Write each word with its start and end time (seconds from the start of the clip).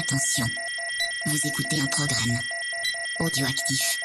Attention, 0.00 0.46
vous 1.26 1.36
écoutez 1.44 1.78
un 1.78 1.86
programme 1.86 2.38
audioactif. 3.18 3.98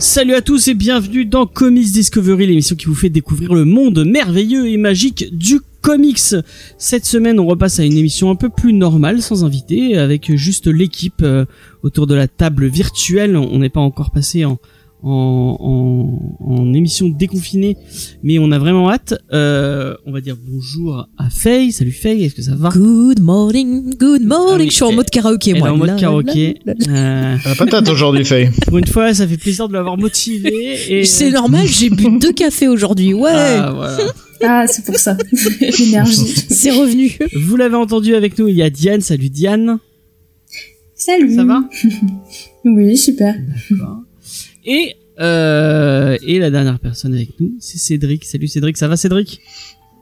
Salut 0.00 0.34
à 0.34 0.42
tous 0.42 0.66
et 0.66 0.74
bienvenue 0.74 1.24
dans 1.24 1.46
Comics 1.46 1.92
Discovery, 1.92 2.48
l'émission 2.48 2.74
qui 2.74 2.86
vous 2.86 2.96
fait 2.96 3.10
découvrir 3.10 3.54
le 3.54 3.64
monde 3.64 4.04
merveilleux 4.04 4.66
et 4.66 4.76
magique 4.76 5.26
du 5.30 5.60
comics. 5.88 6.34
Cette 6.76 7.06
semaine, 7.06 7.40
on 7.40 7.46
repasse 7.46 7.80
à 7.80 7.84
une 7.84 7.96
émission 7.96 8.30
un 8.30 8.34
peu 8.34 8.50
plus 8.50 8.74
normale, 8.74 9.22
sans 9.22 9.42
invité, 9.42 9.96
avec 9.96 10.34
juste 10.36 10.66
l'équipe 10.66 11.22
euh, 11.22 11.46
autour 11.82 12.06
de 12.06 12.14
la 12.14 12.28
table 12.28 12.66
virtuelle. 12.66 13.38
On 13.38 13.58
n'est 13.58 13.70
pas 13.70 13.80
encore 13.80 14.10
passé 14.10 14.44
en, 14.44 14.58
en, 15.02 15.56
en, 15.60 16.52
en 16.54 16.74
émission 16.74 17.08
déconfinée, 17.08 17.76
mais 18.22 18.38
on 18.38 18.50
a 18.50 18.58
vraiment 18.58 18.90
hâte. 18.90 19.14
Euh, 19.32 19.94
on 20.06 20.12
va 20.12 20.20
dire 20.20 20.36
bonjour 20.40 21.08
à 21.16 21.30
Faye. 21.30 21.70
Salut 21.72 21.92
Faye, 21.92 22.24
est-ce 22.24 22.34
que 22.34 22.42
ça 22.42 22.54
va? 22.56 22.70
Good 22.70 23.20
morning, 23.20 23.94
good 23.96 24.22
morning. 24.24 24.54
Ah 24.54 24.56
oui, 24.58 24.66
je 24.70 24.74
suis 24.74 24.84
en 24.84 24.92
mode 24.92 25.08
karaoké, 25.10 25.54
moi. 25.54 25.70
en 25.70 25.76
mode 25.76 25.96
karaoké. 25.96 26.58
Euh, 26.88 27.36
La 27.44 27.54
patate 27.54 27.88
aujourd'hui, 27.88 28.24
Faye. 28.24 28.50
pour 28.66 28.78
une 28.78 28.86
fois, 28.86 29.14
ça 29.14 29.26
fait 29.28 29.36
plaisir 29.36 29.68
de 29.68 29.72
l'avoir 29.74 29.96
motivé. 29.96 30.78
Et 31.00 31.04
C'est 31.04 31.30
normal, 31.30 31.66
j'ai 31.66 31.90
bu 31.90 32.18
deux 32.18 32.32
cafés 32.32 32.68
aujourd'hui. 32.68 33.14
Ouais, 33.14 33.30
Ah, 33.32 33.72
voilà. 33.74 33.98
Ah, 34.42 34.66
c'est 34.68 34.84
pour 34.84 34.96
ça. 34.96 35.16
L'énergie. 35.78 36.44
c'est 36.48 36.70
revenu. 36.70 37.18
Vous 37.36 37.56
l'avez 37.56 37.74
entendu 37.76 38.14
avec 38.14 38.38
nous, 38.38 38.48
il 38.48 38.54
y 38.56 38.62
a 38.62 38.70
Diane. 38.70 39.00
Salut 39.00 39.30
Diane. 39.30 39.78
Salut. 40.94 41.34
Ça 41.34 41.44
va? 41.44 41.62
Oui, 42.64 42.96
super. 42.96 43.34
D'accord. 43.70 43.98
Et 44.68 44.94
euh, 45.20 46.16
et 46.22 46.38
la 46.38 46.50
dernière 46.50 46.78
personne 46.78 47.12
avec 47.14 47.30
nous, 47.40 47.52
c'est 47.58 47.78
Cédric. 47.78 48.24
Salut 48.24 48.46
Cédric, 48.46 48.76
ça 48.76 48.86
va 48.86 48.96
Cédric? 48.96 49.40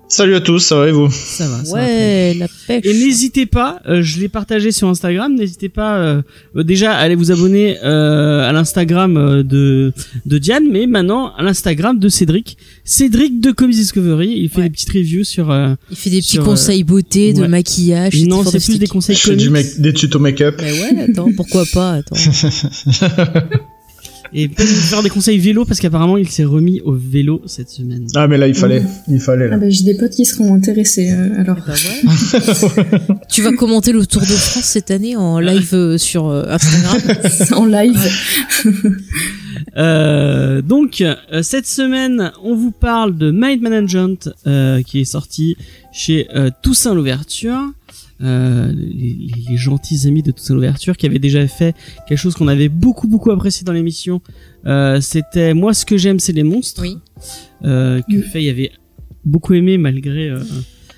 Salut 0.09 0.37
à 0.37 0.41
tous, 0.41 0.61
ça 0.61 0.77
va 0.77 0.89
et 0.89 0.93
vous? 0.93 1.11
Ça 1.11 1.49
va. 1.49 1.65
ça 1.65 1.73
va 1.75 1.83
Ouais, 1.83 2.35
la 2.39 2.47
pêche. 2.69 2.85
Et 2.85 2.93
n'hésitez 2.93 3.45
pas, 3.47 3.81
euh, 3.89 4.03
je 4.03 4.21
l'ai 4.21 4.29
partagé 4.29 4.71
sur 4.71 4.89
Instagram, 4.89 5.35
n'hésitez 5.35 5.69
pas 5.69 5.99
euh, 5.99 6.23
déjà 6.63 6.93
à 6.95 6.99
aller 6.99 7.17
vous 7.17 7.33
abonner 7.33 7.77
euh, 7.83 8.49
à 8.49 8.53
l'Instagram 8.53 9.17
euh, 9.17 9.43
de 9.43 9.93
de 10.27 10.39
Diane, 10.39 10.65
mais 10.71 10.87
maintenant 10.87 11.35
à 11.35 11.43
l'Instagram 11.43 11.99
de 11.99 12.09
Cédric. 12.09 12.57
Cédric 12.85 13.41
de 13.41 13.51
Comics 13.53 13.75
Discovery, 13.77 14.29
il 14.37 14.49
fait 14.49 14.59
Ouais. 14.59 14.63
des 14.65 14.71
petites 14.71 14.91
reviews 14.93 15.25
sur 15.25 15.51
euh, 15.51 15.75
Il 15.91 15.97
fait 15.97 16.11
des 16.11 16.19
petits 16.19 16.29
sur, 16.35 16.45
conseils 16.45 16.85
beauté, 16.85 17.33
de 17.33 17.41
ouais. 17.41 17.49
maquillage. 17.49 18.23
non, 18.27 18.45
c'est 18.45 18.65
plus 18.65 18.79
des 18.79 18.87
conseils 18.87 19.17
Je 19.17 19.23
fais 19.23 19.35
du 19.37 19.49
comics 19.49 19.65
make- 19.65 19.81
des 19.81 19.93
tutos 19.93 20.19
make-up. 20.21 20.57
Mais 20.63 20.73
ouais, 20.73 21.01
attends, 21.11 21.31
pourquoi 21.35 21.65
pas, 21.73 21.95
attends. 21.95 22.15
et 24.33 24.49
peut-être 24.49 24.69
vous 24.69 24.81
faire 24.81 25.03
des 25.03 25.09
conseils 25.11 25.39
vélo 25.39 25.65
parce 25.65 25.81
qu'apparemment 25.81 26.17
il 26.17 26.29
s'est 26.29 26.45
remis 26.45 26.81
au 26.81 26.93
vélo 26.93 27.43
cette 27.47 27.71
semaine. 27.71 28.07
Ah 28.15 28.27
mais 28.29 28.37
là 28.39 28.49
il 28.49 28.55
fallait, 28.55 28.83
il 29.09 29.21
fallait 29.21 29.49
Ah 29.53 29.57
bah, 29.57 29.69
j'ai 29.71 29.85
des 29.85 29.97
potes 29.97 30.13
qui 30.13 30.25
seront 30.25 30.55
intéressés. 30.55 31.11
euh, 31.13 31.41
alors, 31.41 31.57
Bah 31.67 31.73
ouais. 31.75 33.17
tu 33.31 33.43
vas 33.43 33.53
commenter 33.53 33.93
le 33.93 34.07
Tour 34.07 34.23
de 34.23 34.27
France 34.27 34.65
cette 34.65 34.91
année 34.91 35.17
en 35.17 35.39
live 35.41 35.71
euh, 35.75 35.99
sur 35.99 36.27
euh, 36.29 36.45
Instagram. 36.49 37.01
en 37.57 37.65
live. 37.67 37.99
Euh, 39.77 40.63
donc 40.63 41.01
euh, 41.01 41.15
cette 41.43 41.67
semaine, 41.67 42.31
on 42.43 42.55
vous 42.55 42.71
parle 42.71 43.17
de 43.17 43.31
Mind 43.31 43.61
Management 43.61 44.31
euh, 44.47 44.83
qui 44.83 45.01
est 45.01 45.05
sorti 45.05 45.57
chez 45.93 46.29
euh, 46.35 46.51
Toussaint 46.63 46.95
l'ouverture. 46.95 47.73
Euh, 48.23 48.73
les, 48.75 48.87
les- 49.15 49.45
les 49.51 49.57
gentils 49.59 50.07
amis 50.07 50.23
de 50.23 50.31
Toussaint 50.31 50.55
l'ouverture 50.55 50.97
qui 50.97 51.05
avaient 51.05 51.19
déjà 51.19 51.47
fait 51.47 51.75
quelque 52.09 52.17
chose 52.19 52.35
qu'on 52.35 52.49
avait 52.49 52.71
beaucoup 52.71 53.09
beaucoup 53.09 53.31
apprécié 53.31 53.63
dans 53.65 53.73
l'émission. 53.75 54.23
Euh, 54.67 55.01
C'était 55.03 55.53
moi 55.53 55.75
ce 55.75 55.85
que 55.85 55.99
j'aime 55.99 56.19
c'est 56.19 56.33
les 56.33 56.43
monstres. 56.43 56.81
Oui. 56.83 56.97
Euh, 57.65 58.01
que 58.09 58.17
Mm. 58.17 58.23
Faye 58.23 58.49
avait 58.49 58.71
beaucoup 59.25 59.53
aimé 59.53 59.77
malgré. 59.77 60.31
euh, 60.31 60.41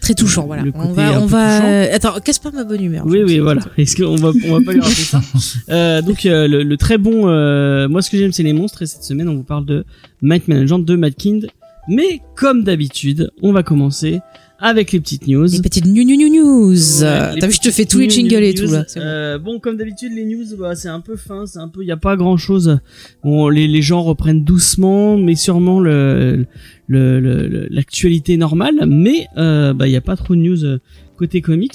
Très 0.00 0.14
touchant, 0.14 0.46
voilà. 0.46 0.62
Le 0.62 0.70
On 0.76 0.92
va, 0.92 1.20
on 1.20 1.26
va. 1.26 1.56
touchant. 1.58 1.68
euh, 1.68 1.86
Attends, 1.92 2.20
casse 2.20 2.38
pas 2.38 2.52
ma 2.52 2.62
bonne 2.62 2.82
humeur. 2.84 3.04
Oui, 3.04 3.20
oui, 3.26 3.40
voilà. 3.40 3.62
Est-ce 3.76 3.96
qu'on 3.96 4.14
va, 4.14 4.30
on 4.46 4.52
va 4.58 4.64
pas 4.64 4.72
lui 4.72 4.80
rater 4.80 4.94
ça 4.94 5.20
euh, 5.70 6.00
Donc 6.02 6.24
euh, 6.24 6.46
le, 6.46 6.62
le 6.62 6.76
très 6.76 6.98
bon, 6.98 7.28
euh, 7.28 7.88
moi 7.88 8.00
ce 8.00 8.10
que 8.10 8.16
j'aime 8.16 8.30
c'est 8.32 8.44
les 8.44 8.52
monstres 8.52 8.82
et 8.82 8.86
cette 8.86 9.02
semaine 9.02 9.28
on 9.28 9.34
vous 9.34 9.42
parle 9.42 9.66
de 9.66 9.84
Might 10.22 10.46
Management 10.46 10.78
de 10.78 10.94
Matt 10.94 11.16
Kind. 11.16 11.48
Mais 11.88 12.20
comme 12.36 12.62
d'habitude, 12.64 13.32
on 13.42 13.52
va 13.52 13.62
commencer 13.64 14.20
avec 14.60 14.90
les 14.92 15.00
petites 15.00 15.26
news. 15.28 15.46
Les 15.46 15.60
petites 15.62 15.86
new 15.86 16.02
new 16.04 16.16
new 16.16 16.28
news. 16.28 17.02
Euh, 17.02 17.34
T'as 17.38 17.46
vu, 17.46 17.52
je 17.54 17.60
te 17.60 17.70
fais 17.70 17.84
tous 17.84 17.98
les 17.98 18.10
jingles 18.10 18.42
et 18.42 18.52
news. 18.54 18.66
tout 18.66 18.72
là. 18.72 18.84
bon. 18.94 19.00
Euh, 19.00 19.38
bon, 19.38 19.58
comme 19.60 19.76
d'habitude, 19.76 20.12
les 20.14 20.24
news, 20.24 20.44
bah, 20.58 20.74
c'est 20.74 20.88
un 20.88 21.00
peu 21.00 21.16
fin, 21.16 21.46
c'est 21.46 21.58
un 21.60 21.68
peu, 21.68 21.84
y 21.84 21.92
a 21.92 21.96
pas 21.96 22.16
grand 22.16 22.36
chose. 22.36 22.78
Bon, 23.22 23.48
les, 23.48 23.68
les 23.68 23.82
gens 23.82 24.02
reprennent 24.02 24.42
doucement, 24.44 25.16
mais 25.16 25.34
sûrement 25.36 25.80
le 25.80 26.44
le- 26.88 27.20
le- 27.20 27.46
le- 27.48 27.66
l'actualité 27.70 28.36
normale. 28.36 28.84
Mais 28.88 29.26
euh, 29.36 29.72
bah, 29.72 29.86
y 29.88 29.96
a 29.96 30.00
pas 30.00 30.16
trop 30.16 30.34
de 30.34 30.40
news 30.40 30.64
euh, 30.64 30.78
côté 31.16 31.40
comics. 31.40 31.74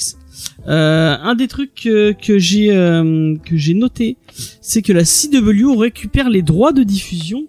Euh, 0.67 1.16
un 1.22 1.35
des 1.35 1.47
trucs 1.47 1.75
que, 1.75 2.11
que 2.13 2.38
j'ai 2.39 2.72
euh, 2.72 3.35
que 3.45 3.55
j'ai 3.55 3.73
noté, 3.75 4.17
c'est 4.61 4.81
que 4.81 4.91
la 4.91 5.03
CW 5.05 5.77
récupère 5.77 6.29
les 6.29 6.41
droits 6.41 6.73
de 6.73 6.83
diffusion 6.83 7.43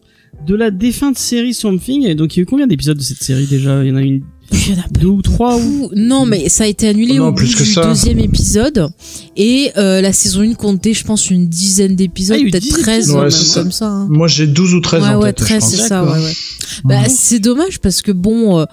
de 0.46 0.54
la 0.54 0.70
défunte 0.70 1.16
série 1.16 1.54
Swamp 1.54 1.78
Thing. 1.78 2.04
Et 2.06 2.14
donc, 2.14 2.36
il 2.36 2.40
y 2.40 2.40
a 2.40 2.42
eu 2.42 2.46
combien 2.46 2.66
d'épisodes 2.66 2.98
de 2.98 3.02
cette 3.02 3.22
série 3.22 3.46
déjà? 3.46 3.82
Il 3.82 3.88
y 3.88 3.92
en 3.92 3.96
a 3.96 4.02
une, 4.02 4.22
Il 4.52 4.70
y 4.70 4.74
en 4.74 4.80
a 4.80 4.82
pas 4.82 5.00
deux 5.00 5.06
ou 5.08 5.22
trois 5.22 5.56
ou 5.56 5.90
Non, 5.94 6.26
mais 6.26 6.48
ça 6.48 6.64
a 6.64 6.66
été 6.66 6.88
annulé 6.88 7.14
Non, 7.14 7.28
au 7.28 7.30
bout 7.32 7.38
plus 7.38 7.54
que 7.54 7.62
du 7.62 7.72
ça. 7.72 7.86
deuxième 7.86 8.18
épisode. 8.18 8.88
Et 9.36 9.70
euh, 9.76 10.00
la 10.00 10.12
saison 10.12 10.40
1 10.42 10.54
comptait, 10.54 10.94
je 10.94 11.04
pense, 11.04 11.30
une 11.30 11.48
dizaine 11.48 11.96
d'épisodes, 11.96 12.38
Ah, 12.40 12.50
peut-être 12.50 12.62
10 12.62 12.68
13, 12.70 13.10
Ouais, 13.10 13.20
même 13.22 13.30
c'est 13.30 13.44
ça. 13.44 13.60
comme 13.62 13.72
ça. 13.72 13.86
hein. 13.88 14.06
Moi 14.10 14.28
j'ai 14.28 14.46
12 14.46 14.74
ou 14.74 14.80
13 14.80 15.02
Ouais, 15.02 15.08
en 15.08 15.20
ouais, 15.20 15.32
tête, 15.32 15.46
13, 15.46 15.62
je 15.64 15.68
c'est 15.70 15.76
pense. 15.78 15.88
ça, 15.88 16.04
ouais, 16.04 16.22
ouais. 16.22 16.32
Bah, 16.84 17.02
c'est 17.08 17.40
dommage 17.40 17.80
parce 17.80 18.00
que 18.02 18.12
bon, 18.12 18.60
euh, 18.60 18.64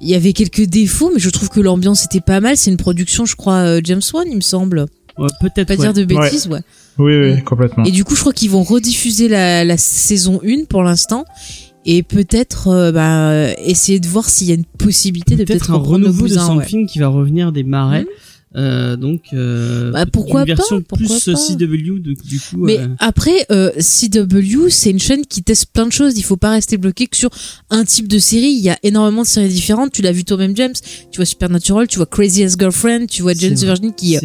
il 0.00 0.08
y 0.08 0.14
avait 0.14 0.32
quelques 0.32 0.62
défauts, 0.66 1.10
mais 1.12 1.20
je 1.20 1.30
trouve 1.30 1.48
que 1.48 1.60
l'ambiance 1.60 2.04
était 2.04 2.20
pas 2.20 2.40
mal. 2.40 2.56
C'est 2.56 2.70
une 2.70 2.76
production, 2.76 3.24
je 3.26 3.36
crois, 3.36 3.54
euh, 3.64 3.80
James 3.84 4.02
Wan, 4.12 4.26
il 4.30 4.36
me 4.36 4.40
semble. 4.40 4.86
Ouais, 5.16 5.28
peut-être. 5.40 5.68
Pas 5.68 5.74
ouais. 5.74 5.80
dire 5.80 5.94
de 5.94 6.04
bêtises, 6.04 6.48
ouais. 6.48 6.60
Oui, 6.98 7.16
oui, 7.16 7.42
complètement. 7.44 7.84
Et 7.84 7.90
du 7.90 8.04
coup, 8.04 8.14
je 8.14 8.20
crois 8.20 8.32
qu'ils 8.32 8.50
vont 8.50 8.62
rediffuser 8.62 9.28
la, 9.28 9.64
la 9.64 9.76
saison 9.78 10.40
1 10.44 10.64
pour 10.68 10.82
l'instant. 10.82 11.24
Et 11.86 12.02
peut-être 12.02 12.68
euh, 12.68 12.92
bah, 12.92 13.30
euh, 13.30 13.54
essayer 13.58 14.00
de 14.00 14.08
voir 14.08 14.28
s'il 14.28 14.48
y 14.48 14.52
a 14.52 14.54
une 14.54 14.64
possibilité 14.64 15.36
de 15.36 15.44
peut-être 15.44 15.70
un 15.70 15.76
renouveau 15.76 16.22
de 16.22 16.28
bousin, 16.34 16.56
ouais. 16.56 16.64
Something 16.64 16.86
qui 16.86 16.98
va 16.98 17.08
revenir 17.08 17.52
des 17.52 17.62
marais. 17.62 18.02
Mhm. 18.02 18.08
Euh, 18.56 18.96
donc 18.96 19.22
euh, 19.32 19.90
Bah, 19.90 20.06
pourquoi 20.06 20.42
une 20.42 20.46
version 20.46 20.80
pas, 20.80 20.86
pourquoi 20.96 21.16
plus 21.18 21.32
pas. 21.32 21.34
CW 21.36 21.98
du, 22.00 22.14
du 22.14 22.38
coup. 22.38 22.56
Mais 22.58 22.78
euh, 22.78 22.86
après, 23.00 23.46
euh, 23.50 23.70
CW, 23.78 24.68
c'est 24.68 24.90
une 24.90 25.00
chaîne 25.00 25.26
qui 25.26 25.42
teste 25.42 25.66
plein 25.72 25.86
de 25.86 25.92
choses. 25.92 26.16
Il 26.16 26.22
faut 26.22 26.36
pas 26.36 26.50
rester 26.50 26.76
bloqué 26.76 27.06
que 27.06 27.16
sur 27.16 27.30
un 27.70 27.84
type 27.84 28.06
de 28.08 28.18
série. 28.18 28.52
Il 28.52 28.62
y 28.62 28.70
a 28.70 28.78
énormément 28.82 29.22
de 29.22 29.26
séries 29.26 29.48
différentes. 29.48 29.92
Tu 29.92 30.02
l'as 30.02 30.12
vu 30.12 30.24
toi-même, 30.24 30.56
James. 30.56 30.74
Tu 31.10 31.16
vois 31.16 31.24
Supernatural, 31.24 31.88
tu 31.88 31.96
vois 31.96 32.06
Crazy 32.06 32.44
as 32.44 32.56
Girlfriend, 32.58 33.06
tu 33.06 33.22
vois 33.22 33.34
vrai. 33.34 33.48
Virgin 33.54 33.92
qui 33.92 34.14
est 34.14 34.20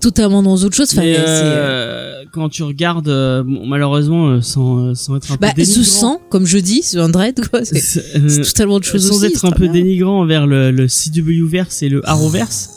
totalement 0.00 0.42
dans 0.42 0.54
autre 0.56 0.74
chose. 0.76 0.88
Enfin, 0.92 1.02
Mais, 1.02 1.16
euh, 1.18 1.22
euh, 1.26 2.24
quand 2.32 2.48
tu 2.48 2.62
regardes, 2.62 3.08
euh, 3.08 3.42
bon, 3.42 3.66
malheureusement, 3.66 4.28
euh, 4.28 4.40
sans, 4.40 4.78
euh, 4.90 4.94
sans 4.94 5.16
être 5.16 5.32
un 5.32 5.36
bah, 5.36 5.52
peu 5.54 5.64
ce 5.64 5.74
dénigrant, 5.74 5.84
sang, 6.00 6.20
comme 6.30 6.46
je 6.46 6.58
dis, 6.58 6.80
c'est 6.82 6.98
un 6.98 7.08
dread, 7.08 7.40
quoi. 7.48 7.64
C'est 7.64 8.16
euh, 8.16 8.42
totalement 8.44 8.74
autre 8.74 8.86
chose 8.86 9.06
sans 9.06 9.16
aussi. 9.16 9.26
être 9.26 9.40
c'est 9.40 9.46
un 9.46 9.50
peu 9.50 9.64
bien. 9.64 9.72
dénigrant 9.72 10.20
envers 10.20 10.46
le, 10.46 10.70
le 10.70 10.86
CW 10.86 11.46
verse 11.46 11.82
et 11.82 11.88
le 11.88 12.06
Arrowverse. 12.08 12.70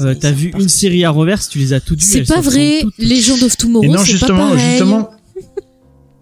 Euh, 0.00 0.14
T'as 0.18 0.32
vu 0.32 0.52
une 0.58 0.68
série 0.68 1.04
Arrowverse, 1.04 1.48
tu 1.48 1.58
les 1.58 1.72
as 1.72 1.80
toutes 1.80 2.00
vues. 2.00 2.04
C'est 2.06 2.22
pas 2.34 2.40
vrai. 2.40 2.78
toutes. 2.82 2.94
Legend 2.98 3.42
of 3.44 3.56
Tomorrow, 3.56 3.84
Et 3.84 3.88
non, 3.88 3.94
c'est 3.98 4.00
pas 4.00 4.04
justement, 4.10 4.48
pareil. 4.50 4.70
justement. 4.70 5.10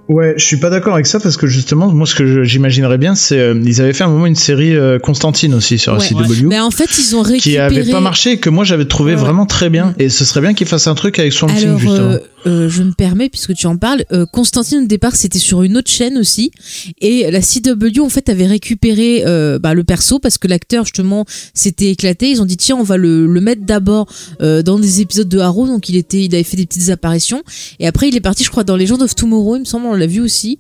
Ouais, 0.09 0.35
je 0.37 0.45
suis 0.45 0.59
pas 0.59 0.69
d'accord 0.69 0.95
avec 0.95 1.07
ça 1.07 1.21
parce 1.21 1.37
que 1.39 1.47
justement, 1.47 1.91
moi, 1.91 2.07
ce 2.07 2.15
que 2.15 2.43
j'imaginerais 2.45 2.99
bien, 2.99 3.15
c'est 3.15 3.39
euh, 3.39 3.59
ils 3.65 3.81
avaient 3.81 3.93
fait 3.95 4.05
un 4.05 4.09
moment 4.09 4.27
une 4.27 4.35
série 4.35 4.77
euh, 4.77 4.99
Constantine 4.99 5.55
aussi 5.55 5.79
sur 5.79 5.95
Ouais. 5.95 6.01
CW. 6.07 6.45
Mais 6.49 6.61
en 6.61 6.71
fait, 6.71 6.91
ils 6.99 7.17
ont 7.17 7.23
récupéré. 7.23 7.73
qui 7.73 7.81
avait 7.81 7.91
pas 7.91 8.01
marché 8.01 8.33
et 8.33 8.37
que 8.39 8.51
moi 8.51 8.65
j'avais 8.65 8.85
trouvé 8.85 9.13
Ouais, 9.13 9.19
ouais. 9.19 9.25
vraiment 9.25 9.47
très 9.47 9.71
bien 9.71 9.95
et 9.99 10.09
ce 10.11 10.25
serait 10.27 10.41
bien 10.43 10.53
qu'ils 10.55 10.67
fassent 10.67 10.89
un 10.89 10.95
truc 10.95 11.19
avec 11.19 11.33
Swamp 11.33 11.49
Thing 11.55 11.69
Alors, 11.69 11.79
justement 11.79 12.17
euh, 12.47 12.69
je 12.69 12.83
me 12.83 12.93
permets, 12.93 13.29
puisque 13.29 13.55
tu 13.55 13.67
en 13.67 13.77
parles, 13.77 14.05
euh, 14.13 14.27
Constantine 14.27 14.85
au 14.85 14.87
départ 14.87 15.17
c'était 15.17 15.39
sur 15.39 15.63
une 15.63 15.77
autre 15.77 15.91
chaîne 15.91 16.19
aussi, 16.19 16.51
et 17.01 17.31
la 17.31 17.41
CW 17.41 18.01
en 18.01 18.09
fait 18.09 18.29
avait 18.29 18.47
récupéré 18.47 19.25
euh, 19.27 19.59
bah, 19.59 19.75
le 19.75 19.85
perso 19.85 20.19
parce 20.19 20.39
que 20.39 20.49
l'acteur 20.49 20.85
justement 20.85 21.25
s'était 21.55 21.91
éclaté. 21.91 22.31
Ils 22.31 22.43
ont 22.43 22.47
dit 22.47 22.57
tiens 22.57 22.77
on 22.77 22.83
va 22.83 22.97
le, 22.97 23.27
mettre 23.41 23.63
d'abord 23.63 24.07
euh, 24.41 24.63
dans 24.63 24.79
des 24.79 25.01
épisodes 25.01 25.29
de 25.29 25.39
Arrow, 25.39 25.67
donc 25.67 25.89
il 25.89 25.97
était, 25.97 26.25
il 26.25 26.35
avait 26.35 26.45
fait 26.45 26.57
des 26.57 26.67
petites 26.67 26.91
apparitions, 26.91 27.43
et 27.79 27.87
après 27.87 28.09
il 28.09 28.17
est 28.17 28.21
parti 28.21 28.45
je 28.45 28.51
crois 28.51 28.65
dans 28.65 28.77
Legend 28.77 29.03
of 29.03 29.15
Tomorrow, 29.15 29.57
il 29.57 29.61
me 29.61 29.65
semble, 29.65 29.87
on 29.87 29.95
l'a 29.95 30.07
vu 30.07 30.21
aussi. 30.21 30.59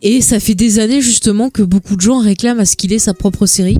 Et 0.00 0.20
ça 0.20 0.38
fait 0.38 0.54
des 0.54 0.78
années 0.78 1.00
justement 1.00 1.50
que 1.50 1.62
beaucoup 1.62 1.96
de 1.96 2.00
gens 2.00 2.18
réclament 2.18 2.60
à 2.60 2.64
ce 2.64 2.76
qu'il 2.76 2.92
ait 2.92 3.00
sa 3.00 3.14
propre 3.14 3.46
série. 3.46 3.78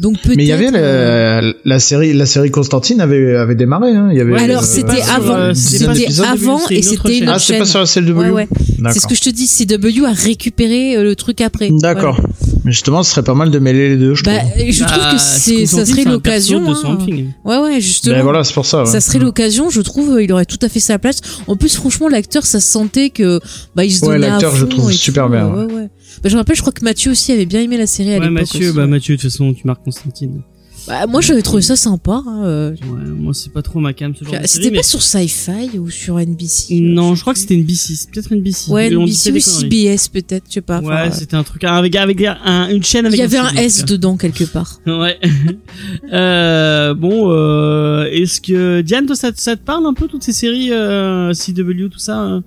Donc 0.00 0.20
peut-être. 0.22 0.36
mais 0.36 0.44
il 0.44 0.48
y 0.48 0.52
avait 0.52 0.70
euh, 0.74 1.40
la, 1.42 1.52
la 1.64 1.78
série 1.78 2.12
la 2.14 2.24
série 2.26 2.50
Constantine 2.50 3.00
avait 3.02 3.36
avait 3.36 3.54
démarré 3.54 3.94
hein. 3.94 4.08
il 4.10 4.16
y 4.16 4.20
avait 4.20 4.32
Ouais, 4.32 4.42
Alors 4.42 4.62
euh, 4.62 4.66
c'était 4.66 5.02
avant, 5.02 5.34
euh, 5.34 5.52
c'était 5.54 5.84
avant 6.24 6.58
et 6.70 6.78
une 6.80 6.88
autre 6.88 7.02
c'était 7.02 7.18
une 7.18 7.18
chaîne. 7.18 7.28
autre 7.28 7.34
ah 7.34 7.38
c'est 7.38 7.58
pas 7.58 7.64
sur 7.66 7.80
la 7.80 7.86
CW 7.86 8.18
Ouais, 8.18 8.30
ouais. 8.30 8.48
C'est 8.50 8.72
ce 8.76 8.82
d'accord 8.82 9.08
que 9.10 9.14
je 9.14 9.20
te 9.20 9.28
dis, 9.30 9.46
CW 9.46 10.06
a 10.06 10.12
récupéré 10.12 11.02
le 11.02 11.14
truc 11.14 11.42
après. 11.42 11.68
d'accord 11.70 12.18
Ouais. 12.18 12.24
Mais 12.64 12.72
justement, 12.72 13.02
ce 13.02 13.10
serait 13.12 13.22
pas 13.22 13.34
mal 13.34 13.50
de 13.50 13.58
mêler 13.58 13.90
les 13.90 13.96
deux, 13.96 14.14
je 14.14 14.22
Bah, 14.24 14.38
trouve. 14.38 14.70
je 14.70 14.84
trouve 14.84 14.98
Bah, 14.98 15.12
que 15.14 15.18
c'est, 15.18 15.64
ça 15.66 15.84
serait 15.86 16.04
l'occasion. 16.04 16.62
hein. 16.66 16.98
Ouais, 17.44 17.58
ouais, 17.58 17.80
justement. 17.80 18.16
Ben 18.16 18.22
voilà, 18.22 18.44
c'est 18.44 18.52
pour 18.54 18.66
ça. 18.66 18.80
ouais. 18.84 18.86
Ça 18.90 19.00
serait 19.00 19.18
l'occasion, 19.18 19.70
je 19.70 19.80
trouve, 19.80 20.18
il 20.22 20.30
aurait 20.32 20.44
tout 20.46 20.58
à 20.62 20.68
fait 20.68 20.80
sa 20.80 20.98
place. 20.98 21.20
En 21.46 21.56
plus, 21.56 21.74
franchement, 21.76 22.08
l'acteur, 22.08 22.44
ça 22.44 22.60
se 22.60 22.70
sentait 22.70 23.10
que 23.10 23.40
bah 23.74 23.84
il 23.84 23.92
se 23.92 24.04
Ouais, 24.04 24.14
donnait 24.14 24.26
à 24.26 24.30
l'acteur, 24.30 24.54
je 24.56 24.64
trouve 24.66 24.92
super 24.92 25.28
bien, 25.30 25.46
Ouais, 25.48 25.64
ouais. 25.72 25.88
Bah, 26.22 26.28
je 26.28 26.34
me 26.34 26.38
rappelle, 26.40 26.56
je 26.56 26.60
crois 26.60 26.72
que 26.72 26.84
Mathieu 26.84 27.10
aussi 27.12 27.32
avait 27.32 27.46
bien 27.46 27.60
aimé 27.60 27.76
la 27.78 27.86
série 27.86 28.10
à 28.14 28.18
Ouais, 28.18 28.20
l'époque. 28.28 28.32
Mathieu, 28.52 28.68
aussi. 28.68 28.76
bah 28.76 28.86
Mathieu, 28.86 29.16
de 29.16 29.20
toute 29.20 29.30
façon, 29.30 29.52
tu 29.54 29.66
marques 29.66 29.84
Constantine. 29.84 30.42
Bah, 30.86 31.06
moi, 31.06 31.20
j'avais 31.20 31.42
trouvé 31.42 31.60
ça 31.60 31.76
sympa. 31.76 32.22
hein, 32.26 32.42
euh. 32.46 32.70
Ouais, 32.72 33.04
moi, 33.14 33.34
c'est 33.34 33.52
pas 33.52 33.60
trop 33.60 33.80
ma 33.80 33.92
cam, 33.92 34.14
ce 34.16 34.24
genre 34.24 34.40
de 34.40 34.46
C'était 34.46 34.70
mais- 34.70 34.78
pas 34.78 34.82
sur 34.82 35.02
Sci-Fi 35.02 35.78
ou 35.78 35.90
sur 35.90 36.18
NBC 36.18 36.72
euh, 36.74 36.80
Non, 36.80 37.14
je 37.14 37.20
crois 37.20 37.34
que 37.34 37.38
c'était 37.38 37.54
une 37.54 37.64
B6, 37.66 38.08
peut-être 38.10 38.30
B6. 38.34 38.70
Ouais, 38.70 38.88
NBC 38.90 39.30
ou. 39.30 39.38
CBS 39.40 40.08
peut-être, 40.08 40.44
je 40.48 40.54
sais 40.54 40.60
pas. 40.62 40.80
Ouais, 40.80 40.94
euh, 40.94 41.10
c'était 41.12 41.36
un 41.36 41.42
truc 41.42 41.64
avec 41.64 41.94
avec 41.96 42.22
un- 42.22 42.70
une 42.70 42.82
chaîne 42.82 43.04
Il 43.04 43.08
avec 43.08 43.20
y 43.20 43.22
avait 43.22 43.36
un 43.36 43.50
S 43.56 43.84
dedans 43.84 44.16
quelque 44.16 44.44
part. 44.44 44.80
Ouais. 44.86 45.18
euh, 46.12 46.94
bon, 46.94 47.30
euh, 47.30 48.04
est-ce 48.10 48.40
que 48.40 48.80
Diane, 48.80 49.06
toi, 49.06 49.16
ça, 49.16 49.32
te- 49.32 49.40
ça 49.40 49.56
te 49.56 49.62
parle 49.64 49.86
un 49.86 49.94
peu 49.94 50.06
toutes 50.08 50.22
ces 50.22 50.32
séries 50.32 50.72
euh, 50.72 51.32
CW, 51.34 51.88
tout 51.90 51.98
ça 51.98 52.16
hein? 52.18 52.42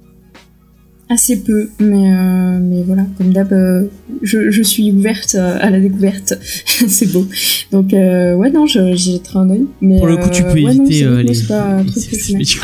Assez 1.09 1.35
peu, 1.44 1.69
mais, 1.79 2.11
euh, 2.13 2.59
mais 2.61 2.81
voilà, 2.83 3.05
comme 3.17 3.33
d'hab, 3.33 3.51
euh, 3.51 3.83
je, 4.21 4.50
je 4.50 4.61
suis 4.63 4.89
ouverte 4.91 5.35
euh, 5.35 5.57
à 5.61 5.69
la 5.69 5.79
découverte. 5.79 6.33
c'est 6.88 7.11
beau. 7.11 7.27
Donc, 7.71 7.94
euh, 7.94 8.33
ouais, 8.35 8.50
non, 8.50 8.65
jetterai 8.65 9.39
un 9.39 9.50
œil. 9.50 9.65
Mais, 9.81 9.97
Pour 9.97 10.07
le 10.07 10.15
coup, 10.17 10.29
tu 10.31 10.44
peux 10.44 10.53
ouais, 10.53 10.73
non, 10.73 10.85
éviter 10.85 11.03
euh, 11.03 11.11
moi, 11.21 11.23
les. 11.23 11.41
pas. 11.44 11.81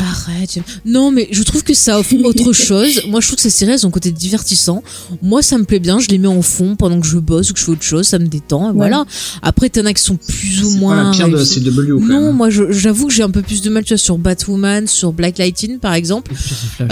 Arrête. 0.00 0.58
Non, 0.86 1.10
mais 1.10 1.28
je 1.30 1.42
trouve 1.42 1.62
que 1.62 1.74
ça 1.74 1.98
offre 2.00 2.14
autre 2.24 2.52
chose. 2.54 3.02
Moi, 3.08 3.20
je 3.20 3.26
trouve 3.26 3.36
que 3.36 3.42
ces 3.42 3.50
séries, 3.50 3.72
elles 3.72 3.84
ont 3.86 3.90
un 3.90 3.92
côté 3.92 4.10
divertissant. 4.10 4.82
Moi, 5.22 5.42
ça 5.42 5.58
me 5.58 5.64
plaît 5.64 5.78
bien. 5.78 5.98
Je 6.00 6.08
les 6.08 6.18
mets 6.18 6.26
en 6.26 6.42
fond 6.42 6.76
pendant 6.76 6.98
que 6.98 7.06
je 7.06 7.18
bosse 7.18 7.50
ou 7.50 7.54
que 7.54 7.60
je 7.60 7.64
fais 7.66 7.72
autre 7.72 7.82
chose. 7.82 8.06
Ça 8.06 8.18
me 8.18 8.26
détend. 8.26 8.70
Et 8.70 8.74
Voilà. 8.74 9.04
Après, 9.42 9.68
t'en 9.68 9.84
as 9.84 9.92
qui 9.92 10.02
sont 10.02 10.16
plus 10.16 10.62
ou 10.62 10.70
C'est 10.70 10.74
pas 10.74 10.80
moins. 10.80 11.04
la 11.04 11.10
pire 11.10 11.28
de. 11.28 11.44
CW, 11.44 11.98
quand 12.00 12.06
Non, 12.06 12.26
même. 12.28 12.36
moi, 12.36 12.48
j'avoue 12.50 13.06
que 13.06 13.12
j'ai 13.12 13.22
un 13.22 13.30
peu 13.30 13.42
plus 13.42 13.60
de 13.60 13.68
mal, 13.70 13.84
tu 13.84 13.90
vois, 13.92 13.98
sur 13.98 14.16
Batwoman, 14.18 14.86
sur 14.86 15.12
Black 15.12 15.36
Lightning, 15.38 15.78
par 15.78 15.92
exemple. 15.92 16.32
Sur 16.34 16.56
ce 16.56 16.66
flash. 16.66 16.88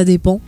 Ça 0.00 0.04
dépend. 0.06 0.40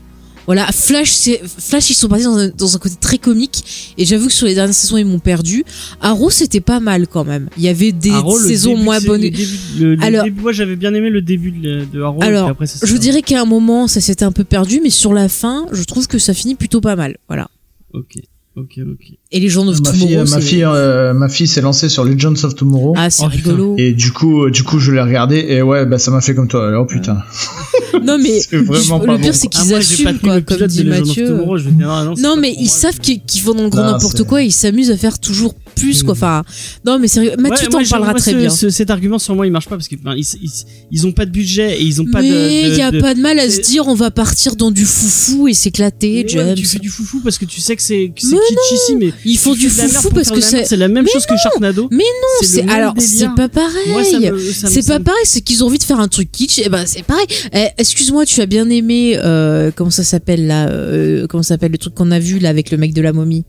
Voilà, 0.47 0.67
Flash, 0.73 1.29
Flash, 1.59 1.91
ils 1.91 1.95
sont 1.95 2.09
partis 2.09 2.25
dans 2.25 2.37
un, 2.39 2.49
dans 2.49 2.75
un 2.75 2.79
côté 2.79 2.97
très 3.01 3.19
comique. 3.19 3.95
Et 3.99 4.05
j'avoue 4.07 4.27
que 4.29 4.33
sur 4.33 4.47
les 4.47 4.55
dernières 4.55 4.75
saisons, 4.75 4.97
ils 4.97 5.05
m'ont 5.05 5.19
perdu. 5.21 5.63
Arrow, 6.01 6.31
c'était 6.31 6.61
pas 6.61 6.81
mal 6.81 7.07
quand 7.07 7.25
même. 7.25 7.49
Il 7.59 7.63
y 7.63 7.69
avait 7.69 7.93
des 7.93 8.11
Arrow, 8.11 8.41
saisons 8.41 8.71
début, 8.73 8.83
moins 8.83 9.01
bonnes. 9.03 9.21
le 9.23 9.31
début- 9.31 9.49
le- 9.79 9.95
le 9.95 10.03
Alors- 10.03 10.25
début- 10.25 10.41
moi, 10.41 10.51
j'avais 10.53 10.75
bien 10.77 10.93
aimé 10.95 11.11
le 11.11 11.21
début 11.23 11.53
de, 11.53 11.85
de 11.85 12.03
Arrow. 12.03 12.23
Alors, 12.23 12.49
après, 12.49 12.67
ça 12.67 12.85
Je 12.85 12.97
dirais 12.97 13.21
qu'à 13.23 13.41
un 13.41 13.45
moment, 13.45 13.87
ça 13.87 14.01
s'était 14.01 14.25
un 14.25 14.33
peu 14.33 14.43
perdu, 14.45 14.81
mais 14.83 14.91
sur 14.91 15.13
la 15.13 15.29
fin, 15.29 15.67
je 15.71 15.83
trouve 15.85 16.09
que 16.09 16.19
ça 16.19 16.33
finit 16.35 16.55
plutôt 16.57 16.81
pas 16.81 16.97
mal. 16.97 17.19
Voilà. 17.29 17.49
Ok, 17.93 18.15
ok, 18.57 18.79
ok. 18.93 19.13
Et 19.31 19.41
les 19.41 19.49
gens 19.49 19.65
de 19.65 19.71
Ma 19.71 19.93
fille, 19.93 20.01
Tomorrow, 20.09 20.19
ma 20.21 20.27
c'est- 20.27 20.41
fille, 20.43 20.65
euh, 20.65 21.15
ma 21.15 21.29
fille 21.29 21.47
s'est 21.47 21.61
lancée 21.63 21.89
sur 21.89 22.05
Legends 22.05 22.35
of 22.45 22.55
Tomorrow. 22.55 22.95
ah, 22.97 23.09
c'est 23.11 23.25
Oh, 23.25 23.29
putain. 23.29 23.51
rigolo. 23.51 23.75
Et 23.79 23.93
du 23.93 24.13
coup, 24.13 24.45
euh, 24.45 24.51
du 24.51 24.63
coup, 24.63 24.79
je 24.79 24.93
l'ai 24.93 25.01
regardé 25.01 25.37
et 25.49 25.63
ouais, 25.63 25.87
bah 25.87 25.99
ça 25.99 26.11
m'a 26.11 26.21
fait 26.21 26.35
comme 26.35 26.49
toi. 26.49 26.71
Oh 26.79 26.87
putain. 26.87 27.19
Non, 28.05 28.17
mais 28.19 28.41
C'est 28.51 28.57
vraiment 28.57 29.01
je- 29.01 29.07
pas 29.07 29.13
le 29.17 29.19
pire, 29.21 29.33
bon. 29.33 29.39
c'est 29.39 29.49
Ah, 29.55 29.61
qu'ils 29.61 29.71
pas 29.71 29.77
assument, 29.77 30.19
quoi, 30.19 30.41
comme 30.41 30.57
de 30.59 30.67
dit 30.67 30.83
Legends 30.83 31.01
of 31.03 31.07
Mathieu. 31.09 31.27
Tomorrow, 31.29 31.59
je 31.59 31.65
vais 31.65 31.71
dire, 31.73 31.91
ah, 31.91 32.05
non, 32.19 32.37
mais 32.37 32.53
ils 32.59 32.63
moi, 32.65 32.69
savent 32.69 32.99
qu'ils 32.99 33.43
vont 33.43 33.55
dans 33.55 33.63
le 33.65 33.69
grand 33.69 33.85
Non, 33.85 33.93
n'importe 33.93 34.25
quoi, 34.25 34.43
et 34.43 34.47
ils 34.47 34.51
s'amusent 34.53 34.91
à 34.91 34.97
faire 34.97 35.19
toujours 35.19 35.55
plus, 35.75 36.03
quoi. 36.03 36.13
Enfin, 36.13 36.43
non, 36.85 36.99
mais 36.99 37.09
sérieux, 37.09 37.33
Mathieu 37.39 37.67
Ouais, 37.69 37.85
t'en 37.85 37.89
parlera 37.91 38.15
très 38.15 38.33
ce- 38.33 38.37
bien. 38.37 38.51
ce- 38.51 38.71
cet 38.71 38.91
argument 38.91 39.19
sur 39.19 39.35
moi 39.35 39.47
il 39.47 39.53
marche 39.53 39.69
pas 39.69 39.77
parce 39.77 39.89
que 39.89 39.97
ben, 39.97 40.15
ils, 40.17 40.25
ils, 40.43 40.51
ils 40.91 41.07
ont 41.07 41.13
pas 41.13 41.27
de 41.27 41.31
budget 41.31 41.81
et 41.81 41.83
ils 41.85 42.01
ont 42.01 42.07
pas 42.07 42.21
mais 42.23 42.31
de. 42.31 42.67
il 42.69 42.71
de- 42.73 42.77
y 42.79 42.83
a 42.83 42.91
de- 42.91 43.01
pas 43.01 43.15
de 43.15 43.21
mal 43.21 43.39
à 43.39 43.49
se 43.51 43.61
dire 43.61 43.87
on 43.89 43.95
va 43.95 44.11
partir 44.11 44.57
dans 44.57 44.71
du 44.71 44.85
foufou 44.85 45.49
et 45.49 45.55
s'éclater, 45.55 46.23
Ouais, 46.23 46.29
James. 46.29 46.55
tu 46.55 46.65
fais 46.65 46.79
du 46.79 46.89
foufou 46.89 47.21
parce 47.21 47.39
que 47.39 47.45
tu 47.45 47.61
sais 47.61 47.77
que 47.77 47.83
c'est 47.83 48.13
Mais 48.25 48.39
kitschissime 48.49 48.99
mais 49.01 49.13
Ils 49.25 49.39
font 49.39 49.55
du 49.55 49.69
foufou 49.69 50.11
parce 50.11 50.31
que 50.31 50.41
c'est 50.41 50.65
c'est 50.65 50.77
la 50.77 50.89
même 50.89 51.07
chose 51.09 51.27
que 51.27 51.37
Sharknado. 51.37 51.89
Mais 51.91 51.99
non, 51.99 52.47
C'est 52.47 52.69
alors 52.69 52.95
c'est 52.99 53.29
pas 53.35 53.49
pareil. 53.49 54.31
C'est 54.53 54.87
pas 54.87 55.01
pareil, 55.01 55.25
c'est 55.25 55.41
qu'ils 55.41 55.63
ont 55.65 55.67
envie 55.67 55.79
de 55.79 55.85
faire 55.85 56.01
un 56.01 56.09
truc 56.09 56.31
kitsch. 56.31 56.59
Et 56.59 56.69
ben 56.69 56.85
c'est 56.87 57.03
pareil. 57.03 57.27
Eh, 57.55 57.67
Excuse-moi, 57.79 58.25
tu 58.27 58.41
as 58.41 58.47
bien 58.47 58.69
aimé 58.71 59.17
euh, 59.19 59.71
comment 59.75 59.91
ça 59.91 60.05
s'appelle 60.05 60.47
là 60.47 60.69
euh, 60.69 61.27
Comment 61.29 61.43
ça 61.43 61.51
s'appelle 61.55 61.73
le 61.73 61.79
truc 61.79 61.95
qu'on 61.95 62.11
a 62.11 62.19
vu 62.19 62.39
là 62.39 62.49
avec 62.49 62.71
le 62.71 62.77
mec 62.79 62.93
de 62.95 63.03
la 63.03 63.13
momie? 63.13 63.45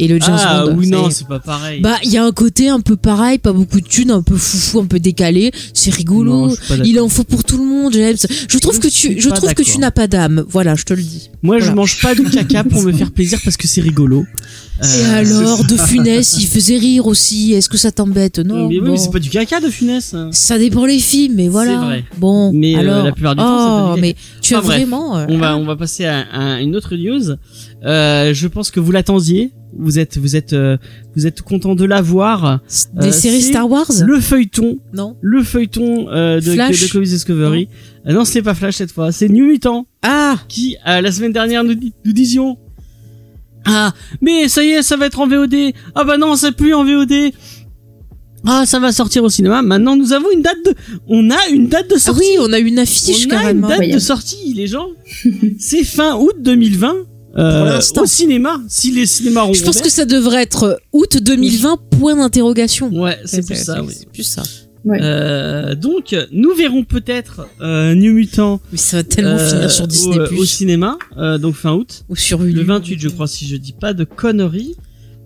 Et 0.00 0.08
le 0.08 0.18
James 0.20 0.36
Ah 0.38 0.64
Bond. 0.66 0.74
oui 0.78 0.86
ça 0.86 0.96
y 0.96 1.00
non 1.00 1.08
est. 1.08 1.12
c'est 1.12 1.28
pas 1.28 1.38
pareil. 1.38 1.80
Bah 1.80 1.96
il 2.02 2.10
y 2.10 2.16
a 2.18 2.24
un 2.24 2.32
côté 2.32 2.68
un 2.68 2.80
peu 2.80 2.96
pareil, 2.96 3.38
pas 3.38 3.52
beaucoup 3.52 3.80
de 3.80 3.86
thunes, 3.86 4.10
un 4.10 4.22
peu 4.22 4.36
foufou, 4.36 4.80
un 4.80 4.86
peu 4.86 4.98
décalé. 4.98 5.52
C'est 5.74 5.94
rigolo. 5.94 6.48
Non, 6.48 6.54
je. 6.68 6.82
Il 6.84 6.98
en 7.00 7.08
faut 7.08 7.24
pour 7.24 7.44
tout 7.44 7.58
le 7.58 7.64
monde, 7.64 7.92
James. 7.92 8.16
Je 8.48 8.58
trouve 8.58 8.74
Je 8.76 8.80
que 8.80 8.88
tu, 8.88 9.20
je 9.20 9.28
trouve 9.30 9.54
que 9.54 9.62
tu 9.62 9.78
n'as 9.78 9.90
pas 9.90 10.06
d'âme. 10.08 10.44
Voilà, 10.48 10.74
je 10.74 10.84
te 10.84 10.94
le 10.94 11.02
dis. 11.02 11.30
Moi 11.42 11.58
je 11.58 11.64
Voilà. 11.64 11.76
mange 11.76 12.00
pas 12.02 12.14
du 12.14 12.24
caca 12.24 12.64
pour 12.64 12.82
me 12.82 12.92
faire 12.92 13.10
plaisir 13.12 13.38
parce 13.44 13.56
que 13.56 13.68
c'est 13.68 13.80
rigolo. 13.82 14.24
Et 14.82 14.86
Euh, 14.86 15.18
alors, 15.18 15.62
de 15.66 15.76
Funès, 15.76 16.36
il 16.40 16.46
faisait 16.46 16.78
rire 16.78 17.06
aussi. 17.06 17.52
Est-ce 17.52 17.68
que 17.68 17.76
ça 17.76 17.92
t'embête? 17.92 18.38
Non. 18.38 18.66
mais 18.66 18.76
oui, 18.76 18.80
bon. 18.80 18.92
mais 18.92 18.96
c'est 18.96 19.10
pas 19.10 19.18
du 19.18 19.28
caca 19.28 19.60
de 19.60 19.68
Funès. 19.68 20.14
Ça 20.32 20.58
dépend 20.58 20.86
les 20.86 20.98
films, 20.98 21.34
mais 21.36 21.48
voilà. 21.48 21.72
C'est 21.72 21.84
vrai. 21.84 22.04
Bon, 22.16 22.50
Mais, 22.54 22.74
euh, 22.76 22.78
alors. 22.78 23.04
la 23.04 23.12
plupart 23.12 23.34
du 23.34 23.42
temps, 23.42 23.58
ça 23.58 23.86
oh, 23.90 23.94
peut 23.96 24.00
mais 24.00 24.16
tu 24.40 24.54
as 24.54 24.60
vraiment. 24.60 25.18
euh, 25.18 25.26
On 25.28 25.36
va 25.36 25.54
on 25.58 25.66
va 25.66 25.76
passer 25.76 26.06
à, 26.06 26.20
à 26.32 26.60
une 26.62 26.76
autre 26.76 26.96
news. 26.96 27.36
Je 27.82 28.46
pense 28.46 28.70
que 28.70 28.80
vous 28.80 28.90
l'attendiez. 28.92 29.52
Vous 29.76 29.98
êtes 29.98 30.18
vous 30.18 30.36
êtes 30.36 30.52
euh, 30.52 30.76
vous 31.14 31.26
êtes 31.26 31.42
content 31.42 31.74
de 31.74 31.84
la 31.84 32.02
voir. 32.02 32.60
des 32.94 33.08
euh, 33.08 33.12
séries 33.12 33.42
Star 33.42 33.70
Wars 33.70 33.86
Le 34.04 34.20
feuilleton. 34.20 34.78
Non. 34.92 35.16
le 35.20 35.42
feuilleton 35.42 36.08
euh, 36.10 36.40
de, 36.40 36.52
Flash. 36.52 36.86
De 36.86 36.92
Comics 36.92 37.08
Discovery. 37.08 37.68
Euh, 38.06 38.12
non, 38.12 38.24
c'est 38.24 38.42
pas 38.42 38.54
Flash 38.54 38.76
cette 38.76 38.92
fois, 38.92 39.12
c'est 39.12 39.28
New 39.28 39.46
Mutant. 39.46 39.86
Ah, 40.02 40.36
qui 40.48 40.76
euh, 40.86 41.00
la 41.00 41.12
semaine 41.12 41.32
dernière 41.32 41.64
nous, 41.64 41.74
disions. 42.04 42.58
Ah 43.66 43.92
mais 44.22 44.48
ça 44.48 44.64
y 44.64 44.70
est 44.70 44.82
ça 44.82 44.96
va 44.96 45.04
être 45.06 45.20
en 45.20 45.28
VOD 45.28 45.74
ah 45.94 46.04
bah 46.04 46.16
non 46.16 46.34
c'est 46.34 46.52
plus 46.52 46.72
en 46.72 46.82
VOD 46.82 47.30
ah 48.46 48.64
ça 48.64 48.80
va 48.80 48.90
sortir 48.90 49.22
au 49.22 49.28
cinéma. 49.28 49.60
Maintenant 49.60 49.96
nous 49.96 50.14
avons 50.14 50.30
une 50.30 50.40
date 50.40 50.56
de 50.64 50.74
on 51.08 51.30
a 51.30 51.48
une 51.52 51.68
date 51.68 51.90
de 51.90 51.96
ah 51.96 51.98
sortie. 51.98 52.20
oui, 52.20 52.38
on 52.40 52.52
a 52.54 52.58
une 52.58 52.78
affiche 52.78 53.26
on 53.30 53.36
a 53.36 53.50
une 53.50 53.60
date 53.60 53.90
de 53.90 53.98
sortie 53.98 54.54
les 54.54 54.66
gens. 54.66 54.88
C'est 55.58 55.84
fin 55.84 56.16
août 56.16 56.36
2020 56.38 56.94
euh, 57.38 57.64
l'instant. 57.64 58.02
au 58.02 58.06
cinéma 58.06 58.60
si 58.68 58.90
les 58.92 59.06
cinémas 59.06 59.44
ont 59.44 59.52
Je 59.52 59.62
pense 59.62 59.80
que 59.80 59.90
ça 59.90 60.04
devrait 60.04 60.42
être 60.42 60.80
août 60.92 61.16
2020, 61.20 61.78
point 61.98 62.16
d'interrogation. 62.16 62.88
ouais 62.92 63.18
c'est 63.24 63.44
plus 63.46 63.56
ça 63.56 63.82
oui 63.82 63.94
C'est 63.96 64.08
plus 64.10 64.22
ça. 64.24 64.42
euh, 64.88 65.74
donc 65.74 66.16
nous 66.32 66.54
verrons 66.54 66.84
peut-être 66.84 67.46
euh, 67.60 67.94
New 67.94 68.14
Mutant 68.14 68.60
Mais 68.72 68.78
ça 68.78 68.98
va 68.98 69.04
tellement 69.04 69.30
euh, 69.32 69.48
finir 69.50 69.70
sur 69.70 69.86
Disney 69.86 70.18
au, 70.18 70.40
au 70.40 70.44
cinéma, 70.44 70.96
euh, 71.18 71.38
donc 71.38 71.54
fin 71.54 71.72
août. 71.74 72.04
ou 72.08 72.16
sur. 72.16 72.38
Le 72.42 72.62
28, 72.62 72.98
je 72.98 73.08
crois, 73.08 73.26
si 73.28 73.46
je 73.46 73.56
dis 73.56 73.74
pas 73.74 73.92
de 73.92 74.04
conneries. 74.04 74.74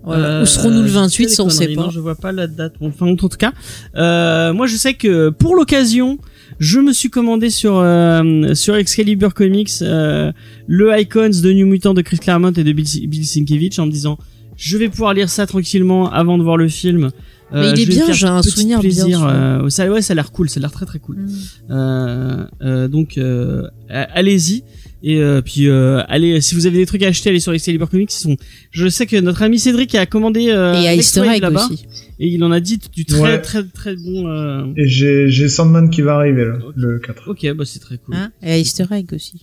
Ouais. 0.05 0.17
Euh, 0.19 0.43
Où 0.43 0.47
serons-nous 0.47 0.83
le 0.83 0.89
je 0.89 0.93
28 0.93 1.27
dis 1.29 1.33
Ça, 1.35 1.45
on 1.45 1.49
sait 1.49 1.69
pas. 1.69 1.83
Non, 1.85 1.91
je 1.91 1.99
vois 2.01 2.15
pas 2.15 2.31
la 2.33 2.47
date. 2.47 2.75
Bon, 2.79 2.93
fin 2.93 3.07
août 3.07 3.25
en 3.25 3.29
tout 3.31 3.39
cas. 3.39 3.53
Euh, 3.97 4.53
moi, 4.53 4.67
je 4.67 4.77
sais 4.77 4.93
que 4.95 5.31
pour 5.31 5.55
l'occasion, 5.57 6.19
je 6.59 6.79
me 6.81 6.93
suis 6.93 7.11
commandé 7.11 7.51
sur 7.51 7.77
euh, 7.79 8.55
sur 8.55 8.77
Excalibur 8.77 9.35
Comics 9.35 9.71
euh, 9.83 10.33
le 10.67 10.99
Icons 10.99 11.31
de 11.43 11.53
New 11.53 11.67
Mutant 11.67 11.95
de 11.95 12.03
Chris 12.03 12.19
Claremont 12.19 12.53
et 12.53 12.65
de 12.65 12.73
Bill, 12.73 13.09
Bill 13.09 13.27
Sienkiewicz 13.27 13.79
en 13.79 13.87
me 13.87 13.91
disant 13.91 14.19
je 14.57 14.77
vais 14.79 14.89
pouvoir 14.89 15.15
lire 15.15 15.29
ça 15.29 15.47
tranquillement 15.47 16.11
avant 16.13 16.39
de 16.39 16.43
voir 16.45 16.57
le 16.57 16.69
film. 16.69 17.11
Euh, 17.53 17.73
Mais 17.73 17.81
il 17.81 17.83
est 17.83 17.87
bien, 17.87 18.11
j'ai 18.13 18.27
un 18.27 18.43
souvenir 18.43 18.79
bien 18.81 18.89
plaisir. 18.89 19.19
sûr. 19.19 19.27
euh, 19.29 19.69
ça, 19.69 19.89
ouais, 19.91 20.01
ça 20.01 20.13
a 20.13 20.15
l'air 20.15 20.33
cool, 20.33 20.49
ça 20.49 20.59
a 20.59 20.63
l'air 20.63 20.73
très 20.73 20.87
très 20.87 20.99
cool. 20.99 21.17
Mm. 21.17 21.29
Euh, 21.71 22.45
euh, 22.63 22.89
donc 22.89 23.19
euh, 23.19 23.69
allez-y 23.89 24.63
et 25.07 25.21
euh, 25.21 25.43
puis 25.43 25.69
euh, 25.69 26.03
allez 26.09 26.41
si 26.41 26.55
vous 26.55 26.67
avez 26.67 26.79
des 26.79 26.87
trucs 26.87 27.03
à 27.03 27.09
acheter 27.09 27.29
allez 27.29 27.39
sur 27.41 27.53
Excalibur 27.53 27.91
Comics 27.91 28.11
ils 28.13 28.19
sont 28.21 28.37
je 28.71 28.89
sais 28.89 29.05
que 29.07 29.17
notre 29.21 29.43
ami 29.43 29.59
Cédric 29.59 29.95
a 29.97 30.07
commandé 30.07 30.49
euh, 30.49 30.73
Et 30.81 30.89
à 30.89 31.39
là-bas 31.41 31.67
aussi. 31.71 31.85
et 32.19 32.27
il 32.29 32.43
en 32.43 32.51
a 32.51 32.61
dit 32.61 32.79
du 32.97 33.05
très 33.05 33.21
Ouais. 33.21 33.41
très 33.43 33.63
très 33.65 33.97
bon 33.97 34.27
euh, 34.29 34.65
Et 34.79 34.89
j'ai 34.89 35.29
j'ai 35.29 35.49
Sandman 35.51 35.91
qui 35.91 36.01
va 36.01 36.15
arriver 36.15 36.47
là, 36.47 36.55
le 36.75 36.99
4. 37.01 37.29
ok 37.29 37.53
bah 37.55 37.65
c'est 37.67 37.81
très 37.81 37.99
cool 37.99 38.15
Hein 38.17 38.31
et 38.43 38.53
à 38.53 38.59
Easter 38.59 38.87
Egg 38.91 39.13
aussi. 39.13 39.35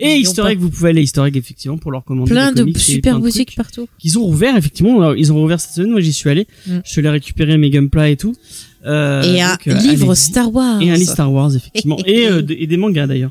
et 0.00 0.16
Easter 0.16 0.42
pas. 0.42 0.50
Egg 0.52 0.58
vous 0.58 0.70
pouvez 0.70 0.90
aller 0.90 1.00
à 1.00 1.02
Easter 1.04 1.22
Egg 1.24 1.36
effectivement 1.36 1.78
pour 1.78 1.92
leur 1.92 2.02
commander 2.04 2.30
Plein 2.32 2.50
des 2.52 2.64
de 2.64 2.76
super 2.78 3.12
plein 3.12 3.20
de 3.20 3.24
boutiques 3.24 3.54
partout. 3.54 3.86
qu'ils 4.00 4.18
ont 4.18 4.24
rouvert 4.24 4.56
effectivement 4.56 5.00
Alors, 5.00 5.16
ils 5.16 5.32
ont 5.32 5.36
rouvert 5.36 5.60
cette 5.60 5.74
semaine 5.74 5.90
moi 5.92 6.00
j'y 6.00 6.12
suis 6.12 6.28
allé 6.28 6.46
Mm. 6.66 6.78
je 6.84 6.90
suis 6.90 6.98
allé 7.00 7.10
récupérer 7.10 7.56
mes 7.56 7.70
Gunpla 7.70 8.10
et 8.10 8.16
tout 8.16 8.34
euh, 8.86 9.22
et 9.22 9.40
un 9.40 9.50
donc, 9.52 9.68
euh, 9.68 9.74
livre 9.74 10.10
allez-y. 10.10 10.16
Star 10.16 10.52
Wars. 10.54 10.82
et 10.82 10.90
un 10.90 10.94
livre 10.96 11.12
Star 11.12 11.32
Wars 11.32 11.54
effectivement 11.54 11.98
et, 12.06 12.26
euh, 12.28 12.42
et 12.48 12.66
des 12.66 12.76
mangas 12.76 13.06
d'ailleurs 13.06 13.30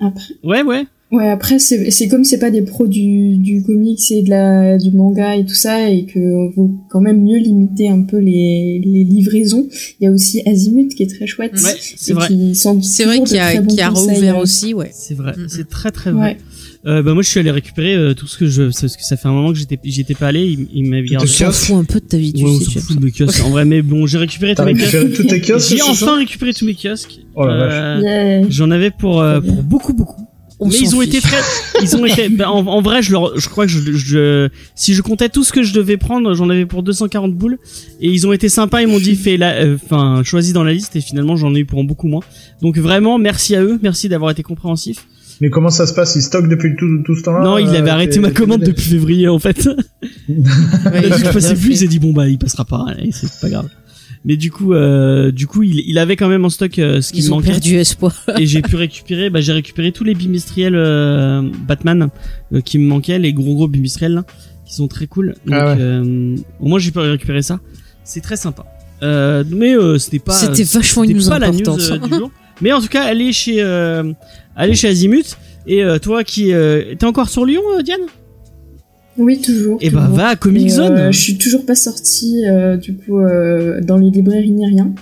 Après, 0.00 0.34
ouais 0.42 0.62
ouais 0.62 0.86
ouais, 1.12 1.28
après, 1.28 1.58
c'est 1.58 2.08
comme 2.08 2.24
c'est 2.24 2.38
pas 2.38 2.50
des 2.50 2.62
pros 2.62 2.86
du, 2.88 3.36
du 3.38 3.62
comics 3.62 4.00
et 4.10 4.22
de 4.22 4.30
la, 4.30 4.78
du 4.78 4.90
manga 4.90 5.36
et 5.36 5.44
tout 5.44 5.54
ça, 5.54 5.88
et 5.90 6.04
que 6.06 6.18
on 6.18 6.48
veut 6.62 6.70
quand 6.90 7.00
même 7.00 7.22
mieux 7.22 7.38
limiter 7.38 7.88
un 7.88 8.02
peu 8.02 8.18
les, 8.18 8.80
les 8.84 9.04
livraisons. 9.04 9.68
Il 10.00 10.04
y 10.04 10.06
a 10.08 10.10
aussi 10.10 10.42
Azimut 10.46 10.88
qui 10.94 11.02
est 11.04 11.14
très 11.14 11.26
chouette. 11.26 11.52
ouais 11.54 11.74
c'est 11.78 12.10
et 12.10 12.14
vrai 12.14 12.28
qui 12.28 12.54
C'est 12.54 13.04
vrai 13.04 13.18
toujours 13.18 13.28
qu'il 13.28 13.80
a, 13.80 13.88
conseils, 13.90 14.14
rouvert 14.14 14.38
aussi, 14.38 14.74
ouais. 14.74 14.90
C'est 14.92 15.14
vrai, 15.14 15.32
Mm. 15.36 15.46
c'est 15.48 15.68
très 15.68 15.90
très 15.90 16.10
vrai. 16.12 16.22
Ouais. 16.22 16.36
Euh, 16.84 17.00
bah 17.00 17.14
moi 17.14 17.22
je 17.22 17.28
suis 17.28 17.38
allé 17.38 17.52
récupérer 17.52 17.94
euh, 17.94 18.12
tout 18.12 18.26
ce 18.26 18.36
que 18.36 18.46
je 18.48 18.64
parce 18.64 18.96
que 18.96 19.04
ça 19.04 19.16
fait 19.16 19.28
un 19.28 19.32
moment 19.32 19.52
que 19.52 19.58
j'étais 19.58 19.78
j'y 19.84 20.00
étais 20.00 20.16
pas 20.16 20.26
allé, 20.26 20.40
il, 20.44 20.66
il 20.74 20.90
m'avait 20.90 21.06
gardé. 21.06 21.28
On 21.46 21.52
fout 21.52 21.76
un 21.76 21.84
peu 21.84 22.00
de 22.00 22.04
ta 22.06 22.16
vie, 22.16 22.32
tu 22.32 22.42
Ouais, 22.44 22.50
on 22.50 22.58
sais. 22.58 22.80
fout 22.80 22.98
de 22.98 23.04
mes 23.04 23.12
kiosques 23.12 23.40
en 23.44 23.50
vrai 23.50 23.64
mais 23.64 23.82
bon, 23.82 24.04
j'ai 24.06 24.18
récupéré 24.18 24.56
tous 24.56 24.64
mes 24.64 24.74
kiosques. 24.74 25.68
J'ai 25.76 25.80
enfin 25.82 26.16
récupéré 26.16 26.52
tous 26.52 26.64
mes 26.66 26.74
kiosques. 26.74 27.20
Oh. 27.36 27.44
Euh, 27.46 28.00
Yeah. 28.02 28.42
J'en 28.50 28.70
avais 28.72 28.90
pour 28.90 29.20
euh, 29.22 29.40
pour 29.40 29.62
beaucoup 29.62 29.92
beaucoup. 29.92 30.22
On 30.64 30.68
mais 30.68 30.76
ils 30.78 30.94
ont 30.96 31.00
fiche. 31.00 31.08
été 31.14 31.20
très, 31.20 31.36
ils 31.82 31.96
ont 31.96 32.06
été, 32.06 32.28
ben, 32.28 32.46
en, 32.48 32.66
en 32.66 32.80
vrai, 32.80 33.02
je 33.02 33.12
leur, 33.12 33.38
je 33.38 33.48
crois 33.48 33.66
que 33.66 33.72
je, 33.72 33.80
je, 33.92 34.48
si 34.74 34.94
je 34.94 35.02
comptais 35.02 35.28
tout 35.28 35.44
ce 35.44 35.52
que 35.52 35.62
je 35.62 35.72
devais 35.72 35.96
prendre, 35.96 36.34
j'en 36.34 36.48
avais 36.50 36.66
pour 36.66 36.82
240 36.82 37.34
boules, 37.34 37.58
et 38.00 38.08
ils 38.08 38.26
ont 38.26 38.32
été 38.32 38.48
sympas, 38.48 38.80
ils 38.82 38.88
m'ont 38.88 38.98
dit, 39.00 39.16
fais 39.16 39.36
la, 39.36 39.52
euh, 39.54 39.76
enfin, 39.84 40.22
choisis 40.24 40.52
dans 40.52 40.64
la 40.64 40.72
liste, 40.72 40.94
et 40.96 41.00
finalement, 41.00 41.36
j'en 41.36 41.54
ai 41.54 41.60
eu 41.60 41.64
pour 41.66 41.82
beaucoup 41.84 42.06
moins. 42.08 42.22
Donc 42.60 42.78
vraiment, 42.78 43.18
merci 43.18 43.56
à 43.56 43.62
eux, 43.62 43.78
merci 43.82 44.08
d'avoir 44.08 44.30
été 44.30 44.42
compréhensifs. 44.42 45.06
Mais 45.40 45.50
comment 45.50 45.70
ça 45.70 45.86
se 45.86 45.94
passe? 45.94 46.14
Ils 46.14 46.22
stockent 46.22 46.48
depuis 46.48 46.76
tout, 46.78 46.86
tout 47.04 47.16
ce 47.16 47.22
temps-là? 47.24 47.42
Non, 47.42 47.58
il 47.58 47.66
euh, 47.66 47.78
avait 47.78 47.90
arrêté 47.90 48.12
tes- 48.14 48.20
ma 48.20 48.30
commande 48.30 48.60
depuis 48.62 48.84
février, 48.90 49.26
en 49.28 49.38
fait. 49.40 49.68
Ouais, 50.28 51.02
Il 51.04 51.12
a 51.12 51.16
vu 51.16 51.22
que 51.22 51.28
je 51.28 51.32
passais 51.32 51.54
plus, 51.54 51.70
il 51.70 51.76
s'est 51.78 51.88
dit, 51.88 51.98
bon, 51.98 52.12
bah, 52.12 52.28
il 52.28 52.38
passera 52.38 52.64
pas, 52.64 52.86
c'est 53.10 53.40
pas 53.40 53.48
grave. 53.48 53.68
Mais 54.24 54.36
du 54.36 54.52
coup, 54.52 54.72
euh, 54.72 55.32
du 55.32 55.46
coup, 55.48 55.62
il, 55.64 55.80
il 55.86 55.98
avait 55.98 56.14
quand 56.16 56.28
même 56.28 56.44
en 56.44 56.48
stock 56.50 56.78
euh, 56.78 57.00
ce 57.00 57.12
qui 57.12 57.18
me 57.20 57.26
Ils 57.26 57.32
ont 57.32 57.36
manquait. 57.36 57.50
perdu 57.50 57.74
espoir. 57.76 58.14
et 58.38 58.46
j'ai 58.46 58.62
pu 58.62 58.76
récupérer 58.76 59.30
bah, 59.30 59.40
j'ai 59.40 59.52
récupéré 59.52 59.90
tous 59.90 60.04
les 60.04 60.14
bimestriels 60.14 60.76
euh, 60.76 61.42
Batman 61.66 62.08
euh, 62.52 62.60
qui 62.60 62.78
me 62.78 62.86
manquaient 62.86 63.18
les 63.18 63.32
gros 63.32 63.54
gros 63.54 63.66
bimestriels 63.68 64.14
là, 64.14 64.24
qui 64.64 64.74
sont 64.74 64.86
très 64.86 65.06
cool. 65.08 65.34
Donc 65.46 65.54
Ah 65.58 65.74
ouais. 65.74 65.76
euh, 65.80 66.36
au 66.60 66.66
moins 66.68 66.78
j'ai 66.78 66.92
pu 66.92 66.98
récupérer 67.00 67.42
ça. 67.42 67.58
C'est 68.04 68.20
très 68.20 68.36
sympa. 68.36 68.64
Euh, 69.02 69.42
mais 69.50 69.74
euh, 69.74 69.98
c'était 69.98 70.20
pas 70.20 70.32
C'était 70.32 70.62
vachement 70.62 71.02
une 71.02 71.16
news 71.16 71.28
pas 71.28 71.40
la 71.40 71.50
news 71.50 71.68
euh, 71.68 71.98
du 71.98 72.14
jour. 72.14 72.30
Mais 72.60 72.72
en 72.72 72.80
tout 72.80 72.86
cas 72.88 73.02
allez 73.02 73.32
chez 73.32 73.56
euh, 73.60 74.12
allez 74.54 74.76
chez 74.76 74.86
Azimut 74.86 75.36
et 75.66 75.82
euh, 75.82 75.98
toi 75.98 76.22
qui 76.22 76.52
euh, 76.52 76.94
t'es 76.96 77.06
encore 77.06 77.28
sur 77.28 77.44
Lyon 77.44 77.62
euh, 77.76 77.82
Diane? 77.82 78.02
Oui, 79.18 79.40
toujours. 79.40 79.78
et 79.80 79.90
bah 79.90 80.02
toujours. 80.02 80.16
va 80.16 80.28
à 80.28 80.36
Comic 80.36 80.66
Et, 80.66 80.70
Zone 80.70 80.92
euh, 80.96 81.12
je 81.12 81.18
suis 81.20 81.38
toujours 81.38 81.64
pas 81.66 81.74
sortie 81.74 82.44
euh, 82.46 82.76
du 82.76 82.94
coup 82.94 83.18
euh, 83.18 83.80
dans 83.82 83.98
les 83.98 84.10
librairies 84.10 84.52
ni 84.52 84.66
rien. 84.66 84.92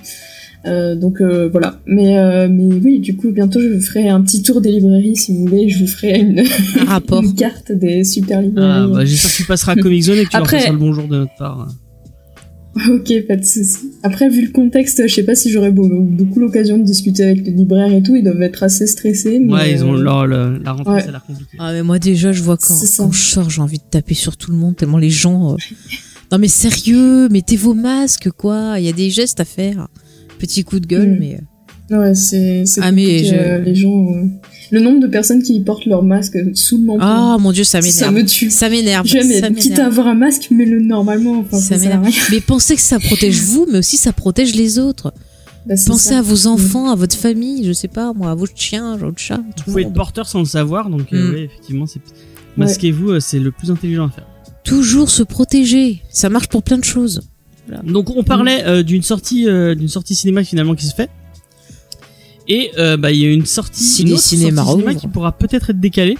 Euh, 0.66 0.94
donc 0.94 1.20
euh, 1.22 1.48
voilà. 1.50 1.80
Mais 1.86 2.18
euh, 2.18 2.48
mais 2.50 2.74
oui, 2.74 2.98
du 2.98 3.16
coup 3.16 3.30
bientôt 3.30 3.60
je 3.60 3.68
vous 3.68 3.80
ferai 3.80 4.08
un 4.08 4.20
petit 4.20 4.42
tour 4.42 4.60
des 4.60 4.72
librairies 4.72 5.16
si 5.16 5.34
vous 5.34 5.46
voulez. 5.46 5.68
Je 5.68 5.78
vous 5.78 5.86
ferai 5.86 6.18
une, 6.20 6.40
Un 6.80 6.84
rapport. 6.84 7.22
une 7.22 7.34
carte 7.34 7.72
des 7.72 8.04
super 8.04 8.38
ah, 8.38 8.42
librairies. 8.42 8.92
bah, 8.92 9.04
j'espère 9.04 9.30
que 9.30 9.36
tu 9.36 9.44
passeras 9.44 9.72
à 9.72 9.76
Comic 9.76 10.02
Zone 10.02 10.18
et 10.18 10.24
que 10.24 10.30
tu 10.30 10.36
Après- 10.36 10.56
leur 10.56 10.64
passeras 10.66 10.72
le 10.72 10.78
bonjour 10.78 11.08
de 11.08 11.16
notre 11.16 11.34
part 11.38 11.68
Ok, 12.88 13.12
pas 13.28 13.36
de 13.36 13.44
souci. 13.44 13.76
Après, 14.02 14.28
vu 14.28 14.46
le 14.46 14.52
contexte, 14.52 15.02
je 15.06 15.14
sais 15.14 15.22
pas 15.22 15.34
si 15.34 15.50
j'aurai 15.50 15.70
beau- 15.70 15.88
beaucoup 15.88 16.40
l'occasion 16.40 16.78
de 16.78 16.84
discuter 16.84 17.24
avec 17.24 17.44
les 17.44 17.52
libraires 17.52 17.92
et 17.92 18.02
tout. 18.02 18.16
Ils 18.16 18.24
doivent 18.24 18.40
être 18.42 18.62
assez 18.62 18.86
stressés. 18.86 19.38
Mais 19.38 19.52
ouais 19.52 19.72
ils 19.72 19.84
ont 19.84 19.94
euh, 19.94 20.02
leur, 20.02 20.26
le- 20.26 20.58
la 20.58 20.72
rentrée 20.72 20.94
ouais. 20.94 21.00
ça 21.02 21.08
a 21.08 21.12
l'air 21.12 21.24
compliqué 21.24 21.56
Ah 21.58 21.72
mais 21.72 21.82
moi 21.82 21.98
déjà 21.98 22.32
je 22.32 22.42
vois 22.42 22.56
quand, 22.56 22.74
quand 22.96 23.12
je 23.12 23.20
sors 23.20 23.50
j'ai 23.50 23.60
envie 23.60 23.78
de 23.78 23.84
taper 23.90 24.14
sur 24.14 24.36
tout 24.36 24.50
le 24.50 24.56
monde 24.56 24.76
tellement 24.76 24.98
les 24.98 25.10
gens. 25.10 25.52
euh, 25.52 25.56
Non 26.32 26.38
mais 26.38 26.48
sérieux, 26.48 27.28
mettez 27.28 27.56
vos 27.56 27.74
masques 27.74 28.30
quoi. 28.30 28.76
Il 28.78 28.84
y 28.84 28.88
a 28.88 28.92
des 28.92 29.10
gestes 29.10 29.40
à 29.40 29.44
faire. 29.44 29.88
Petit 30.38 30.64
coup 30.64 30.80
de 30.80 30.86
gueule 30.86 31.10
Mm. 31.14 31.18
mais. 31.20 31.34
euh, 31.34 31.38
Ouais, 31.92 32.14
c'est 32.14 32.62
c'est 32.66 32.80
Ah, 32.84 32.92
mais 32.92 33.24
je- 33.24 33.34
euh, 33.34 33.58
les 33.58 33.74
gens. 33.74 34.14
Le 34.70 34.80
nombre 34.80 35.00
de 35.00 35.06
personnes 35.06 35.42
qui 35.42 35.58
portent 35.60 35.86
leur 35.86 36.02
masque 36.02 36.38
sous 36.54 36.78
le 36.78 36.84
menton. 36.84 37.00
Ah 37.02 37.36
mon 37.40 37.50
dieu 37.52 37.64
ça 37.64 37.80
ça 37.82 38.10
m'énerve. 38.10 38.14
me 38.24 38.28
tue. 38.28 38.50
Ça 38.50 38.68
m'énerve. 38.68 39.06
Jamais. 39.06 39.40
Ça 39.40 39.50
Quitte 39.50 39.78
à 39.78 39.86
avoir 39.86 40.06
un 40.06 40.14
masque, 40.14 40.48
mets-le 40.50 40.80
normalement. 40.80 41.40
Enfin, 41.40 41.58
Ça 41.58 41.76
ça, 41.76 41.78
m'énerve. 41.78 42.08
Mais 42.30 42.40
pensez 42.40 42.76
que 42.76 42.80
ça 42.82 42.98
protège 43.00 43.40
vous, 43.42 43.66
mais 43.70 43.78
aussi 43.78 43.96
ça 43.96 44.12
protège 44.12 44.54
les 44.54 44.78
autres. 44.78 45.12
Bah, 45.66 45.74
Pensez 45.86 46.10
ça. 46.10 46.18
à 46.18 46.22
vos 46.22 46.46
enfants, 46.46 46.90
à 46.90 46.94
votre 46.94 47.16
famille, 47.16 47.64
je 47.66 47.72
sais 47.72 47.88
pas, 47.88 48.12
moi, 48.14 48.30
à 48.30 48.34
votre 48.34 48.56
chien, 48.56 48.94
à 48.94 48.96
votre 48.96 49.18
chat. 49.18 49.36
Vous 49.36 49.42
tout 49.42 49.54
le 49.58 49.64
pouvez 49.72 49.82
être 49.82 49.92
porteur 49.92 50.26
sans 50.26 50.38
le 50.38 50.44
savoir, 50.46 50.88
donc 50.88 51.12
euh, 51.12 51.30
Mm. 51.30 51.34
ouais, 51.34 51.42
effectivement, 51.44 51.86
c'est 51.86 52.00
masquez-vous, 52.56 53.10
euh, 53.10 53.20
c'est 53.20 53.38
le 53.38 53.50
plus 53.50 53.70
intelligent 53.70 54.06
à 54.06 54.10
faire. 54.10 54.26
Toujours 54.64 55.10
se 55.10 55.22
protéger. 55.22 56.02
Ça 56.10 56.28
marche 56.30 56.48
pour 56.48 56.62
plein 56.62 56.78
de 56.78 56.84
choses. 56.84 57.22
Donc 57.84 58.10
on 58.16 58.24
parlait 58.24 58.64
euh, 58.64 58.82
d'une 58.82 59.02
sortie, 59.02 59.48
euh, 59.48 59.74
d'une 59.74 59.88
sortie 59.88 60.14
cinéma 60.14 60.42
finalement 60.44 60.74
qui 60.74 60.86
se 60.86 60.94
fait, 60.94 61.08
et 62.50 62.70
euh, 62.78 62.96
bah 62.98 63.10
il 63.12 63.18
y 63.20 63.24
a 63.24 63.30
une 63.30 63.46
sortie, 63.46 63.82
Si 63.82 64.02
une 64.02 64.08
autre 64.12 64.20
sortie 64.20 64.36
cinéma 64.36 64.94
qui 64.94 65.08
pourra 65.08 65.32
peut-être 65.32 65.70
être 65.70 65.80
décalée. 65.80 66.18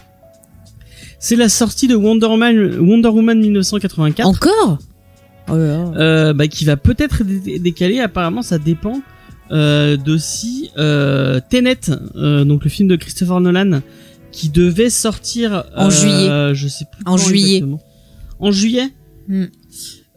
C'est 1.19 1.37
la 1.37 1.51
sortie 1.51 1.87
de 1.89 1.95
Wonder 1.95 2.27
Woman, 2.27 2.79
Wonder 2.81 3.09
Woman 3.09 3.39
1984, 3.39 4.27
Encore? 4.27 4.79
Oh 5.51 5.57
là 5.57 5.67
là. 5.67 5.93
euh, 5.99 6.33
bah, 6.33 6.47
qui 6.49 6.65
va 6.65 6.77
peut-être 6.79 7.21
être 7.23 7.25
dé- 7.25 7.59
décalée. 7.59 8.01
Apparemment, 8.01 8.41
ça 8.43 8.59
dépend 8.59 9.03
euh, 9.51 9.97
d'aussi 9.99 10.71
euh, 10.79 11.41
Tenet, 11.51 11.81
euh, 12.17 12.45
donc 12.45 12.65
le 12.65 12.71
film 12.71 12.89
de 12.89 12.97
Christopher 12.97 13.41
Nolan, 13.41 13.81
qui 14.33 14.49
devait 14.49 14.89
sortir 14.91 15.65
En 15.77 15.89
euh, 15.89 15.91
juillet. 15.91 16.55
Je 16.55 16.69
sais 16.69 16.85
plus 16.91 17.03
En 17.05 17.17
juillet. 17.19 17.57
exactement. 17.57 17.81
En 18.39 18.51
juillet. 18.53 18.89
Hmm. 19.29 19.45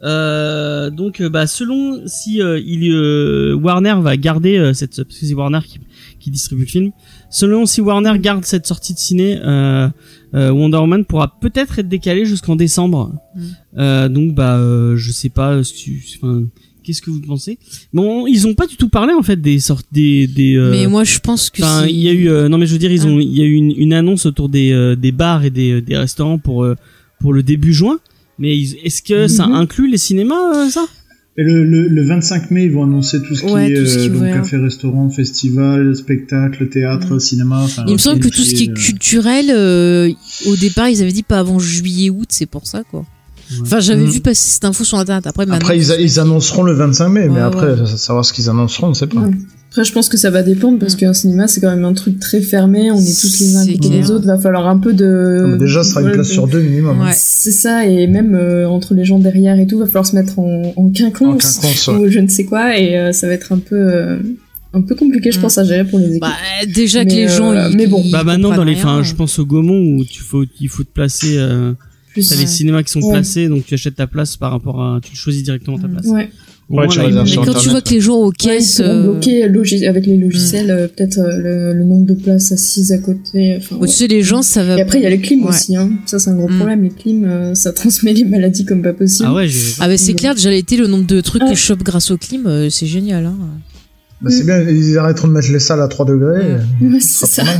Euh, 0.04 0.90
donc, 0.90 1.22
bah, 1.22 1.46
selon 1.46 2.02
si 2.06 2.40
euh, 2.42 2.60
il, 2.64 2.90
euh, 2.92 3.54
Warner 3.54 3.96
va 4.00 4.16
garder 4.16 4.58
euh, 4.58 4.72
cette, 4.74 5.02
parce 5.02 5.18
que 5.18 5.26
c'est 5.26 5.34
Warner 5.34 5.60
qui, 5.66 5.80
qui 6.24 6.30
distribue 6.30 6.62
le 6.62 6.66
film. 6.68 6.90
Selon 7.30 7.66
si 7.66 7.80
Warner 7.80 8.18
garde 8.18 8.44
cette 8.44 8.66
sortie 8.66 8.94
de 8.94 8.98
ciné, 8.98 9.38
euh, 9.42 9.88
euh, 10.34 10.50
Wonder 10.50 10.78
Woman 10.78 11.04
pourra 11.04 11.38
peut-être 11.40 11.78
être 11.78 11.88
décalé 11.88 12.24
jusqu'en 12.24 12.56
décembre. 12.56 13.12
Hmm. 13.36 13.40
Euh, 13.78 14.08
donc, 14.08 14.34
bah, 14.34 14.56
euh, 14.56 14.96
je 14.96 15.12
sais 15.12 15.28
pas. 15.28 15.60
Enfin, 15.60 16.44
qu'est-ce 16.82 17.02
que 17.02 17.10
vous 17.10 17.20
pensez? 17.20 17.58
Bon, 17.92 18.26
ils 18.26 18.46
ont 18.46 18.54
pas 18.54 18.66
du 18.66 18.76
tout 18.76 18.88
parlé 18.88 19.12
en 19.14 19.22
fait 19.22 19.40
des 19.40 19.58
sortes 19.60 19.86
des 19.92 20.26
des. 20.26 20.54
euh, 20.56 20.70
mais 20.70 20.86
moi, 20.86 21.04
je 21.04 21.18
pense 21.18 21.50
que 21.50 21.62
Enfin, 21.62 21.86
il 21.86 21.98
y 22.00 22.08
a 22.08 22.12
eu 22.12 22.28
euh, 22.28 22.48
non 22.48 22.58
mais 22.58 22.66
je 22.66 22.72
veux 22.72 22.78
dire 22.78 22.92
ils 22.92 23.02
Ah. 23.02 23.06
ont 23.10 23.20
il 23.20 23.36
y 23.36 23.42
a 23.42 23.44
eu 23.44 23.52
une, 23.54 23.70
une 23.76 23.92
annonce 23.92 24.26
autour 24.26 24.48
des 24.48 24.72
euh, 24.72 24.94
des 24.96 25.12
bars 25.12 25.44
et 25.44 25.50
des 25.50 25.80
des 25.80 25.96
restaurants 25.96 26.38
pour 26.38 26.64
euh, 26.64 26.74
pour 27.20 27.32
le 27.32 27.42
début 27.42 27.72
juin. 27.72 27.98
Mais 28.38 28.58
est-ce 28.60 29.00
que 29.02 29.28
ça 29.28 29.46
Mhm. 29.46 29.54
inclut 29.54 29.88
les 29.90 29.96
cinémas 29.98 30.44
euh, 30.66 30.68
ça? 30.68 30.84
Et 31.36 31.42
le, 31.42 31.64
le, 31.64 31.88
le 31.88 32.06
25 32.06 32.52
mai, 32.52 32.64
ils 32.66 32.72
vont 32.72 32.84
annoncer 32.84 33.20
tout 33.20 33.34
ce 33.34 33.42
qui 33.42 33.50
Ouais, 33.52 33.72
est 33.72 33.74
tout 33.74 33.86
ce 33.86 33.98
qui 33.98 34.04
euh, 34.04 34.08
donc 34.10 34.16
ouvert. 34.18 34.36
café, 34.42 34.56
restaurant, 34.56 35.10
festival, 35.10 35.96
spectacle, 35.96 36.68
théâtre, 36.68 37.14
Mm. 37.16 37.20
cinéma. 37.20 37.60
enfin, 37.62 37.82
Il 37.88 37.94
me 37.94 37.98
semble 37.98 38.20
que 38.20 38.28
tout 38.28 38.42
ce 38.42 38.54
qui 38.54 38.64
est 38.66 38.70
euh, 38.70 38.74
culturel, 38.74 39.46
euh, 39.50 40.10
au 40.46 40.54
départ, 40.56 40.88
ils 40.88 41.02
avaient 41.02 41.10
dit 41.12 41.24
pas 41.24 41.40
avant 41.40 41.58
juillet-août, 41.58 42.28
c'est 42.30 42.46
pour 42.46 42.66
ça, 42.68 42.82
quoi. 42.88 43.04
Enfin, 43.62 43.80
j'avais 43.80 44.04
Mm. 44.04 44.10
vu 44.10 44.20
passer 44.20 44.48
cette 44.52 44.64
info 44.64 44.84
sur 44.84 44.96
internet. 44.98 45.26
Après, 45.26 45.44
Après, 45.50 45.76
ils, 45.78 46.20
annonceront 46.20 46.62
le 46.62 46.72
25 46.72 47.08
mai, 47.08 47.28
mais 47.28 47.40
après, 47.40 47.84
savoir 47.96 48.24
ce 48.24 48.32
qu'ils 48.32 48.48
annonceront, 48.48 48.86
on 48.86 48.90
ne 48.90 48.94
sait 48.94 49.08
pas. 49.08 49.28
Après, 49.74 49.84
je 49.84 49.92
pense 49.92 50.08
que 50.08 50.16
ça 50.16 50.30
va 50.30 50.44
dépendre 50.44 50.78
parce 50.78 50.94
Mm. 50.94 50.98
qu'un 50.98 51.12
cinéma, 51.12 51.48
c'est 51.48 51.60
quand 51.60 51.68
même 51.70 51.84
un 51.84 51.94
truc 51.94 52.20
très 52.20 52.40
fermé. 52.40 52.92
On 52.92 53.00
est 53.00 53.20
tous 53.20 53.40
les 53.40 53.56
uns 53.56 53.60
à 53.60 53.64
C'est 53.64 53.72
côté 53.72 53.88
clair. 53.88 54.00
des 54.02 54.10
autres. 54.12 54.24
Va 54.24 54.38
falloir 54.38 54.68
un 54.68 54.78
peu 54.78 54.92
de. 54.92 55.56
Déjà, 55.58 55.82
ce 55.82 55.90
sera 55.90 56.02
une 56.02 56.12
place 56.12 56.28
de- 56.28 56.32
sur 56.32 56.46
deux 56.46 56.60
minimum. 56.62 57.00
Ouais. 57.00 57.10
C'est 57.14 57.50
ça, 57.50 57.84
et 57.84 58.06
même 58.06 58.36
euh, 58.36 58.68
entre 58.68 58.94
les 58.94 59.04
gens 59.04 59.18
derrière 59.18 59.58
et 59.58 59.66
tout, 59.66 59.78
va 59.78 59.86
falloir 59.86 60.06
se 60.06 60.14
mettre 60.14 60.38
en, 60.38 60.72
en 60.76 60.84
En 60.84 60.90
quinconce 60.90 61.60
ouais. 61.88 61.94
ou 61.98 62.08
je 62.08 62.20
ne 62.20 62.28
sais 62.28 62.44
quoi, 62.44 62.78
et 62.78 62.96
euh, 62.96 63.10
ça 63.12 63.26
va 63.26 63.32
être 63.32 63.50
un 63.52 63.58
peu, 63.58 63.74
euh, 63.74 64.18
un 64.74 64.80
peu 64.80 64.94
compliqué, 64.94 65.32
je 65.32 65.38
Mm. 65.38 65.42
pense, 65.42 65.58
à 65.58 65.64
gérer 65.64 65.84
pour 65.84 65.98
les 65.98 66.06
équipes. 66.06 66.20
bah, 66.20 66.34
déjà 66.72 67.04
que 67.04 67.10
les 67.10 67.26
gens, 67.26 67.52
ils, 67.52 67.76
mais 67.76 67.88
bon. 67.88 68.00
Bah 68.12 68.22
maintenant 68.22 68.54
dans 68.54 68.62
les 68.62 68.74
rien. 68.74 68.82
enfin 68.84 69.02
je 69.02 69.14
pense 69.16 69.40
au 69.40 69.44
Gaumont 69.44 69.96
où 69.98 70.04
tu 70.04 70.22
faut 70.22 70.44
il 70.60 70.68
faut 70.68 70.84
te 70.84 70.92
placer 70.92 71.34
euh, 71.36 71.72
t'as 72.14 72.20
les 72.36 72.42
Ouais. 72.42 72.46
cinémas 72.46 72.84
qui 72.84 72.92
sont 72.92 73.00
Ouais. 73.02 73.12
placés 73.14 73.48
donc 73.48 73.66
tu 73.66 73.74
achètes 73.74 73.96
ta 73.96 74.06
place 74.06 74.36
par 74.36 74.52
rapport 74.52 74.80
à 74.80 75.00
tu 75.02 75.16
choisis 75.16 75.42
directement 75.42 75.78
ta 75.78 75.88
Mm. 75.88 75.92
place. 75.94 76.06
ouais. 76.06 76.30
Ouais, 76.70 76.86
moins, 76.86 76.88
tu 76.88 76.98
Mais 77.00 77.36
quand 77.44 77.54
tu 77.60 77.68
vois 77.68 77.82
que 77.82 77.90
les 77.90 78.00
gens 78.00 78.16
aux 78.16 78.28
Ouais, 78.28 78.32
caisses, 78.38 78.76
pourront 78.76 78.88
euh, 78.88 79.02
bloquer 79.12 79.48
logi- 79.48 79.86
avec 79.86 80.06
les 80.06 80.16
logiciels, 80.16 80.70
euh, 80.70 80.88
peut-être 80.88 81.18
euh, 81.18 81.36
le, 81.38 81.74
le 81.74 81.84
nombre 81.84 82.06
de 82.06 82.14
places 82.14 82.52
assises 82.52 82.90
à 82.92 82.98
côté. 82.98 83.56
Enfin, 83.58 83.76
ouais. 83.76 83.86
tu 83.86 83.92
sais, 83.94 84.06
les 84.06 84.22
gens, 84.22 84.40
ça 84.42 84.64
va. 84.64 84.78
Et 84.78 84.80
après, 84.80 84.98
il 84.98 85.02
y 85.02 85.06
a 85.06 85.10
les 85.10 85.20
clims 85.20 85.42
Ouais. 85.42 85.50
aussi. 85.50 85.76
Hein. 85.76 85.90
Ça, 86.06 86.18
c'est 86.18 86.30
un 86.30 86.36
gros 86.36 86.48
Mm. 86.48 86.56
problème. 86.56 86.82
Les 86.82 86.88
clims, 86.88 87.24
euh, 87.26 87.54
ça 87.54 87.72
transmet 87.74 88.14
les 88.14 88.24
maladies 88.24 88.64
comme 88.64 88.80
pas 88.82 88.94
possible. 88.94 89.28
Ah 89.30 89.34
ouais, 89.34 89.46
j'ai 89.46 89.58
Ah 89.80 89.88
bah 89.88 89.98
c'est 89.98 90.14
clair, 90.14 90.34
déjà 90.34 90.52
été 90.52 90.76
le 90.78 90.86
nombre 90.86 91.06
de 91.06 91.20
trucs 91.20 91.42
Ouais. 91.42 91.50
que 91.50 91.54
je 91.54 91.60
chope 91.60 91.82
grâce 91.82 92.10
au 92.10 92.16
clim, 92.16 92.46
euh, 92.46 92.70
c'est 92.70 92.86
génial. 92.86 93.26
Hein. 93.26 93.36
Bah, 94.24 94.30
c'est 94.30 94.44
bien, 94.44 94.60
ils 94.62 94.96
arrêteront 94.98 95.28
de 95.28 95.32
mettre 95.34 95.50
les 95.52 95.58
salles 95.58 95.82
à 95.82 95.88
3 95.88 96.06
degrés. 96.06 96.56
Ouais. 96.82 97.00
Ce 97.00 97.26
c'est 97.26 97.26
ça. 97.26 97.42
Ouais, 97.44 97.50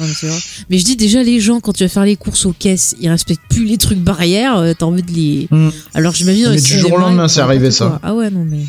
mais 0.00 0.06
c'est 0.14 0.26
vrai. 0.28 0.38
Mais 0.68 0.78
je 0.78 0.84
dis 0.84 0.96
déjà 0.96 1.22
les 1.22 1.40
gens 1.40 1.60
quand 1.60 1.72
tu 1.72 1.84
vas 1.84 1.88
faire 1.88 2.04
les 2.04 2.16
courses 2.16 2.46
aux 2.46 2.52
caisses, 2.52 2.94
ils 3.00 3.08
respectent 3.08 3.40
plus 3.48 3.64
les 3.64 3.78
trucs 3.78 3.98
barrières, 3.98 4.56
euh, 4.58 4.72
t'as 4.78 4.86
envie 4.86 5.02
de 5.02 5.10
les. 5.12 5.48
Mm. 5.50 5.68
Alors 5.94 6.14
j'imagine. 6.14 6.48
Mais 6.50 6.60
du 6.60 6.78
jour 6.78 6.92
au 6.92 6.98
lendemain, 6.98 7.28
c'est 7.28 7.40
arrivé, 7.40 7.70
ça. 7.70 7.86
quoi. 7.86 8.00
Ah 8.02 8.14
ouais 8.14 8.30
non 8.30 8.44
mais. 8.48 8.60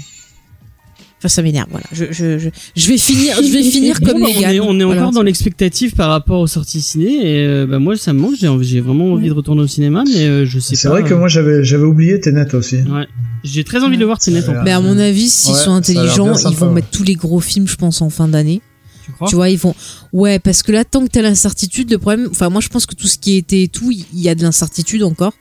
Enfin 1.24 1.28
ça 1.30 1.44
m'énerve 1.44 1.68
voilà. 1.70 1.86
Je, 1.92 2.06
je, 2.10 2.40
je, 2.40 2.50
je 2.76 2.88
vais 2.88 2.98
finir 2.98 3.36
je 3.44 3.52
vais 3.52 3.62
finir 3.62 4.00
Bon, 4.02 4.08
comme 4.12 4.22
bah, 4.24 4.28
les 4.30 4.38
on 4.38 4.42
gars. 4.42 4.54
est, 4.56 4.60
on 4.60 4.80
est 4.80 4.84
Voilà. 4.84 5.02
encore 5.02 5.12
dans 5.14 5.22
l'expectative 5.22 5.94
par 5.94 6.10
rapport 6.10 6.40
aux 6.40 6.48
sorties 6.48 6.82
ciné 6.82 7.14
et 7.42 7.46
euh, 7.46 7.68
bah 7.68 7.78
moi 7.78 7.96
ça 7.96 8.12
me 8.12 8.20
manque 8.20 8.34
j'ai 8.40 8.48
envie- 8.48 8.68
j'ai 8.68 8.82
vraiment 8.82 9.14
envie 9.14 9.28
de 9.28 9.34
retourner 9.34 9.62
au 9.62 9.68
cinéma 9.68 10.04
mais 10.12 10.26
euh, 10.26 10.46
je 10.48 10.58
sais 10.58 10.76
C'est 10.76 10.88
pas 10.88 10.96
vrai 11.00 11.04
que 11.08 11.14
euh, 11.14 11.18
moi, 11.20 11.28
j'avais, 11.28 11.64
j'avais 11.64 11.84
oublié 11.84 12.20
Tenet 12.20 12.56
aussi. 12.56 12.78
ouais 12.78 13.08
j'ai 13.44 13.64
très 13.64 13.84
envie 13.84 13.96
de 13.98 14.00
le 14.02 14.06
voir 14.08 14.18
Tenet 14.20 14.48
en. 14.50 14.64
Mais 14.64 14.72
à 14.72 14.80
mon 14.82 14.98
avis, 14.98 15.30
s'ils 15.30 15.54
Ouais, 15.54 15.60
sont 15.60 15.72
intelligents, 15.74 16.34
ils 16.50 16.56
vont 16.56 16.68
ouais. 16.70 16.74
mettre 16.74 16.90
tous 16.92 17.04
les 17.04 17.16
gros 17.16 17.40
films, 17.40 17.68
je 17.68 17.76
pense, 17.76 18.02
en 18.04 18.10
fin 18.12 18.28
d'année. 18.28 18.62
tu 19.04 19.12
crois 19.14 19.28
Tu 19.28 19.36
vois, 19.36 19.50
ils 19.50 19.58
vont. 19.58 19.74
Ouais, 20.14 20.38
parce 20.38 20.62
que 20.62 20.72
là, 20.72 20.86
tant 20.86 21.04
que 21.04 21.10
t'as 21.10 21.24
l'incertitude, 21.24 21.90
le 21.92 21.98
problème. 21.98 22.28
Enfin, 22.30 22.50
moi, 22.50 22.62
je 22.62 22.68
pense 22.70 22.86
que 22.86 22.94
tout 22.94 23.08
ce 23.08 23.18
qui 23.18 23.38
était 23.38 23.64
et 23.64 23.68
tout, 23.68 23.92
il 23.92 24.06
y 24.14 24.30
a 24.30 24.36
de 24.36 24.44
l'incertitude 24.44 25.02
encore. 25.02 25.34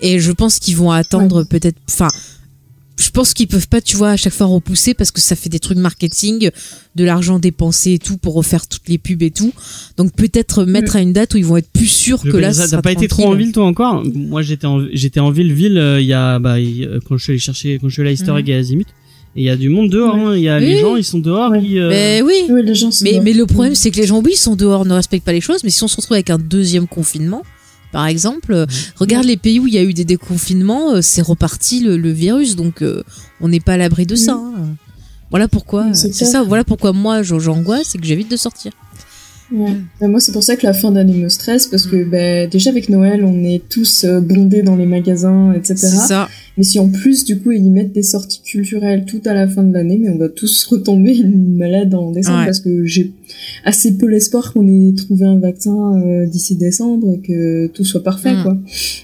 Et 0.00 0.20
je 0.20 0.30
pense 0.30 0.60
qu'ils 0.60 0.76
vont 0.76 0.92
attendre 0.92 1.42
peut-être. 1.42 1.76
Enfin, 1.90 2.06
je 2.96 3.10
pense 3.10 3.34
qu'ils 3.34 3.48
peuvent 3.48 3.66
pas, 3.68 3.80
tu 3.80 3.96
vois, 3.96 4.10
à 4.10 4.16
chaque 4.16 4.32
fois 4.32 4.46
repousser 4.46 4.94
parce 4.94 5.10
que 5.10 5.20
ça 5.20 5.34
fait 5.36 5.48
des 5.48 5.58
trucs 5.58 5.78
marketing, 5.78 6.50
de 6.94 7.04
l'argent 7.04 7.38
dépensé 7.40 7.92
et 7.94 7.98
tout 7.98 8.16
pour 8.16 8.34
refaire 8.34 8.66
toutes 8.68 8.88
les 8.88 8.98
pubs 8.98 9.22
et 9.22 9.30
tout. 9.32 9.52
Donc 9.96 10.12
peut-être 10.14 10.64
mettre 10.64 10.94
à 10.96 11.00
une 11.00 11.12
date 11.12 11.34
où 11.34 11.36
ils 11.38 11.44
vont 11.44 11.56
être 11.56 11.70
plus 11.70 11.86
sûrs 11.88 12.20
Je 12.24 12.30
que 12.30 12.36
là. 12.36 12.52
ça, 12.52 12.68
T'as 12.68 12.82
pas 12.82 12.92
été 12.92 13.08
trop 13.08 13.26
en 13.26 13.34
ville 13.34 13.52
toi 13.52 13.66
encore? 13.66 14.04
Moi 14.14 14.42
j'étais 14.42 14.66
en 14.66 14.84
j'étais 14.92 15.20
en 15.20 15.30
ville 15.30 15.52
ville 15.52 15.76
euh, 15.78 16.00
il 16.00 16.06
y 16.06 16.12
a 16.12 16.38
bah 16.38 16.56
euh, 16.58 17.00
quand 17.08 17.16
je 17.16 17.24
suis 17.24 17.30
allé 17.32 17.38
chercher 17.40 17.78
quand 17.80 17.88
je 17.88 17.94
suis 17.94 18.02
allé 18.02 18.10
à 18.10 18.12
Easter 18.12 18.32
Egg 18.38 18.48
et 18.48 18.54
à 18.54 18.58
Azimut 18.58 18.86
Et 19.36 19.40
il 19.40 19.44
y 19.44 19.50
a 19.50 19.56
du 19.56 19.68
monde 19.70 19.90
dehors. 19.90 20.14
hein. 20.14 20.36
Il 20.36 20.42
y 20.42 20.48
a 20.48 20.60
les 20.60 20.74
Oui. 20.76 20.80
gens, 20.80 20.94
ils 20.94 21.02
sont 21.04 21.18
dehors. 21.18 21.50
Ouais. 21.50 21.60
qui, 21.60 21.78
euh, 21.80 21.88
Mais 21.88 22.22
oui. 22.22 22.44
Oui, 22.48 22.62
les 22.64 22.74
gens 22.76 22.92
sont 22.92 23.02
Mais, 23.04 23.18
mais 23.24 23.32
le 23.32 23.46
problème, 23.46 23.74
c'est 23.74 23.90
que 23.90 23.96
les 23.96 24.06
gens, 24.06 24.22
oui, 24.24 24.36
sont 24.36 24.54
dehors, 24.54 24.84
ne 24.84 24.94
respectent 24.94 25.24
pas 25.24 25.32
les 25.32 25.40
choses, 25.40 25.64
mais 25.64 25.70
si 25.70 25.82
on 25.82 25.88
se 25.88 25.96
retrouve 25.96 26.14
avec 26.14 26.30
un 26.30 26.38
deuxième 26.38 26.86
confinement, 26.86 27.42
par 27.94 28.06
exemple, 28.08 28.52
euh, 28.52 28.66
regarde 28.96 29.24
les 29.24 29.36
pays 29.36 29.60
où 29.60 29.66
il 29.68 29.74
y 29.74 29.78
a 29.78 29.82
eu 29.84 29.94
des 29.94 30.04
déconfinements, 30.04 30.94
euh, 30.96 31.00
c'est 31.00 31.22
reparti 31.22 31.80
le, 31.80 31.96
le 31.96 32.10
virus, 32.10 32.56
donc 32.56 32.82
euh, 32.82 33.02
on 33.40 33.48
n'est 33.48 33.60
pas 33.60 33.74
à 33.74 33.76
l'abri 33.76 34.04
de 34.04 34.16
ça. 34.16 34.32
hein. 34.32 34.74
Voilà 35.30 35.46
pourquoi, 35.48 35.84
euh, 35.84 35.94
c'est 35.94 36.12
c'est 36.12 36.24
ça, 36.32 36.42
voilà 36.42 36.64
pourquoi 36.64 36.92
moi 36.92 37.22
j'angoisse 37.22 37.94
et 37.94 37.98
que 37.98 38.04
j'évite 38.04 38.30
de 38.30 38.36
sortir. 38.36 38.72
Ouais. 39.52 39.70
Mm. 39.70 39.84
Bah, 40.00 40.08
moi, 40.08 40.20
c'est 40.20 40.32
pour 40.32 40.42
ça 40.42 40.56
que 40.56 40.66
la 40.66 40.72
fin 40.72 40.90
d'année 40.90 41.14
me 41.16 41.28
stresse, 41.28 41.66
parce 41.66 41.86
que 41.86 42.04
bah, 42.04 42.46
déjà 42.46 42.70
avec 42.70 42.88
Noël, 42.88 43.24
on 43.24 43.44
est 43.44 43.62
tous 43.68 44.04
euh, 44.04 44.20
bondés 44.20 44.62
dans 44.62 44.76
les 44.76 44.86
magasins, 44.86 45.52
etc. 45.52 45.74
C'est 45.76 45.86
ça. 45.88 46.28
Mais 46.56 46.62
si 46.64 46.78
en 46.78 46.88
plus, 46.88 47.24
du 47.24 47.38
coup, 47.40 47.50
ils 47.52 47.68
mettent 47.70 47.92
des 47.92 48.02
sorties 48.04 48.40
culturelles 48.42 49.04
tout 49.06 49.20
à 49.26 49.34
la 49.34 49.46
fin 49.48 49.62
de 49.62 49.72
l'année, 49.72 49.98
mais 50.00 50.08
on 50.08 50.18
va 50.18 50.28
tous 50.28 50.64
retomber 50.70 51.22
malade 51.24 51.94
en 51.94 52.10
décembre, 52.12 52.38
Ouais. 52.40 52.44
parce 52.46 52.60
que 52.60 52.84
j'ai 52.84 53.12
assez 53.64 53.96
peu 53.98 54.06
l'espoir 54.06 54.52
qu'on 54.52 54.66
ait 54.68 54.94
trouvé 54.96 55.24
un 55.26 55.38
vaccin 55.38 55.76
euh, 56.02 56.26
d'ici 56.26 56.56
décembre 56.56 57.12
et 57.14 57.18
que 57.20 57.66
tout 57.68 57.84
soit 57.84 58.02
parfait, 58.02 58.32
Mm. 58.34 58.42
quoi. 58.42 58.58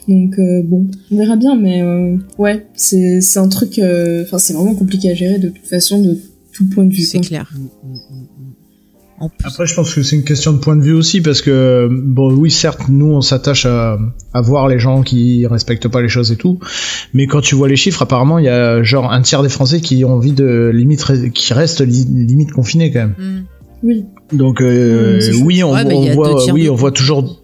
Donc 0.09 0.39
euh, 0.39 0.63
bon, 0.65 0.87
on 1.11 1.17
verra 1.17 1.37
bien, 1.37 1.57
mais 1.57 1.83
euh, 1.83 2.17
ouais, 2.39 2.67
c'est 2.75 3.21
c'est 3.21 3.39
un 3.39 3.49
truc, 3.49 3.79
euh, 3.79 4.23
enfin 4.23 4.39
c'est 4.39 4.53
vraiment 4.55 4.75
compliqué 4.75 5.11
à 5.11 5.15
gérer 5.15 5.39
de 5.39 5.49
toute 5.49 5.67
façon, 5.67 6.01
de 6.03 6.17
tout 6.53 6.67
point 6.69 6.85
de 6.85 6.93
vue. 6.93 7.03
C'est 7.03 7.19
quoi. 7.19 7.27
clair. 7.29 7.53
mm. 7.57 8.40
En 9.21 9.29
plus. 9.29 9.47
Après, 9.47 9.67
je 9.67 9.75
pense 9.75 9.95
que 9.95 10.03
c'est 10.03 10.17
une 10.17 10.25
question 10.25 10.53
de 10.55 10.59
point 10.59 10.77
de 10.77 10.83
vue 10.83 10.95
aussi, 10.95 11.21
parce 11.21 11.43
que, 11.43 11.89
bon, 11.91 12.33
oui, 12.35 12.51
certes, 12.51 12.89
nous, 12.89 13.13
on 13.13 13.21
s'attache 13.21 13.67
à, 13.67 13.99
à 14.33 14.41
voir 14.41 14.67
les 14.67 14.79
gens 14.79 15.03
qui 15.03 15.47
respectent 15.47 15.89
pas 15.89 16.01
les 16.01 16.09
choses 16.09 16.33
et 16.33 16.37
tout, 16.37 16.59
mais 17.13 17.27
quand 17.27 17.41
tu 17.43 17.55
vois 17.55 17.69
les 17.69 17.77
chiffres, 17.77 18.01
apparemment, 18.03 18.39
il 18.39 18.47
y 18.47 18.49
a 18.49 18.83
genre 18.83 19.13
un 19.13 19.21
tiers 19.23 19.43
des 19.43 19.49
Français 19.51 19.81
qui 19.83 20.05
ont 20.05 20.15
envie 20.15 20.33
de 20.33 20.71
limite, 20.75 21.05
qui 21.35 21.53
restent 21.53 21.83
li- 21.83 22.07
limite 22.09 22.51
confinés 22.53 22.91
quand 22.93 23.01
même. 23.01 23.15
Mm. 23.19 23.41
Oui. 23.83 24.05
Donc, 24.33 24.61
euh, 24.61 25.19
Mm, 25.19 25.43
oui, 25.47 25.63
on, 25.63 25.73
Ouais, 25.73 26.13
voit, 26.15 26.53
oui, 26.53 26.69
on 26.69 26.75
voit 26.75 26.93
toujours. 26.93 27.40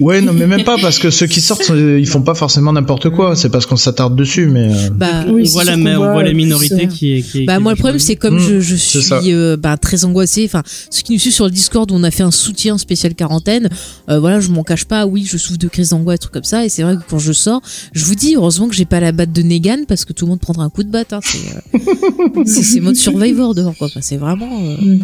Ouais, 0.00 0.20
non, 0.20 0.32
mais 0.32 0.46
même 0.46 0.62
pas 0.64 0.76
parce 0.80 0.98
que 0.98 1.10
ceux 1.10 1.26
qui 1.26 1.40
sortent, 1.40 1.70
euh, 1.70 1.98
ils 1.98 2.06
font 2.06 2.22
pas 2.22 2.34
forcément 2.34 2.72
n'importe 2.72 3.10
quoi. 3.10 3.34
C'est 3.34 3.50
parce 3.50 3.66
qu'on 3.66 3.76
s'attarde 3.76 4.14
dessus, 4.14 4.46
mais. 4.46 4.68
euh, 4.72 4.90
Bah, 4.94 5.24
Oui, 5.28 5.44
on 5.48 5.50
voit 5.50 5.64
la, 5.64 5.74
on 5.76 5.80
voit 6.12 6.22
la 6.22 6.30
plus, 6.30 6.36
minorité 6.36 6.84
euh, 6.84 6.86
qui 6.86 7.14
est. 7.14 7.22
Qui 7.22 7.42
est 7.42 7.44
Bah 7.46 7.54
qui 7.54 7.58
est 7.58 7.62
moi 7.62 7.72
le 7.72 7.78
problème 7.78 7.98
c'est 7.98 8.14
comme 8.16 8.36
Mmh, 8.36 8.48
je, 8.48 8.60
je 8.60 8.76
c'est 8.76 9.00
suis 9.00 9.32
euh, 9.34 9.56
bah, 9.56 9.76
très 9.76 10.04
angoissée. 10.04 10.44
Enfin 10.44 10.62
ceux 10.90 11.02
qui 11.02 11.12
nous 11.14 11.18
suivent 11.18 11.32
sur 11.32 11.46
le 11.46 11.50
Discord 11.50 11.90
où 11.90 11.94
on 11.94 12.04
a 12.04 12.10
fait 12.10 12.22
un 12.22 12.30
soutien 12.30 12.78
spécial 12.78 13.14
quarantaine, 13.14 13.68
euh, 14.08 14.20
voilà 14.20 14.38
je 14.40 14.48
m'en 14.50 14.62
cache 14.62 14.84
pas. 14.84 15.04
Oui 15.06 15.24
je 15.28 15.36
souffre 15.36 15.58
de 15.58 15.68
crise 15.68 15.88
d'angoisse 15.90 16.20
trucs 16.20 16.32
comme 16.32 16.44
ça 16.44 16.64
et 16.64 16.68
c'est 16.68 16.82
vrai 16.84 16.96
que 16.96 17.02
quand 17.08 17.18
je 17.18 17.32
sors, 17.32 17.60
je 17.92 18.04
vous 18.04 18.14
dis 18.14 18.34
heureusement 18.36 18.68
que 18.68 18.74
j'ai 18.76 18.84
pas 18.84 19.00
la 19.00 19.10
batte 19.12 19.32
de 19.32 19.42
Negan 19.42 19.84
parce 19.88 20.04
que 20.04 20.12
tout 20.12 20.26
le 20.26 20.30
monde 20.30 20.40
prendra 20.40 20.62
un 20.64 20.70
coup 20.70 20.84
de 20.84 20.90
batte. 20.90 21.12
Hein, 21.12 21.20
c'est 21.24 21.38
euh, 21.74 22.44
c'est 22.46 22.62
c'est 22.62 22.80
mode 22.80 22.96
Survivor 22.96 23.54
dehors 23.54 23.74
quoi. 23.76 23.88
Enfin, 23.88 24.00
c'est 24.00 24.16
vraiment 24.16 24.60
euh, 24.62 24.76
Mm. 24.80 25.00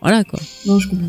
voilà 0.00 0.24
quoi. 0.24 0.40
Non, 0.66 0.78
je 0.80 0.88
comprends. 0.88 1.06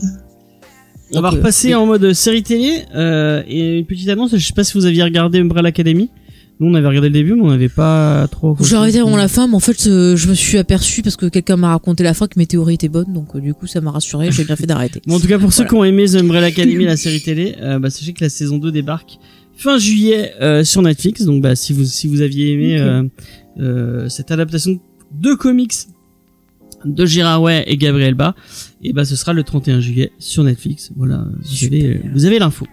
On 1.14 1.22
va 1.22 1.30
repasser 1.30 1.70
oui. 1.70 1.76
en 1.76 1.86
mode 1.86 2.14
série 2.14 2.44
télé 2.44 2.84
euh, 2.96 3.44
et 3.48 3.80
une 3.80 3.86
petite 3.86 4.10
annonce. 4.10 4.36
Je 4.36 4.46
sais 4.46 4.54
pas 4.54 4.64
si 4.64 4.74
vous 4.74 4.86
aviez 4.86 5.04
regardé 5.04 5.40
Umbrella 5.40 5.70
Academy. 5.70 6.10
Nous 6.60 6.70
on 6.70 6.76
avait 6.76 6.88
regardé 6.88 7.10
le 7.10 7.14
début, 7.14 7.34
mais 7.34 7.42
on 7.42 7.50
n'avait 7.50 7.68
pas 7.70 8.28
trop. 8.30 8.56
J'ai 8.62 8.76
arrêté 8.76 9.00
avant 9.00 9.18
la 9.18 9.28
fin, 9.28 9.48
mais 9.48 9.56
en 9.56 9.60
fait, 9.60 9.88
euh, 9.88 10.16
je 10.16 10.28
me 10.30 10.34
suis 10.36 10.58
aperçu 10.60 11.02
parce 11.02 11.16
que 11.16 11.26
quelqu'un 11.26 11.58
m'a 11.58 11.70
raconté 11.70 12.04
la 12.04 12.14
fin 12.14 12.28
que 12.28 12.38
mes 12.38 12.46
théories 12.46 12.76
étaient 12.76 12.90
bonnes, 12.90 13.12
donc 13.12 13.36
euh, 13.36 13.40
du 13.42 13.54
coup, 13.56 13.66
ça 13.66 13.82
m'a 13.82 13.90
rassuré. 13.92 14.32
J'ai 14.32 14.44
bien 14.44 14.56
fait 14.56 14.68
d'arrêter. 14.68 15.02
Bon, 15.08 15.16
en 15.16 15.20
tout 15.20 15.28
cas, 15.28 15.40
pour 15.40 15.52
ceux 15.52 15.66
qui 15.66 15.74
ont 15.74 15.84
aimé 15.84 16.06
The 16.06 16.16
Umbrella 16.18 16.48
Academy, 16.48 16.86
la 16.86 16.96
série 16.96 17.22
télé, 17.22 17.56
euh, 17.60 17.80
bah, 17.80 17.90
sachez 17.90 18.14
que 18.14 18.24
la 18.24 18.30
saison 18.30 18.60
2 18.60 18.72
débarque 18.72 19.18
fin 19.56 19.78
juillet 19.78 20.34
euh, 20.42 20.64
sur 20.64 20.82
Netflix. 20.84 21.24
Donc, 21.24 21.42
bah, 21.42 21.56
si 21.56 21.74
vous 21.74 21.86
si 21.86 22.08
vous 22.08 22.22
aviez 22.22 22.54
aimé 22.54 22.76
Ok. 22.76 22.82
euh, 22.88 23.04
euh, 23.60 24.10
cette 24.10 24.32
adaptation 24.32 24.80
de 25.12 25.34
comics 25.34 25.74
de 26.86 27.06
Gérard 27.06 27.42
Way 27.42 27.64
et 27.68 27.78
Gabriel 27.78 28.14
Ba, 28.14 28.36
et 28.84 28.94
bah, 28.94 29.06
ce 29.06 29.16
sera 29.16 29.34
le 29.34 29.44
31 29.44 29.80
juillet 29.80 30.12
sur 30.20 30.44
Netflix. 30.44 30.92
Voilà, 30.96 31.26
vous 31.42 31.66
avez, 31.66 31.86
euh, 31.88 32.00
vous 32.14 32.26
avez 32.26 32.40
l'info. 32.40 32.66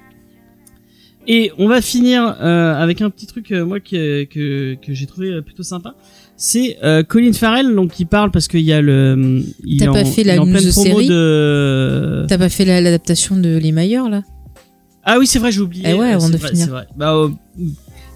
Et 1.26 1.52
on 1.59 1.69
va 1.69 1.81
finir 1.83 2.37
euh, 2.40 2.75
avec 2.75 3.02
un 3.02 3.11
petit 3.11 3.26
truc 3.26 3.52
euh, 3.52 3.64
moi 3.64 3.79
que 3.79 4.25
que, 4.25 4.75
que 4.75 4.95
j'ai 4.95 5.07
trouvé 5.07 5.40
plutôt 5.43 5.62
sympa. 5.62 5.95
C'est 6.37 6.79
euh, 6.83 7.02
Colin 7.02 7.33
Farrell 7.35 7.75
donc 7.75 7.93
qui 7.93 8.07
parle 8.07 8.31
parce 8.31 8.49
qu'il 8.49 8.62
y 8.62 8.73
a 8.73 8.81
le 8.81 9.43
il 9.64 9.79
pas 9.85 9.90
en, 9.90 9.95
fait 10.07 10.23
il 10.23 10.26
la 10.26 10.40
en 10.40 10.45
pleine 10.47 10.71
promo 10.71 10.73
série 10.87 11.09
de 11.09 12.25
T'as 12.26 12.38
pas 12.38 12.49
fait 12.49 12.64
la- 12.64 12.81
l'adaptation 12.81 13.37
de 13.37 13.57
Les 13.59 13.71
Mailleurs 13.73 14.09
là? 14.09 14.23
Ah 15.05 15.19
oui, 15.19 15.26
c'est 15.26 15.38
vrai, 15.38 15.50
j'ai 15.52 15.61
oublié. 15.61 15.85
Eh 15.88 15.95
ouais, 15.95 16.11
avant 16.12 16.29
de 16.29 16.37
vrai, 16.37 16.50
finir. 16.50 16.68
vrai. 16.68 16.87
Bah, 16.96 17.29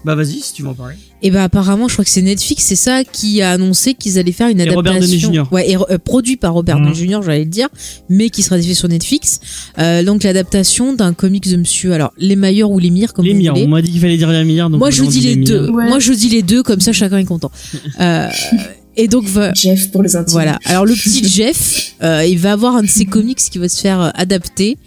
bah 0.05 0.15
vas-y 0.15 0.39
si 0.39 0.53
tu 0.53 0.61
veux 0.61 0.69
en 0.69 0.73
parler. 0.75 0.95
Et 1.23 1.31
bah 1.31 1.43
apparemment, 1.43 1.87
je 1.87 1.93
crois 1.93 2.05
que 2.05 2.11
c'est 2.11 2.21
Netflix, 2.21 2.63
c'est 2.63 2.75
ça 2.75 3.03
qui 3.03 3.41
a 3.41 3.51
annoncé 3.51 3.95
qu'ils 3.95 4.19
allaient 4.19 4.31
faire 4.31 4.47
une 4.49 4.59
Et 4.59 4.69
Robert 4.69 4.93
adaptation. 4.93 5.29
Downey 5.29 5.43
Jr. 5.43 5.53
Ouais, 5.53 5.69
et, 5.71 5.75
euh, 5.75 5.97
produit 5.97 6.37
par 6.37 6.53
Robert. 6.53 6.77
Downey 6.79 6.93
Jr. 6.93 7.19
J'allais 7.25 7.39
le 7.39 7.45
dire, 7.45 7.67
mais 8.07 8.29
qui 8.29 8.43
sera 8.43 8.57
diffusé 8.57 8.75
sur 8.75 8.87
Netflix. 8.87 9.39
Euh, 9.79 10.03
donc 10.03 10.23
l'adaptation 10.23 10.93
d'un 10.93 11.13
comics 11.13 11.49
de 11.49 11.57
Monsieur. 11.57 11.93
Alors 11.93 12.13
les 12.17 12.35
Mailleurs 12.35 12.69
ou 12.69 12.77
les 12.79 12.91
Mires, 12.91 13.13
comme 13.13 13.25
les 13.25 13.31
vous 13.33 13.37
mires, 13.39 13.53
voulez. 13.53 13.65
on 13.65 13.69
m'a 13.69 13.81
dit 13.81 13.91
qu'il 13.91 13.99
fallait 13.99 14.17
dire 14.17 14.29
les 14.31 14.43
mires. 14.43 14.69
Donc 14.69 14.79
Moi 14.79 14.91
je 14.91 15.03
dis 15.03 15.21
les 15.21 15.35
deux. 15.37 15.69
Ouais. 15.71 15.87
Moi 15.87 15.99
je 15.99 16.13
dis 16.13 16.29
les 16.29 16.43
deux, 16.43 16.61
comme 16.61 16.79
ça 16.79 16.93
chacun 16.93 17.17
est 17.17 17.25
content. 17.25 17.51
Euh, 17.99 18.27
et 18.97 19.07
donc 19.07 19.25
va- 19.25 19.53
Jeff 19.53 19.91
pour 19.91 20.03
les 20.03 20.15
intimes. 20.15 20.31
Voilà. 20.33 20.59
Alors 20.65 20.85
le 20.85 20.93
petit 20.93 21.23
Jeff, 21.27 21.93
euh, 22.03 22.25
il 22.25 22.37
va 22.39 22.53
avoir 22.53 22.75
un 22.75 22.83
de 22.83 22.87
ses 22.87 23.05
comics 23.05 23.37
qui 23.37 23.57
va 23.57 23.67
se 23.69 23.81
faire 23.81 24.01
euh, 24.01 24.09
adapter. 24.13 24.77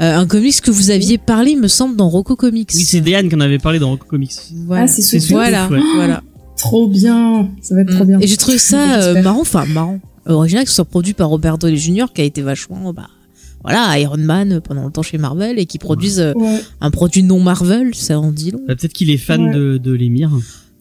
Euh, 0.00 0.16
un 0.16 0.26
comics 0.26 0.60
que 0.60 0.70
vous 0.70 0.90
aviez 0.90 1.18
parlé, 1.18 1.52
il 1.52 1.58
me 1.60 1.68
semble, 1.68 1.96
dans 1.96 2.08
Rocco 2.08 2.36
Comics. 2.36 2.70
Oui, 2.74 2.82
c'est 2.84 3.00
Diane 3.00 3.28
qui 3.28 3.34
en 3.34 3.40
avait 3.40 3.58
parlé 3.58 3.78
dans 3.78 3.90
Rocco 3.90 4.06
Comics. 4.08 4.32
Voilà. 4.66 4.84
Ah, 4.84 4.86
c'est 4.86 5.02
super. 5.02 5.28
voilà, 5.36 5.68
ouais. 5.68 5.80
voilà. 5.96 6.22
Trop 6.56 6.88
bien. 6.88 7.50
Ça 7.62 7.74
va 7.74 7.82
être 7.82 7.94
trop 7.94 8.04
Mm. 8.04 8.08
bien. 8.08 8.18
Et 8.20 8.26
j'ai 8.26 8.36
trouvé 8.36 8.58
ça 8.58 9.00
euh, 9.02 9.22
marrant, 9.22 9.40
enfin 9.40 9.64
marrant, 9.66 9.98
original 10.26 10.64
que 10.64 10.70
ce 10.70 10.76
soit 10.76 10.84
produit 10.84 11.14
par 11.14 11.28
Robert 11.28 11.58
Downey 11.58 11.76
Jr. 11.76 12.06
qui 12.14 12.20
a 12.20 12.24
été 12.24 12.42
vachement, 12.42 12.92
bah, 12.92 13.08
voilà, 13.64 13.98
Iron 13.98 14.16
Man 14.18 14.60
pendant 14.60 14.82
longtemps 14.82 15.02
chez 15.02 15.18
Marvel 15.18 15.58
et 15.58 15.66
qui 15.66 15.78
produisent 15.78 16.20
euh, 16.20 16.32
Ouais. 16.34 16.60
un 16.80 16.90
produit 16.90 17.22
non 17.24 17.40
Marvel, 17.40 17.94
ça 17.94 18.18
en 18.20 18.30
dit 18.32 18.50
long. 18.52 18.60
Bah, 18.68 18.76
Peut-être 18.76 18.92
qu'il 18.92 19.10
est 19.10 19.16
fan 19.18 19.46
Ouais. 19.48 19.54
de, 19.54 19.78
de 19.78 19.92
les 19.92 20.08
mires. 20.08 20.30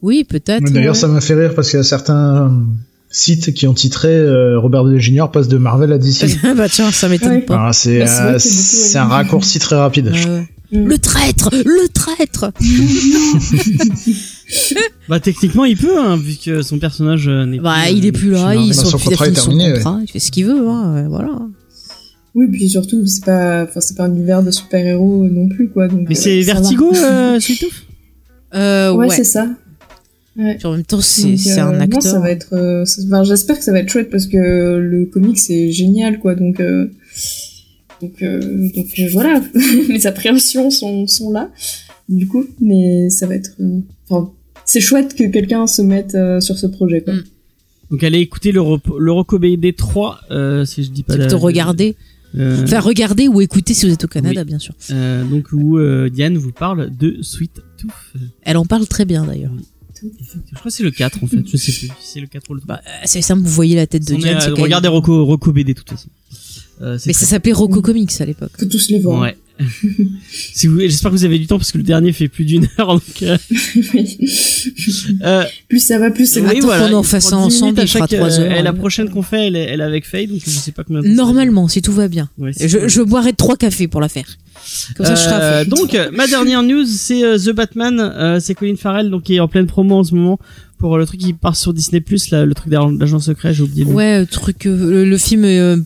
Oui, 0.01 0.23
peut-être. 0.23 0.71
D'ailleurs, 0.71 0.93
ouais. 0.95 0.99
ça 0.99 1.07
m'a 1.07 1.21
fait 1.21 1.33
rire 1.33 1.53
parce 1.55 1.69
qu'il 1.69 1.77
y 1.77 1.79
a 1.79 1.83
certains 1.83 2.45
euh, 2.45 2.49
sites 3.09 3.53
qui 3.53 3.67
ont 3.67 3.73
titré 3.73 4.09
euh, 4.09 4.59
Robert 4.59 4.83
Downey 4.83 4.99
Jr. 4.99 5.25
passe 5.31 5.47
de 5.47 5.57
Marvel 5.57 5.91
à 5.91 5.97
DC. 5.97 6.37
bah 6.57 6.69
tiens, 6.69 6.91
ça 6.91 7.09
m'étonne 7.09 7.31
Ouais. 7.31 7.41
pas. 7.41 7.67
Ah, 7.69 7.73
c'est 7.73 7.99
Bah, 7.99 8.33
euh, 8.33 8.97
un 8.99 9.05
raccourci 9.05 9.59
très 9.59 9.75
rapide. 9.75 10.07
Ouais. 10.13 10.47
Mm. 10.71 10.85
Le 10.87 10.97
traître, 10.97 11.49
le 11.53 11.87
traître. 11.89 12.51
Bah 15.09 15.19
techniquement 15.19 15.65
il 15.65 15.77
peut, 15.77 15.97
hein, 15.99 16.15
vu 16.17 16.35
que 16.35 16.61
son 16.61 16.79
personnage 16.79 17.27
n'est 17.27 17.59
Bah, 17.59 17.75
plus, 17.85 17.93
il 17.97 18.05
est 18.05 18.11
plus 18.11 18.31
là, 18.31 18.55
il. 18.55 18.69
Bah, 18.69 18.73
son 18.73 18.97
contrat 18.97 19.27
est 19.27 19.31
terminé, 19.33 19.73
contrat, 19.73 19.99
il 20.03 20.09
fait 20.09 20.19
ce 20.19 20.31
qu'il 20.31 20.45
veut, 20.45 20.67
hein, 20.67 21.07
voilà. 21.09 21.37
Oui, 22.35 22.47
puis 22.51 22.69
surtout, 22.69 23.05
c'est 23.07 23.25
pas, 23.25 23.63
enfin, 23.63 23.81
c'est 23.81 23.97
pas 23.97 24.03
un 24.05 24.11
univers 24.13 24.43
de 24.43 24.51
super-héros 24.51 25.27
non 25.29 25.49
plus, 25.49 25.69
quoi. 25.69 25.87
Donc, 25.87 26.05
Mais 26.07 26.15
euh, 26.17 26.21
c'est. 26.21 26.41
Vertigo, 26.41 26.93
euh, 26.95 27.39
Sweet 27.39 27.65
Euh, 28.53 28.91
Ouais, 28.93 29.07
ouais. 29.07 29.15
c'est 29.15 29.23
ça. 29.23 29.47
Ouais. 30.37 30.55
Puis 30.55 30.67
en 30.67 30.73
même 30.73 30.83
temps, 30.85 31.01
c'est 31.01 31.35
c'est 31.37 31.59
euh, 31.59 31.65
un 31.65 31.71
non, 31.73 31.79
acteur. 31.79 32.01
ça 32.03 32.19
va 32.19 32.29
être, 32.29 32.53
euh, 32.53 32.83
enfin, 33.07 33.23
j'espère 33.23 33.57
que 33.57 33.63
ça 33.63 33.71
va 33.71 33.79
être 33.79 33.89
chouette 33.89 34.09
parce 34.11 34.27
que 34.27 34.37
le 34.77 35.05
comic 35.07 35.39
c'est 35.39 35.71
génial, 35.71 36.19
quoi. 36.19 36.35
Donc, 36.35 36.59
euh, 36.59 36.87
donc, 38.01 38.21
euh, 38.21 38.69
donc 38.75 38.85
voilà, 39.11 39.41
mes 39.89 40.05
appréhensions 40.05 40.69
sont, 40.69 41.07
sont 41.07 41.31
là, 41.31 41.49
du 42.09 42.27
coup. 42.27 42.45
Mais 42.61 43.09
ça 43.09 43.25
va 43.25 43.35
être, 43.35 43.51
euh, 43.59 43.79
enfin, 44.09 44.31
c'est 44.65 44.79
chouette 44.81 45.15
que 45.15 45.23
quelqu'un 45.23 45.65
se 45.65 45.81
mette 45.81 46.13
euh, 46.15 46.39
sur 46.39 46.57
ce 46.57 46.67
projet, 46.67 47.01
quoi. 47.01 47.13
Mm. 47.15 47.23
Donc 47.89 48.03
allez 48.03 48.19
écouter 48.19 48.51
le, 48.51 48.59
rep- 48.61 48.99
le 48.99 49.11
Rocco 49.13 49.39
BD 49.39 49.71
3, 49.73 50.19
euh, 50.29 50.65
si 50.65 50.83
je 50.83 50.91
dis 50.91 51.03
pas 51.03 51.15
plutôt 51.17 51.37
regarder. 51.39 51.95
Euh, 52.37 52.61
Enfin, 52.63 52.81
regardez 52.81 53.29
ou 53.29 53.39
écoutez 53.39 53.73
si 53.73 53.85
vous 53.87 53.93
êtes 53.93 54.03
au 54.03 54.09
Canada, 54.09 54.43
bien 54.43 54.59
sûr. 54.59 54.75
euh, 54.91 55.23
donc 55.23 55.47
où 55.53 55.77
euh, 55.79 56.09
Diane 56.09 56.37
vous 56.37 56.51
parle 56.51 56.91
de 56.95 57.15
Sweet 57.21 57.53
Tooth. 57.77 57.91
Elle 58.43 58.57
en 58.57 58.65
parle 58.65 58.85
très 58.87 59.05
bien 59.05 59.25
d'ailleurs. 59.25 59.53
Je 60.03 60.55
crois 60.55 60.63
que 60.63 60.69
c'est 60.69 60.83
le 60.83 60.91
4 60.91 61.23
en 61.23 61.27
fait, 61.27 61.47
je 61.47 61.57
sais 61.57 61.71
plus. 61.71 61.87
si 61.87 61.91
C'est 62.01 62.19
le 62.19 62.27
4 62.27 62.49
ou 62.49 62.53
le 62.55 62.61
3. 62.61 62.75
Bah, 62.75 62.81
euh, 62.85 62.91
c'est 63.05 63.21
simple, 63.21 63.43
vous 63.43 63.49
voyez 63.51 63.75
la 63.75 63.87
tête 63.87 64.07
de 64.07 64.15
Diane. 64.15 64.39
quand 64.55 64.61
regardez 64.61 64.87
Rocco, 64.87 65.25
Rocco 65.25 65.51
BD 65.51 65.73
de 65.73 65.79
toute 65.79 65.89
façon. 65.89 66.09
Euh, 66.09 66.35
c'est 66.39 66.46
Mais 66.81 66.97
très- 66.97 67.13
ça 67.13 67.25
s'appelait 67.25 67.53
Rocco 67.53 67.81
Comics 67.81 68.11
à 68.19 68.25
l'époque. 68.25 68.51
Faut 68.59 68.65
tous 68.65 68.89
les 68.89 68.99
voir. 68.99 69.21
Ouais. 69.21 69.35
si 70.29 70.67
vous, 70.67 70.79
j'espère 70.81 71.09
que 71.09 71.15
vous 71.15 71.25
avez 71.25 71.39
du 71.39 71.47
temps 71.47 71.57
parce 71.57 71.71
que 71.71 71.79
le 71.79 71.83
dernier 71.83 72.13
fait 72.13 72.27
plus 72.27 72.45
d'une 72.45 72.67
heure. 72.79 72.93
Donc, 72.93 73.23
euh, 73.23 73.37
Oui. 73.95 74.17
euh, 75.23 75.43
plus 75.67 75.79
ça 75.79 75.97
va, 75.97 76.11
plus 76.11 76.27
c'est 76.31 76.41
oui, 76.41 76.59
voilà, 76.61 76.87
qu'on 76.89 76.95
en 76.97 77.03
fasse 77.03 77.27
prend 77.29 77.41
ça 77.43 77.49
10 77.49 77.55
ensemble, 77.55 77.73
minutes 77.77 77.79
à 77.95 77.99
chaque, 77.99 78.09
trois 78.09 78.39
euh, 78.39 78.43
heures, 78.43 78.51
Et 78.51 78.61
la 78.61 78.71
ouais. 78.71 78.77
prochaine 78.77 79.09
qu'on 79.09 79.23
fait, 79.23 79.47
elle 79.47 79.55
est, 79.55 79.63
elle 79.63 79.81
est 79.81 79.83
avec 79.83 80.05
Faye, 80.05 80.27
donc 80.27 80.41
je 80.45 80.49
sais 80.51 80.71
pas 80.71 80.83
combien 80.83 81.01
de 81.01 81.07
temps. 81.07 81.11
ça 81.11 81.15
Normalement, 81.15 81.67
si 81.67 81.81
tout 81.81 81.91
va 81.91 82.07
bien. 82.07 82.29
Ouais, 82.37 82.51
Je, 82.59 82.87
je 82.87 83.01
boirai 83.01 83.33
trois 83.33 83.57
cafés 83.57 83.87
pour 83.87 83.99
la 84.01 84.09
faire. 84.09 84.27
Comme 84.95 85.05
ça, 85.05 85.15
je 85.15 85.21
serai 85.21 85.33
Euh, 85.41 85.65
donc 85.65 85.93
euh, 85.95 86.09
ma 86.11 86.27
dernière 86.27 86.61
news 86.63 86.85
c'est 86.85 87.23
euh, 87.23 87.37
The 87.37 87.51
Batman 87.51 87.99
euh, 87.99 88.39
c'est 88.39 88.53
Colin 88.55 88.75
Farrell 88.75 89.09
donc 89.11 89.23
qui 89.23 89.35
est 89.35 89.39
en 89.39 89.47
pleine 89.47 89.67
promo 89.67 89.95
en 89.99 90.03
ce 90.03 90.13
moment 90.15 90.39
pour 90.77 90.97
le 90.97 91.05
truc 91.05 91.19
qui 91.19 91.33
part 91.33 91.55
sur 91.55 91.73
Disney 91.73 92.01
Plus 92.01 92.31
le 92.31 92.53
truc 92.53 92.69
d'agent 92.69 93.19
secret 93.19 93.53
j'ai 93.53 93.63
oublié 93.63 93.83
le 93.83 93.89
nom. 93.91 93.95
Ouais, 93.97 94.21
euh, 94.21 94.25
truc, 94.25 94.65
euh, 94.65 94.89
le, 94.91 95.05
le 95.05 95.17
film 95.17 95.43
euh, 95.45 95.77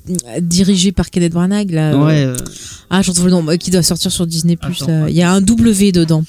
dirigé 0.41 0.91
par 0.91 1.09
Kenneth 1.09 1.33
Branagh, 1.33 1.71
là. 1.71 1.97
ouais 1.97 2.23
euh, 2.25 2.35
Ah, 2.89 3.01
j'entends 3.01 3.23
le 3.25 3.31
nom, 3.31 3.45
qui 3.57 3.71
doit 3.71 3.83
sortir 3.83 4.11
sur 4.11 4.27
Disney 4.27 4.55
Plus. 4.57 4.83
Il 5.07 5.15
y 5.15 5.21
a 5.23 5.31
un 5.31 5.41
W 5.41 5.91
dedans. 5.91 6.23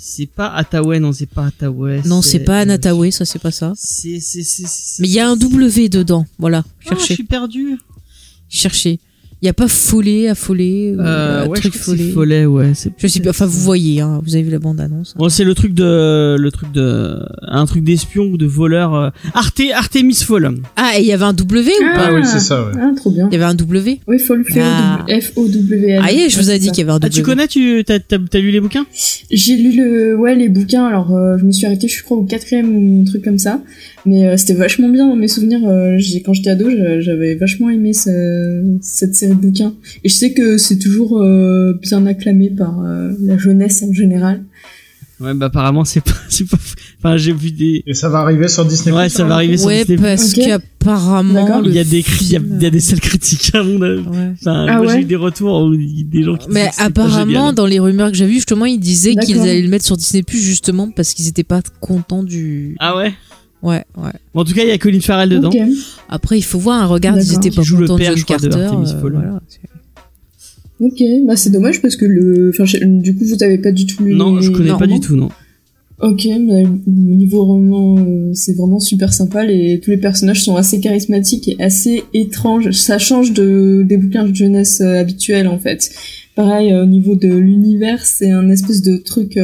C'est 0.00 0.26
pas 0.26 0.48
Attaway, 0.54 1.00
non, 1.00 1.12
c'est 1.12 1.26
pas 1.26 1.46
Attaway. 1.46 2.02
Non, 2.04 2.22
c'est 2.22 2.38
pas 2.40 2.60
Anataway, 2.60 3.10
ça 3.10 3.24
c'est 3.24 3.40
pas 3.40 3.50
ça. 3.50 3.72
C'est, 3.76 4.20
c'est, 4.20 4.44
c'est, 4.44 4.62
Mais 5.00 5.08
il 5.08 5.12
y 5.12 5.18
a 5.18 5.28
un 5.28 5.36
W 5.36 5.88
dedans, 5.88 6.24
voilà. 6.38 6.62
Ah, 6.66 6.70
je 6.80 6.88
Cherchez, 6.90 7.14
suis 7.14 7.24
perdu. 7.24 7.78
cherchez. 8.48 9.00
Il 9.40 9.46
y 9.46 9.48
a 9.48 9.52
pas 9.52 9.68
follet, 9.68 10.26
affolé, 10.26 10.94
ou 10.96 11.00
Euh, 11.00 11.44
un 11.44 11.46
ouais, 11.48 11.60
truc 11.60 11.74
follet. 11.76 12.10
follet, 12.10 12.44
ouais. 12.44 12.72
C'est, 12.74 12.90
Je 12.98 13.06
sais 13.06 13.20
pas, 13.20 13.30
enfin 13.30 13.46
vous 13.46 13.60
voyez, 13.60 14.00
hein, 14.00 14.20
vous 14.24 14.34
avez 14.34 14.42
vu 14.42 14.50
la 14.50 14.58
bande 14.58 14.80
annonce. 14.80 15.14
Bon, 15.16 15.28
c'est 15.28 15.44
le 15.44 15.54
truc 15.54 15.74
de, 15.74 16.36
le 16.36 16.50
truc 16.50 16.72
de, 16.72 17.16
un 17.42 17.64
truc 17.66 17.84
d'espion 17.84 18.24
ou 18.24 18.36
de 18.36 18.46
voleur. 18.46 18.94
euh, 18.96 19.10
Arte, 19.34 19.62
Artemis 19.74 20.14
Fall. 20.26 20.54
Ah, 20.74 20.92
et 20.98 21.02
il 21.02 21.06
y 21.06 21.12
avait 21.12 21.24
un 21.24 21.32
W 21.34 21.70
ou 21.70 21.94
pas? 21.94 22.06
Ah 22.08 22.14
oui, 22.14 22.22
c'est 22.24 22.40
ça, 22.40 22.64
ouais. 22.64 22.72
Ah, 22.80 22.90
trop 22.96 23.10
bien. 23.12 23.28
Il 23.30 23.34
y 23.34 23.36
avait 23.36 23.44
un 23.44 23.54
W? 23.54 24.00
Oui, 24.08 24.18
faut 24.18 24.34
le 24.34 24.44
Ah. 24.60 25.04
F-O-W-L. 25.08 26.00
Ah, 26.04 26.12
yeah, 26.12 26.28
je 26.28 26.36
vous 26.36 26.50
ai 26.50 26.58
dit 26.58 26.70
qu'il 26.70 26.78
y 26.78 26.82
avait 26.82 26.90
un 26.92 26.96
Ah, 26.96 26.98
W. 27.08 27.14
tu 27.14 27.22
connais, 27.22 27.46
tu, 27.46 27.84
t'as, 27.86 28.00
t'as, 28.00 28.18
t'as 28.18 28.38
lu 28.40 28.50
les 28.50 28.60
bouquins? 28.60 28.86
J'ai 29.30 29.56
lu 29.56 29.76
le, 29.76 30.16
ouais, 30.16 30.34
les 30.34 30.48
bouquins. 30.48 30.86
Alors, 30.86 31.14
euh, 31.14 31.38
je 31.38 31.44
me 31.44 31.52
suis 31.52 31.64
arrêtée, 31.64 31.86
je 31.86 32.02
crois, 32.02 32.16
au 32.16 32.24
quatrième 32.24 32.74
ou 32.74 33.02
un 33.02 33.04
truc 33.04 33.22
comme 33.22 33.38
ça. 33.38 33.60
Mais 34.08 34.26
euh, 34.26 34.36
c'était 34.36 34.54
vachement 34.54 34.88
bien 34.88 35.06
dans 35.08 35.16
mes 35.16 35.28
souvenirs. 35.28 35.60
euh, 35.68 35.96
j'ai, 35.98 36.22
quand 36.22 36.32
j'étais 36.32 36.50
ado, 36.50 36.70
j'a- 36.70 37.00
j'avais 37.00 37.34
vachement 37.34 37.68
aimé 37.68 37.92
ce- 37.92 38.62
cette 38.80 39.14
série 39.14 39.34
de 39.34 39.40
bouquins. 39.40 39.74
Et 40.04 40.08
je 40.08 40.14
sais 40.14 40.32
que 40.32 40.56
c'est 40.56 40.78
toujours 40.78 41.20
euh, 41.22 41.74
bien 41.82 42.06
acclamé 42.06 42.50
par 42.50 42.80
euh, 42.84 43.12
la 43.20 43.36
jeunesse 43.36 43.82
en 43.82 43.92
général. 43.92 44.42
Ouais, 45.20 45.34
bah 45.34 45.46
apparemment 45.46 45.84
c'est 45.84 46.00
pas, 46.00 46.12
c'est 46.28 46.48
pas. 46.48 46.56
Enfin, 46.98 47.16
j'ai 47.16 47.32
vu 47.32 47.50
des. 47.50 47.82
Et 47.88 47.94
ça 47.94 48.08
va 48.08 48.18
arriver 48.20 48.46
sur 48.46 48.64
Disney+. 48.64 48.94
Ouais, 48.94 49.08
ça 49.08 49.24
va 49.24 49.34
arriver 49.34 49.56
sur 49.56 49.66
Ouais, 49.66 49.84
Disney+. 49.84 50.00
parce 50.00 50.32
Ok. 50.32 50.44
qu'apparemment. 50.44 51.60
Il 51.64 51.72
y 51.74 51.78
a 51.80 51.84
des 51.84 52.02
cri- 52.02 52.24
il 52.24 52.32
y 52.32 52.36
a, 52.36 52.40
film- 52.40 52.52
il 52.58 52.62
y 52.62 52.66
a 52.66 52.70
des 52.70 52.80
sales 52.80 53.00
critiques 53.00 53.50
à 53.54 53.62
mon 53.64 53.82
avis. 53.82 54.02
Ouais. 54.02 54.30
Enfin, 54.40 54.66
Ah 54.68 54.76
moi 54.80 54.92
j'ai 54.94 55.00
eu 55.00 55.04
des 55.04 55.16
retours 55.16 55.64
où 55.66 55.74
il- 55.74 56.08
des 56.08 56.22
gens 56.22 56.36
qui 56.36 56.46
Mais 56.50 56.70
apparemment, 56.78 57.52
dans 57.52 57.66
les 57.66 57.80
rumeurs 57.80 58.10
que 58.12 58.16
j'ai 58.16 58.26
vues, 58.26 58.34
justement, 58.34 58.64
ils 58.64 58.78
disaient 58.78 59.16
qu'ils 59.16 59.40
allaient 59.40 59.60
le 59.60 59.68
mettre 59.68 59.84
sur 59.84 59.96
Disney 59.96 60.22
Plus 60.22 60.40
justement 60.40 60.88
parce 60.94 61.14
qu'ils 61.14 61.26
étaient 61.28 61.42
pas 61.42 61.62
contents 61.80 62.22
du. 62.22 62.76
Ah 62.78 62.96
ouais? 62.96 63.12
Ouais, 63.62 63.84
ouais. 63.96 64.12
Bon, 64.34 64.42
en 64.42 64.44
tout 64.44 64.54
cas, 64.54 64.62
il 64.62 64.68
y 64.68 64.72
a 64.72 64.78
Colin 64.78 65.00
Farrell 65.00 65.28
dedans. 65.28 65.50
Après, 66.08 66.38
il 66.38 66.44
faut 66.44 66.58
voir 66.58 66.82
un 66.82 66.86
regard, 66.86 67.18
ils 67.18 67.34
étaient 67.34 67.50
pas 67.50 67.62
joue 67.62 67.76
le 67.76 67.86
contents 67.86 67.98
de 67.98 68.00
père, 68.00 68.16
John 68.16 68.20
de 68.20 68.48
Carter. 68.48 68.64
Artemis 68.64 68.92
euh, 68.92 69.00
voilà. 69.00 69.40
Ok. 70.80 71.02
Bah, 71.26 71.36
c'est 71.36 71.50
dommage 71.50 71.82
parce 71.82 71.96
que 71.96 72.04
le, 72.04 72.50
enfin, 72.50 72.64
du 72.82 73.16
coup, 73.16 73.24
vous 73.24 73.42
avez 73.42 73.58
pas 73.58 73.72
du 73.72 73.86
tout 73.86 74.04
lu 74.04 74.14
Non, 74.14 74.40
je 74.40 74.50
connais 74.50 74.72
les 74.72 74.78
pas 74.78 74.86
du 74.86 75.00
tout, 75.00 75.16
non. 75.16 75.30
Ok, 76.00 76.28
mais 76.40 76.64
au 76.64 76.80
niveau 76.86 77.44
roman, 77.44 77.96
euh, 77.98 78.30
c'est 78.32 78.52
vraiment 78.52 78.78
super 78.78 79.12
sympa. 79.12 79.44
Les, 79.44 79.80
tous 79.80 79.90
les 79.90 79.96
personnages 79.96 80.44
sont 80.44 80.54
assez 80.54 80.78
charismatiques 80.78 81.48
et 81.48 81.56
assez 81.60 82.04
étranges. 82.14 82.70
Ça 82.70 82.98
change 82.98 83.32
de, 83.32 83.82
des 83.84 83.96
bouquins 83.96 84.24
de 84.24 84.32
jeunesse 84.32 84.80
euh, 84.80 85.00
habituels, 85.00 85.48
en 85.48 85.58
fait. 85.58 85.90
Pareil, 86.36 86.72
euh, 86.72 86.84
au 86.84 86.86
niveau 86.86 87.16
de 87.16 87.26
l'univers, 87.26 88.06
c'est 88.06 88.30
un 88.30 88.48
espèce 88.48 88.80
de 88.80 88.96
truc 88.96 89.36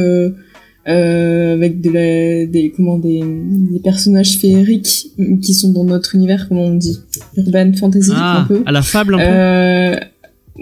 avec 0.85 1.81
de 1.81 1.89
la, 1.89 2.45
des, 2.45 2.71
comment, 2.75 2.97
des, 2.99 3.21
des 3.23 3.79
personnages 3.79 4.37
féeriques 4.37 5.11
qui 5.41 5.53
sont 5.53 5.71
dans 5.71 5.83
notre 5.83 6.15
univers, 6.15 6.47
comment 6.47 6.63
on 6.65 6.75
dit 6.75 6.99
Urban 7.37 7.71
fantasy, 7.73 8.11
un 8.11 8.15
Ah, 8.17 8.45
peu. 8.47 8.61
à 8.65 8.71
la 8.71 8.81
fable 8.81 9.15
un 9.15 9.17
peu. 9.17 9.23
Euh, 9.25 9.95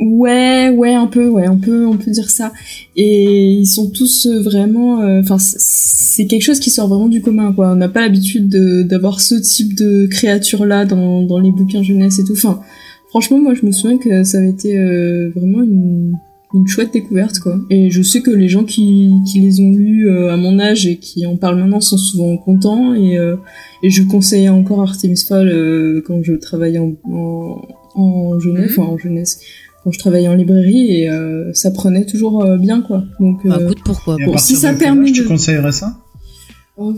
ouais, 0.06 0.70
ouais, 0.70 0.94
un 0.94 1.08
peu, 1.08 1.28
ouais, 1.28 1.48
on 1.50 1.58
peut, 1.58 1.86
on 1.86 1.98
peut 1.98 2.12
dire 2.12 2.30
ça. 2.30 2.52
Et 2.96 3.52
ils 3.54 3.66
sont 3.68 3.90
tous 3.90 4.26
euh, 4.28 4.42
vraiment, 4.42 5.02
euh, 5.02 5.20
enfin, 5.22 5.38
c'est 5.40 6.26
quelque 6.26 6.42
chose 6.44 6.60
qui 6.60 6.70
sort 6.70 6.88
vraiment 6.88 7.10
du 7.10 7.22
commun, 7.22 7.54
quoi. 7.54 7.72
On 7.72 7.76
n'a 7.76 7.90
pas 7.90 8.02
l'habitude 8.02 8.48
de- 8.50 8.84
d'avoir 8.84 9.20
ce 9.22 9.36
type 9.36 9.76
de 9.78 10.08
créature-là 10.08 10.86
dans, 10.86 11.24
dans 11.24 11.40
les 11.40 11.52
bouquins 11.52 11.84
jeunesse 11.84 12.20
et 12.20 12.24
tout. 12.24 12.34
Enfin, 12.34 12.62
franchement, 13.10 13.40
moi, 13.40 13.54
je 13.54 13.66
me 13.66 13.72
souviens 13.72 13.98
que 13.98 14.24
ça 14.24 14.38
avait 14.40 14.50
été 14.50 14.78
euh, 14.78 15.32
vraiment 15.36 15.62
une, 15.64 16.14
une 16.54 16.68
chouette 16.68 16.94
découverte, 16.94 17.40
quoi. 17.40 17.60
Et 17.70 17.90
je 17.90 18.02
sais 18.04 18.22
que 18.22 18.30
les 18.32 18.48
gens 18.48 18.64
qui, 18.64 19.12
qui 19.32 19.40
les 19.40 19.60
ont 19.60 19.72
lus 19.72 20.08
euh, 20.10 20.32
à 20.32 20.38
mon 20.38 20.60
âge 20.60 20.86
et 20.86 20.98
qui 20.98 21.26
en 21.26 21.36
parlent 21.36 21.58
maintenant 21.60 21.82
sont 21.82 21.98
souvent 21.98 22.38
contents. 22.38 22.94
Et, 22.94 23.18
euh, 23.18 23.36
et 23.82 23.90
je 23.90 24.04
conseillais 24.04 24.50
encore 24.50 24.82
Artemis 24.82 25.18
Fall 25.28 25.48
euh, 25.50 26.04
quand 26.06 26.22
je 26.22 26.34
travaillais 26.34 26.78
en, 26.80 26.94
en, 27.06 27.62
en 27.96 28.40
jeunesse, 28.40 28.72
enfin 28.78 28.84
en 28.88 28.98
jeunesse, 28.98 29.40
quand 29.84 29.92
je 29.92 29.98
travaillais 30.00 30.28
en 30.28 30.36
librairie 30.36 30.92
et 31.02 31.10
euh, 31.10 31.52
ça 31.54 31.72
prenait 31.72 32.06
toujours 32.06 32.44
euh, 32.44 32.58
bien, 32.58 32.82
quoi. 32.82 33.04
Donc, 33.20 33.46
Bah, 33.48 33.58
écoute, 33.62 33.80
pourquoi 33.84 34.18
Bon, 34.24 34.38
si 34.38 34.56
ça 34.56 34.74
permet 34.74 35.10
âge 35.10 35.12
tu 35.12 35.24
de- 35.24 35.28
conseillerais 35.28 35.72
ça? 35.72 35.98
Oh, 36.78 36.94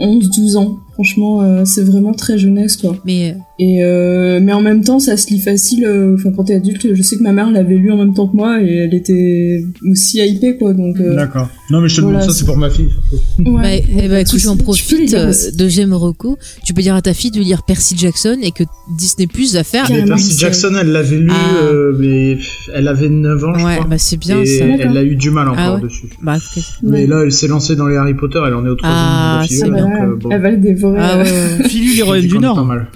11-12 0.00 0.56
ans, 0.56 0.78
franchement, 0.98 1.42
euh, 1.42 1.64
c'est 1.64 1.82
vraiment 1.84 2.12
très 2.12 2.38
jeunesse, 2.38 2.76
quoi. 2.76 2.96
Mais 3.04 3.36
Et 3.60 3.84
euh, 3.84 4.40
mais 4.42 4.52
en 4.52 4.60
même 4.60 4.82
temps, 4.82 4.98
ça 4.98 5.16
se 5.16 5.28
lit 5.30 5.38
facile. 5.40 5.84
euh, 5.84 6.14
Enfin, 6.14 6.30
quand 6.36 6.44
t'es 6.44 6.54
adulte, 6.56 6.88
je 6.92 7.02
sais 7.02 7.16
que 7.16 7.22
ma 7.22 7.32
mère 7.32 7.50
l'avait 7.52 7.76
lu 7.76 7.92
en 7.92 7.96
même 7.96 8.14
temps 8.14 8.26
que 8.26 8.36
moi 8.36 8.60
et 8.62 8.74
elle 8.78 8.94
était 8.94 9.62
aussi 9.90 10.18
hypée, 10.18 10.56
quoi. 10.56 10.74
Donc, 10.74 10.98
euh, 11.00 11.14
D'accord. 11.14 11.48
Non, 11.70 11.80
mais 11.80 11.88
je 11.88 11.96
te 11.96 12.00
voilà, 12.00 12.18
demande 12.20 12.30
ça, 12.32 12.36
c'est 12.38 12.44
pour 12.46 12.56
ma 12.56 12.68
fille. 12.70 12.88
surtout. 12.90 13.52
bah, 13.56 13.62
ouais, 13.62 13.84
eh 14.02 14.08
ben, 14.08 14.18
écoute, 14.26 14.38
j'en 14.40 14.56
profite 14.56 15.14
euh, 15.14 15.32
de 15.56 15.68
J'aime 15.68 15.92
Rocco. 15.94 16.36
Tu 16.64 16.74
peux 16.74 16.82
dire 16.82 16.94
à 16.96 17.02
ta 17.02 17.14
fille 17.14 17.30
de 17.30 17.40
lire 17.40 17.62
Percy 17.62 17.94
Jackson 17.96 18.36
et 18.42 18.50
que 18.50 18.64
Disney 18.98 19.26
Plus 19.28 19.54
va 19.54 19.62
faire 19.64 19.86
Mais. 19.90 20.04
Percy 20.04 20.36
Jackson, 20.36 20.72
elle 20.80 20.90
l'avait 20.90 21.18
lu, 21.18 21.30
Ah. 21.30 21.64
euh, 21.64 21.92
mais 21.98 22.38
elle 22.74 22.88
avait 22.88 23.08
9 23.08 23.44
ans, 23.44 23.54
je 23.56 23.64
Ouais, 23.64 23.74
crois. 23.76 23.86
bah 23.88 23.98
c'est 23.98 24.16
bien 24.16 24.40
et 24.40 24.46
ça. 24.46 24.64
Elle 24.64 24.96
a 24.96 25.02
eu 25.04 25.14
du 25.16 25.30
mal 25.30 25.48
encore 25.48 25.60
Ah 25.60 25.74
ouais. 25.76 25.80
dessus. 25.82 26.06
Bah. 26.22 26.38
Mais 26.82 27.06
là, 27.06 27.22
elle 27.24 27.32
s'est 27.32 27.48
lancée 27.48 27.76
dans 27.76 27.86
les 27.86 27.96
Harry 27.96 28.14
Potter, 28.14 28.40
elle 28.46 28.54
en 28.54 28.64
est 28.66 28.70
au 28.70 28.74
troisième 28.76 28.98
Ah, 28.98 29.44
c'est 29.48 29.70
bah, 29.70 29.76
euh. 29.78 30.16
Elle 30.30 30.42
va 30.42 30.50
le 30.50 30.56
dévorer. 30.56 30.87
Ah 30.96 31.18
ouais, 31.18 31.24
Royaumes 32.02 32.26
dis 32.26 32.32
du 32.32 32.38
Nord. 32.38 32.56
Pas 32.56 32.62
mal. 32.62 32.88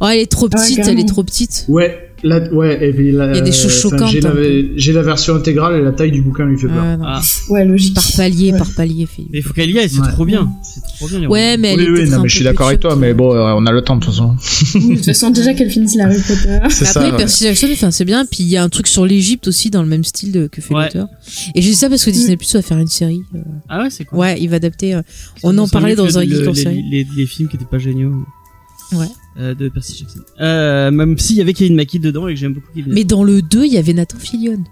Oh, 0.00 0.06
elle 0.10 0.20
est 0.20 0.30
trop 0.30 0.48
Ah 0.52 0.56
ouais, 0.56 0.64
petite, 0.64 0.78
elle 0.86 0.98
est 0.98 1.08
trop 1.08 1.22
petite. 1.22 1.66
Ouais, 1.68 2.09
là, 2.22 2.40
ouais, 2.52 2.88
et 2.88 2.92
puis 2.92 3.12
là, 3.12 3.30
Il 3.32 3.36
y 3.36 3.38
a 3.38 3.42
des 3.42 3.52
choses 3.52 3.72
choquantes, 3.80 4.10
J'ai 4.10 4.20
la, 4.20 4.32
j'ai 4.76 4.92
la 4.92 5.02
version 5.02 5.34
intégrale 5.36 5.76
et 5.80 5.82
la 5.82 5.92
taille 5.92 6.10
du 6.10 6.22
bouquin 6.22 6.44
lui 6.46 6.58
fait 6.58 6.66
peur. 6.68 6.76
Ah. 7.02 7.20
Ah. 7.20 7.22
Ouais, 7.48 7.64
logique. 7.64 7.94
Par 7.94 8.04
palier, 8.16 8.52
Ouais. 8.52 8.58
par 8.58 8.68
palier, 8.76 9.06
Philippe. 9.06 9.30
Mais 9.32 9.38
il 9.38 9.42
faut 9.42 9.52
qu'elle 9.52 9.70
y 9.70 9.78
aille, 9.78 9.88
c'est 9.88 10.00
Ouais. 10.00 10.08
trop 10.12 10.24
bien. 10.24 10.50
C'est 10.62 10.80
trop 10.82 11.08
bien. 11.08 11.28
Ouais, 11.28 11.56
mais 11.56 11.72
elle 11.72 11.78
oui, 11.80 11.84
est 11.84 11.88
oui, 11.90 11.94
peut-être 11.96 12.10
non, 12.10 12.16
un 12.18 12.22
mais 12.22 12.28
je 12.28 12.34
suis 12.34 12.44
d'accord 12.44 12.68
avec 12.68 12.80
toi, 12.80 12.96
mais 12.96 13.14
bon, 13.14 13.34
euh, 13.34 13.54
on 13.56 13.66
a 13.66 13.72
le 13.72 13.82
temps 13.82 13.96
de 13.96 14.04
toute 14.04 14.10
façon. 14.14 14.36
Oui, 14.74 14.90
de 14.90 14.94
toute 14.96 15.04
façon, 15.06 15.30
déjà 15.30 15.54
qu'elle 15.54 15.70
finisse 15.70 15.96
la 15.96 16.04
Harry 16.06 16.18
Potter. 16.26 16.58
C'est 16.70 16.84
Mais 16.84 16.88
après, 16.90 17.00
ça. 17.06 17.10
ouais. 17.10 17.16
Percy 17.16 17.44
Jackson, 17.44 17.68
enfin, 17.72 17.90
c'est 17.90 18.04
bien. 18.04 18.24
Puis 18.26 18.38
il 18.44 18.48
y 18.48 18.56
a 18.56 18.62
un 18.62 18.68
truc 18.68 18.86
sur 18.86 19.06
l'Égypte 19.06 19.48
aussi 19.48 19.70
dans 19.70 19.82
le 19.82 19.88
même 19.88 20.04
style 20.04 20.32
de- 20.32 20.46
que 20.46 20.60
fait 20.60 20.74
Ouais. 20.74 20.84
l'auteur. 20.84 21.08
Et 21.54 21.62
j'ai 21.62 21.70
dit 21.70 21.76
ça 21.76 21.88
parce 21.88 22.04
que 22.04 22.10
Disney 22.10 22.36
Plus 22.36 22.52
va 22.54 22.62
faire 22.62 22.78
une 22.78 22.86
série. 22.88 23.22
euh, 23.34 23.38
Ah 23.68 23.82
ouais, 23.82 23.90
c'est 23.90 24.04
cool. 24.04 24.18
Ouais, 24.18 24.40
il 24.40 24.48
va 24.48 24.56
adapter. 24.56 24.94
euh, 24.94 25.02
on 25.42 25.56
en 25.58 25.68
parlait 25.68 25.94
dans 25.96 26.18
un 26.18 26.22
geek 26.22 26.46
en 26.46 26.52
les, 26.52 26.54
série. 26.54 26.82
les, 26.90 27.06
les 27.16 27.26
films 27.26 27.48
qui 27.48 27.56
étaient 27.56 27.64
pas 27.64 27.78
géniaux. 27.78 28.12
Ouais. 28.92 29.06
Euh, 29.38 29.54
de 29.54 29.68
Percy 29.68 29.96
Jackson. 29.98 30.20
Euh, 30.40 30.90
même 30.90 31.18
s'il 31.18 31.36
y 31.36 31.40
avait 31.40 31.52
Kevin 31.54 31.76
McKidd 31.76 32.02
dedans 32.02 32.26
et 32.28 32.34
que 32.34 32.40
j'aime 32.40 32.54
beaucoup 32.54 32.72
Kevin. 32.74 32.92
Mais 32.92 33.04
dans 33.04 33.24
le 33.24 33.42
2, 33.42 33.64
il 33.64 33.72
y 33.72 33.78
avait 33.78 33.92
Nathan 33.92 34.18
Fillion. 34.18 34.62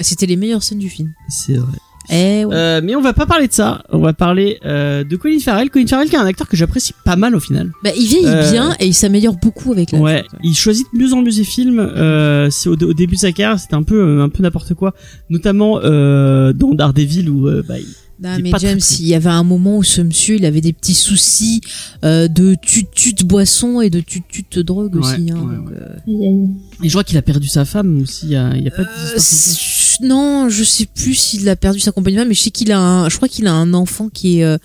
C'était 0.00 0.26
les 0.26 0.36
meilleures 0.36 0.62
scènes 0.62 0.78
du 0.80 0.88
film. 0.88 1.12
C'est 1.28 1.54
vrai. 1.56 1.72
Eh 2.10 2.44
ouais. 2.44 2.54
Euh, 2.54 2.80
mais 2.84 2.94
on 2.96 3.00
va 3.00 3.14
pas 3.14 3.24
parler 3.24 3.48
de 3.48 3.52
ça. 3.54 3.82
On 3.90 3.98
va 4.00 4.12
parler 4.12 4.58
euh, 4.66 5.04
de 5.04 5.16
Colin 5.16 5.38
Farrell. 5.38 5.70
Colin 5.70 5.86
Farrell 5.86 6.10
qui 6.10 6.16
est 6.16 6.18
un 6.18 6.26
acteur 6.26 6.48
que 6.48 6.56
j'apprécie 6.56 6.92
pas 7.04 7.16
mal 7.16 7.34
au 7.34 7.40
final. 7.40 7.70
Bah, 7.82 7.90
il 7.96 8.06
vieillit 8.06 8.26
euh, 8.26 8.50
bien 8.50 8.74
et 8.78 8.86
il 8.86 8.92
s'améliore 8.92 9.36
beaucoup 9.36 9.72
avec 9.72 9.92
la 9.92 10.00
Ouais, 10.00 10.24
il 10.42 10.54
choisit 10.54 10.86
de 10.92 10.98
mieux 10.98 11.12
en 11.14 11.22
mieux 11.22 11.30
ses 11.30 11.44
films. 11.44 11.78
Euh, 11.78 12.50
c'est 12.50 12.68
au, 12.68 12.72
au 12.74 12.92
début 12.92 13.14
de 13.14 13.20
sa 13.20 13.32
carrière, 13.32 13.58
c'était 13.58 13.74
un 13.74 13.82
peu 13.84 14.20
un 14.20 14.28
peu 14.28 14.42
n'importe 14.42 14.74
quoi, 14.74 14.94
notamment 15.30 15.80
euh, 15.82 16.52
dans 16.52 16.74
Daredevil 16.74 17.30
où 17.30 17.48
euh, 17.48 17.62
bah, 17.66 17.78
il- 17.78 17.86
Non, 18.22 18.38
mais 18.40 18.50
très 18.50 18.60
James, 18.68 18.80
il 19.00 19.06
y 19.06 19.14
avait 19.14 19.28
un 19.30 19.42
moment 19.42 19.78
où 19.78 19.82
ce 19.82 20.00
monsieur, 20.00 20.36
il 20.36 20.44
avait 20.44 20.60
des 20.60 20.72
petits 20.72 20.94
soucis 20.94 21.60
euh, 22.04 22.28
de 22.28 22.54
tut-tut 22.54 23.24
boisson 23.24 23.80
et 23.80 23.90
de 23.90 24.00
tut-tut 24.00 24.44
drogue 24.62 24.94
Ouais, 24.94 25.00
aussi. 25.00 25.30
Hein, 25.32 25.40
ouais, 25.42 25.56
donc, 25.56 25.68
ouais. 25.70 25.76
euh, 25.80 26.46
et 26.84 26.88
je 26.88 26.90
crois 26.90 27.02
qu'il 27.04 27.16
a 27.18 27.22
perdu 27.22 27.48
sa 27.48 27.64
femme 27.64 28.00
aussi. 28.02 28.26
Il 28.26 28.30
y 28.32 28.36
a, 28.36 28.54
il 28.56 28.62
y 28.62 28.68
a 28.68 28.70
pas 28.70 28.84
de 28.84 28.88
Euh, 28.88 30.06
non, 30.06 30.48
je 30.48 30.62
sais 30.64 30.86
plus 30.86 31.14
s'il 31.14 31.48
a 31.48 31.56
perdu 31.56 31.80
sa 31.80 31.92
compagnie, 31.92 32.16
mais 32.26 32.34
je 32.34 32.40
sais 32.40 32.50
qu'il 32.50 32.70
a 32.72 32.78
un, 32.80 33.08
je 33.08 33.16
crois 33.16 33.28
qu'il 33.28 33.46
a 33.46 33.52
un 33.52 33.74
enfant 33.74 34.08
qui 34.08 34.38
est, 34.40 34.44
euh, 34.44 34.58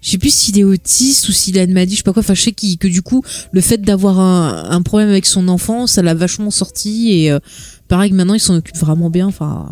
je 0.00 0.10
sais 0.10 0.18
plus 0.18 0.32
s'il 0.34 0.58
est 0.58 0.64
autiste 0.64 1.28
ou 1.28 1.32
s'il 1.32 1.58
a 1.58 1.62
une 1.64 1.72
maladie, 1.72 1.92
je 1.94 1.98
sais 1.98 2.02
pas 2.04 2.12
quoi. 2.12 2.20
Enfin, 2.20 2.34
je 2.34 2.42
sais 2.42 2.52
qu'il- 2.52 2.78
que 2.78 2.86
du 2.88 3.02
coup, 3.02 3.22
le 3.52 3.60
fait 3.60 3.78
d'avoir 3.78 4.18
un, 4.20 4.70
un 4.70 4.82
problème 4.82 5.08
avec 5.08 5.26
son 5.26 5.48
enfant, 5.48 5.86
ça 5.86 6.02
l'a 6.02 6.14
vachement 6.14 6.50
sorti 6.50 7.10
et 7.12 7.30
euh, 7.32 7.38
pareil 7.88 8.10
que 8.10 8.16
maintenant 8.16 8.34
il 8.34 8.40
s'en 8.40 8.54
occupe 8.56 8.76
vraiment 8.76 9.10
bien. 9.10 9.26
Enfin, 9.26 9.68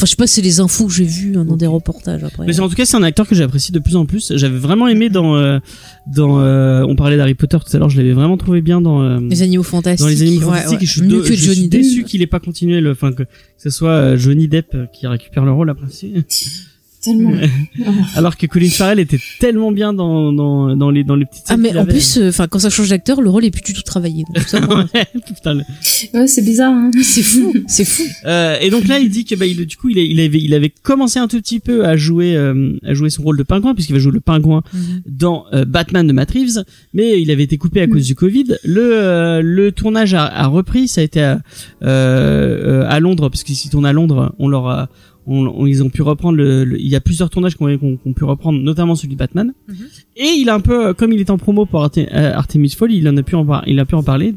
enfin, 0.00 0.06
je 0.06 0.10
sais 0.10 0.16
pas, 0.16 0.26
c'est 0.26 0.42
les 0.42 0.60
infos 0.60 0.86
que 0.86 0.92
j'ai 0.92 1.04
vues 1.04 1.36
hein, 1.36 1.44
dans 1.44 1.56
des 1.56 1.66
reportages 1.66 2.24
après. 2.24 2.46
Mais 2.46 2.58
en 2.60 2.68
tout 2.68 2.74
cas, 2.74 2.84
c'est 2.84 2.96
un 2.96 3.02
acteur 3.02 3.28
que 3.28 3.34
j'apprécie 3.34 3.70
de 3.72 3.78
plus 3.78 3.96
en 3.96 4.06
plus. 4.06 4.32
J'avais 4.36 4.58
vraiment 4.58 4.88
aimé 4.88 5.08
dans 5.10 5.36
euh, 5.36 5.58
dans. 6.06 6.40
euh, 6.40 6.84
on 6.88 6.96
parlait 6.96 7.16
d'Harry 7.16 7.34
Potter 7.34 7.58
tout 7.64 7.76
à 7.76 7.78
l'heure. 7.78 7.90
Je 7.90 7.96
l'avais 7.98 8.12
vraiment 8.12 8.36
trouvé 8.36 8.60
bien 8.62 8.80
dans. 8.80 9.02
euh, 9.02 9.20
Les 9.28 9.42
animaux 9.42 9.62
fantastiques. 9.62 10.00
dans 10.04 10.08
les 10.10 10.22
animaux 10.22 10.40
ouais, 10.50 10.56
fantastiques, 10.62 10.78
ouais. 10.78 10.82
et 10.84 10.86
je 10.86 10.90
suis, 10.92 11.02
mieux 11.02 11.08
de- 11.08 11.20
que 11.22 11.34
je 11.34 11.34
suis 11.34 11.54
Johnny 11.54 11.68
déçu 11.68 12.04
qu'il 12.04 12.22
ait 12.22 12.26
pas 12.26 12.40
continué 12.40 12.80
le, 12.80 12.92
enfin 12.92 13.12
que, 13.12 13.24
que 13.24 13.28
ce 13.58 13.70
soit 13.70 13.90
euh, 13.90 14.16
Johnny 14.16 14.48
Depp 14.48 14.74
euh, 14.74 14.86
qui 14.86 15.06
récupère 15.06 15.44
le 15.44 15.52
rôle 15.52 15.70
après. 15.70 15.86
Tellement. 17.02 17.32
Alors 18.14 18.36
que 18.36 18.46
Colin 18.46 18.68
Farrell 18.68 18.98
était 18.98 19.18
tellement 19.38 19.72
bien 19.72 19.92
dans 19.94 20.32
dans 20.32 20.76
dans 20.76 20.90
les 20.90 21.02
dans 21.02 21.16
les 21.16 21.24
petites. 21.24 21.44
Ah 21.48 21.56
mais 21.56 21.72
en 21.76 21.80
avait. 21.82 21.92
plus, 21.92 22.18
euh, 22.18 22.28
enfin 22.28 22.46
quand 22.46 22.58
ça 22.58 22.68
change 22.70 22.90
d'acteur, 22.90 23.22
le 23.22 23.30
rôle 23.30 23.44
est 23.44 23.50
plus 23.50 23.62
du 23.62 23.72
tout 23.72 23.82
travaillé. 23.82 24.24
Donc, 24.34 24.44
ça, 24.46 24.60
moi, 24.60 24.84
Ouais, 24.94 25.06
putain, 25.26 25.54
le- 25.54 25.62
Ouais, 26.14 26.26
c'est 26.26 26.42
bizarre, 26.42 26.72
hein. 26.72 26.90
c'est 27.02 27.22
fou, 27.22 27.54
c'est 27.66 27.84
fou. 27.86 28.02
Euh, 28.26 28.56
et 28.60 28.68
donc 28.70 28.86
là, 28.86 28.98
il 28.98 29.08
dit 29.08 29.24
que 29.24 29.34
bah, 29.34 29.46
il, 29.46 29.64
du 29.66 29.76
coup, 29.76 29.88
il, 29.88 30.20
avait, 30.20 30.40
il 30.40 30.52
avait 30.54 30.68
commencé 30.70 31.18
un 31.18 31.26
tout 31.28 31.38
petit 31.40 31.60
peu 31.60 31.86
à 31.86 31.96
jouer, 31.96 32.36
euh, 32.36 32.76
à 32.84 32.92
jouer 32.94 33.08
son 33.10 33.22
rôle 33.22 33.38
de 33.38 33.42
pingouin, 33.44 33.74
puisqu'il 33.74 33.92
va 33.94 33.98
jouer 33.98 34.12
le 34.12 34.20
pingouin 34.20 34.62
dans 35.06 35.46
euh, 35.52 35.64
Batman 35.64 36.06
de 36.06 36.12
Matt 36.12 36.30
Reeves, 36.32 36.64
mais 36.92 37.20
il 37.22 37.30
avait 37.30 37.44
été 37.44 37.56
coupé 37.58 37.80
à 37.80 37.86
cause 37.86 38.06
du 38.06 38.14
Covid. 38.14 38.56
Le, 38.64 38.80
euh, 38.94 39.40
le 39.42 39.72
tournage 39.72 40.12
a, 40.14 40.24
a 40.26 40.46
repris, 40.48 40.86
ça 40.88 41.00
a 41.00 41.04
été 41.04 41.22
à, 41.22 41.40
euh, 41.82 42.82
euh, 42.82 42.86
à 42.88 43.00
Londres, 43.00 43.28
parce 43.28 43.42
que 43.42 43.52
s'il 43.52 43.70
tourne 43.70 43.86
à 43.86 43.92
Londres, 43.92 44.34
on 44.38 44.48
leur 44.48 44.68
a, 44.68 44.88
on, 45.26 45.46
on- 45.46 45.66
ils 45.66 45.82
ont 45.82 45.88
pu 45.90 46.02
reprendre 46.02 46.36
le, 46.38 46.64
le- 46.64 46.80
il 46.80 46.88
y 46.88 46.96
a 46.96 47.00
plusieurs 47.00 47.30
tournages 47.30 47.54
qu'on 47.56 47.76
qu'on 47.78 47.96
qu'on 47.96 48.12
pu 48.12 48.24
reprendre, 48.24 48.58
notamment 48.60 48.94
celui 48.94 49.14
de 49.14 49.18
Batman. 49.18 49.52
Mhm. 49.68 49.74
Et 50.16 50.28
il 50.38 50.48
a 50.48 50.54
un 50.54 50.60
peu, 50.60 50.86
euh, 50.88 50.94
comme 50.94 51.12
il 51.12 51.20
est 51.20 51.30
en 51.30 51.38
promo 51.38 51.66
pour 51.66 51.82
Arte- 51.82 51.98
euh, 51.98 52.32
Artemis 52.34 52.70
Fowl, 52.70 52.92
il 52.92 53.08
en 53.08 53.16
a 53.16 53.22
pu 53.22 53.34
en, 53.36 53.46
il 53.66 53.78
a 53.78 53.84
pu 53.84 53.94
en 53.94 54.02
parler. 54.02 54.34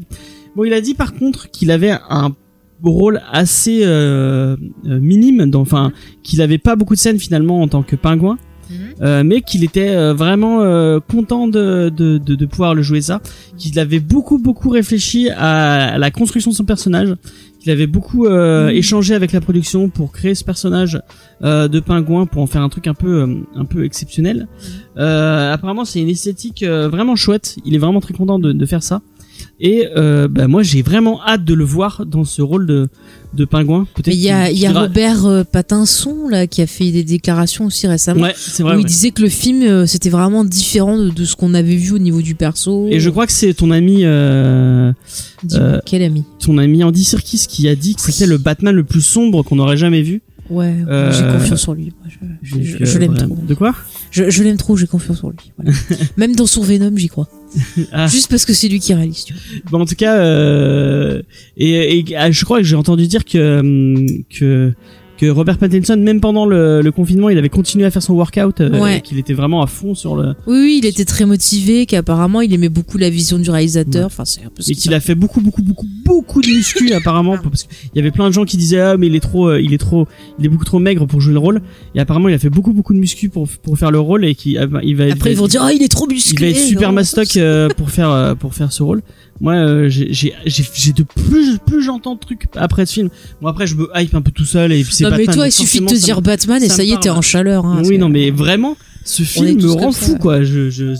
Bon, 0.56 0.64
il 0.64 0.72
a 0.72 0.80
dit 0.80 0.94
par 0.94 1.14
contre 1.14 1.50
qu'il 1.50 1.70
avait 1.70 1.94
un 2.10 2.34
rôle 2.82 3.22
assez 3.32 3.80
euh, 3.84 4.56
euh, 4.86 5.00
minime, 5.00 5.50
enfin 5.54 5.92
qu'il 6.22 6.42
avait 6.42 6.58
pas 6.58 6.76
beaucoup 6.76 6.94
de 6.94 7.00
scènes 7.00 7.18
finalement 7.18 7.60
en 7.62 7.68
tant 7.68 7.82
que 7.82 7.96
pingouin. 7.96 8.36
Mhm. 8.70 8.76
Euh, 9.02 9.22
mais 9.24 9.42
qu'il 9.42 9.62
était 9.62 9.94
vraiment 10.14 10.62
euh, 10.62 10.98
content 10.98 11.48
de, 11.48 11.90
de, 11.94 12.16
de, 12.16 12.34
de 12.34 12.46
pouvoir 12.46 12.74
le 12.74 12.80
jouer 12.82 13.02
ça, 13.02 13.20
qu'il 13.58 13.78
avait 13.78 14.00
beaucoup 14.00 14.38
beaucoup 14.38 14.70
réfléchi 14.70 15.28
à, 15.28 15.92
à 15.94 15.98
la 15.98 16.10
construction 16.10 16.50
de 16.50 16.56
son 16.56 16.64
personnage, 16.64 17.14
qu'il 17.64 17.72
avait 17.72 17.86
beaucoup 17.86 18.26
euh, 18.26 18.68
échangé 18.68 19.14
avec 19.14 19.32
la 19.32 19.40
production 19.40 19.88
pour 19.88 20.12
créer 20.12 20.34
ce 20.34 20.44
personnage 20.44 21.00
euh, 21.42 21.66
de 21.66 21.80
pingouin 21.80 22.26
pour 22.26 22.42
en 22.42 22.46
faire 22.46 22.60
un 22.60 22.68
truc 22.68 22.86
un 22.86 22.92
peu 22.92 23.22
euh, 23.22 23.36
un 23.56 23.64
peu 23.64 23.84
exceptionnel. 23.86 24.48
Euh, 24.98 25.50
apparemment 25.50 25.86
c'est 25.86 26.00
une 26.02 26.10
esthétique 26.10 26.62
euh, 26.62 26.90
vraiment 26.90 27.16
chouette, 27.16 27.56
il 27.64 27.74
est 27.74 27.78
vraiment 27.78 28.00
très 28.00 28.12
content 28.12 28.38
de, 28.38 28.52
de 28.52 28.66
faire 28.66 28.82
ça. 28.82 29.00
Et 29.60 29.86
euh, 29.96 30.26
bah, 30.28 30.48
moi 30.48 30.62
j'ai 30.62 30.82
vraiment 30.82 31.20
hâte 31.24 31.44
de 31.44 31.54
le 31.54 31.64
voir 31.64 32.04
dans 32.06 32.24
ce 32.24 32.42
rôle 32.42 32.66
de, 32.66 32.88
de 33.34 33.44
pingouin. 33.44 33.86
Il 34.06 34.14
y 34.14 34.28
a, 34.30 34.50
y 34.50 34.66
a 34.66 34.72
Robert 34.72 35.26
euh, 35.26 35.44
Pattinson 35.44 36.28
là 36.28 36.46
qui 36.48 36.60
a 36.60 36.66
fait 36.66 36.90
des 36.90 37.04
déclarations 37.04 37.66
aussi 37.66 37.86
récemment. 37.86 38.22
Ouais, 38.22 38.34
c'est 38.36 38.62
vrai. 38.64 38.72
où 38.72 38.76
ouais. 38.78 38.82
il 38.82 38.86
disait 38.86 39.12
que 39.12 39.22
le 39.22 39.28
film 39.28 39.62
euh, 39.62 39.86
c'était 39.86 40.10
vraiment 40.10 40.44
différent 40.44 40.98
de, 40.98 41.10
de 41.10 41.24
ce 41.24 41.36
qu'on 41.36 41.54
avait 41.54 41.76
vu 41.76 41.92
au 41.92 41.98
niveau 41.98 42.20
du 42.20 42.34
perso. 42.34 42.88
Et 42.90 42.98
je 43.00 43.10
crois 43.10 43.26
que 43.26 43.32
c'est 43.32 43.54
ton 43.54 43.70
ami 43.70 44.00
euh, 44.04 44.92
quel 45.86 46.02
ami? 46.02 46.24
ton 46.40 46.58
ami 46.58 46.82
Andy 46.82 47.04
Serkis 47.04 47.46
qui 47.48 47.68
a 47.68 47.74
dit 47.76 47.94
que 47.94 48.00
c'était 48.00 48.26
le 48.26 48.38
Batman 48.38 48.74
le 48.74 48.84
plus 48.84 49.02
sombre 49.02 49.42
qu'on 49.42 49.58
aurait 49.60 49.76
jamais 49.76 50.02
vu. 50.02 50.22
Ouais, 50.50 50.74
j'ai 51.12 51.22
confiance 51.22 51.66
en 51.68 51.72
lui. 51.72 51.84
moi, 52.02 52.08
je 52.08 52.16
je- 52.42 52.54
Donc, 52.54 52.62
je- 52.64 52.84
je 52.84 52.98
l'aime 52.98 53.14
trop. 53.14 53.38
De 53.48 53.54
quoi? 53.54 53.74
Je, 54.14 54.30
je 54.30 54.44
l'aime 54.44 54.56
trop, 54.56 54.76
j'ai 54.76 54.86
confiance 54.86 55.24
en 55.24 55.30
lui. 55.30 55.52
voilà. 55.58 55.76
Même 56.16 56.36
dans 56.36 56.46
son 56.46 56.62
Venom, 56.62 56.96
j'y 56.96 57.08
crois. 57.08 57.28
Ah. 57.92 58.06
Juste 58.06 58.30
parce 58.30 58.44
que 58.44 58.52
c'est 58.52 58.68
lui 58.68 58.78
qui 58.78 58.94
réalise. 58.94 59.24
Tu 59.24 59.32
vois. 59.32 59.42
Bon, 59.70 59.80
en 59.80 59.86
tout 59.86 59.94
cas, 59.96 60.18
euh, 60.18 61.22
et, 61.56 61.98
et 61.98 62.16
ah, 62.16 62.30
je 62.30 62.44
crois 62.44 62.58
que 62.58 62.64
j'ai 62.64 62.76
entendu 62.76 63.06
dire 63.08 63.24
que 63.24 63.58
hum, 63.58 64.06
que 64.30 64.72
que 65.16 65.26
Robert 65.26 65.58
Pattinson, 65.58 65.96
même 65.96 66.20
pendant 66.20 66.44
le, 66.44 66.80
le 66.82 66.90
confinement, 66.92 67.28
il 67.28 67.38
avait 67.38 67.48
continué 67.48 67.84
à 67.84 67.90
faire 67.90 68.02
son 68.02 68.14
workout, 68.14 68.60
euh, 68.60 68.80
Ouais. 68.80 69.00
qu'il 69.00 69.18
était 69.18 69.32
vraiment 69.32 69.62
à 69.62 69.66
fond 69.68 69.94
sur 69.94 70.16
le, 70.16 70.34
Oui, 70.46 70.58
oui, 70.58 70.80
il 70.82 70.86
était 70.86 71.04
très 71.04 71.24
motivé, 71.24 71.86
qu'apparemment 71.86 72.40
il 72.40 72.52
aimait 72.52 72.68
beaucoup 72.68 72.98
la 72.98 73.10
vision 73.10 73.38
du 73.38 73.48
réalisateur. 73.50 74.06
Enfin, 74.06 74.24
c'est 74.24 74.40
un 74.44 74.50
peu 74.54 74.62
ce 74.62 74.72
et 74.72 74.74
qui 74.74 74.82
qu'il 74.82 74.94
a 74.94 75.00
fait 75.00 75.14
beaucoup 75.14 75.40
beaucoup 75.40 75.62
beaucoup 75.62 75.86
beaucoup 76.04 76.40
de 76.40 76.48
muscu 76.48 76.92
apparemment 76.94 77.36
parce 77.38 77.62
qu'il 77.64 77.90
y 77.94 77.98
avait 78.00 78.10
plein 78.10 78.26
de 78.28 78.32
gens 78.34 78.44
qui 78.44 78.56
disaient 78.56 78.80
ah 78.80 78.96
mais 78.96 79.06
il 79.06 79.14
est 79.14 79.20
trop 79.20 79.48
euh, 79.48 79.60
il 79.60 79.72
est 79.72 79.78
trop 79.78 80.06
il 80.38 80.46
est 80.46 80.48
beaucoup 80.48 80.64
trop 80.64 80.78
maigre 80.80 81.06
pour 81.06 81.20
jouer 81.20 81.32
le 81.32 81.38
rôle 81.38 81.62
et 81.94 82.00
apparemment 82.00 82.28
il 82.28 82.34
a 82.34 82.38
fait 82.38 82.50
beaucoup 82.50 82.72
beaucoup 82.72 82.92
de 82.92 82.98
muscu 82.98 83.28
pour 83.28 83.48
pour 83.48 83.78
faire 83.78 83.90
le 83.92 84.00
rôle 84.00 84.24
et 84.24 84.34
qui 84.34 84.52
il 84.52 84.58
va 84.58 84.64
Après, 84.64 84.82
il 84.84 84.90
ils 84.90 84.96
va- 84.96 85.34
vont 85.34 85.46
dire, 85.46 85.62
ah, 85.62 85.72
il 85.72 85.82
est 85.82 85.88
trop 85.88 86.06
il 86.10 86.14
musclé. 86.14 86.52
va 86.52 86.58
être 86.58 86.66
super 86.66 86.92
mastoc 86.92 87.36
euh, 87.36 87.68
pour 87.76 87.90
faire 87.90 88.10
euh, 88.10 88.34
pour 88.34 88.52
faire 88.54 88.72
ce 88.72 88.82
rôle. 88.82 89.02
Moi, 89.40 89.54
euh, 89.54 89.88
j'ai 89.88 90.92
de 90.96 91.02
plus 91.02 91.58
plus 91.58 91.82
j'entends 91.82 92.14
de 92.14 92.20
trucs 92.20 92.44
après 92.54 92.86
ce 92.86 92.92
film. 92.94 93.08
Bon 93.42 93.48
après, 93.48 93.66
je 93.66 93.74
me 93.74 93.88
hype 93.94 94.14
un 94.14 94.22
peu 94.22 94.30
tout 94.30 94.44
seul 94.44 94.72
et 94.72 94.82
puis 94.84 94.94
c'est 94.94 95.04
Non, 95.04 95.10
mais 95.10 95.18
Batman, 95.18 95.34
toi, 95.36 95.46
il 95.48 95.52
suffit 95.52 95.80
de 95.80 95.86
te 95.86 95.94
dire 95.94 96.22
Batman 96.22 96.62
et 96.62 96.68
ça 96.68 96.84
y 96.84 96.92
est, 96.92 97.00
t'es 97.00 97.10
en 97.10 97.20
chaleur. 97.20 97.66
Hein, 97.66 97.82
oui, 97.84 97.98
non, 97.98 98.08
mais 98.08 98.30
vraiment, 98.30 98.76
ce 99.04 99.22
film 99.24 99.60
me 99.60 99.70
rend 99.72 99.92
ça. 99.92 100.06
fou 100.06 100.18
quoi. 100.18 100.42
Je 100.44 100.70
je 100.70 100.94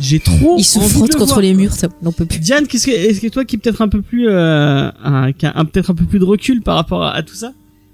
j'ai- 0.00 0.20
trop. 0.20 0.56
Il 0.58 0.64
se 0.64 0.78
frotte 0.78 1.12
le 1.12 1.18
contre 1.18 1.26
voir, 1.34 1.40
les 1.40 1.54
murs, 1.54 1.72
ça 1.72 1.88
n'en 2.02 2.10
peut 2.12 2.26
plus. 2.26 2.38
Diane, 2.40 2.66
qu'est-ce 2.66 2.86
que 2.86 2.90
est-ce 2.92 3.20
que 3.20 3.28
toi 3.28 3.44
qui 3.44 3.56
est 3.56 3.58
peut-être 3.58 3.80
un 3.82 3.88
peu 3.88 4.02
plus 4.02 4.28
euh, 4.28 4.90
un, 5.04 5.32
qui 5.32 5.46
a 5.46 5.52
un- 5.56 5.64
peut-être 5.64 5.90
un 5.90 5.94
peu 5.94 6.04
plus 6.04 6.18
de 6.18 6.24
recul 6.24 6.62
par 6.62 6.74
rapport 6.76 7.04
à, 7.04 7.12
à 7.14 7.22
tout 7.22 7.34
ça, 7.34 7.52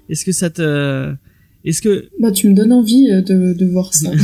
est-ce 0.09 0.25
que 0.25 0.31
ça 0.31 0.49
te 0.49 1.13
est-ce 1.65 1.81
que 1.81 2.05
Bah, 2.19 2.31
tu 2.31 2.49
me 2.49 2.53
donnes 2.55 2.73
envie 2.73 3.09
euh, 3.11 3.21
de, 3.21 3.53
de 3.53 3.65
voir 3.65 3.93
ça. 3.93 4.11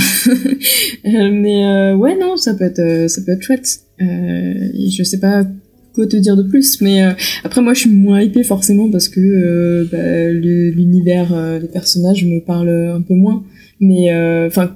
Euh, 1.05 1.29
mais 1.31 1.65
euh, 1.65 1.95
ouais, 1.95 2.17
non, 2.19 2.35
ça 2.35 2.53
peut 2.53 2.65
être, 2.65 3.09
ça 3.09 3.21
peut 3.21 3.31
être 3.31 3.41
chouette. 3.41 3.79
Euh, 4.01 4.53
je 4.89 5.03
sais 5.03 5.19
pas 5.19 5.45
quoi 5.93 6.05
te 6.05 6.17
dire 6.17 6.35
de 6.35 6.43
plus, 6.43 6.81
mais 6.81 7.03
euh, 7.03 7.11
après 7.45 7.61
moi 7.61 7.73
je 7.73 7.81
suis 7.81 7.89
moins 7.89 8.21
hypée 8.21 8.43
forcément 8.43 8.91
parce 8.91 9.07
que 9.07 9.87
bah, 9.89 10.29
l'univers 10.31 11.59
des 11.61 11.67
personnages 11.67 12.25
me 12.25 12.39
parle 12.43 12.69
un 12.69 13.01
peu 13.01 13.13
moins. 13.13 13.43
Mais 13.79 14.11
enfin, 14.47 14.75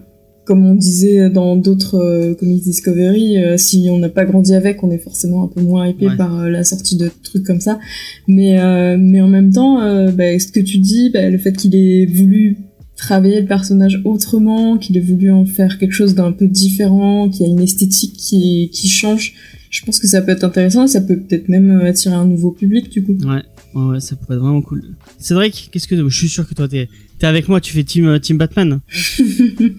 comme 0.52 0.66
on 0.66 0.76
disait 0.76 1.30
dans 1.30 1.56
d'autres 1.56 1.96
euh, 1.96 2.34
Comics 2.36 2.62
Discovery, 2.64 3.42
euh, 3.42 3.56
si 3.56 3.88
on 3.90 4.00
n'a 4.00 4.10
pas 4.10 4.26
grandi 4.26 4.54
avec, 4.54 4.84
on 4.84 4.92
est 4.92 4.98
forcément 4.98 5.46
un 5.46 5.48
peu 5.48 5.62
moins 5.62 5.88
hypé 5.88 6.08
Ouais. 6.08 6.18
par 6.18 6.38
euh, 6.42 6.50
la 6.50 6.66
sortie 6.66 6.98
de 6.98 7.10
trucs 7.24 7.46
comme 7.46 7.62
ça. 7.62 7.80
Mais 8.28 8.58
mais 8.98 9.22
en 9.22 9.30
même 9.30 9.50
temps, 9.54 9.78
bah, 10.12 10.38
ce 10.38 10.48
que 10.52 10.60
tu 10.60 10.80
dis, 10.80 11.10
bah, 11.10 11.30
le 11.30 11.38
fait 11.38 11.54
qu'il 11.54 11.74
ait 11.74 12.06
voulu 12.06 12.58
travailler 12.98 13.40
le 13.40 13.48
personnage 13.48 14.02
autrement, 14.04 14.78
qu'il 14.78 14.98
ait 14.98 15.08
voulu 15.12 15.32
en 15.32 15.46
faire 15.46 15.78
quelque 15.78 15.94
chose 15.94 16.16
d'un 16.16 16.34
peu 16.34 16.48
différent, 16.48 17.30
qui 17.30 17.46
a 17.46 17.48
une 17.48 17.62
esthétique 17.62 18.14
qui, 18.18 18.70
qui 18.74 18.90
change. 18.90 19.34
Je 19.70 19.86
pense 19.86 20.00
que 20.00 20.08
ça 20.08 20.22
peut 20.22 20.34
être 20.34 20.44
intéressant 20.44 20.84
et 20.84 20.88
ça 20.90 21.00
peut 21.00 21.18
peut-être 21.18 21.48
même 21.48 21.80
attirer 21.80 22.14
un 22.16 22.26
nouveau 22.26 22.52
public 22.52 22.90
du 22.92 23.04
coup. 23.06 23.14
ouais, 23.14 23.42
ouais, 23.82 24.00
ça 24.02 24.18
pourrait 24.18 24.36
être 24.36 24.42
vraiment 24.42 24.62
cool. 24.62 24.84
Cédric, 25.24 25.70
qu'est-ce 25.72 25.88
que 25.88 25.96
je 26.10 26.18
suis 26.18 26.30
sûr 26.30 26.48
que 26.48 26.54
toi 26.54 26.68
t'es 26.68 26.90
t'es 27.20 27.28
avec 27.28 27.48
moi, 27.48 27.62
tu 27.62 27.74
fais 27.74 27.84
team 27.84 28.08
euh, 28.08 28.20
team 28.20 28.38
Batman. 28.38 28.80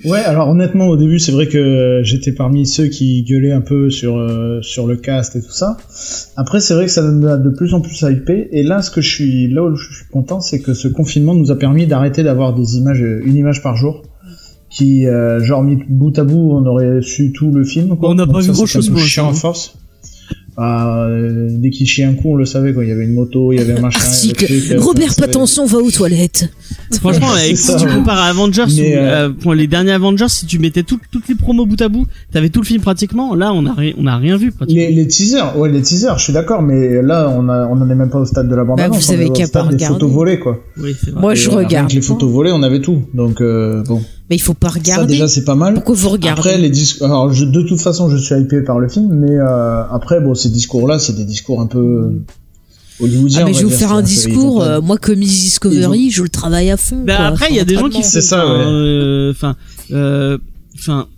Ouais, 0.05 0.21
alors 0.21 0.49
honnêtement, 0.49 0.89
au 0.89 0.97
début, 0.97 1.19
c'est 1.19 1.33
vrai 1.33 1.47
que 1.47 2.01
j'étais 2.05 2.33
parmi 2.33 2.67
ceux 2.67 2.87
qui 2.87 3.23
gueulaient 3.25 3.53
un 3.53 3.61
peu 3.61 3.91
sur 3.91 4.17
euh, 4.17 4.61
sur 4.63 4.87
le 4.87 4.97
cast 4.97 5.37
et 5.37 5.43
tout 5.43 5.53
ça. 5.53 5.77
Après, 6.37 6.61
c'est 6.61 6.75
vrai 6.75 6.87
que 6.87 6.91
ça 6.91 7.03
donne 7.03 7.43
de 7.43 7.51
plus 7.51 7.75
en 7.75 7.81
plus 7.81 8.01
hypé. 8.03 8.49
Et 8.53 8.63
là, 8.63 8.83
ce 8.83 8.91
que 8.91 9.01
je 9.01 9.09
suis 9.09 9.49
là 9.49 9.65
où 9.65 9.75
je 9.75 9.93
suis 9.93 10.07
content, 10.13 10.41
c'est 10.41 10.61
que 10.61 10.75
ce 10.75 10.89
confinement 10.89 11.35
nous 11.35 11.51
a 11.51 11.59
permis 11.59 11.87
d'arrêter 11.87 12.23
d'avoir 12.23 12.55
des 12.55 12.77
images, 12.77 13.01
une 13.01 13.37
image 13.37 13.63
par 13.63 13.77
jour, 13.77 14.03
qui 14.71 15.07
euh, 15.07 15.43
genre 15.43 15.63
mis 15.63 15.79
bout 15.89 16.17
à 16.19 16.25
bout, 16.25 16.53
on 16.53 16.65
aurait 16.67 17.03
su 17.03 17.33
tout 17.33 17.51
le 17.51 17.65
film. 17.65 17.97
Quoi. 17.97 18.11
On 18.11 18.15
n'a 18.15 18.27
pas 18.27 18.41
vu 18.41 18.53
peu 18.53 18.57
moi, 18.91 19.03
chiant 19.03 19.33
ça. 19.33 19.41
force. 19.41 19.75
Bah, 20.57 21.07
euh, 21.09 21.49
dès 21.51 21.71
qu'il 21.71 21.87
chie 21.87 22.03
un 22.05 22.13
coup, 22.13 22.33
on 22.33 22.35
le 22.35 22.45
savait 22.45 22.75
quoi. 22.75 22.85
Il 22.85 22.89
y 22.91 22.93
avait 22.93 23.05
une 23.05 23.15
moto, 23.15 23.53
il 23.53 23.59
y 23.59 23.63
avait 23.63 23.79
un 23.79 23.81
machin. 23.81 24.01
Article. 24.05 24.45
truc, 24.45 24.71
euh, 24.73 24.81
Robert 24.81 25.15
Pattinson 25.17 25.65
va 25.65 25.79
aux 25.79 25.91
toilettes. 25.91 26.51
Franchement, 27.01 27.31
avec, 27.37 27.57
ça, 27.57 27.79
si 27.79 27.85
tu 27.87 27.91
compares 27.91 28.19
à 28.19 28.27
Avengers 28.27 28.65
ou, 28.69 28.81
euh, 28.81 28.83
euh, 28.97 29.31
pour 29.31 29.55
les 29.55 29.67
derniers 29.67 29.93
Avengers, 29.93 30.29
si 30.29 30.45
tu 30.45 30.59
mettais 30.59 30.83
tout- 30.83 31.01
toutes 31.11 31.27
les 31.29 31.35
promos 31.37 31.65
bout 31.65 31.81
à 31.81 31.89
bout, 31.89 32.07
t'avais 32.33 32.51
tout 32.51 32.61
le 32.61 32.67
film 32.67 32.83
pratiquement. 32.83 33.35
Là, 33.35 33.53
on 33.55 33.65
a 33.65 33.73
rien, 33.73 33.95
on 33.97 34.07
a 34.07 34.17
rien 34.19 34.37
vu 34.37 34.53
pratiquement. 34.53 34.83
Les, 34.83 34.93
les 34.93 35.07
teasers, 35.07 35.57
ouais, 35.59 35.71
les 35.71 35.81
teasers, 35.81 36.19
je 36.19 36.25
suis 36.25 36.33
d'accord, 36.35 36.61
mais 36.61 37.01
là, 37.01 37.33
on 37.35 37.49
a, 37.49 37.67
on 37.69 37.81
en 37.81 37.89
est 37.91 37.95
même 37.95 38.11
pas 38.11 38.19
au 38.19 38.27
stade 38.27 38.49
de 38.51 38.55
la 38.55 38.65
bande 38.65 38.77
Bah, 38.77 38.89
vous 38.89 38.93
annonce, 38.95 39.09
on 39.09 39.11
savez 39.13 39.31
qu'à 39.31 39.47
des 39.47 39.59
regarder. 39.59 39.85
photos 39.87 40.11
volées, 40.11 40.39
quoi. 40.39 40.59
Oui, 40.77 40.93
vrai. 40.93 41.21
Moi, 41.21 41.33
Et, 41.33 41.37
je 41.37 41.51
avec 41.51 41.67
regarde. 41.67 41.93
les 41.93 42.03
photos 42.03 42.31
volées, 42.31 42.53
on 42.53 42.63
avait 42.63 42.81
tout. 42.83 43.03
Donc, 43.15 43.41
euh, 43.41 43.83
bon. 43.85 44.03
Mais 44.33 44.37
il 44.37 44.41
faut 44.41 44.55
pas 44.55 44.69
Ça, 44.71 44.79
regarder. 44.79 45.13
déjà, 45.13 45.29
c'est 45.29 45.45
pas 45.45 45.57
mal. 45.57 45.75
Pourquoi 45.75 45.95
vous 45.95 46.09
regardez 46.09 46.41
Après, 46.41 46.57
les 46.57 46.71
discours, 46.71 47.05
alors, 47.05 47.31
je, 47.35 47.45
de 47.45 47.61
toute 47.61 47.83
façon, 47.83 48.09
je 48.09 48.17
suis 48.17 48.35
hypé 48.35 48.63
par 48.63 48.79
le 48.79 48.89
film, 48.89 49.13
mais, 49.13 49.37
euh, 49.37 49.83
après, 49.91 50.23
bon, 50.23 50.35
ces 50.35 50.49
discours-là, 50.49 50.99
c'est 50.99 51.13
des 51.15 51.25
discours 51.27 51.61
un 51.61 51.67
peu, 51.67 52.13
hollywoodiens. 52.99 53.41
Ah, 53.43 53.45
mais 53.45 53.53
je 53.53 53.59
va 53.59 53.59
vais 53.59 53.65
vous 53.65 53.69
dire, 53.77 53.79
faire 53.79 53.93
un 53.93 54.01
discours. 54.01 54.61
pas- 54.61 54.67
euh, 54.69 54.81
moi, 54.81 54.97
comme 54.97 55.17
Discovery, 55.17 56.11
je 56.11 56.23
le 56.23 56.31
travaille 56.31 56.71
à 56.71 56.79
fond. 56.79 57.03
Bah 57.05 57.17
quoi. 57.17 57.27
après, 57.27 57.47
il 57.51 57.57
y 57.57 57.61
a 57.61 57.65
des 57.65 57.75
gens 57.75 57.91
qui. 57.91 58.03
C'est 58.03 58.23
ça, 58.23 58.47
ouais. 58.47 58.65
euh, 58.65 59.33
Enfin, 59.33 59.55
euh, 59.91 60.39
enfin, 60.77 61.09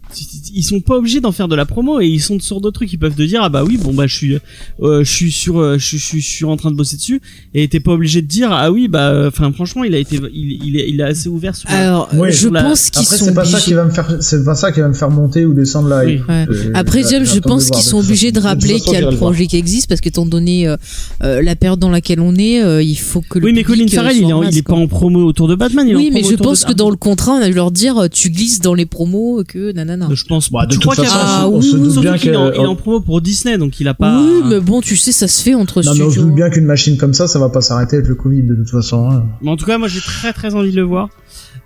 ils 0.55 0.63
sont 0.63 0.81
pas 0.81 0.97
obligés 0.97 1.21
d'en 1.21 1.33
faire 1.33 1.49
de 1.49 1.55
la 1.57 1.65
promo 1.67 2.01
et 2.01 2.07
ils 2.07 2.21
sont 2.21 2.39
sur 2.41 2.61
d'autres 2.61 2.75
trucs. 2.77 2.93
Ils 2.93 2.99
peuvent 2.99 3.15
te 3.15 3.23
dire 3.23 3.41
ah 3.43 3.49
bah 3.49 3.65
oui 3.65 3.77
bon 3.77 3.93
bah 3.93 4.07
je 4.07 4.15
suis, 4.15 4.35
euh, 4.83 5.05
je 5.05 5.11
suis 5.11 5.31
sur, 5.33 5.59
euh, 5.61 5.79
je, 5.79 5.85
suis- 5.87 5.99
je, 5.99 6.05
suis- 6.07 6.21
je 6.21 6.29
suis 6.29 6.45
en 6.45 6.57
train 6.57 6.71
de 6.71 6.77
bosser 6.77 6.97
dessus 6.97 7.21
et 7.55 7.67
t'es 7.69 7.81
pas 7.81 7.93
obligé 7.93 8.23
de 8.23 8.27
dire 8.27 8.51
ah 8.53 8.71
oui 8.71 8.89
bah 8.89 9.25
enfin 9.29 9.53
franchement 9.53 9.85
il 9.85 9.95
a 9.95 9.99
été, 9.99 10.21
il, 10.33 10.61
il 10.65 10.77
est, 10.77 10.89
il 10.91 11.01
est 11.01 11.05
assez 11.05 11.29
ouvert 11.29 11.55
sur. 11.57 11.69
Alors, 11.71 12.09
Ouais, 12.15 12.31
je 12.33 12.49
la- 12.49 12.63
pense 12.63 12.91
qu'ils 12.91 13.05
sont 13.07 13.25
c'est 13.27 13.35
pas 13.35 13.45
ça 13.45 13.59
qui 13.59 13.73
obligés. 13.73 13.75
va 13.75 13.85
me 13.85 13.91
faire, 13.91 14.17
c'est 14.21 14.45
pas 14.45 14.55
ça 14.55 14.73
qui 14.73 14.81
va 14.81 14.89
me 14.89 14.95
faire 14.95 15.11
monter 15.11 15.45
ou 15.45 15.55
descendre. 15.55 15.91
Oui. 16.05 16.21
Ouais. 16.29 16.47
Euh, 16.51 16.71
Après, 16.75 17.03
je 17.03 17.39
pense 17.41 17.71
qu'ils 17.71 17.83
sont 17.83 17.99
obligés 17.99 18.33
de 18.33 18.41
rappeler 18.41 18.81
qu'il 18.81 18.93
y 18.93 18.97
a 18.97 19.11
le 19.11 19.17
projet 19.17 19.47
qui 19.47 19.57
existe 19.57 19.89
parce 19.89 20.01
qu'étant 20.01 20.27
donné 20.27 20.67
euh, 20.69 20.77
euh, 21.23 21.43
la 21.43 21.57
période 21.57 21.79
dans 21.79 21.91
laquelle 21.91 22.21
on 22.21 22.35
est, 22.37 22.63
euh, 22.63 22.83
il 22.83 22.97
faut 22.99 23.21
que 23.21 23.39
le 23.39 23.47
Oui 23.47 23.53
mais 23.53 23.63
Colin 23.65 23.85
euh, 23.85 23.89
Farrell 23.89 24.17
il 24.17 24.59
est, 24.59 24.63
pas 24.63 24.75
en 24.75 24.87
promo 24.87 25.25
autour 25.25 25.49
de 25.49 25.55
Batman. 25.55 25.87
Il 25.87 25.93
est 25.93 25.95
en 25.95 25.99
Oui, 25.99 26.11
mais 26.13 26.23
je 26.23 26.35
pense 26.37 26.65
que 26.65 26.73
dans 26.73 26.91
le 26.91 26.97
contrat, 26.97 27.33
on 27.33 27.41
a 27.43 27.49
dû 27.49 27.55
leur 27.55 27.71
dire 27.71 27.99
euh, 27.99 28.09
tu 28.09 28.31
glisses 28.31 28.61
dans 28.61 28.75
les 28.75 28.87
promos 28.87 29.43
que 29.47 29.73
nanana. 29.73 30.04
Je 30.13 30.25
pense. 30.25 30.51
Bah, 30.51 30.67
de 30.67 30.73
tu 30.73 30.79
toute 30.79 30.83
crois 30.83 30.95
qu'il 30.95 31.05
y 31.05 31.07
a- 31.07 31.11
façon, 31.11 31.25
Ah, 31.27 31.49
on 31.49 31.59
oui, 31.61 31.71
se 31.71 31.77
doute 31.77 32.01
bien 32.01 32.17
qu'il 32.19 32.31
est, 32.31 32.37
en- 32.37 32.53
il 32.53 32.57
est 32.61 32.67
en 32.67 32.77
promo 32.77 33.01
pour 33.01 33.21
Disney 33.21 33.57
donc 33.59 33.79
il 33.81 33.89
a 33.89 33.95
pas. 33.95 34.21
Oui, 34.21 34.43
mais 34.47 34.61
bon, 34.61 34.81
tu 34.81 34.97
sais, 34.97 35.13
ça 35.13 35.29
se 35.29 35.43
fait 35.43 35.55
entre 35.55 35.83
non, 35.83 35.95
mais 35.95 36.03
on 36.03 36.11
se 36.11 36.21
doute 36.21 36.35
bien 36.35 36.51
qu'une 36.51 36.65
machine 36.65 36.97
comme 36.97 37.15
ça, 37.15 37.27
ça 37.27 37.39
va 37.39 37.49
pas 37.49 37.61
s'arrêter 37.61 37.97
avec 37.97 38.09
le 38.09 38.15
Covid, 38.15 38.43
de 38.43 38.55
toute 38.55 38.71
façon. 38.71 39.11
hein. 39.11 39.25
Mais 39.43 39.51
en 39.51 39.57
tout 39.57 39.65
cas, 39.67 39.79
moi 39.79 39.89
j'ai 39.89 40.01
très 40.01 40.33
très 40.33 40.55
envie 40.55 40.71
de 40.71 40.77
le 40.77 40.83
voir. 40.83 41.09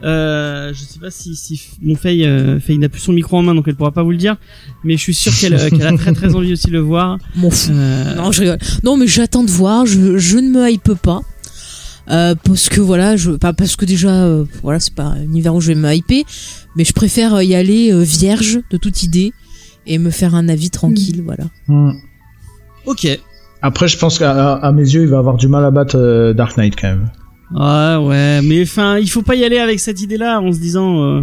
Euh, 0.04 0.72
je 0.72 0.78
sais 0.78 1.00
pas 1.00 1.10
si, 1.10 1.34
si 1.34 1.60
mon 1.82 1.96
Faye, 1.96 2.24
euh, 2.24 2.60
Faye 2.60 2.78
n'a 2.78 2.88
plus 2.88 3.00
son 3.00 3.12
micro 3.12 3.36
en 3.36 3.42
main 3.42 3.52
donc 3.54 3.64
elle 3.66 3.74
pourra 3.74 3.90
pas 3.90 4.04
vous 4.04 4.12
le 4.12 4.16
dire, 4.16 4.36
mais 4.84 4.96
je 4.96 5.02
suis 5.02 5.14
sûr 5.14 5.32
qu'elle 5.36 5.54
euh, 5.54 5.70
qu'elle 5.70 5.86
a 5.88 5.96
très 5.96 6.12
très 6.12 6.34
envie 6.36 6.52
aussi 6.52 6.68
de 6.68 6.72
le 6.72 6.78
voir. 6.78 7.18
M'en 7.36 7.50
fous. 7.50 7.72
Euh, 7.72 8.14
Non, 8.14 8.30
je 8.30 8.40
rigole. 8.42 8.58
Non, 8.84 8.96
mais 8.96 9.08
j'attends 9.08 9.42
de 9.42 9.50
voir. 9.50 9.86
Je, 9.86 10.16
je 10.18 10.38
ne 10.38 10.50
me 10.50 10.70
hype 10.70 10.94
pas. 10.94 11.20
Euh, 12.10 12.34
parce 12.42 12.68
que 12.68 12.80
voilà, 12.80 13.16
je, 13.16 13.32
pas 13.32 13.52
parce 13.52 13.76
que 13.76 13.84
déjà, 13.84 14.08
euh, 14.24 14.44
voilà, 14.62 14.80
c'est 14.80 14.94
pas 14.94 15.04
un 15.04 15.22
univers 15.22 15.54
où 15.54 15.60
je 15.60 15.68
vais 15.68 15.74
me 15.74 15.92
hyper, 15.94 16.22
mais 16.76 16.84
je 16.84 16.92
préfère 16.92 17.42
y 17.42 17.54
aller 17.54 17.92
euh, 17.92 18.00
vierge 18.02 18.60
de 18.70 18.76
toute 18.78 19.02
idée 19.02 19.32
et 19.86 19.98
me 19.98 20.10
faire 20.10 20.34
un 20.34 20.48
avis 20.48 20.70
tranquille, 20.70 21.22
voilà. 21.24 21.44
Hmm. 21.66 21.92
Ok. 22.86 23.06
Après, 23.60 23.88
je 23.88 23.98
pense 23.98 24.18
qu'à 24.18 24.54
à- 24.54 24.72
mes 24.72 24.82
yeux, 24.82 25.02
il 25.02 25.08
va 25.08 25.18
avoir 25.18 25.36
du 25.36 25.48
mal 25.48 25.64
à 25.64 25.70
battre 25.70 25.96
euh, 25.98 26.32
Dark 26.32 26.56
Knight 26.56 26.74
quand 26.80 26.88
même. 26.88 27.10
Ouais, 27.50 28.06
ouais, 28.06 28.40
mais 28.42 28.62
enfin, 28.62 28.98
il 28.98 29.08
faut 29.08 29.22
pas 29.22 29.34
y 29.34 29.44
aller 29.44 29.58
avec 29.58 29.80
cette 29.80 30.00
idée-là 30.02 30.40
en 30.40 30.52
se 30.52 30.58
disant 30.60 31.02
euh, 31.02 31.22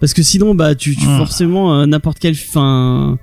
parce 0.00 0.14
que 0.14 0.22
sinon, 0.22 0.54
bah, 0.54 0.74
tu, 0.74 0.96
tu 0.96 1.06
Hmm. 1.06 1.18
forcément 1.18 1.74
euh, 1.74 1.86
n'importe 1.86 2.18
quel, 2.18 2.34
fin, 2.34 3.18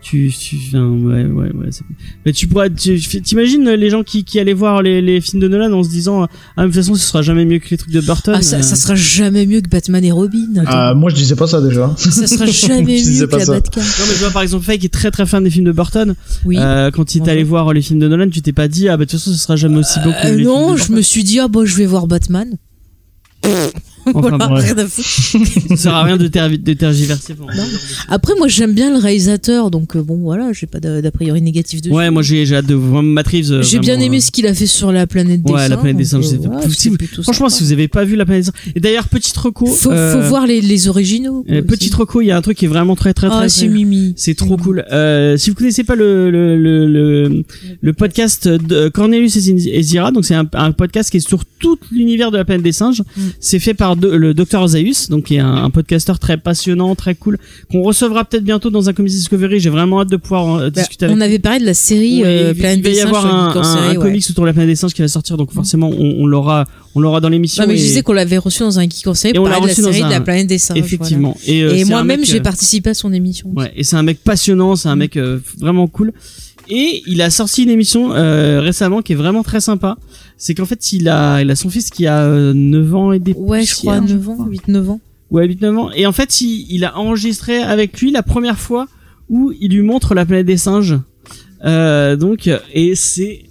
tu, 0.00 0.32
tu, 0.38 0.56
enfin, 0.68 0.88
ouais, 0.88 1.24
ouais, 1.24 1.50
ouais. 1.52 1.66
c'est- 1.70 1.82
Mais 2.24 2.32
tu 2.32 2.46
pourrais, 2.46 2.70
tu- 2.72 2.98
t'imagines 3.00 3.68
les 3.68 3.90
gens 3.90 4.02
qui, 4.04 4.24
qui 4.24 4.38
allaient 4.38 4.52
voir 4.54 4.80
les, 4.82 5.02
les 5.02 5.20
films 5.20 5.42
de 5.42 5.48
Nolan 5.48 5.72
en 5.72 5.82
se 5.82 5.88
disant, 5.90 6.26
ah, 6.56 6.62
de 6.62 6.66
toute 6.66 6.76
façon, 6.76 6.94
ce 6.94 7.04
sera 7.06 7.20
jamais 7.22 7.44
mieux 7.44 7.58
que 7.58 7.68
les 7.70 7.76
trucs 7.76 7.90
de 7.92 8.00
Burton. 8.00 8.34
Ah, 8.36 8.42
ça, 8.42 8.56
euh. 8.58 8.62
ça 8.62 8.76
sera 8.76 8.94
jamais 8.94 9.44
mieux 9.46 9.60
que 9.60 9.68
Batman 9.68 10.04
et 10.04 10.12
Robin. 10.12 10.38
Ah, 10.66 10.94
moi 10.94 11.10
je 11.10 11.16
disais 11.16 11.34
pas 11.36 11.46
ça 11.46 11.60
déjà. 11.60 11.92
ça 11.96 12.26
sera 12.26 12.46
jamais 12.46 13.02
mieux 13.02 13.26
que 13.26 13.36
la 13.36 13.44
ça. 13.44 13.52
Batcave. 13.54 13.84
Non, 13.84 14.04
mais 14.08 14.14
je 14.14 14.20
vois 14.20 14.30
par 14.30 14.42
exemple 14.42 14.64
Faye 14.64 14.78
qui 14.78 14.86
est 14.86 14.90
très 14.90 15.10
très 15.10 15.26
fan 15.26 15.42
des 15.44 15.50
films 15.50 15.64
de 15.66 15.72
Burton. 15.72 16.14
Oui. 16.44 16.56
Euh, 16.58 16.90
quand 16.90 17.14
il 17.14 17.18
est 17.18 17.20
Bonjour. 17.20 17.32
allé 17.32 17.42
voir 17.44 17.72
les 17.72 17.82
films 17.82 17.98
de 17.98 18.08
Nolan, 18.08 18.28
tu 18.30 18.40
t'es 18.40 18.52
pas 18.52 18.68
dit, 18.68 18.88
ah, 18.88 18.96
bah, 18.96 19.04
de 19.04 19.10
toute 19.10 19.18
façon, 19.18 19.32
ce 19.32 19.38
sera 19.38 19.56
jamais 19.56 19.78
aussi 19.78 19.98
beau 20.04 20.10
que 20.10 20.26
Euh, 20.28 20.36
les 20.36 20.44
non, 20.44 20.68
films 20.68 20.76
de 20.78 20.82
je 20.84 20.92
me 20.92 21.02
suis 21.02 21.24
dit, 21.24 21.40
ah 21.40 21.48
bah, 21.48 21.60
je 21.64 21.74
vais 21.76 21.86
voir 21.86 22.06
Batman. 22.06 22.56
Enfin, 24.14 24.20
Voilà, 24.36 24.48
bon, 24.48 24.54
ouais. 24.56 24.60
rien 24.62 24.78
à 24.78 24.86
foutre. 24.86 25.08
ça 25.70 25.76
sert 25.76 25.94
à 25.94 26.02
rien 26.04 26.16
de, 26.16 26.26
ter- 26.28 26.48
de 26.58 26.72
tergiverser. 26.72 27.34
Après, 28.08 28.32
moi, 28.38 28.48
j'aime 28.48 28.72
bien 28.74 28.90
le 28.90 28.98
réalisateur, 28.98 29.70
donc 29.70 29.96
euh, 29.96 30.02
bon, 30.02 30.16
voilà, 30.18 30.52
j'ai 30.52 30.66
pas 30.66 30.80
d'a 30.80 31.10
priori 31.10 31.40
négatif 31.42 31.82
dessus. 31.82 31.94
Ouais, 31.94 32.10
moi 32.10 32.22
j'ai 32.22 32.46
j'ai 32.46 32.56
hâte 32.56 32.66
de 32.66 32.74
voir 32.74 33.02
Reeves. 33.02 33.52
euh, 33.52 33.62
J'ai 33.62 33.78
bien 33.78 33.98
aimé 34.00 34.18
euh, 34.18 34.20
ce 34.20 34.30
qu'il 34.30 34.46
a 34.46 34.54
fait 34.54 34.66
sur 34.66 34.92
la 34.92 35.06
planète 35.06 35.42
des 35.42 35.52
Ouais, 35.52 35.60
la 35.62 35.68
singes. 35.68 35.78
planète 35.80 35.96
des 35.96 36.04
singes, 36.04 36.24
euh, 36.26 36.28
c'est- 36.30 36.36
voilà, 36.36 36.60
Franchement, 37.22 37.48
sympa. 37.48 37.50
si 37.50 37.64
vous 37.64 37.72
avez 37.72 37.88
pas 37.88 38.04
vu 38.04 38.16
la 38.16 38.24
planète 38.24 38.44
des 38.46 38.50
singes. 38.52 38.72
Et 38.74 38.80
d'ailleurs, 38.80 39.08
petite 39.08 39.36
reco. 39.36 39.66
faut, 39.66 39.90
faut 39.90 40.20
voir 40.28 40.46
les, 40.46 40.60
les 40.60 40.88
originaux. 40.88 41.44
petite 41.66 41.94
reco, 41.94 42.20
il 42.20 42.26
y 42.26 42.30
a 42.30 42.36
un 42.36 42.42
truc 42.42 42.56
qui 42.58 42.64
est 42.64 42.68
vraiment 42.68 42.96
très 42.96 43.14
très 43.14 43.28
très. 43.28 43.36
Ah, 43.36 43.40
très- 43.40 43.48
c'est 43.48 43.68
Mimi. 43.68 44.14
C'est 44.16 44.34
trop 44.34 44.56
cool. 44.56 44.84
Si 45.36 45.50
vous 45.50 45.56
connaissez 45.56 45.84
pas 45.84 45.94
le 45.96 46.30
le 46.30 46.56
le 46.56 46.86
le, 46.86 47.44
le 47.80 47.92
podcast 47.92 48.48
de 48.48 48.88
Cornelius 48.88 49.36
et 49.36 49.82
Zira, 49.82 50.10
donc 50.12 50.24
c'est 50.24 50.34
un, 50.34 50.48
un 50.54 50.72
podcast 50.72 51.10
qui 51.10 51.18
est 51.18 51.20
sur 51.28 51.44
tout 51.44 51.78
l'univers 51.92 52.30
de 52.30 52.36
la 52.36 52.44
planète 52.44 52.62
des 52.62 52.72
singes. 52.72 53.02
Mm. 53.16 53.20
C'est 53.40 53.58
fait 53.58 53.74
par 53.74 53.96
de- 53.98 54.08
le 54.08 54.34
docteur 54.34 54.66
Zaius, 54.68 55.08
donc 55.10 55.24
qui 55.24 55.36
est 55.36 55.40
un, 55.40 55.64
un 55.64 55.70
podcasteur 55.70 56.18
très 56.18 56.36
passionnant, 56.38 56.94
très 56.94 57.14
cool, 57.14 57.38
qu'on 57.70 57.82
recevra 57.82 58.24
peut-être 58.24 58.44
bientôt 58.44 58.70
dans 58.70 58.88
un 58.88 58.92
Comedy 58.92 59.14
Discovery. 59.16 59.60
J'ai 59.60 59.70
vraiment 59.70 60.00
hâte 60.00 60.10
de 60.10 60.16
pouvoir 60.16 60.44
en, 60.44 60.58
euh, 60.60 60.70
Bah, 60.70 60.80
discuter 60.82 61.04
avec 61.06 61.16
on 61.16 61.20
avait 61.20 61.38
parlé 61.38 61.60
de 61.60 61.66
la 61.66 61.74
série 61.74 62.24
euh, 62.24 62.52
il- 62.54 62.58
Planète 62.58 62.78
il 62.78 62.82
va 62.84 62.90
des 62.90 62.96
y 62.96 63.00
avoir 63.00 63.26
un, 63.26 63.60
un- 63.60 63.64
série, 63.64 63.84
un 63.86 63.88
ouais. 63.90 63.96
comics 63.96 64.24
autour 64.30 64.42
de 64.44 64.46
la 64.46 64.52
planète 64.52 64.68
des 64.70 64.76
singes 64.76 64.94
qui 64.94 65.02
va 65.02 65.08
sortir, 65.08 65.36
donc 65.36 65.52
forcément 65.52 65.90
on, 65.90 66.22
on 66.22 66.26
l'aura, 66.26 66.64
on 66.94 67.00
l'aura 67.00 67.20
dans 67.20 67.28
l'émission. 67.28 67.62
Non, 67.62 67.68
mais 67.68 67.74
et, 67.74 67.78
je 67.78 67.82
disais 67.82 68.02
qu'on 68.02 68.12
l'avait 68.12 68.38
reçu 68.38 68.60
dans 68.60 68.78
un 68.78 68.84
geek 68.84 69.06
en 69.06 69.14
série 69.14 69.38
on 69.38 69.42
pour 69.42 69.48
l'a 69.50 69.60
de 69.60 69.68
série 69.68 70.02
de 70.02 70.08
la 70.10 70.20
planète 70.20 70.46
des 70.46 70.58
singes. 70.58 70.78
effectivement. 70.78 71.36
Et, 71.46 71.62
euh. 71.62 71.74
Et 71.74 71.84
moi-même, 71.84 72.24
j'ai 72.24 72.38
euh, 72.38 72.42
participé 72.42 72.90
à 72.90 72.94
son 72.94 73.12
émission. 73.12 73.50
Ouais, 73.54 73.72
et 73.76 73.84
c'est 73.84 73.96
un 73.96 74.02
mec 74.02 74.18
passionnant, 74.22 74.76
c'est 74.76 74.88
un 74.88 74.96
Mm. 74.96 74.98
mec 74.98 75.16
euh, 75.16 75.38
vraiment 75.58 75.86
cool. 75.88 76.12
Et 76.70 77.02
il 77.06 77.22
a 77.22 77.30
sorti 77.30 77.62
une 77.62 77.70
émission 77.70 78.10
récemment 78.10 79.00
qui 79.00 79.12
est 79.12 79.16
vraiment 79.16 79.42
très 79.42 79.60
sympa. 79.60 79.96
C'est 80.40 80.54
qu'en 80.54 80.64
fait, 80.64 80.92
il 80.92 81.08
a, 81.08 81.42
il 81.42 81.50
a 81.50 81.56
son 81.56 81.68
fils 81.68 81.90
qui 81.90 82.06
a 82.06 82.22
euh, 82.24 82.52
9 82.54 82.94
ans 82.94 83.12
et 83.12 83.18
des 83.18 83.32
Ouais, 83.34 83.64
je 83.64 83.74
crois, 83.74 83.98
poussières, 84.00 84.16
9 84.18 84.28
ans, 84.30 84.48
8-9 84.48 84.88
ans. 84.88 85.00
Ouais, 85.30 85.46
8-9 85.48 85.76
ans. 85.76 85.90
Et 85.94 86.06
en 86.06 86.12
fait, 86.12 86.40
il, 86.40 86.66
il 86.70 86.84
a 86.84 86.96
enregistré 86.96 87.58
avec 87.58 88.00
lui 88.00 88.10
la 88.12 88.22
première 88.22 88.58
fois 88.58 88.86
où 89.28 89.52
il 89.60 89.72
lui 89.72 89.82
montre 89.82 90.14
la 90.14 90.24
planète 90.24 90.46
des 90.46 90.56
singes. 90.56 90.96
Euh, 91.64 92.14
donc, 92.16 92.48
et 92.72 92.94
c'est 92.94 93.42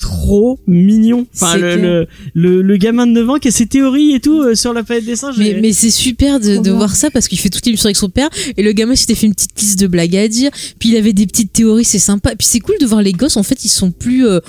trop 0.00 0.58
mignon. 0.66 1.26
Enfin, 1.34 1.56
le, 1.56 1.76
le, 1.76 2.06
le, 2.34 2.62
le 2.62 2.76
gamin 2.76 3.06
de 3.06 3.12
9 3.12 3.30
ans 3.30 3.38
qui 3.38 3.48
a 3.48 3.50
ses 3.50 3.66
théories 3.66 4.12
et 4.12 4.20
tout 4.20 4.42
euh, 4.42 4.54
sur 4.54 4.72
la 4.72 4.82
planète 4.82 5.04
des 5.06 5.16
singes. 5.16 5.36
Mais, 5.38 5.50
Et- 5.50 5.60
mais 5.60 5.72
c'est 5.72 5.90
super 5.90 6.38
de, 6.38 6.58
de 6.58 6.70
voir 6.70 6.94
ça 6.94 7.10
parce 7.10 7.28
qu'il 7.28 7.38
fait 7.38 7.48
toute 7.50 7.64
l'émission 7.64 7.86
avec 7.86 7.96
son 7.96 8.10
père 8.10 8.28
et 8.56 8.62
le 8.62 8.72
gamin 8.72 8.94
s'était 8.94 9.14
fait 9.14 9.26
une 9.26 9.34
petite 9.34 9.58
liste 9.60 9.78
de 9.80 9.86
blagues 9.86 10.16
à 10.16 10.28
dire. 10.28 10.50
Puis 10.78 10.90
il 10.90 10.96
avait 10.96 11.12
des 11.12 11.26
petites 11.26 11.52
théories, 11.52 11.84
c'est 11.84 11.98
sympa. 11.98 12.34
Puis 12.36 12.46
c'est 12.46 12.60
cool 12.60 12.76
de 12.80 12.86
voir 12.86 13.00
les 13.00 13.12
gosses, 13.12 13.36
en 13.36 13.42
fait, 13.42 13.64
ils 13.64 13.68
sont 13.70 13.90
plus 13.90 14.26
euh, 14.26 14.40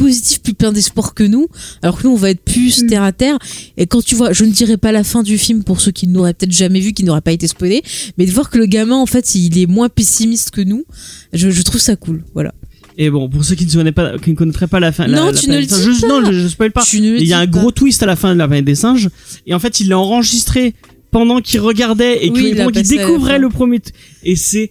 positifs, 0.00 0.40
plus 0.42 0.54
pleins 0.54 0.72
d'espoir 0.72 1.14
que 1.14 1.22
nous. 1.24 1.46
Alors 1.82 1.98
que 1.98 2.06
nous, 2.06 2.12
on 2.14 2.16
va 2.16 2.30
être 2.30 2.42
plus 2.42 2.82
Mm. 2.82 2.86
terre 2.86 3.02
à 3.02 3.12
terre. 3.12 3.38
Et 3.76 3.86
quand 3.86 4.02
tu 4.02 4.14
vois, 4.14 4.32
je 4.32 4.44
ne 4.44 4.50
dirais 4.50 4.76
pas 4.76 4.92
la 4.92 5.04
fin 5.04 5.22
du 5.22 5.38
film 5.38 5.62
pour 5.64 5.80
ceux 5.80 5.90
qui 5.92 6.06
ne 6.06 6.14
l'auraient 6.14 6.34
peut-être 6.34 6.52
jamais 6.52 6.80
vu, 6.80 6.92
qui 6.92 7.04
n'auraient 7.04 7.20
pas 7.20 7.32
été 7.32 7.46
spoilés, 7.46 7.82
mais 8.18 8.26
de 8.26 8.30
voir 8.32 8.50
que 8.50 8.58
le 8.58 8.66
gamin, 8.66 8.96
en 8.96 9.06
fait, 9.06 9.34
il 9.34 9.58
est 9.58 9.66
moins 9.66 9.88
pessimiste 9.88 10.50
que 10.50 10.60
nous, 10.62 10.84
je, 11.32 11.50
je 11.50 11.62
trouve 11.62 11.80
ça 11.80 11.96
cool. 11.96 12.24
Voilà. 12.34 12.52
Et 12.98 13.08
bon, 13.08 13.28
pour 13.28 13.44
ceux 13.44 13.54
qui 13.54 13.64
ne, 13.76 13.90
pas, 13.92 14.18
qui 14.18 14.30
ne 14.30 14.34
connaîtraient 14.36 14.66
pas 14.66 14.80
la 14.80 14.92
fin. 14.92 15.06
Non, 15.06 15.26
la 15.26 15.32
tu 15.32 15.48
ne 15.48 15.58
le 15.58 15.64
dis 15.64 15.74
je, 15.74 16.00
pas. 16.00 16.08
Non, 16.08 16.24
je, 16.24 16.32
je 16.32 16.48
spoil 16.48 16.70
pas. 16.72 16.84
Il 16.92 17.26
y 17.26 17.32
a 17.32 17.38
un 17.38 17.46
pas. 17.46 17.58
gros 17.60 17.70
twist 17.70 18.02
à 18.02 18.06
la 18.06 18.16
fin 18.16 18.34
de 18.34 18.38
la 18.38 18.46
planète 18.46 18.64
des 18.66 18.74
singes. 18.74 19.08
Et 19.46 19.54
en 19.54 19.58
fait, 19.58 19.80
il 19.80 19.88
l'a 19.88 19.98
enregistré 19.98 20.74
pendant 21.10 21.40
qu'il 21.40 21.60
regardait 21.60 22.24
et 22.26 22.30
Oui, 22.30 22.54
qu'il 22.72 22.82
découvrait 22.88 23.38
le 23.38 23.48
premier. 23.48 23.80
Et 24.22 24.36
c'est 24.36 24.70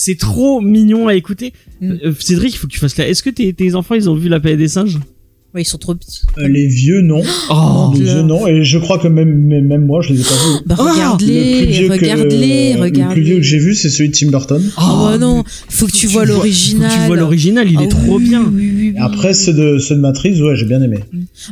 c'est 0.00 0.16
trop 0.16 0.60
mignon 0.60 1.08
à 1.08 1.14
écouter. 1.16 1.52
Mm. 1.80 1.92
Euh, 2.04 2.12
Cédric, 2.20 2.54
il 2.54 2.56
faut 2.56 2.68
que 2.68 2.72
tu 2.72 2.78
fasses 2.78 2.96
là. 2.96 3.08
Est-ce 3.08 3.22
que 3.24 3.30
tes, 3.30 3.52
tes 3.52 3.74
enfants 3.74 3.96
ils 3.96 4.08
ont 4.08 4.14
vu 4.14 4.28
la 4.28 4.38
planète 4.38 4.58
des 4.60 4.68
singes 4.68 4.98
Ouais, 5.54 5.62
ils 5.62 5.64
sont 5.64 5.78
trop 5.78 5.94
petits. 5.94 6.20
Euh, 6.36 6.46
les 6.46 6.66
vieux 6.68 7.00
non. 7.00 7.22
Oh, 7.50 7.90
les 7.96 8.04
vieux 8.04 8.22
non. 8.22 8.46
Et 8.46 8.64
je 8.64 8.78
crois 8.78 8.98
que 8.98 9.08
même, 9.08 9.32
même 9.46 9.66
même 9.66 9.86
moi 9.86 10.02
je 10.02 10.12
les 10.12 10.20
ai 10.20 10.22
pas 10.22 10.34
vus. 10.34 10.62
Bah, 10.66 10.76
Ah, 10.78 10.82
Le 10.82 10.84
plus 10.84 10.92
regarde-les, 10.92 11.88
regarde-les, 11.88 12.74
Le 12.74 12.80
regarde-les. 12.82 13.14
plus 13.14 13.22
vieux 13.24 13.36
que 13.36 13.42
j'ai 13.42 13.58
vu 13.58 13.74
c'est 13.74 13.88
celui 13.88 14.10
de 14.10 14.14
Tim 14.14 14.28
Burton. 14.30 14.62
Oh, 14.76 14.80
bah 15.10 15.18
non, 15.18 15.42
faut 15.68 15.86
que 15.86 15.92
tu 15.92 16.06
vois 16.06 16.26
Faut 16.26 16.32
l'original. 16.34 16.90
que 16.90 16.94
tu 17.00 17.06
vois 17.06 17.16
l'original, 17.16 17.66
il 17.70 17.80
est 17.80 17.84
Ah 17.84 17.88
trop 17.88 18.18
oui, 18.18 18.28
bien. 18.28 18.42
oui, 18.44 18.50
oui, 18.54 18.72
oui. 18.76 18.77
Après 19.00 19.34
ceux 19.34 19.52
de 19.52 19.78
ceux 19.78 19.94
de 19.94 20.00
Matrix 20.00 20.40
ouais 20.42 20.56
j'ai 20.56 20.64
bien 20.66 20.82
aimé. 20.82 20.98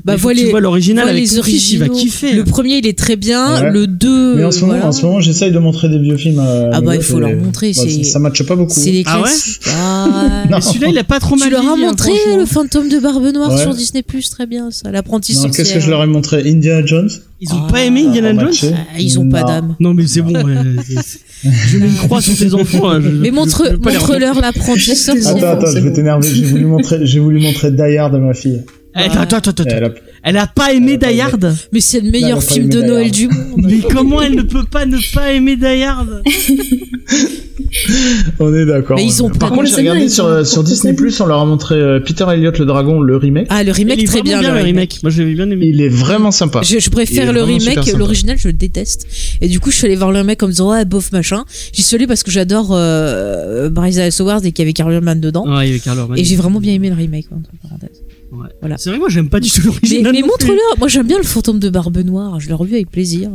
bah 0.05 0.15
Il 0.15 0.21
vois 0.21 0.33
que 0.33 0.39
tu 0.39 0.45
les, 0.45 0.51
vois 0.51 0.61
l'original 0.61 1.09
avec 1.09 1.23
les 1.23 1.31
il 1.31 1.35
va 1.35 1.41
originaux. 1.41 1.95
kiffer. 1.95 2.33
Le 2.35 2.45
premier, 2.45 2.77
il 2.79 2.87
est 2.87 2.99
très 2.99 3.17
bien. 3.17 3.63
Ouais. 3.63 3.71
Le 3.71 3.87
2 3.87 4.37
Mais 4.37 4.45
en 4.45 4.51
ce 4.51 4.65
moment 4.65 4.85
en 4.85 4.93
ce 4.93 5.05
moment 5.05 5.21
j'essaye 5.21 5.53
de 5.53 5.59
montrer 5.59 5.89
des 5.89 5.99
vieux 5.99 6.17
films. 6.17 6.39
À 6.39 6.71
Ah 6.75 6.81
bah, 6.81 6.97
il 6.97 7.03
faut 7.03 7.19
leur 7.19 7.35
montrer, 7.37 7.73
bah, 7.77 7.83
ça, 8.03 8.19
matche 8.19 8.43
pas 8.45 8.57
beaucoup. 8.57 8.73
c'est 8.79 8.91
les 8.93 9.03
Ah 9.07 9.21
ouais. 9.23 9.31
Ah, 9.69 10.47
celui-là, 10.61 10.89
il 10.91 10.99
a 10.99 11.05
pas 11.05 11.21
trop 11.21 11.37
mal 11.37 11.49
tu 11.49 11.55
leur 11.55 11.65
as 11.67 11.73
hein, 11.73 11.77
montré 11.77 12.13
le 12.37 12.47
fantôme 12.47 12.89
de 12.89 12.99
Barbe 12.99 13.27
Noire 13.33 13.53
Ouais. 13.53 13.63
sur 13.63 13.75
Disney 13.75 14.03
Plus, 14.03 14.29
très 14.31 14.47
bien 14.47 14.71
ça. 14.71 14.91
L'apprenti 14.91 15.35
Non, 15.35 15.43
sorcière. 15.43 15.65
qu'est-ce 15.65 15.75
que 15.75 15.81
je 15.81 15.91
leur 15.91 16.03
ai 16.03 16.07
montré? 16.07 16.43
Indiana 16.49 16.85
Jones? 16.85 17.09
Ils 17.41 17.53
ont 17.53 17.65
Ah, 17.69 17.71
pas 17.73 17.85
aimé 17.85 18.05
Indiana 18.07 18.33
Jones. 18.51 18.73
Ah, 18.75 18.99
ils 18.99 19.19
ont 19.21 19.29
pas 19.29 19.43
d'âme. 19.43 19.77
Non, 19.79 19.93
mais 19.93 20.07
c'est 20.07 20.23
bon. 20.23 20.33
je 21.45 21.79
mets 21.79 21.87
une 21.89 21.95
croix 21.97 22.23
sur 22.23 22.37
tes 22.37 22.55
enfants. 22.55 22.89
hein, 22.91 23.01
je- 23.03 23.09
Mais 23.11 23.29
je- 23.29 23.35
montre, 23.35 23.77
montre-leur 23.83 24.41
l'apprenti 24.41 24.97
sorcière. 24.97 25.37
Attends 25.37 25.47
attends 25.67 25.73
je 25.75 25.81
vais 25.81 25.93
t'énerver 25.93 26.29
j'ai 26.35 26.45
voulu 26.45 26.65
montrer 26.65 26.99
j'ai 27.05 27.19
voulu 27.21 27.39
montrer 27.41 27.71
Die 27.73 27.97
Hard 27.99 28.15
à 28.15 28.19
ma 28.19 28.33
fille. 28.33 28.63
Attends, 28.95 29.21
attends, 29.21 29.37
attends, 29.37 29.51
attends. 29.51 29.65
Elle 29.69 29.85
a- 29.85 29.95
Elle 30.23 30.37
a 30.39 30.47
pas 30.47 30.73
aimé 30.73 30.93
Elle 30.93 30.97
a 30.97 30.99
pas 30.99 31.07
Die 31.09 31.13
aimé. 31.13 31.21
Hard 31.45 31.57
Mais 31.75 31.81
c'est 31.81 32.01
le 32.01 32.07
elle 32.07 32.13
meilleur 32.13 32.43
film 32.43 32.69
de 32.71 32.81
Noël 32.81 33.11
du 33.11 33.29
monde. 33.29 33.61
Mais 33.65 33.81
comment 33.81 34.23
elle 34.23 34.35
ne 34.37 34.43
peut 34.43 34.65
pas 34.65 34.87
ne 34.87 34.97
pas 35.15 35.33
aimer 35.35 35.57
Die 35.57 35.83
Hard 35.83 36.23
On 38.39 38.55
est 38.55 38.67
d'accord. 38.67 38.97
Mais 38.97 39.05
ils 39.05 39.23
ont 39.23 39.29
Par 39.31 39.39
pas- 39.39 39.49
contre, 39.51 39.63
Mais 39.63 39.69
j'ai 39.71 39.77
regardé 39.77 40.09
sur, 40.09 40.25
ont- 40.27 40.45
sur 40.45 40.63
Disney 40.65 40.95
Plus, 40.95 41.21
on 41.21 41.27
leur 41.27 41.41
a 41.41 41.45
montré 41.45 41.75
euh, 41.75 42.01
Peter 42.01 42.25
Elliott 42.33 42.59
le 42.59 42.65
dragon, 42.67 43.01
le 43.01 43.17
remake. 43.17 43.47
Ah, 43.51 43.63
le 43.65 43.73
remake, 43.73 44.05
très 44.05 44.23
bien, 44.23 44.41
le 44.41 44.49
remake. 44.49 44.65
remake. 44.65 44.99
Moi, 45.03 45.11
j'avais 45.11 45.35
bien 45.35 45.51
aimé. 45.51 45.67
Il 45.69 45.81
est 45.81 45.89
vraiment 45.89 46.31
sympa. 46.31 46.63
Je, 46.63 46.79
je 46.79 46.91
préfère 46.91 47.33
le 47.33 47.43
remake, 47.43 47.93
l'original 47.97 48.37
je 48.39 48.49
le 48.49 48.53
déteste. 48.53 49.07
Et 49.41 49.49
du 49.49 49.61
coup 49.61 49.71
je 49.71 49.77
suis 49.77 49.87
allée 49.87 49.97
voir 49.97 50.13
le 50.13 50.19
remake 50.19 50.43
en 50.43 50.47
me 50.47 50.53
disant 50.53 50.71
ouais 50.71 50.85
bof 50.85 51.13
machin. 51.13 51.45
J'y 51.73 51.83
suis 51.83 51.95
allée 51.97 52.07
parce 52.07 52.23
que 52.23 52.31
j'adore 52.31 52.69
euh, 52.73 53.69
Bryce 53.71 53.97
Dallas 53.97 54.17
Howard 54.21 54.45
et 54.45 54.53
qu'il 54.53 54.63
y 54.63 54.67
avait 54.67 54.73
Carol 54.73 55.01
Mann 55.01 55.21
dedans. 55.21 55.45
Ouais, 55.47 55.67
il 55.67 55.69
y 55.69 55.71
avait 55.73 55.81
Carl 55.81 55.99
Urban. 55.99 56.15
Et 56.15 56.25
j'ai 56.25 56.37
vraiment 56.37 56.61
bien 56.61 56.73
aimé 56.75 56.89
le 56.89 56.95
remake. 56.97 57.27
entre 57.33 57.51
parenthèses. 57.63 58.03
Ouais. 58.33 58.49
Voilà. 58.61 58.77
C'est 58.77 58.91
vrai, 58.91 58.99
moi, 58.99 59.09
j'aime 59.09 59.29
pas 59.29 59.39
du 59.41 59.49
tout 59.51 59.61
Mais, 59.61 59.67
l'original. 59.67 60.13
mais 60.13 60.21
plus. 60.21 60.29
montre-leur. 60.29 60.79
Moi 60.79 60.89
j'aime 60.89 61.07
bien 61.07 61.19
le 61.19 61.25
fantôme 61.25 61.59
de 61.59 61.69
Barbe 61.69 61.97
Noire. 61.99 62.41
Je 62.41 62.49
l'ai 62.49 62.55
revu 62.55 62.75
avec 62.75 62.91
plaisir. 62.91 63.31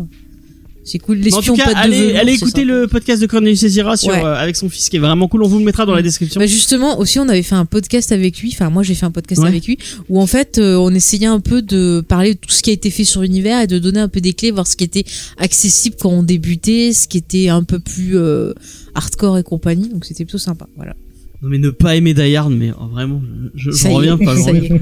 C'est 0.84 0.98
cool. 0.98 1.17
L'espion 1.20 1.56
pas 1.56 1.74
de 1.74 1.78
allez, 1.78 2.08
velours, 2.08 2.20
allez 2.20 2.34
écouter 2.34 2.65
le 2.65 2.88
podcast 2.88 3.22
de 3.22 3.28
Cornelius 3.28 3.62
Ezira 3.62 3.98
sur, 3.98 4.10
Ouais. 4.12 4.24
euh, 4.24 4.34
avec 4.36 4.56
son 4.56 4.67
fils 4.67 4.89
qui 4.89 4.96
est 4.96 5.00
vraiment 5.00 5.28
cool. 5.28 5.44
On 5.44 5.48
vous 5.48 5.60
le 5.60 5.63
mettra 5.65 5.86
dans 5.86 5.94
la 5.94 6.02
description. 6.02 6.39
Bah 6.39 6.48
justement, 6.48 6.98
aussi 7.00 7.20
on 7.20 7.30
avait 7.30 7.44
fait 7.44 7.54
un 7.56 7.65
podcast 7.65 8.12
avec 8.12 8.39
lui, 8.39 8.50
enfin 8.52 8.70
moi 8.72 8.82
j'ai 8.82 8.96
fait 8.96 9.06
un 9.06 9.12
podcast 9.12 9.41
Ouais. 9.44 9.48
avec 9.50 9.65
lui, 9.67 9.78
où 10.10 10.20
en 10.20 10.26
fait 10.26 10.58
euh, 10.58 10.76
on 10.78 10.89
essayait 10.94 11.28
un 11.28 11.39
peu 11.39 11.62
de 11.62 12.04
parler 12.08 12.34
de 12.34 12.39
tout 12.39 12.50
ce 12.50 12.63
qui 12.63 12.72
a 12.72 12.74
été 12.74 12.89
fait 12.89 13.04
sur 13.04 13.22
l'univers 13.22 13.62
et 13.62 13.67
de 13.67 13.78
donner 13.78 14.00
un 14.00 14.08
peu 14.10 14.22
des 14.22 14.34
clés, 14.34 14.50
voir 14.50 14.65
ce 14.65 14.76
qui 14.76 14.84
était 14.84 15.06
accessible 15.38 15.96
quand 16.00 16.10
on 16.10 16.24
débutait, 16.24 16.94
ce 16.94 17.08
qui 17.08 17.17
était 17.20 17.50
un 17.50 17.63
peu 17.63 17.78
plus 17.80 18.17
euh, 18.17 18.54
hardcore 18.96 19.38
et 19.38 19.44
compagnie, 19.44 19.88
donc 19.88 20.06
c'était 20.06 20.26
plutôt 20.26 20.39
sympa. 20.39 20.67
Voilà. 20.78 20.96
Non, 21.44 21.50
mais 21.50 21.58
ne 21.58 21.72
pas 21.72 21.96
aimer 21.96 22.13
Die 22.13 22.36
Hard, 22.36 22.52
mais 22.54 22.70
oh, 22.80 22.86
vraiment, 22.91 23.20
je, 23.56 23.72
est, 23.72 23.88
reviens 23.94 24.15
pas. 24.17 24.34
reviens. 24.36 24.78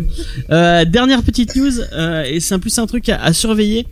Euh, 0.50 0.84
dernière 0.84 1.24
petite 1.24 1.56
news, 1.56 1.72
euh, 1.94 2.24
et 2.24 2.42
c'est 2.42 2.54
un 2.54 2.60
plus 2.60 2.78
un 2.80 2.86
truc 2.86 3.08
à, 3.08 3.22
à 3.22 3.32
surveiller. 3.32 3.86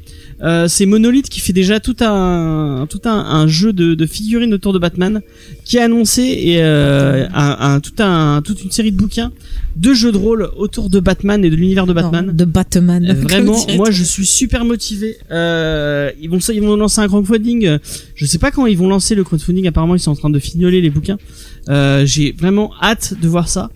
Euh, 0.43 0.67
c'est 0.67 0.86
Monolith 0.86 1.30
qui 1.30 1.39
fait 1.39 1.52
déjà 1.54 1.80
tout 1.80 1.95
un 2.02 2.86
tout 2.89 3.02
un, 3.06 3.12
un 3.17 3.47
jeu 3.47 3.73
de, 3.73 3.95
de 3.95 4.06
figurines 4.06 4.54
autour 4.54 4.71
de 4.71 4.78
Batman, 4.80 5.21
qui 5.65 5.80
a 5.80 5.86
annoncé 5.86 6.21
et 6.21 6.62
euh, 6.62 7.26
un, 7.34 7.58
un- 7.76 7.80
tout 7.80 7.93
un 8.04 8.41
toute 8.43 8.63
une 8.63 8.69
série 8.69 8.91
de 8.91 8.97
bouquins, 8.97 9.32
de 9.76 9.93
jeux 9.93 10.12
de 10.12 10.17
rôle 10.17 10.50
autour 10.56 10.91
de 10.91 11.00
Batman 11.00 11.43
et 11.43 11.50
de 11.50 11.56
l'univers 11.56 11.88
de 11.88 11.93
Batman. 11.93 12.28
Non, 12.28 12.34
de 12.34 12.45
Batman. 12.45 13.04
Euh, 13.10 13.13
Vraiment, 13.15 13.58
moi 13.78 13.89
je 13.89 14.04
suis 14.04 14.28
super 14.28 14.63
motivé. 14.63 15.17
Euh, 15.32 16.12
ils 16.21 16.30
vont 16.30 16.38
ils 16.38 16.62
vont 16.62 16.76
lancer 16.76 17.02
un 17.02 17.08
crowdfunding. 17.08 17.80
Je 18.13 18.26
sais 18.28 18.38
pas 18.38 18.52
quand 18.52 18.67
ils 18.67 18.78
vont 18.78 18.89
lancer 18.89 19.15
le 19.15 19.23
crowdfunding. 19.23 19.67
Apparemment, 19.67 19.95
ils 19.95 20.00
sont 20.00 20.12
en 20.12 20.15
train 20.15 20.30
de 20.30 20.39
fignoler 20.39 20.82
les 20.82 20.91
bouquins. 20.91 21.17
Euh, 21.69 22.06
J'ai 22.06 22.32
vraiment 22.32 22.72
hâte 22.82 23.16
de 23.20 23.28
voir 23.28 23.49
ça. 23.49 23.72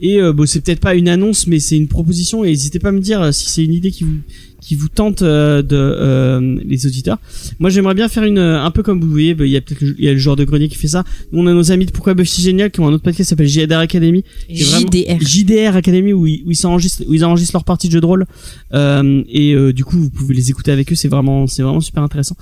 Et 0.00 0.20
euh, 0.20 0.32
bon, 0.32 0.46
c'est 0.46 0.60
peut-être 0.62 0.80
pas 0.80 0.94
une 0.94 1.08
annonce, 1.08 1.46
mais 1.46 1.58
c'est 1.58 1.76
une 1.76 1.88
proposition. 1.88 2.42
Et 2.44 2.48
n'hésitez 2.48 2.78
pas 2.78 2.88
à 2.88 2.92
me 2.92 3.00
dire 3.00 3.32
si 3.34 3.48
c'est 3.50 3.64
une 3.64 3.72
idée 3.74 3.90
qui 3.90 4.04
vous 4.04 4.16
qui 4.60 4.74
vous 4.74 4.88
tente 4.88 5.22
euh, 5.22 5.62
de 5.62 5.76
euh, 5.76 6.58
les 6.64 6.86
auditeurs. 6.86 7.18
Moi, 7.60 7.70
j'aimerais 7.70 7.94
bien 7.94 8.08
faire 8.08 8.24
une 8.24 8.38
un 8.38 8.70
peu 8.70 8.82
comme 8.82 9.00
vous 9.00 9.10
voyez. 9.10 9.34
bah, 9.34 9.44
Il 9.46 9.50
y 9.52 9.56
a 9.56 9.60
peut-être 9.60 9.80
le- 9.82 9.94
il 9.98 10.04
y 10.04 10.08
a 10.08 10.12
le 10.12 10.18
joueur 10.18 10.34
de 10.36 10.44
grenier 10.44 10.68
qui 10.68 10.76
fait 10.76 10.88
ça. 10.88 11.04
Nous, 11.32 11.40
on 11.42 11.46
a 11.46 11.52
nos 11.52 11.70
amis 11.72 11.86
de 11.86 11.90
Pourquoi 11.92 12.14
Buffy 12.14 12.42
génial 12.42 12.70
qui 12.70 12.80
ont 12.80 12.88
un 12.88 12.92
autre 12.92 13.02
podcast 13.04 13.18
qui 13.18 13.28
s'appelle 13.28 13.46
JDR 13.48 13.78
Academy. 13.78 14.24
qui 14.48 14.56
JDR. 14.64 15.18
JDR 15.20 15.76
Academy 15.76 16.12
où 16.12 16.26
ils, 16.26 16.42
où 16.46 16.50
ils 16.50 16.56
s'enregistrent 16.56 17.04
où 17.06 17.14
ils 17.14 17.24
enregistrent 17.24 17.54
leur 17.54 17.64
partie 17.64 17.86
de 17.88 17.92
jeu 17.92 18.00
de 18.00 18.06
rôle 18.06 18.26
euh, 18.74 19.22
et 19.28 19.54
euh, 19.54 19.72
du 19.72 19.84
coup 19.84 19.96
vous 19.98 20.10
pouvez 20.10 20.34
les 20.34 20.50
écouter 20.50 20.72
avec 20.72 20.90
eux 20.90 20.94
c'est 20.94 21.08
vraiment 21.08 21.46
c'est 21.46 21.62
vraiment 21.62 21.80
super 21.80 22.02
intéressant 22.02 22.36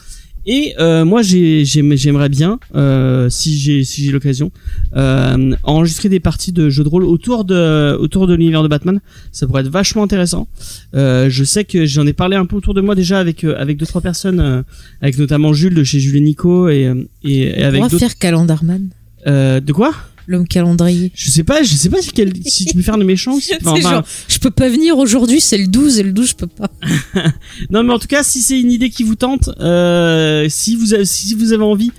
et 0.47 0.75
euh, 0.79 1.05
moi 1.05 1.23
j'ai 1.23 1.65
j'aime- 1.65 1.95
j'aimerais 1.97 2.29
bien 2.29 2.59
euh, 2.75 3.29
si 3.31 3.57
j'ai 3.59 3.83
si 3.85 4.05
j'ai 4.05 4.13
l'occasion 4.13 4.51
euh, 4.97 5.55
enregistrer 5.63 6.09
des 6.09 6.21
parties 6.21 6.53
de 6.53 6.69
jeux 6.71 6.85
de 6.85 6.89
rôle 6.89 7.05
autour 7.05 7.45
de 7.45 7.97
autour 7.99 8.27
de 8.27 8.35
l'univers 8.35 8.63
de 8.63 8.69
Batman. 8.69 9.01
Ça 9.33 9.47
pourrait 9.47 9.63
être 9.63 9.69
vachement 9.71 10.03
intéressant. 10.03 10.49
Euh, 10.95 11.29
je 11.31 11.45
sais 11.45 11.65
que 11.65 11.87
j'en 11.87 12.07
ai 12.07 12.13
parlé 12.13 12.37
un 12.37 12.47
peu 12.47 12.57
autour 12.57 12.75
de 12.75 12.81
moi 12.81 12.95
déjà 12.95 13.19
avec 13.19 13.45
euh, 13.45 13.55
avec 13.59 13.77
deux 13.79 13.87
trois 13.87 14.01
personnes 14.01 14.41
euh, 14.41 14.63
avec 15.01 15.19
notamment 15.19 15.53
Jules 15.53 15.75
de 15.75 15.85
chez 15.85 16.01
Jules 16.01 16.17
et 16.17 16.21
Nico 16.21 16.69
et 16.69 16.93
et, 17.25 17.39
et 17.41 17.55
On 17.59 17.65
avec 17.65 17.79
pourra 17.81 17.89
d'autres 17.89 17.99
faire 17.99 18.19
Calendarman, 18.19 18.89
euh, 19.27 19.61
de 19.61 19.73
quoi? 19.73 19.93
L'homme 20.27 20.47
calendrier. 20.49 21.13
je 21.15 21.31
sais 21.31 21.45
pas 21.45 21.63
je 21.63 21.75
sais 21.75 21.89
pas 21.91 22.01
si, 22.03 22.11
quel, 22.13 22.33
si 22.47 22.65
tu 22.65 22.75
peux 22.75 22.83
faire 22.83 22.97
le 22.97 23.05
méchant 23.05 23.39
si- 23.41 23.53
enfin, 23.61 23.73
enfin, 23.79 24.05
je 24.29 24.39
peux 24.39 24.51
pas 24.51 24.69
venir 24.69 24.97
aujourd'hui, 24.99 25.41
c'est 25.41 25.59
le 25.59 25.67
12 25.67 25.99
et 25.99 26.03
le 26.03 26.13
12 26.13 26.29
je 26.31 26.35
peux 26.35 26.47
pas. 26.47 26.71
Non, 27.71 27.83
mais 27.83 27.93
en 27.93 27.99
tout 27.99 28.09
cas, 28.09 28.23
si 28.23 28.41
c'est 28.41 28.59
une 28.61 28.71
idée 28.73 28.91
qui 28.91 29.03
vous 29.05 29.15
tente, 29.17 29.51
euh, 29.61 30.47
si 30.49 30.77
vous 30.77 30.95
avez, 30.95 31.05
si 31.05 31.35
vous 31.35 31.53
avez 31.53 31.63
envie 31.65 31.93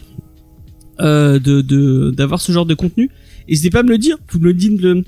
euh, 0.99 1.39
de 1.39 1.61
de 1.61 2.11
d'avoir 2.11 2.39
ce 2.41 2.51
genre 2.51 2.65
de 2.65 2.73
contenu, 2.73 3.09
n'hésitez 3.49 3.69
pas 3.69 3.79
à 3.79 3.83
me 3.83 3.89
le 3.89 3.97
dire. 3.97 4.17
Vous 4.31 4.39
me 4.39 4.45
le 4.45 4.53
dites 4.53 4.79
le- 4.81 5.03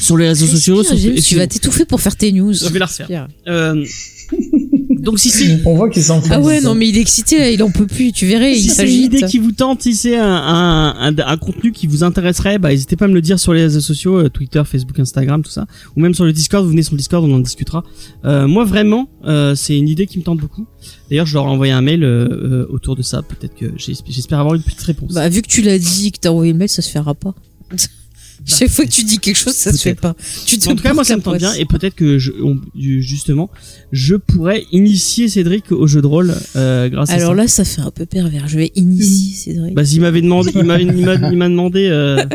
sur 0.00 0.16
les 0.16 0.28
réseaux 0.28 0.46
sociaux. 0.46 0.82
sur- 0.84 0.96
tu 0.96 1.34
vas 1.36 1.46
t'étouffer 1.46 1.84
pour 1.84 2.00
faire 2.00 2.14
tes 2.16 2.30
news. 2.32 2.52
Je 2.52 2.68
vais 2.68 2.78
la 2.78 2.86
refaire. 2.86 3.28
Euh, 3.48 3.84
donc 5.02 5.18
si 5.18 5.30
c'est 5.30 5.60
On 5.64 5.74
voit 5.74 5.88
qu'il 5.90 6.02
s'en 6.02 6.20
fout. 6.20 6.30
Ah 6.32 6.40
ouais, 6.40 6.60
non 6.60 6.74
mais 6.74 6.88
il 6.88 6.96
est 6.96 7.00
excité 7.00 7.38
là, 7.38 7.50
il 7.50 7.62
en 7.62 7.70
peut 7.70 7.86
plus, 7.86 8.12
tu 8.12 8.26
verrais, 8.26 8.54
si 8.54 8.66
il 8.66 8.70
c'est 8.70 8.84
une 8.94 9.02
idée 9.04 9.22
qui 9.22 9.38
vous 9.38 9.52
tente, 9.52 9.82
si 9.82 9.94
c'est 9.94 10.16
un, 10.16 10.24
un, 10.24 10.94
un, 11.08 11.14
un 11.18 11.36
contenu 11.36 11.72
qui 11.72 11.86
vous 11.86 12.04
intéresserait, 12.04 12.58
bah 12.58 12.68
n'hésitez 12.70 12.96
pas 12.96 13.06
à 13.06 13.08
me 13.08 13.14
le 13.14 13.22
dire 13.22 13.38
sur 13.40 13.52
les 13.54 13.62
réseaux 13.62 13.80
sociaux, 13.80 14.18
euh, 14.18 14.28
Twitter, 14.28 14.62
Facebook, 14.64 14.98
Instagram, 14.98 15.42
tout 15.42 15.50
ça, 15.50 15.66
ou 15.96 16.00
même 16.00 16.14
sur 16.14 16.24
le 16.24 16.32
Discord. 16.32 16.64
Vous 16.64 16.70
venez 16.70 16.82
sur 16.82 16.92
le 16.94 16.98
Discord, 16.98 17.24
on 17.24 17.32
en 17.34 17.38
discutera. 17.40 17.82
Euh, 18.24 18.46
moi 18.46 18.64
vraiment, 18.64 19.08
euh, 19.26 19.54
c'est 19.54 19.76
une 19.76 19.88
idée 19.88 20.06
qui 20.06 20.18
me 20.18 20.22
tente 20.24 20.38
beaucoup. 20.38 20.66
D'ailleurs, 21.10 21.26
je 21.26 21.34
leur 21.34 21.44
ai 21.44 21.48
envoyé 21.48 21.72
un 21.72 21.82
mail 21.82 22.04
euh, 22.04 22.28
euh, 22.28 22.66
autour 22.70 22.96
de 22.96 23.02
ça. 23.02 23.22
Peut-être 23.22 23.54
que 23.56 23.66
j'esp- 23.76 24.04
j'espère 24.08 24.38
avoir 24.40 24.54
une 24.54 24.62
petite 24.62 24.80
réponse. 24.82 25.12
Bah 25.14 25.28
vu 25.28 25.42
que 25.42 25.48
tu 25.48 25.62
l'as 25.62 25.78
dit, 25.78 26.12
que 26.12 26.18
t'as 26.20 26.30
envoyé 26.30 26.52
le 26.52 26.58
mail, 26.58 26.68
ça 26.68 26.82
se 26.82 26.90
fera 26.90 27.14
pas. 27.14 27.34
Chaque 28.46 28.70
fois 28.70 28.84
que 28.84 28.90
tu 28.90 29.04
dis 29.04 29.18
quelque 29.18 29.36
chose, 29.36 29.52
ça 29.54 29.72
se 29.72 29.78
fait 29.80 29.94
pas. 29.94 30.14
Tu 30.46 30.58
te 30.58 30.68
en 30.68 30.74
tout 30.74 30.82
cas, 30.82 30.92
moi, 30.94 31.04
ça 31.04 31.16
me 31.16 31.22
tente 31.22 31.38
bien, 31.38 31.52
et 31.54 31.64
peut-être 31.66 31.94
que 31.94 32.18
je, 32.18 32.32
on- 32.42 32.58
justement, 32.76 33.50
je 33.92 34.16
pourrais 34.16 34.64
initier 34.72 35.28
Cédric 35.28 35.70
au 35.72 35.86
jeu 35.86 36.00
de 36.02 36.06
rôle 36.06 36.34
euh, 36.56 36.88
grâce 36.88 37.10
à 37.10 37.14
Alors 37.14 37.30
ça. 37.30 37.34
là, 37.36 37.48
ça 37.48 37.64
fait 37.64 37.80
un 37.82 37.90
peu 37.90 38.06
pervers. 38.06 38.48
Je 38.48 38.56
vais 38.58 38.72
initier 38.74 39.52
Cédric. 39.52 39.74
Bah, 39.74 39.82
il 39.84 40.00
m'avait 40.00 40.22
demandé, 40.22 40.50
il 40.54 40.64
m'a, 40.64 40.80
il 40.80 41.36
m'a 41.36 41.48
demandé. 41.48 41.88
Euh, 41.90 42.24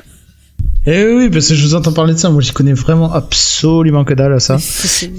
Eh 0.87 1.03
oui, 1.03 1.13
oui, 1.23 1.29
parce 1.31 1.47
que 1.47 1.55
je 1.55 1.63
vous 1.65 1.73
entends 1.73 1.93
parler 1.93 2.13
de 2.13 2.19
ça. 2.19 2.29
Moi, 2.29 2.43
j'y 2.43 2.51
connais 2.51 2.73
vraiment 2.73 3.11
absolument 3.11 4.03
que 4.05 4.13
dalle 4.13 4.33
à 4.33 4.39
ça. 4.39 4.57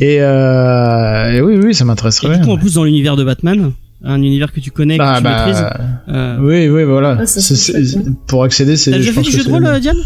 Et, 0.01 0.19
euh, 0.21 1.33
et 1.33 1.41
oui, 1.41 1.57
oui, 1.61 1.75
ça 1.75 1.83
et 1.83 1.87
m'intéresserait 1.89 2.39
du 2.39 2.45
coup, 2.45 2.53
en 2.53 2.57
plus, 2.57 2.75
dans 2.75 2.85
l'univers 2.85 3.17
de 3.17 3.25
Batman, 3.25 3.73
un 4.05 4.23
univers 4.23 4.53
que 4.53 4.61
tu 4.61 4.71
connais, 4.71 4.97
Bah, 4.97 5.15
que 5.15 5.19
tu 5.19 5.25
bah, 5.25 5.47
maîtrises. 5.47 5.65
Euh, 6.09 6.39
Oui, 6.41 6.69
oui, 6.69 6.85
voilà. 6.85 7.19
Ah, 7.21 7.27
C'est- 7.27 7.41
serait 7.41 7.83
c'est- 7.85 7.93
chouette, 7.95 8.07
pour 8.29 8.45
accéder, 8.45 8.77
c'est. 8.77 8.93
T'as 8.93 8.99
je 8.99 9.01
déjà 9.03 9.13
fait 9.13 9.17
pense 9.23 9.29
du 9.31 9.37
jeu 9.37 9.43
de 9.45 9.51
rôle, 9.51 9.67
euh, 9.67 9.81
Diane? 9.81 9.97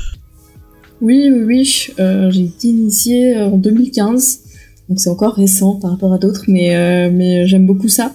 Oui, 1.00 1.30
oui. 1.30 1.88
Euh, 1.98 2.30
j'ai 2.30 2.44
été 2.44 2.68
initiée 2.68 3.36
euh, 3.36 3.46
en 3.46 3.56
2015. 3.56 4.40
Donc 4.88 5.00
c'est 5.00 5.08
encore 5.08 5.34
récent 5.34 5.76
par 5.76 5.92
rapport 5.92 6.12
à 6.12 6.18
d'autres, 6.18 6.44
mais, 6.48 6.74
euh, 6.74 7.10
mais 7.12 7.46
j'aime 7.46 7.64
beaucoup 7.64 7.88
ça. 7.88 8.12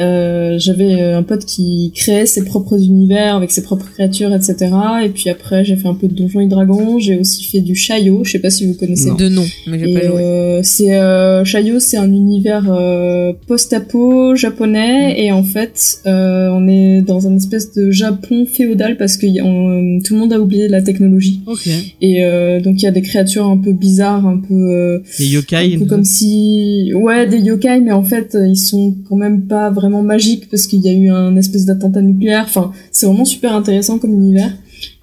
Euh, 0.00 0.58
J'avais 0.58 0.94
euh, 1.00 1.18
un 1.18 1.22
pote 1.22 1.44
qui 1.44 1.92
créait 1.94 2.26
ses 2.26 2.44
propres 2.44 2.76
univers 2.82 3.36
avec 3.36 3.50
ses 3.50 3.62
propres 3.62 3.90
créatures, 3.92 4.32
etc. 4.34 4.56
Et 5.04 5.08
puis 5.08 5.28
après, 5.30 5.64
j'ai 5.64 5.76
fait 5.76 5.88
un 5.88 5.94
peu 5.94 6.08
de 6.08 6.14
Donjons 6.14 6.40
et 6.40 6.46
Dragons. 6.46 6.98
J'ai 6.98 7.18
aussi 7.18 7.44
fait 7.44 7.60
du 7.60 7.74
Shayo. 7.74 8.22
Je 8.24 8.32
sais 8.32 8.38
pas 8.38 8.50
si 8.50 8.66
vous 8.66 8.74
connaissez. 8.74 9.08
Non. 9.10 9.14
De 9.16 9.28
nom, 9.28 9.44
mais 9.66 9.78
j'ai 9.78 9.92
pas 9.94 10.06
joué. 10.06 10.16
euh, 10.22 10.60
c'est 10.62 10.96
euh, 10.96 11.44
Shayo, 11.44 11.78
c'est 11.80 11.96
un 11.98 12.10
univers 12.12 12.66
euh, 12.70 13.32
post-apo 13.46 14.34
japonais 14.36 15.14
et 15.22 15.32
en 15.32 15.42
fait, 15.42 16.00
euh, 16.06 16.48
on 16.52 16.68
est 16.68 17.02
dans 17.02 17.26
un 17.28 17.36
espèce 17.36 17.72
de 17.74 17.90
Japon 17.90 18.46
féodal 18.46 18.96
parce 18.96 19.16
que 19.16 19.26
y 19.26 19.40
a- 19.40 19.44
on- 19.44 19.98
tout 20.04 20.14
le 20.14 20.20
monde 20.20 20.32
a 20.32 20.40
oublié 20.40 20.68
la 20.68 20.82
technologie 20.82 21.40
Ok. 21.46 21.68
et 22.00 22.24
euh, 22.24 22.60
donc 22.60 22.80
il 22.80 22.84
y 22.84 22.88
a 22.88 22.90
des 22.90 23.02
créatures 23.02 23.46
un 23.46 23.56
peu 23.58 23.72
bizarres, 23.72 24.26
un 24.26 24.38
peu, 24.38 24.54
euh, 24.54 24.98
Les 25.18 25.26
yokai. 25.26 25.74
un 25.76 25.78
peu 25.80 25.86
comme 25.86 26.04
si 26.04 26.92
ouais 26.94 27.26
des 27.26 27.38
yokai, 27.38 27.80
mais 27.80 27.92
en 27.92 28.02
fait 28.02 28.36
ils 28.48 28.56
sont 28.56 28.94
quand 29.08 29.16
même 29.16 29.42
pas 29.42 29.70
vraiment 29.70 29.81
magiques 29.90 30.48
parce 30.50 30.66
qu'il 30.66 30.80
y 30.80 30.88
a 30.88 30.92
eu 30.92 31.08
un 31.10 31.36
espèce 31.36 31.64
d'attentat 31.64 32.02
nucléaire. 32.02 32.44
Enfin, 32.46 32.72
c'est 32.90 33.06
vraiment 33.06 33.24
super 33.24 33.54
intéressant 33.54 33.98
comme 33.98 34.12
univers 34.12 34.52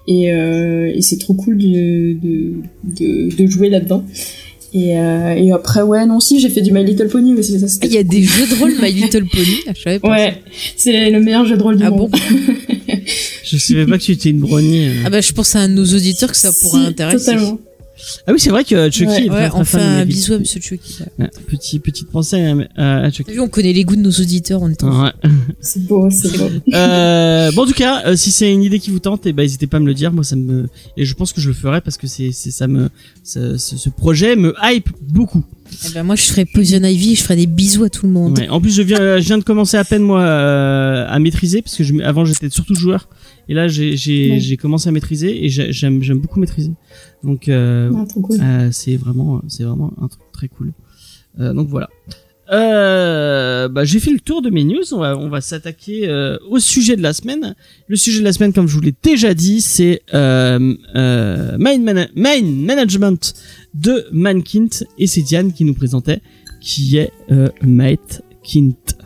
et, 0.08 0.32
euh, 0.32 0.90
et 0.94 1.00
c'est 1.02 1.18
trop 1.18 1.34
cool 1.34 1.58
de, 1.58 2.14
de, 2.14 2.52
de, 2.98 3.36
de 3.36 3.46
jouer 3.50 3.68
là-dedans. 3.70 4.04
Et, 4.72 4.96
euh, 4.98 5.34
et 5.34 5.50
après, 5.50 5.82
ouais, 5.82 6.06
non, 6.06 6.20
si, 6.20 6.38
j'ai 6.38 6.48
fait 6.48 6.60
du 6.62 6.70
My 6.72 6.84
Little 6.84 7.08
Pony 7.08 7.34
aussi. 7.34 7.58
Ça, 7.58 7.66
c'était 7.66 7.88
Il 7.88 7.92
y 7.94 7.98
a 7.98 8.04
des 8.04 8.22
jeux 8.22 8.46
de 8.46 8.54
rôle 8.60 8.72
My 8.80 8.92
Little 8.92 9.24
Pony, 9.26 9.56
je 9.76 9.80
savais 9.82 9.98
pas. 9.98 10.10
Ouais, 10.10 10.34
c'est 10.76 11.10
le 11.10 11.20
meilleur 11.20 11.44
jeu 11.44 11.56
de 11.56 11.62
rôle 11.62 11.76
du 11.76 11.82
Ah 11.84 11.90
monde. 11.90 12.10
bon 12.10 12.18
Je 13.44 13.56
savais 13.56 13.84
pas 13.86 13.98
que 13.98 14.02
tu 14.04 14.12
étais 14.12 14.30
une 14.30 14.38
brownie. 14.38 14.86
euh. 14.86 14.92
Ah 15.04 15.10
bah 15.10 15.20
je 15.20 15.32
pense 15.32 15.56
à 15.56 15.66
nos 15.66 15.84
auditeurs 15.84 16.30
que 16.30 16.36
ça 16.36 16.52
pourrait 16.52 16.82
Si, 16.82 16.86
intéresser. 16.86 17.18
Totalement. 17.32 17.58
Ah 18.26 18.32
oui, 18.32 18.40
c'est 18.40 18.50
vrai 18.50 18.64
que 18.64 18.90
Chucky 18.90 19.04
Ouais, 19.06 19.26
est 19.26 19.30
Ouais, 19.30 19.48
de 19.48 19.78
un 19.78 20.04
bisou 20.04 20.34
à 20.34 20.38
Monsieur 20.38 20.60
Chucky. 20.60 20.98
Ouais, 21.18 21.30
petit, 21.48 21.78
petite 21.78 22.10
pensée 22.10 22.54
à, 22.76 22.96
à, 23.04 23.10
Chucky. 23.10 23.24
T'as 23.24 23.32
vu, 23.32 23.40
on 23.40 23.48
connaît 23.48 23.72
les 23.72 23.84
goûts 23.84 23.96
de 23.96 24.00
nos 24.00 24.10
auditeurs, 24.10 24.62
on 24.62 24.68
est 24.68 24.82
en 24.84 25.04
Ouais. 25.04 25.10
C'est 25.60 25.84
beau, 25.86 26.08
c'est 26.10 26.36
beau. 26.38 26.48
euh, 26.74 27.50
bon, 27.52 27.62
en 27.62 27.66
tout 27.66 27.72
cas, 27.74 28.02
euh, 28.06 28.16
si 28.16 28.30
c'est 28.30 28.52
une 28.52 28.62
idée 28.62 28.78
qui 28.78 28.90
vous 28.90 28.98
tente, 28.98 29.26
eh 29.26 29.32
ben, 29.32 29.42
n'hésitez 29.42 29.66
pas 29.66 29.76
à 29.76 29.80
me 29.80 29.86
le 29.86 29.94
dire. 29.94 30.12
Moi, 30.12 30.24
ça 30.24 30.36
me, 30.36 30.68
et 30.96 31.04
je 31.04 31.14
pense 31.14 31.32
que 31.32 31.40
je 31.40 31.48
le 31.48 31.54
ferai 31.54 31.80
parce 31.80 31.96
que 31.96 32.06
c'est, 32.06 32.30
c'est, 32.32 32.50
ça 32.50 32.66
me, 32.66 32.88
ça- 33.22 33.58
ce, 33.58 33.76
ce 33.76 33.88
projet 33.90 34.36
me 34.36 34.54
hype 34.62 34.88
beaucoup. 35.02 35.44
Eh 35.86 35.92
ben 35.94 36.02
moi 36.02 36.14
je 36.16 36.22
ferai 36.24 36.44
Poison 36.44 36.82
Ivy, 36.84 37.14
je 37.16 37.22
ferai 37.22 37.36
des 37.36 37.46
bisous 37.46 37.84
à 37.84 37.90
tout 37.90 38.06
le 38.06 38.12
monde. 38.12 38.38
Ouais. 38.38 38.48
En 38.48 38.60
plus, 38.60 38.70
je 38.74 38.82
viens, 38.82 39.18
je 39.18 39.26
viens 39.26 39.38
de 39.38 39.44
commencer 39.44 39.76
à 39.76 39.84
peine 39.84 40.02
moi 40.02 40.20
euh, 40.20 41.06
à 41.08 41.18
maîtriser 41.18 41.62
parce 41.62 41.76
que 41.76 41.84
je, 41.84 41.94
avant 42.02 42.24
j'étais 42.24 42.50
surtout 42.50 42.74
joueur 42.74 43.08
et 43.48 43.54
là 43.54 43.68
j'ai, 43.68 43.96
j'ai, 43.96 44.30
Ouais. 44.50 44.56
commencé 44.56 44.88
à 44.88 44.92
maîtriser 44.92 45.44
et 45.44 45.48
j'ai- 45.48 45.72
j'aime, 45.72 46.02
j'aime 46.02 46.18
beaucoup 46.18 46.38
maîtriser. 46.40 46.72
Donc, 47.24 47.48
euh, 47.48 47.90
Ah, 47.96 48.04
trop 48.08 48.20
cool. 48.20 48.38
Euh, 48.40 48.68
c'est 48.72 48.96
vraiment, 48.96 49.42
c'est 49.48 49.64
vraiment 49.64 49.92
un 50.00 50.08
truc 50.08 50.22
très 50.32 50.48
cool. 50.48 50.72
Euh, 51.38 51.52
donc 51.52 51.68
voilà. 51.68 51.88
Euh, 52.52 53.68
bah, 53.68 53.84
j'ai 53.84 54.00
fait 54.00 54.10
le 54.10 54.20
tour 54.20 54.42
de 54.42 54.50
mes 54.50 54.64
news. 54.64 54.82
On 54.92 54.98
va, 54.98 55.16
on 55.16 55.28
va 55.28 55.40
s'attaquer 55.40 56.08
euh, 56.08 56.36
au 56.48 56.58
sujet 56.58 56.96
de 56.96 57.02
la 57.02 57.12
semaine. 57.12 57.54
Le 57.88 57.96
sujet 57.96 58.20
de 58.20 58.24
la 58.24 58.32
semaine, 58.32 58.52
comme 58.52 58.66
je 58.66 58.74
vous 58.74 58.80
l'ai 58.80 58.94
déjà 59.02 59.34
dit, 59.34 59.60
c'est 59.60 60.02
euh, 60.14 60.74
euh, 60.96 61.56
Mind, 61.58 61.82
Mana- 61.84 62.08
Mind 62.16 62.64
Management 62.64 63.34
de 63.74 64.06
Mankint 64.12 64.68
et 64.98 65.06
c'est 65.06 65.22
Diane 65.22 65.52
qui 65.52 65.64
nous 65.64 65.74
présentait, 65.74 66.20
qui 66.60 66.96
est 66.96 67.12
euh, 67.30 67.48
Matt 67.62 68.22
Kint. 68.42 68.96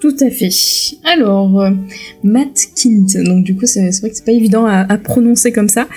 Tout 0.00 0.14
à 0.20 0.30
fait. 0.30 0.50
Alors, 1.04 1.60
euh, 1.60 1.70
Matt 2.22 2.68
Kint, 2.76 3.20
donc 3.24 3.42
du 3.42 3.56
coup 3.56 3.66
c'est 3.66 3.80
vrai 3.80 4.10
que 4.10 4.16
c'est 4.16 4.24
pas 4.24 4.32
évident 4.32 4.64
à, 4.64 4.96
prononcer 4.96 5.50
comme 5.50 5.68
ça. 5.68 5.88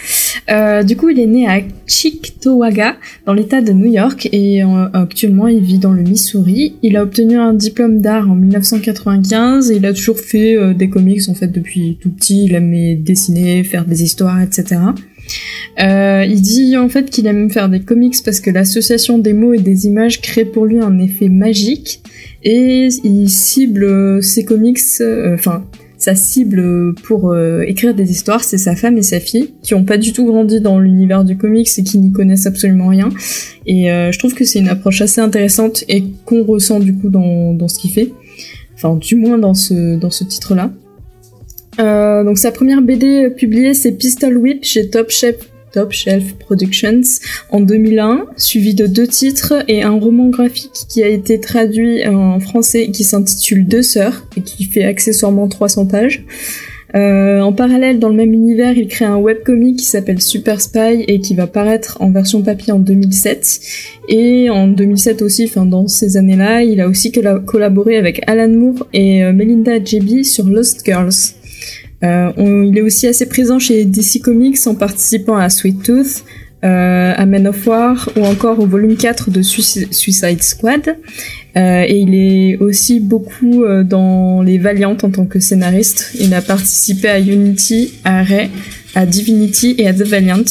Euh, 0.49 0.81
du 0.81 0.97
coup 0.97 1.09
il 1.09 1.19
est 1.19 1.27
né 1.27 1.47
à 1.47 1.59
Cheektowaga 1.85 2.97
dans 3.27 3.33
l'état 3.33 3.61
de 3.61 3.71
New 3.73 3.91
York 3.91 4.27
et 4.31 4.63
euh, 4.63 4.87
actuellement 4.93 5.47
il 5.47 5.61
vit 5.61 5.77
dans 5.77 5.91
le 5.91 6.01
Missouri. 6.01 6.77
Il 6.81 6.97
a 6.97 7.03
obtenu 7.03 7.37
un 7.37 7.53
diplôme 7.53 8.01
d'art 8.01 8.29
en 8.29 8.33
1995 8.33 9.69
et 9.69 9.75
il 9.75 9.85
a 9.85 9.93
toujours 9.93 10.17
fait 10.17 10.73
des 10.73 10.89
comics 10.89 11.29
en 11.29 11.35
fait 11.35 11.47
depuis 11.47 11.97
tout 12.01 12.09
petit. 12.09 12.45
Il 12.45 12.55
aimait 12.55 12.95
dessiner, 12.95 13.63
faire 13.63 13.85
des 13.85 14.01
histoires, 14.01 14.41
etc. 14.41 14.81
Il 15.77 16.41
dit 16.41 16.75
en 16.75 16.89
fait 16.89 17.11
qu'il 17.11 17.27
aime 17.27 17.51
faire 17.51 17.69
des 17.69 17.81
comics 17.81 18.15
parce 18.25 18.39
que 18.39 18.49
l'association 18.49 19.19
des 19.19 19.33
mots 19.33 19.53
et 19.53 19.59
des 19.59 19.85
images 19.85 20.21
crée 20.21 20.45
pour 20.45 20.65
lui 20.65 20.79
un 20.79 20.97
effet 20.97 21.29
magique 21.29 22.01
et 22.43 22.87
il 23.03 23.29
cible 23.29 23.83
euh, 23.83 24.21
ses 24.21 24.45
comics, 24.45 24.79
euh, 25.01 25.35
enfin 25.35 25.65
sa 25.97 26.15
cible 26.15 26.95
pour 27.03 27.31
euh, 27.31 27.61
écrire 27.61 27.93
des 27.93 28.09
histoires, 28.09 28.43
c'est 28.43 28.57
sa 28.57 28.75
femme 28.75 28.97
et 28.97 29.03
sa 29.03 29.19
fille 29.19 29.53
qui 29.61 29.75
ont 29.75 29.83
pas 29.83 29.97
du 29.97 30.13
tout 30.13 30.25
grandi 30.25 30.59
dans 30.59 30.79
l'univers 30.79 31.23
du 31.23 31.37
comics 31.37 31.69
et 31.77 31.83
qui 31.83 31.99
n'y 31.99 32.11
connaissent 32.11 32.47
absolument 32.47 32.87
rien. 32.87 33.09
Et 33.67 33.85
je 33.85 34.17
trouve 34.17 34.33
que 34.33 34.43
c'est 34.43 34.57
une 34.57 34.69
approche 34.69 35.01
assez 35.01 35.21
intéressante 35.21 35.83
et 35.87 36.03
qu'on 36.25 36.43
ressent 36.43 36.79
du 36.79 36.95
coup 36.95 37.09
dans, 37.09 37.53
dans 37.53 37.67
ce 37.67 37.77
qu'il 37.77 37.91
fait, 37.91 38.11
enfin 38.73 38.95
du 38.95 39.15
moins 39.15 39.37
dans 39.37 39.53
ce 39.53 39.95
dans 39.99 40.09
ce 40.09 40.23
titre-là. 40.23 40.71
Euh, 41.79 42.23
donc 42.23 42.37
sa 42.37 42.51
première 42.51 42.81
BD 42.81 43.29
publiée 43.29 43.73
c'est 43.73 43.93
Pistol 43.93 44.37
Whip 44.37 44.63
chez 44.63 44.89
Top 44.89 45.09
Chef 45.09 45.50
Top 45.71 45.91
Shelf 45.91 46.33
Productions 46.33 47.01
en 47.49 47.61
2001, 47.61 48.25
suivi 48.37 48.73
de 48.73 48.87
deux 48.87 49.07
titres 49.07 49.63
et 49.67 49.83
un 49.83 49.91
roman 49.91 50.29
graphique 50.29 50.85
qui 50.89 51.03
a 51.03 51.07
été 51.07 51.39
traduit 51.39 52.05
en 52.07 52.39
français 52.39 52.91
qui 52.91 53.03
s'intitule 53.03 53.67
Deux 53.67 53.81
sœurs 53.81 54.25
et 54.35 54.41
qui 54.41 54.65
fait 54.65 54.83
accessoirement 54.83 55.47
300 55.47 55.85
pages. 55.85 56.25
Euh, 56.93 57.39
en 57.39 57.53
parallèle, 57.53 57.99
dans 57.99 58.09
le 58.09 58.15
même 58.15 58.33
univers, 58.33 58.77
il 58.77 58.87
crée 58.87 59.05
un 59.05 59.17
webcomic 59.17 59.79
qui 59.79 59.85
s'appelle 59.85 60.21
Super 60.21 60.59
Spy 60.59 61.05
et 61.07 61.19
qui 61.19 61.35
va 61.35 61.47
paraître 61.47 61.97
en 62.01 62.11
version 62.11 62.41
papier 62.41 62.73
en 62.73 62.79
2007. 62.79 63.61
Et 64.09 64.49
en 64.49 64.67
2007 64.67 65.21
aussi, 65.21 65.45
enfin 65.45 65.65
dans 65.65 65.87
ces 65.87 66.17
années-là, 66.17 66.63
il 66.63 66.81
a 66.81 66.87
aussi 66.87 67.11
collaboré 67.11 67.97
avec 67.97 68.21
Alan 68.27 68.49
Moore 68.49 68.87
et 68.93 69.23
euh, 69.23 69.31
Melinda 69.31 69.83
Jeby 69.83 70.25
sur 70.25 70.45
Lost 70.45 70.83
Girls. 70.85 71.40
Euh, 72.03 72.31
il 72.37 72.77
est 72.77 72.81
aussi 72.81 73.07
assez 73.07 73.27
présent 73.27 73.59
chez 73.59 73.85
DC 73.85 74.21
Comics 74.21 74.57
en 74.65 74.75
participant 74.75 75.37
à 75.37 75.49
Sweet 75.49 75.83
Tooth, 75.83 76.23
euh, 76.63 77.13
à 77.15 77.25
Men 77.25 77.47
of 77.47 77.65
War 77.67 78.09
ou 78.15 78.25
encore 78.25 78.59
au 78.59 78.65
volume 78.65 78.95
4 78.95 79.31
de 79.31 79.41
Suicide 79.41 80.43
Squad. 80.43 80.97
Euh, 81.57 81.83
et 81.87 81.97
il 81.97 82.15
est 82.15 82.57
aussi 82.57 82.99
beaucoup 82.99 83.63
euh, 83.63 83.83
dans 83.83 84.41
les 84.41 84.57
Valiant 84.57 84.97
en 85.01 85.09
tant 85.09 85.25
que 85.25 85.39
scénariste. 85.39 86.11
Il 86.19 86.33
a 86.33 86.41
participé 86.41 87.09
à 87.09 87.19
Unity, 87.19 87.93
à 88.03 88.23
Ray, 88.23 88.49
à 88.95 89.05
Divinity 89.05 89.75
et 89.77 89.87
à 89.87 89.93
The 89.93 90.03
Valiant. 90.03 90.43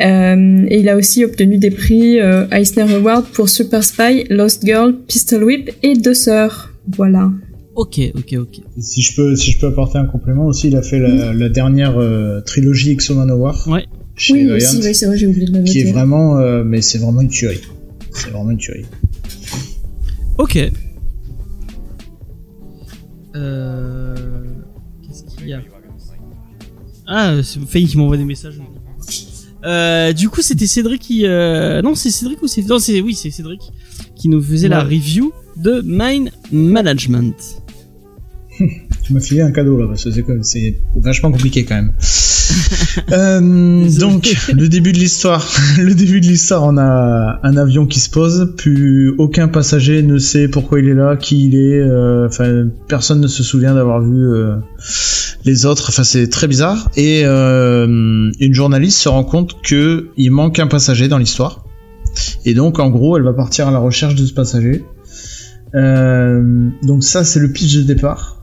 Euh, 0.00 0.66
et 0.68 0.80
il 0.80 0.88
a 0.88 0.96
aussi 0.96 1.24
obtenu 1.24 1.58
des 1.58 1.70
prix 1.70 2.20
euh, 2.20 2.46
Eisner 2.50 2.94
Award 2.94 3.26
pour 3.32 3.48
Super 3.48 3.82
Spy, 3.82 4.26
Lost 4.28 4.64
Girl, 4.64 4.94
Pistol 5.06 5.42
Whip 5.42 5.70
et 5.82 5.94
Deux 5.94 6.14
Sœurs. 6.14 6.72
Voilà. 6.96 7.30
Ok, 7.76 8.00
ok, 8.14 8.34
ok. 8.38 8.60
Si 8.80 9.02
je 9.02 9.14
peux, 9.14 9.36
si 9.36 9.52
je 9.52 9.60
peux 9.60 9.66
apporter 9.66 9.98
un 9.98 10.06
complément 10.06 10.46
aussi, 10.46 10.68
il 10.68 10.76
a 10.76 10.82
fait 10.82 10.98
la, 10.98 11.32
la 11.32 11.48
dernière 11.48 11.98
euh, 11.98 12.40
trilogie 12.40 12.90
Exo 12.90 13.14
Manowar. 13.14 13.68
Ouais. 13.68 13.86
Chez 14.16 14.32
oui, 14.32 14.46
Valiant, 14.46 14.56
aussi, 14.56 14.80
oui, 14.82 14.94
c'est 14.94 15.06
vrai, 15.06 15.18
j'ai 15.18 15.26
oublié 15.26 15.46
de 15.46 15.52
le 15.52 15.58
noter. 15.58 15.70
Qui 15.70 15.80
est 15.80 15.92
vraiment, 15.92 16.36
mais 16.64 16.80
c'est 16.80 16.96
vraiment 16.98 17.20
une 17.20 17.28
tuerie. 17.28 17.60
C'est 18.12 18.30
vraiment 18.30 18.50
une 18.50 18.56
tuerie. 18.56 18.86
Ok. 20.38 20.58
Euh... 23.36 24.14
Qu'est-ce 25.06 25.24
qu'il 25.36 25.48
y 25.48 25.52
a? 25.52 25.60
Ah, 27.06 27.34
c'est 27.42 27.60
Faye 27.60 27.86
qui 27.86 27.98
m'envoie 27.98 28.16
des 28.16 28.24
messages. 28.24 28.58
Euh, 29.64 30.12
du 30.14 30.30
coup, 30.30 30.40
c'était 30.40 30.66
Cédric 30.66 31.02
qui... 31.02 31.26
Euh... 31.26 31.82
Non, 31.82 31.94
c'est 31.94 32.10
Cédric 32.10 32.42
ou 32.42 32.46
c'est... 32.46 32.62
Non, 32.62 32.78
c'est... 32.78 33.00
Oui, 33.02 33.14
c'est 33.14 33.30
Cédric 33.30 33.60
qui 34.14 34.30
nous 34.30 34.40
faisait 34.40 34.68
la 34.68 34.82
review 34.82 35.32
de 35.56 35.82
Mind 35.84 36.30
Management. 36.50 37.34
tu 39.02 39.12
m'as 39.12 39.20
filé 39.20 39.42
un 39.42 39.50
cadeau 39.50 39.78
là, 39.78 39.86
parce 39.86 40.04
que 40.04 40.42
c'est 40.42 40.78
vachement 40.96 41.30
compliqué 41.30 41.64
quand 41.64 41.76
même. 41.76 41.92
euh, 43.12 43.88
donc, 43.98 44.34
le 44.52 44.68
début 44.68 44.92
de 44.92 44.98
l'histoire. 44.98 45.46
le 45.78 45.94
début 45.94 46.20
de 46.20 46.26
l'histoire, 46.26 46.64
on 46.64 46.76
a 46.76 47.40
un 47.42 47.56
avion 47.56 47.86
qui 47.86 48.00
se 48.00 48.10
pose, 48.10 48.54
puis 48.56 49.08
aucun 49.18 49.48
passager 49.48 50.02
ne 50.02 50.18
sait 50.18 50.48
pourquoi 50.48 50.80
il 50.80 50.88
est 50.88 50.94
là, 50.94 51.16
qui 51.16 51.46
il 51.46 51.56
est. 51.56 51.80
Euh, 51.80 52.26
enfin, 52.26 52.66
personne 52.88 53.20
ne 53.20 53.26
se 53.26 53.42
souvient 53.42 53.74
d'avoir 53.74 54.00
vu 54.00 54.28
euh, 54.28 54.56
les 55.44 55.66
autres. 55.66 55.86
Enfin, 55.88 56.04
c'est 56.04 56.28
très 56.28 56.46
bizarre. 56.46 56.90
Et 56.96 57.24
une 57.24 58.54
journaliste 58.54 58.98
se 58.98 59.08
rend 59.08 59.24
compte 59.24 59.62
que 59.62 60.08
il 60.16 60.30
manque 60.30 60.58
un 60.58 60.66
passager 60.66 61.08
dans 61.08 61.18
l'histoire. 61.18 61.64
Et 62.44 62.54
donc, 62.54 62.78
en 62.78 62.88
gros, 62.88 63.16
elle 63.16 63.24
va 63.24 63.34
partir 63.34 63.68
à 63.68 63.70
la 63.70 63.78
recherche 63.78 64.14
de 64.14 64.24
ce 64.24 64.32
passager. 64.32 64.84
donc 65.74 67.04
ça, 67.04 67.24
c'est 67.24 67.40
le 67.40 67.50
pitch 67.50 67.76
de 67.76 67.82
départ. 67.82 68.35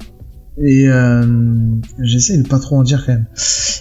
Et 0.62 0.88
euh, 0.88 1.26
j'essaie 2.00 2.38
de 2.38 2.48
pas 2.48 2.60
trop 2.60 2.78
en 2.78 2.84
dire 2.84 3.04
quand 3.06 3.14
même. 3.14 3.26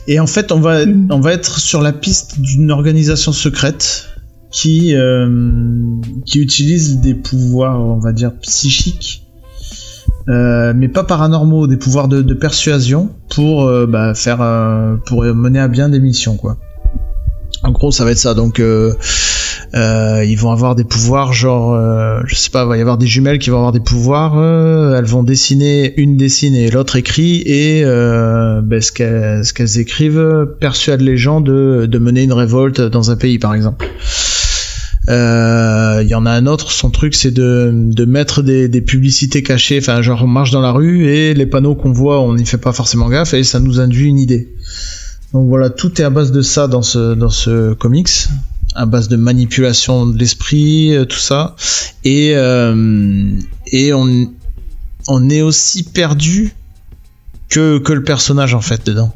Et 0.06 0.20
en 0.20 0.26
fait, 0.26 0.52
on 0.52 0.60
va 0.60 0.86
mm. 0.86 1.08
on 1.10 1.20
va 1.20 1.32
être 1.32 1.58
sur 1.58 1.82
la 1.82 1.92
piste 1.92 2.40
d'une 2.40 2.70
organisation 2.70 3.32
secrète 3.32 4.08
qui 4.50 4.94
euh, 4.94 5.28
qui 6.24 6.40
utilise 6.40 7.00
des 7.00 7.14
pouvoirs, 7.14 7.80
on 7.80 7.98
va 7.98 8.12
dire 8.12 8.32
psychiques, 8.40 9.26
euh, 10.28 10.72
mais 10.74 10.88
pas 10.88 11.04
paranormaux, 11.04 11.66
des 11.66 11.76
pouvoirs 11.76 12.08
de, 12.08 12.22
de 12.22 12.34
persuasion 12.34 13.10
pour 13.28 13.64
euh, 13.64 13.86
bah, 13.86 14.14
faire 14.14 14.40
euh, 14.40 14.96
pour 15.06 15.24
mener 15.24 15.58
à 15.58 15.68
bien 15.68 15.88
des 15.88 16.00
missions 16.00 16.36
quoi. 16.36 16.58
En 17.62 17.70
gros, 17.70 17.92
ça 17.92 18.04
va 18.04 18.10
être 18.10 18.18
ça. 18.18 18.34
Donc 18.34 18.60
euh, 19.74 20.22
ils 20.26 20.36
vont 20.36 20.50
avoir 20.50 20.74
des 20.74 20.84
pouvoirs 20.84 21.32
genre, 21.32 21.72
euh, 21.72 22.20
je 22.26 22.34
sais 22.34 22.50
pas, 22.50 22.64
il 22.64 22.68
va 22.68 22.76
y 22.76 22.80
avoir 22.80 22.98
des 22.98 23.06
jumelles 23.06 23.38
qui 23.38 23.50
vont 23.50 23.56
avoir 23.56 23.72
des 23.72 23.80
pouvoirs. 23.80 24.36
Euh, 24.36 24.98
elles 24.98 25.06
vont 25.06 25.22
dessiner, 25.22 25.94
une 25.98 26.16
dessine 26.16 26.54
et 26.54 26.70
l'autre 26.70 26.96
écrit, 26.96 27.42
et 27.46 27.82
ben, 27.82 28.80
ce 28.80 28.92
qu'elles 29.52 29.78
écrivent 29.78 30.46
persuade 30.60 31.00
les 31.00 31.16
gens 31.16 31.40
de, 31.40 31.98
mener 31.98 32.24
une 32.24 32.32
révolte 32.32 32.80
dans 32.80 33.10
un 33.10 33.16
pays, 33.16 33.38
par 33.38 33.54
exemple. 33.54 33.86
Il 35.08 36.08
y 36.08 36.14
en 36.14 36.26
a 36.26 36.30
un 36.30 36.46
autre, 36.46 36.70
son 36.70 36.90
truc 36.90 37.14
c'est 37.14 37.30
de, 37.30 37.70
de 37.72 38.04
mettre 38.04 38.42
des, 38.42 38.68
des, 38.68 38.80
publicités 38.82 39.42
cachées, 39.42 39.78
enfin 39.78 40.02
genre 40.02 40.22
on 40.22 40.26
marche 40.26 40.50
dans 40.50 40.60
la 40.60 40.72
rue 40.72 41.06
et 41.08 41.34
les 41.34 41.46
panneaux 41.46 41.74
qu'on 41.74 41.92
voit 41.92 42.20
on 42.20 42.34
n'y 42.34 42.46
fait 42.46 42.58
pas 42.58 42.72
forcément 42.72 43.08
gaffe 43.08 43.34
et 43.34 43.42
ça 43.42 43.58
nous 43.58 43.80
induit 43.80 44.08
une 44.08 44.18
idée. 44.18 44.52
Donc 45.32 45.48
voilà, 45.48 45.70
tout 45.70 46.00
est 46.00 46.04
à 46.04 46.10
base 46.10 46.32
de 46.32 46.42
ça 46.42 46.68
dans 46.68 46.82
ce, 46.82 47.14
dans 47.14 47.30
ce 47.30 47.74
comics 47.74 48.28
à 48.74 48.86
base 48.86 49.08
de 49.08 49.16
manipulation 49.16 50.06
de 50.06 50.18
l'esprit, 50.18 50.94
euh, 50.94 51.04
tout 51.04 51.18
ça. 51.18 51.56
Et, 52.04 52.32
euh, 52.34 53.30
et 53.66 53.92
on, 53.92 54.32
on 55.08 55.30
est 55.30 55.42
aussi 55.42 55.82
perdu 55.84 56.54
que, 57.48 57.78
que 57.78 57.92
le 57.92 58.02
personnage 58.02 58.54
en 58.54 58.60
fait 58.60 58.86
dedans. 58.86 59.14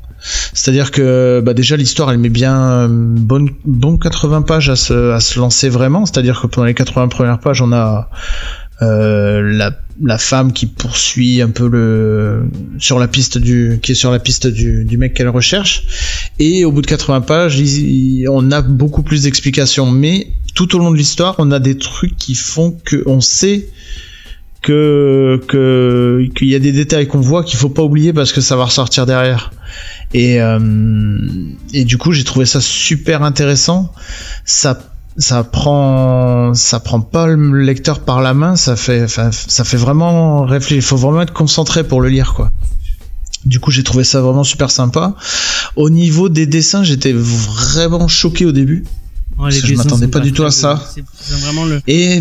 C'est-à-dire 0.52 0.90
que 0.90 1.40
bah 1.44 1.54
déjà 1.54 1.76
l'histoire 1.76 2.10
elle 2.10 2.18
met 2.18 2.28
bien 2.28 2.88
bon, 2.88 3.48
bon 3.64 3.96
80 3.96 4.42
pages 4.42 4.68
à 4.68 4.76
se, 4.76 5.12
à 5.12 5.20
se 5.20 5.38
lancer 5.38 5.68
vraiment. 5.68 6.04
C'est-à-dire 6.04 6.40
que 6.40 6.48
pendant 6.48 6.64
les 6.66 6.74
80 6.74 7.08
premières 7.08 7.38
pages 7.38 7.62
on 7.62 7.72
a 7.72 8.10
euh, 8.82 9.40
la, 9.40 9.72
la, 10.02 10.18
femme 10.18 10.52
qui 10.52 10.66
poursuit 10.66 11.40
un 11.40 11.48
peu 11.48 11.66
le 11.66 12.44
sur 12.78 12.98
la 12.98 13.08
piste 13.08 13.38
du 13.38 13.78
qui 13.82 13.92
est 13.92 13.94
sur 13.94 14.10
la 14.10 14.18
piste 14.18 14.46
du, 14.46 14.84
du 14.84 14.98
mec 14.98 15.14
qu'elle 15.14 15.30
recherche. 15.30 15.84
Et 16.38 16.64
au 16.66 16.72
bout 16.72 16.82
de 16.82 16.86
80 16.86 17.22
pages 17.22 17.62
on 18.28 18.50
a 18.50 18.60
beaucoup 18.60 19.02
plus 19.02 19.22
d'explications. 19.22 19.90
Mais 19.90 20.28
tout 20.54 20.76
au 20.76 20.78
long 20.78 20.90
de 20.90 20.96
l'histoire 20.96 21.36
on 21.38 21.50
a 21.52 21.58
des 21.58 21.78
trucs 21.78 22.16
qui 22.16 22.34
font 22.34 22.76
que 22.84 23.02
on 23.06 23.22
sait 23.22 23.68
que 24.60 25.40
que 25.48 26.28
qu'il 26.36 26.48
y 26.48 26.54
a 26.54 26.58
des 26.58 26.72
détails 26.72 27.06
qu'on 27.06 27.20
voit 27.20 27.44
qu'il 27.44 27.58
faut 27.58 27.70
pas 27.70 27.82
oublier 27.82 28.12
parce 28.12 28.32
que 28.32 28.42
ça 28.42 28.56
va 28.56 28.64
ressortir 28.64 29.06
derrière. 29.06 29.52
Et 30.12 30.42
euh, 30.42 31.18
et 31.72 31.84
du 31.84 31.96
coup 31.96 32.12
j'ai 32.12 32.24
trouvé 32.24 32.44
ça 32.44 32.60
super 32.60 33.22
intéressant. 33.22 33.90
Ça 34.44 34.95
ça 35.18 35.44
prend 35.44 36.52
ça 36.54 36.80
prend 36.80 37.00
pas 37.00 37.26
le 37.26 37.62
lecteur 37.62 38.00
par 38.00 38.20
la 38.20 38.34
main 38.34 38.56
ça 38.56 38.76
fait 38.76 39.06
ça 39.08 39.64
fait 39.64 39.76
vraiment 39.76 40.44
réfléchir 40.44 40.76
il 40.76 40.82
faut 40.82 40.96
vraiment 40.96 41.22
être 41.22 41.32
concentré 41.32 41.84
pour 41.84 42.00
le 42.00 42.08
lire 42.08 42.34
quoi 42.34 42.50
du 43.44 43.60
coup 43.60 43.70
j'ai 43.70 43.82
trouvé 43.82 44.04
ça 44.04 44.20
vraiment 44.20 44.44
super 44.44 44.70
sympa 44.70 45.14
au 45.74 45.90
niveau 45.90 46.28
des 46.28 46.46
dessins 46.46 46.82
j'étais 46.82 47.12
vraiment 47.12 48.08
choqué 48.08 48.44
au 48.44 48.52
début 48.52 48.84
parce 49.36 49.60
que 49.60 49.66
je 49.66 49.74
m'attendais 49.74 50.08
pas 50.08 50.20
du 50.20 50.32
tout 50.32 50.44
à 50.44 50.50
ça. 50.50 50.82
Vraiment 51.28 51.66
le, 51.66 51.80
et 51.86 52.20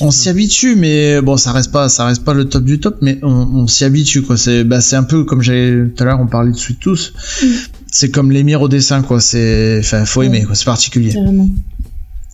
on 0.00 0.10
s'y 0.10 0.28
habitue, 0.28 0.76
mais 0.76 1.20
bon, 1.22 1.36
ça 1.36 1.52
reste 1.52 1.72
pas, 1.72 1.88
ça 1.88 2.06
reste 2.06 2.24
pas 2.24 2.34
le 2.34 2.44
top 2.46 2.64
du 2.64 2.78
top, 2.78 2.98
mais 3.00 3.18
on, 3.22 3.30
on 3.30 3.66
s'y 3.66 3.84
habitue 3.84 4.22
quoi. 4.22 4.36
C'est, 4.36 4.64
bah, 4.64 4.80
c'est 4.80 4.96
un 4.96 5.02
peu 5.02 5.24
comme 5.24 5.42
j'ai 5.42 5.84
tout 5.96 6.02
à 6.02 6.06
l'heure, 6.06 6.20
on 6.20 6.26
parlait 6.26 6.52
de 6.52 6.56
Sweet 6.56 6.78
Tooth. 6.78 7.14
Mm. 7.42 7.46
C'est 7.90 8.10
comme 8.10 8.30
l'émir 8.32 8.60
au 8.60 8.68
dessin 8.68 9.02
quoi. 9.02 9.20
C'est, 9.20 9.78
enfin, 9.80 10.04
faut 10.04 10.22
aimer 10.22 10.42
quoi. 10.42 10.54
C'est 10.54 10.64
particulier. 10.64 11.12
Carrément. 11.12 11.48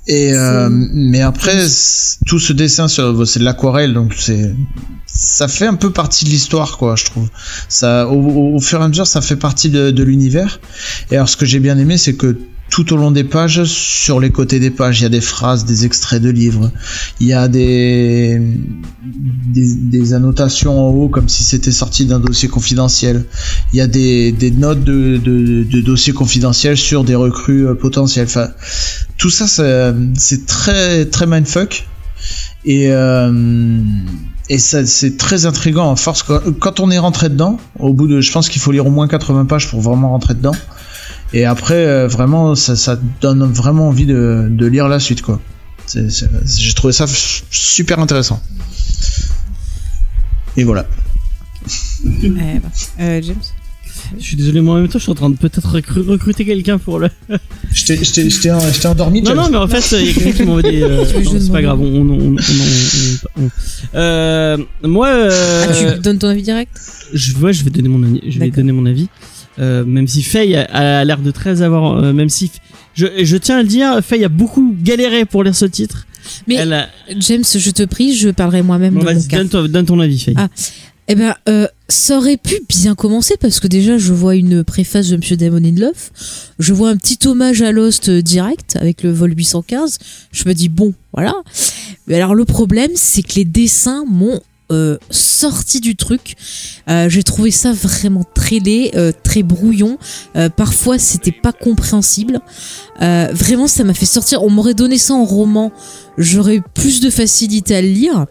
Et 0.08 0.32
euh, 0.32 0.68
mais 0.70 1.20
après, 1.20 1.66
tout 2.26 2.38
ce 2.38 2.54
dessin, 2.54 2.88
c'est 2.88 3.02
de 3.02 3.44
l'aquarelle, 3.44 3.92
donc 3.92 4.14
c'est 4.16 4.54
ça 5.06 5.48
fait 5.48 5.66
un 5.66 5.74
peu 5.74 5.90
partie 5.90 6.24
de 6.24 6.30
l'histoire, 6.30 6.78
quoi, 6.78 6.96
je 6.96 7.04
trouve. 7.04 7.28
Ça, 7.68 8.08
au, 8.08 8.54
au, 8.54 8.60
fur 8.60 8.80
et 8.80 8.84
à 8.84 8.88
mesure, 8.88 9.06
ça 9.06 9.20
fait 9.20 9.36
partie 9.36 9.68
de, 9.68 9.90
de 9.90 10.02
l'univers. 10.02 10.60
Et 11.10 11.16
alors, 11.16 11.28
ce 11.28 11.36
que 11.36 11.44
j'ai 11.44 11.60
bien 11.60 11.76
aimé, 11.76 11.98
c'est 11.98 12.14
que 12.14 12.38
tout 12.70 12.92
au 12.92 12.96
long 12.96 13.10
des 13.10 13.24
pages, 13.24 13.64
sur 13.64 14.20
les 14.20 14.30
côtés 14.30 14.60
des 14.60 14.70
pages, 14.70 15.00
il 15.00 15.04
y 15.04 15.06
a 15.06 15.10
des 15.10 15.20
phrases, 15.20 15.64
des 15.64 15.84
extraits 15.84 16.22
de 16.22 16.30
livres, 16.30 16.70
il 17.20 17.26
y 17.26 17.32
a 17.32 17.48
des, 17.48 18.40
des, 19.02 20.12
annotations 20.12 20.88
en 20.88 20.90
haut 20.90 21.08
comme 21.08 21.28
si 21.28 21.44
c'était 21.44 21.72
sorti 21.72 22.06
d'un 22.06 22.20
dossier 22.20 22.48
confidentiel, 22.48 23.24
il 23.72 23.78
y 23.78 23.80
a 23.80 23.86
des, 23.86 24.32
des 24.32 24.50
notes 24.50 24.84
de, 24.84 25.16
de, 25.16 25.64
de, 25.64 25.80
dossiers 25.80 26.12
confidentiels 26.12 26.76
sur 26.76 27.04
des 27.04 27.14
recrues 27.14 27.66
euh, 27.66 27.74
potentielles. 27.74 28.26
Enfin, 28.26 28.48
tout 29.16 29.30
ça, 29.30 29.46
c'est 29.46 30.46
très 30.46 31.06
très 31.06 31.26
mindfuck 31.26 31.86
et 32.64 32.90
euh, 32.90 33.80
et 34.50 34.58
c'est 34.58 35.18
très 35.18 35.44
intrigant 35.44 35.90
en 35.90 35.96
force 35.96 36.22
quand 36.22 36.80
on 36.80 36.90
est 36.90 36.98
rentré 36.98 37.28
dedans. 37.28 37.58
Au 37.78 37.92
bout 37.92 38.06
de, 38.06 38.20
je 38.22 38.32
pense 38.32 38.48
qu'il 38.48 38.62
faut 38.62 38.72
lire 38.72 38.86
au 38.86 38.90
moins 38.90 39.06
80 39.06 39.44
pages 39.44 39.68
pour 39.68 39.80
vraiment 39.80 40.10
rentrer 40.10 40.34
dedans. 40.34 40.54
Et 41.32 41.44
après, 41.44 41.74
euh, 41.86 42.06
vraiment, 42.08 42.54
ça, 42.54 42.74
ça, 42.76 42.98
donne 43.20 43.44
vraiment 43.52 43.88
envie 43.88 44.06
de, 44.06 44.46
de 44.50 44.66
lire 44.66 44.88
la 44.88 44.98
suite, 45.00 45.22
quoi. 45.22 45.40
J'ai 45.94 46.72
trouvé 46.74 46.92
ça 46.92 47.06
super 47.50 47.98
intéressant. 47.98 48.42
Et 50.56 50.64
voilà. 50.64 50.86
Eh 52.22 52.28
ben, 52.28 52.60
euh, 53.00 53.20
James 53.22 53.36
Je 54.18 54.22
suis 54.22 54.36
désolé, 54.36 54.60
moi 54.60 54.74
en 54.76 54.78
même 54.78 54.88
temps, 54.88 54.98
je 54.98 55.04
suis 55.04 55.12
en 55.12 55.14
train 55.14 55.30
de 55.30 55.36
peut-être 55.36 55.76
recru- 55.78 56.06
recruter 56.08 56.44
quelqu'un 56.44 56.78
pour 56.78 56.98
le. 56.98 57.08
Je 57.72 57.84
t'ai- 57.86 58.02
je 58.04 58.12
t'ai 58.12 58.30
je 58.30 58.40
t'ai- 58.40 58.50
je 58.72 58.80
t'ai 58.80 58.88
endormi, 58.88 59.20
Non, 59.22 59.28
James. 59.30 59.36
non, 59.36 59.48
mais 59.50 59.56
en 59.58 59.68
fait, 59.68 59.96
il 59.98 60.06
y 60.06 60.10
a 60.10 60.12
quelqu'un 60.14 60.32
qui 60.32 60.42
m'a 60.44 60.50
envoyé 60.52 60.70
des. 60.78 60.82
euh, 60.82 61.04
c'est 61.40 61.52
pas 61.52 61.62
grave, 61.62 61.80
on. 61.80 61.84
on, 61.84 62.10
on, 62.10 62.20
on, 62.20 62.36
on- 62.36 63.42
on- 63.44 63.50
Euh, 63.94 64.56
moi, 64.82 65.08
euh, 65.08 65.64
Ah, 65.68 65.72
tu 65.94 66.00
donnes 66.00 66.18
ton 66.18 66.28
avis 66.28 66.42
direct? 66.42 66.78
je, 67.12 67.36
ouais, 67.38 67.52
je 67.52 67.64
vais 67.64 67.70
donner 67.70 67.88
mon 67.88 68.02
avis. 68.02 68.20
Je 68.30 68.38
vais 68.38 68.50
donner 68.50 68.72
mon 68.72 68.86
avis. 68.86 69.08
Euh, 69.58 69.84
même 69.84 70.06
si 70.06 70.22
Faye 70.22 70.54
a, 70.56 70.98
a 71.00 71.04
l'air 71.04 71.18
de 71.18 71.30
très 71.30 71.62
avoir, 71.62 71.96
euh, 71.98 72.12
même 72.12 72.28
si 72.28 72.50
je, 72.94 73.06
je 73.22 73.36
tiens 73.36 73.58
à 73.58 73.62
le 73.62 73.68
dire, 73.68 74.00
Faye 74.04 74.24
a 74.24 74.28
beaucoup 74.28 74.74
galéré 74.82 75.24
pour 75.24 75.42
lire 75.44 75.54
ce 75.54 75.64
titre. 75.64 76.06
Mais 76.46 76.58
a... 76.58 76.88
James, 77.18 77.44
je 77.44 77.70
te 77.70 77.82
prie, 77.84 78.14
je 78.14 78.28
parlerai 78.28 78.62
moi-même 78.62 78.94
Bon, 78.94 79.04
vas-y, 79.04 79.26
donne, 79.28 79.48
ton- 79.48 79.66
donne 79.66 79.86
ton 79.86 79.98
avis, 80.00 80.18
Faye. 80.18 80.34
Ah. 80.36 80.48
Eh 81.10 81.14
ben, 81.14 81.34
euh, 81.48 81.66
ça 81.88 82.18
aurait 82.18 82.36
pu 82.36 82.56
bien 82.68 82.94
commencer 82.94 83.34
parce 83.40 83.60
que 83.60 83.66
déjà, 83.66 83.96
je 83.96 84.12
vois 84.12 84.36
une 84.36 84.62
préface 84.62 85.08
de 85.08 85.16
Monsieur 85.16 85.38
Damon 85.38 85.64
in 85.64 85.74
Love. 85.74 86.10
Je 86.58 86.74
vois 86.74 86.90
un 86.90 86.98
petit 86.98 87.26
hommage 87.26 87.62
à 87.62 87.72
Lost 87.72 88.10
direct 88.10 88.76
avec 88.78 89.02
le 89.02 89.10
vol 89.10 89.32
815. 89.34 89.98
Je 90.32 90.44
me 90.46 90.52
dis 90.52 90.68
bon, 90.68 90.92
voilà. 91.14 91.32
Mais 92.08 92.16
alors 92.16 92.34
le 92.34 92.44
problème, 92.44 92.90
c'est 92.94 93.22
que 93.22 93.36
les 93.36 93.46
dessins 93.46 94.04
m'ont 94.06 94.38
euh, 94.70 94.98
sorti 95.10 95.80
du 95.80 95.96
truc. 95.96 96.36
Euh, 96.88 97.08
J'ai 97.08 97.22
trouvé 97.22 97.50
ça 97.50 97.72
vraiment 97.72 98.24
très 98.34 98.58
laid, 98.58 98.92
euh, 98.96 99.12
très 99.22 99.42
brouillon. 99.42 99.98
Euh, 100.36 100.48
parfois, 100.48 100.98
c'était 100.98 101.32
pas 101.32 101.52
compréhensible. 101.52 102.40
Euh, 103.02 103.28
vraiment, 103.32 103.68
ça 103.68 103.84
m'a 103.84 103.94
fait 103.94 104.06
sortir. 104.06 104.42
On 104.42 104.50
m'aurait 104.50 104.74
donné 104.74 104.98
ça 104.98 105.14
en 105.14 105.24
roman, 105.24 105.72
j'aurais 106.16 106.56
eu 106.56 106.62
plus 106.74 107.00
de 107.00 107.10
facilité 107.10 107.76
à 107.76 107.82
le 107.82 107.88
lire. 107.88 108.26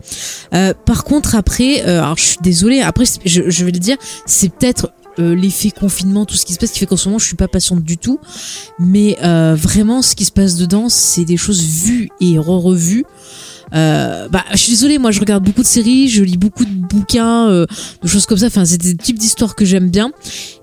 Euh, 0.54 0.74
par 0.86 1.04
contre, 1.04 1.36
après, 1.36 1.82
alors 1.82 2.18
je 2.18 2.24
suis 2.24 2.38
désolée, 2.42 2.82
après, 2.82 3.06
je, 3.26 3.50
je 3.50 3.66
vais 3.66 3.72
le 3.72 3.80
dire, 3.80 3.98
c'est 4.26 4.50
peut-être 4.50 4.92
euh, 5.20 5.34
l'effet 5.34 5.72
confinement, 5.72 6.26
tout 6.26 6.36
ce 6.36 6.46
qui 6.46 6.54
se 6.54 6.60
passe, 6.60 6.72
qui 6.72 6.80
fait 6.80 6.86
qu'en 6.86 6.98
ce 6.98 7.08
moment, 7.10 7.18
je 7.18 7.26
suis 7.26 7.36
pas 7.36 7.48
patiente 7.48 7.84
du 7.84 7.98
tout. 7.98 8.20
Mais 8.80 9.18
euh, 9.24 9.56
vraiment, 9.56 10.02
ce 10.02 10.16
qui 10.16 10.26
se 10.26 10.32
passe 10.32 10.56
dedans, 10.56 10.90
c'est 10.90 11.26
des 11.26 11.38
choses 11.38 11.64
vues 11.64 12.10
et 12.22 12.38
re-revues. 12.38 13.06
Euh, 13.74 14.28
bah, 14.30 14.44
je 14.52 14.58
suis 14.58 14.72
désolée, 14.72 14.98
moi 14.98 15.12
je 15.12 15.20
regarde 15.20 15.44
beaucoup 15.44 15.62
de 15.62 15.68
séries, 15.68 16.08
je 16.08 16.24
lis 16.24 16.38
beaucoup 16.38 16.66
de 16.66 16.70
bouquins, 16.70 17.50
euh, 17.50 17.66
de 18.02 18.08
choses 18.08 18.26
comme 18.26 18.38
ça. 18.38 18.48
Enfin, 18.48 18.66
c'est 18.66 18.78
des 18.78 18.96
types 18.96 19.20
d'histoires 19.20 19.56
que 19.56 19.66
j'aime 19.66 19.90
bien. 19.90 20.12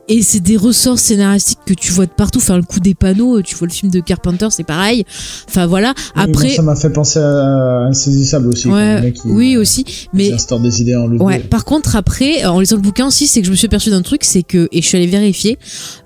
Et 0.09 0.23
c'est 0.23 0.41
des 0.41 0.57
ressorts 0.59 0.99
scénaristiques 0.99 1.61
que 1.67 1.73
tu 1.75 1.91
vois 1.93 2.05
de 2.07 2.11
partout. 2.11 2.39
Enfin, 2.39 2.57
le 2.57 2.63
coup 2.63 2.79
des 2.81 2.95
panneaux, 2.95 3.39
euh, 3.39 3.43
tu 3.43 3.55
vois 3.55 3.67
le 3.67 3.73
film 3.73 3.91
de 3.91 4.01
Carpenter, 4.01 4.49
c'est 4.51 4.65
pareil. 4.65 5.05
Enfin 5.49 5.67
voilà. 5.67 5.95
Après, 6.15 6.51
ça 6.51 6.63
m'a 6.63 6.77
fait 6.77 6.91
penser 6.91 7.19
à 7.21 7.87
Insaisissable 7.89 8.49
aussi. 8.49 8.69
ouais, 8.69 8.97
le 8.97 9.01
mec 9.03 9.15
qui- 9.15 9.29
oui 9.29 9.57
aussi. 9.57 9.85
Mais 10.13 10.31
des 10.63 10.81
idées 10.83 10.95
en. 10.97 11.11
Ouais, 11.17 11.39
par 11.41 11.65
contre 11.65 11.97
après, 11.97 12.45
euh, 12.45 12.51
en 12.51 12.61
lisant 12.61 12.77
le 12.77 12.83
bouquin 12.83 13.07
aussi, 13.07 13.27
c'est 13.27 13.41
que 13.41 13.47
je 13.47 13.51
me 13.51 13.57
suis 13.57 13.67
aperçu 13.67 13.91
d'un 13.91 14.03
truc, 14.03 14.25
c'est 14.25 14.43
que, 14.43 14.69
et 14.73 14.83
je 14.83 14.87
suis 14.87 14.97
allée 14.97 15.07
vérifier, 15.07 15.59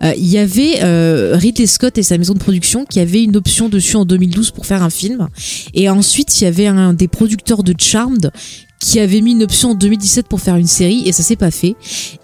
euh, 0.04 0.12
il 0.16 0.28
y 0.28 0.38
avait 0.38 0.76
euh, 0.82 1.32
Ridley 1.36 1.66
Scott 1.66 1.98
et 1.98 2.02
sa 2.02 2.18
maison 2.18 2.34
de 2.34 2.38
production 2.38 2.84
qui 2.84 3.00
avait 3.00 3.22
une 3.24 3.36
option 3.36 3.68
dessus 3.68 3.96
en 3.96 4.04
2012 4.04 4.52
pour 4.52 4.64
faire 4.66 4.82
un 4.82 4.90
film. 4.90 5.28
Et 5.74 5.88
ensuite, 5.90 6.40
il 6.40 6.44
y 6.44 6.46
avait 6.46 6.66
un 6.68 6.92
des 6.94 7.08
producteurs 7.08 7.62
de 7.62 7.74
Charmed 7.78 8.30
qui 8.78 9.00
avait 9.00 9.20
mis 9.20 9.32
une 9.32 9.42
option 9.42 9.70
en 9.70 9.74
2017 9.74 10.28
pour 10.28 10.40
faire 10.40 10.56
une 10.56 10.66
série 10.66 11.06
et 11.06 11.12
ça 11.12 11.22
s'est 11.22 11.36
pas 11.36 11.50
fait. 11.50 11.76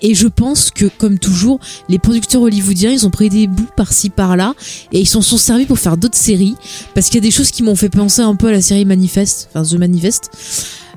Et 0.02 0.14
je 0.14 0.28
pense 0.28 0.70
que, 0.70 0.86
comme 0.86 1.18
toujours, 1.18 1.58
les 1.88 1.98
producteurs 1.98 2.42
hollywoodiens, 2.42 2.90
ils 2.90 3.06
ont 3.06 3.10
pris 3.10 3.28
des 3.28 3.46
bouts 3.46 3.66
par-ci 3.76 4.10
par-là 4.10 4.54
et 4.92 5.00
ils 5.00 5.08
s'en 5.08 5.22
sont 5.22 5.36
servis 5.36 5.66
pour 5.66 5.78
faire 5.78 5.96
d'autres 5.96 6.16
séries 6.16 6.54
parce 6.94 7.06
qu'il 7.06 7.16
y 7.16 7.18
a 7.18 7.28
des 7.28 7.30
choses 7.30 7.50
qui 7.50 7.62
m'ont 7.62 7.76
fait 7.76 7.88
penser 7.88 8.22
un 8.22 8.36
peu 8.36 8.48
à 8.48 8.52
la 8.52 8.62
série 8.62 8.84
Manifest, 8.84 9.48
enfin 9.50 9.68
The 9.68 9.78
Manifest. 9.78 10.30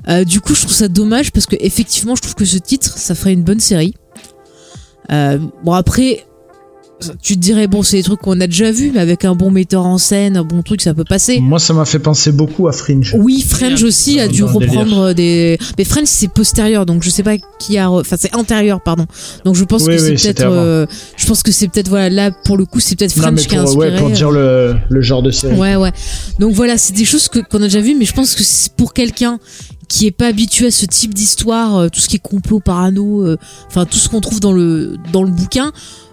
Euh, 0.08 0.24
du 0.24 0.40
coup, 0.40 0.54
je 0.54 0.62
trouve 0.62 0.74
ça 0.74 0.88
dommage 0.88 1.32
parce 1.32 1.46
que 1.46 1.56
effectivement, 1.60 2.14
je 2.14 2.22
trouve 2.22 2.34
que 2.34 2.44
ce 2.44 2.58
titre, 2.58 2.96
ça 2.96 3.14
ferait 3.14 3.32
une 3.32 3.42
bonne 3.42 3.60
série. 3.60 3.94
Euh, 5.10 5.38
bon 5.64 5.72
après, 5.72 6.26
tu 7.22 7.34
te 7.34 7.38
dirais 7.40 7.66
bon, 7.68 7.82
c'est 7.82 7.96
des 7.98 8.02
trucs 8.02 8.20
qu'on 8.20 8.40
a 8.40 8.46
déjà 8.46 8.72
vus, 8.72 8.90
mais 8.92 9.00
avec 9.00 9.24
un 9.24 9.34
bon 9.34 9.50
metteur 9.50 9.86
en 9.86 9.98
scène, 9.98 10.36
un 10.36 10.42
bon 10.44 10.62
truc, 10.62 10.80
ça 10.82 10.94
peut 10.94 11.04
passer. 11.04 11.38
Moi, 11.40 11.58
ça 11.58 11.72
m'a 11.72 11.84
fait 11.84 11.98
penser 12.00 12.32
beaucoup 12.32 12.66
à 12.68 12.72
Fringe. 12.72 13.14
Oui, 13.16 13.40
French 13.48 13.82
aussi 13.84 14.18
a 14.18 14.26
dû 14.28 14.42
reprendre 14.44 15.12
des. 15.12 15.58
Mais 15.78 15.84
French 15.84 16.06
c'est 16.08 16.28
postérieur, 16.28 16.86
donc 16.86 17.02
je 17.04 17.10
sais 17.10 17.22
pas 17.22 17.36
qui 17.60 17.78
a. 17.78 17.86
re- 17.86 18.00
Enfin, 18.00 18.16
c'est 18.18 18.34
antérieur, 18.34 18.80
pardon. 18.80 19.06
Donc 19.44 19.54
je 19.54 19.64
pense 19.64 19.82
Oui, 19.82 19.94
que 19.94 19.98
c'est 19.98 20.10
oui, 20.10 20.16
peut-être. 20.16 20.42
euh, 20.46 20.86
Je 21.16 21.26
pense 21.26 21.42
que 21.42 21.52
c'est 21.52 21.68
peut-être 21.68 21.88
voilà 21.88 22.10
là 22.10 22.30
pour 22.44 22.56
le 22.56 22.64
coup 22.64 22.80
c'est 22.80 22.96
peut-être 22.98 23.16
Non, 23.16 23.22
French 23.22 23.34
mais 23.36 23.44
qui 23.46 23.56
a 23.56 23.62
inspiré. 23.62 23.90
ouais, 23.92 23.98
pour 23.98 24.10
dire 24.10 24.30
le, 24.30 24.74
le 24.88 25.00
genre 25.00 25.22
de 25.22 25.30
série. 25.30 25.56
Ouais, 25.56 25.76
ouais. 25.76 25.92
Donc 26.40 26.52
voilà, 26.54 26.78
c'est 26.78 26.94
des 26.94 27.04
choses 27.04 27.28
que 27.28 27.38
qu'on 27.38 27.58
a 27.58 27.64
déjà 27.64 27.80
vues, 27.80 27.94
mais 27.98 28.04
je 28.06 28.12
pense 28.12 28.34
que 28.34 28.42
c'est 28.42 28.72
pour 28.72 28.92
quelqu'un 28.92 29.38
qui 29.88 30.06
est 30.06 30.10
pas 30.10 30.26
habitué 30.26 30.66
à 30.66 30.70
ce 30.70 30.84
type 30.84 31.14
d'histoire, 31.14 31.76
euh, 31.76 31.88
tout 31.88 32.00
ce 32.00 32.08
qui 32.08 32.16
est 32.16 32.22
complot, 32.22 32.60
parano, 32.60 33.22
euh, 33.24 33.38
enfin 33.68 33.86
tout 33.86 33.96
ce 33.98 34.08
qu'on 34.08 34.20
trouve 34.20 34.40
dans 34.40 34.52
le 34.52 34.96
dans 35.12 35.22
le 35.22 35.30
bouquin. 35.30 35.72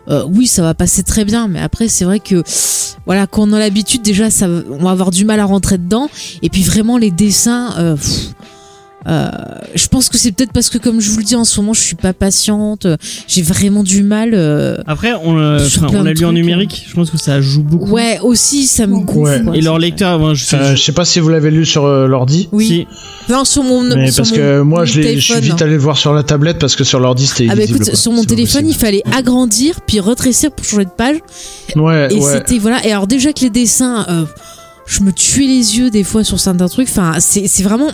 Euh, 0.10 0.24
oui, 0.28 0.48
ça 0.48 0.62
va 0.62 0.74
passer 0.74 1.04
très 1.04 1.26
bien, 1.26 1.48
mais 1.48 1.60
après 1.60 1.88
c'est 1.88 2.06
vrai 2.06 2.20
que 2.20 2.44
voilà, 3.06 3.28
quand 3.28 3.48
on 3.48 3.54
a 3.54 3.60
l'habitude 3.60 4.02
déjà, 4.02 4.30
ça, 4.30 4.48
on 4.48 4.84
va 4.84 4.92
avoir 4.92 5.12
du 5.12 5.26
mal 5.26 5.40
à 5.40 5.46
rentrer 5.46 5.78
dedans. 5.78 6.10
Et 6.42 6.50
puis 6.50 6.64
vraiment 6.64 6.98
les 6.98 7.12
dessins, 7.12 7.74
euh, 7.78 7.96
euh, 9.08 9.30
je 9.76 9.88
pense 9.88 10.10
que 10.10 10.18
c'est 10.18 10.32
peut-être 10.32 10.52
parce 10.52 10.70
que 10.70 10.78
comme 10.78 11.00
je 11.00 11.12
vous 11.12 11.18
le 11.18 11.24
dis 11.24 11.36
en 11.36 11.44
ce 11.44 11.60
moment, 11.60 11.74
je 11.74 11.82
suis 11.82 11.96
pas 11.96 12.14
patiente, 12.14 12.86
euh, 12.86 12.98
j'ai 13.28 13.42
vraiment 13.42 13.84
du 13.84 14.04
mal. 14.04 14.32
euh, 14.34 14.78
Après, 14.88 15.14
on, 15.14 15.38
enfin, 15.58 15.88
on 15.92 16.04
l'a 16.04 16.14
lu 16.14 16.26
en 16.26 16.30
trucs, 16.30 16.36
numérique. 16.38 16.86
Je 16.90 16.94
pense 16.96 17.12
que 17.12 17.18
ça 17.18 17.40
joue 17.42 17.64
beaucoup. 17.64 17.92
Ouais, 17.92 18.20
aussi 18.22 18.66
ça 18.66 18.88
me 18.88 18.96
gonfle. 19.00 19.20
Ouais. 19.20 19.42
quoi. 19.44 19.56
Et 19.58 19.62
leur 19.62 19.78
lecteur, 19.80 20.20
ben, 20.20 20.34
je 20.34 20.44
sais. 20.44 20.76
Je 20.76 20.82
sais 20.82 20.92
pas 20.92 21.06
si 21.06 21.20
vous 21.20 21.30
l'avez 21.30 21.52
lu 21.52 21.66
sur 21.66 21.86
euh, 21.86 22.08
l'ordi. 22.08 22.50
Oui. 22.52 22.68
si. 22.68 22.88
Non, 23.32 23.46
sur 23.46 23.64
mon 23.64 23.84
Mais 23.84 24.12
sur 24.12 24.24
parce 24.24 24.32
mon 24.32 24.38
que 24.38 24.62
moi, 24.62 24.86
je, 24.86 25.02
suis 25.20 25.40
vite 25.40 25.62
allé 25.62 25.74
le 25.74 25.78
voir 25.80 25.98
sur 25.98 26.14
la 26.14 26.24
tablette 26.24 26.60
parce 26.60 26.76
que 26.76 26.84
sur 26.84 27.00
l'ordi, 27.00 27.28
c'était 27.28 27.48
Ah 27.52 27.56
bah 27.56 27.64
écoute, 27.64 27.84
quoi. 27.84 27.96
sur 27.96 28.12
mon 28.12 28.24
téléphone, 28.24 28.68
il 28.68 28.76
fallait 28.76 29.04
agrandir 29.16 29.82
puis 29.86 30.00
retrécir 30.00 30.52
pour 30.52 30.66
changer 30.66 30.86
de 30.86 30.90
page. 30.96 31.18
Ouais, 31.76 32.08
Et 32.12 32.16
ouais. 32.20 32.34
c'était 32.34 32.58
voilà. 32.60 32.86
Et 32.86 32.92
alors 32.92 33.08
déjà 33.08 33.34
que 33.34 33.42
les 33.42 33.50
dessins, 33.50 34.06
euh, 34.10 34.26
je 34.88 35.02
me 35.02 35.12
tuais 35.12 35.48
les 35.48 35.78
yeux 35.78 35.90
des 35.90 36.04
fois 36.04 36.24
sur 36.24 36.40
certains 36.40 36.68
trucs. 36.68 36.90
Enfin, 36.90 37.14
c'est 37.20 37.64
vraiment. 37.64 37.92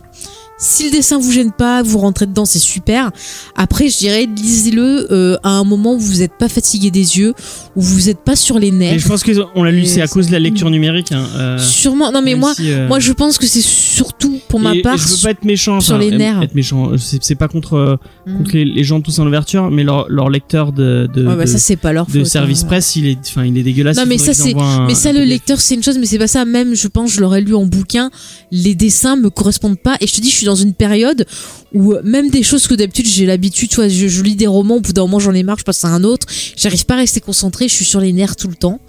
Si 0.64 0.86
le 0.86 0.92
dessin 0.92 1.18
vous 1.18 1.32
gêne 1.32 1.52
pas, 1.52 1.82
vous 1.82 1.98
rentrez 1.98 2.28
dedans, 2.28 2.46
c'est 2.46 2.60
super. 2.60 3.10
Après, 3.56 3.90
je 3.90 3.98
dirais, 3.98 4.28
lisez-le 4.28 5.12
euh, 5.12 5.36
à 5.42 5.50
un 5.50 5.64
moment 5.64 5.96
où 5.96 6.00
vous 6.00 6.18
n'êtes 6.20 6.38
pas 6.38 6.50
fatigué 6.50 6.92
des 6.92 7.18
yeux, 7.18 7.34
où 7.76 7.82
vous 7.82 8.02
n'êtes 8.06 8.20
pas 8.24 8.36
sur 8.36 8.60
les 8.60 8.70
nerfs. 8.70 9.00
je 9.00 9.08
pense 9.08 9.24
qu'on 9.24 9.64
l'a 9.64 9.72
lu, 9.72 9.86
c'est 9.88 10.02
à 10.02 10.08
c'est- 10.08 10.14
cause 10.14 10.28
de 10.28 10.32
la 10.34 10.40
lecture 10.40 10.70
numérique. 10.70 11.12
Hein, 11.14 11.26
euh, 11.36 11.58
Sûrement. 11.58 12.12
Non, 12.12 12.22
mais 12.22 12.36
moi, 12.36 12.54
si, 12.54 12.72
euh, 12.72 12.88
moi, 12.88 13.00
je 13.00 13.12
pense 13.12 13.40
que 13.40 13.48
c'est 13.48 13.62
surtout 13.64 14.40
pour 14.50 14.60
ma 14.60 14.76
et- 14.76 14.78
et 14.78 14.82
part. 14.84 14.98
je 14.98 15.08
veux 15.08 15.18
pas 15.24 15.32
être 15.32 15.46
méchant. 15.46 15.80
sur 15.80 15.96
enfin, 15.96 16.04
les 16.04 16.16
nerfs. 16.16 16.42
Être 16.44 16.54
méchant. 16.54 16.92
C'est 16.98 17.24
c'est 17.24 17.34
pas 17.36 17.48
contre, 17.48 17.98
Mm. 18.28 18.44
les, 18.54 18.66
les 18.66 18.84
gens 18.84 19.02
tous 19.02 19.18
en 19.18 19.26
ouverture, 19.26 19.72
mais 19.72 19.84
leur, 19.84 20.08
leur 20.10 20.30
lecteur 20.30 20.72
de, 20.74 21.10
de, 21.12 21.26
Ouais, 21.26 21.36
bah, 21.38 21.46
de, 21.46 21.50
ça 21.50 21.58
c'est 21.58 21.76
pas 21.76 21.92
leur 21.92 22.06
de 22.06 22.12
faute, 22.20 22.26
service 22.26 22.64
hein. 22.64 22.68
presse, 22.68 22.96
il 22.96 23.08
est, 23.08 23.18
enfin, 23.30 23.46
il 23.46 23.58
est 23.58 23.64
dégueulasse. 23.64 23.98
Non, 23.98 24.04
mais 24.06 24.20
ça, 24.20 24.32
un- 24.56 24.86
Mais 24.86 24.94
ça, 24.96 25.12
le 25.12 25.24
lecteur, 25.24 25.60
c'est 25.60 25.74
une 25.74 25.82
chose, 25.84 25.98
mais 25.98 26.06
c'est 26.06 26.20
pas 26.20 26.28
ça. 26.28 26.46
Même, 26.46 26.76
je 26.76 26.88
pense, 26.88 27.12
je 27.14 27.20
l'aurais 27.22 27.42
lu 27.42 27.56
en 27.56 27.66
bouquin. 27.66 28.12
Les 28.52 28.76
dessins 28.76 29.16
me 29.16 29.30
correspondent 29.32 29.80
pas. 29.82 29.96
Et 30.02 30.08
je 30.08 30.14
te 30.14 30.22
dis, 30.22 30.30
je 30.30 30.36
suis 30.36 30.46
dans 30.46 30.51
une 30.56 30.74
période 30.74 31.26
où 31.74 31.94
euh, 31.94 32.02
même 32.04 32.30
des 32.30 32.44
choses 32.44 32.68
que 32.68 32.74
d'habitude 32.76 33.06
j'ai 33.08 33.26
l'habitude, 33.26 33.70
tu 33.70 33.76
vois, 33.78 33.88
je, 33.88 34.08
je 34.08 34.24
lis 34.24 34.36
des 34.36 34.48
romans, 34.48 34.76
au 34.76 34.80
bout 34.82 34.94
d'un 34.94 35.02
moment 35.04 35.20
j'en 35.20 35.34
ai 35.34 35.44
marre, 35.44 35.58
je 35.60 35.64
passe 35.64 35.84
à 35.86 35.90
un 35.90 36.04
autre. 36.04 36.28
J'arrive 36.58 36.86
pas 36.86 36.96
à 36.96 36.98
rester 36.98 37.20
concentré, 37.22 37.68
je 37.68 37.74
suis 37.74 37.86
sur 37.86 38.00
les 38.02 38.12
nerfs 38.14 38.36
tout 38.36 38.48
le 38.48 38.56
temps. 38.56 38.80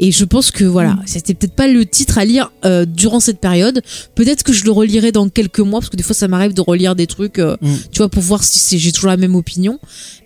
Et 0.00 0.12
je 0.12 0.24
pense 0.24 0.50
que 0.52 0.64
voilà, 0.64 0.90
Mm. 0.94 1.02
c'était 1.06 1.34
peut-être 1.34 1.54
pas 1.54 1.66
le 1.68 1.84
titre 1.84 2.18
à 2.18 2.24
lire 2.24 2.52
euh, 2.64 2.84
durant 2.86 3.18
cette 3.20 3.40
période. 3.40 3.80
Peut-être 4.14 4.42
que 4.44 4.52
je 4.52 4.64
le 4.64 4.70
relirai 4.70 5.10
dans 5.10 5.28
quelques 5.28 5.58
mois, 5.60 5.80
parce 5.80 5.90
que 5.90 5.96
des 5.96 6.02
fois 6.04 6.14
ça 6.14 6.28
m'arrive 6.28 6.54
de 6.54 6.60
relire 6.60 6.94
des 6.94 7.06
trucs, 7.08 7.38
euh, 7.38 7.56
Mm. 7.60 7.68
tu 7.90 7.98
vois, 7.98 8.08
pour 8.08 8.22
voir 8.22 8.44
si 8.44 8.58
c'est- 8.60 8.78
j'ai 8.78 8.92
toujours 8.92 9.10
la 9.10 9.16
même 9.16 9.34
opinion. 9.34 9.78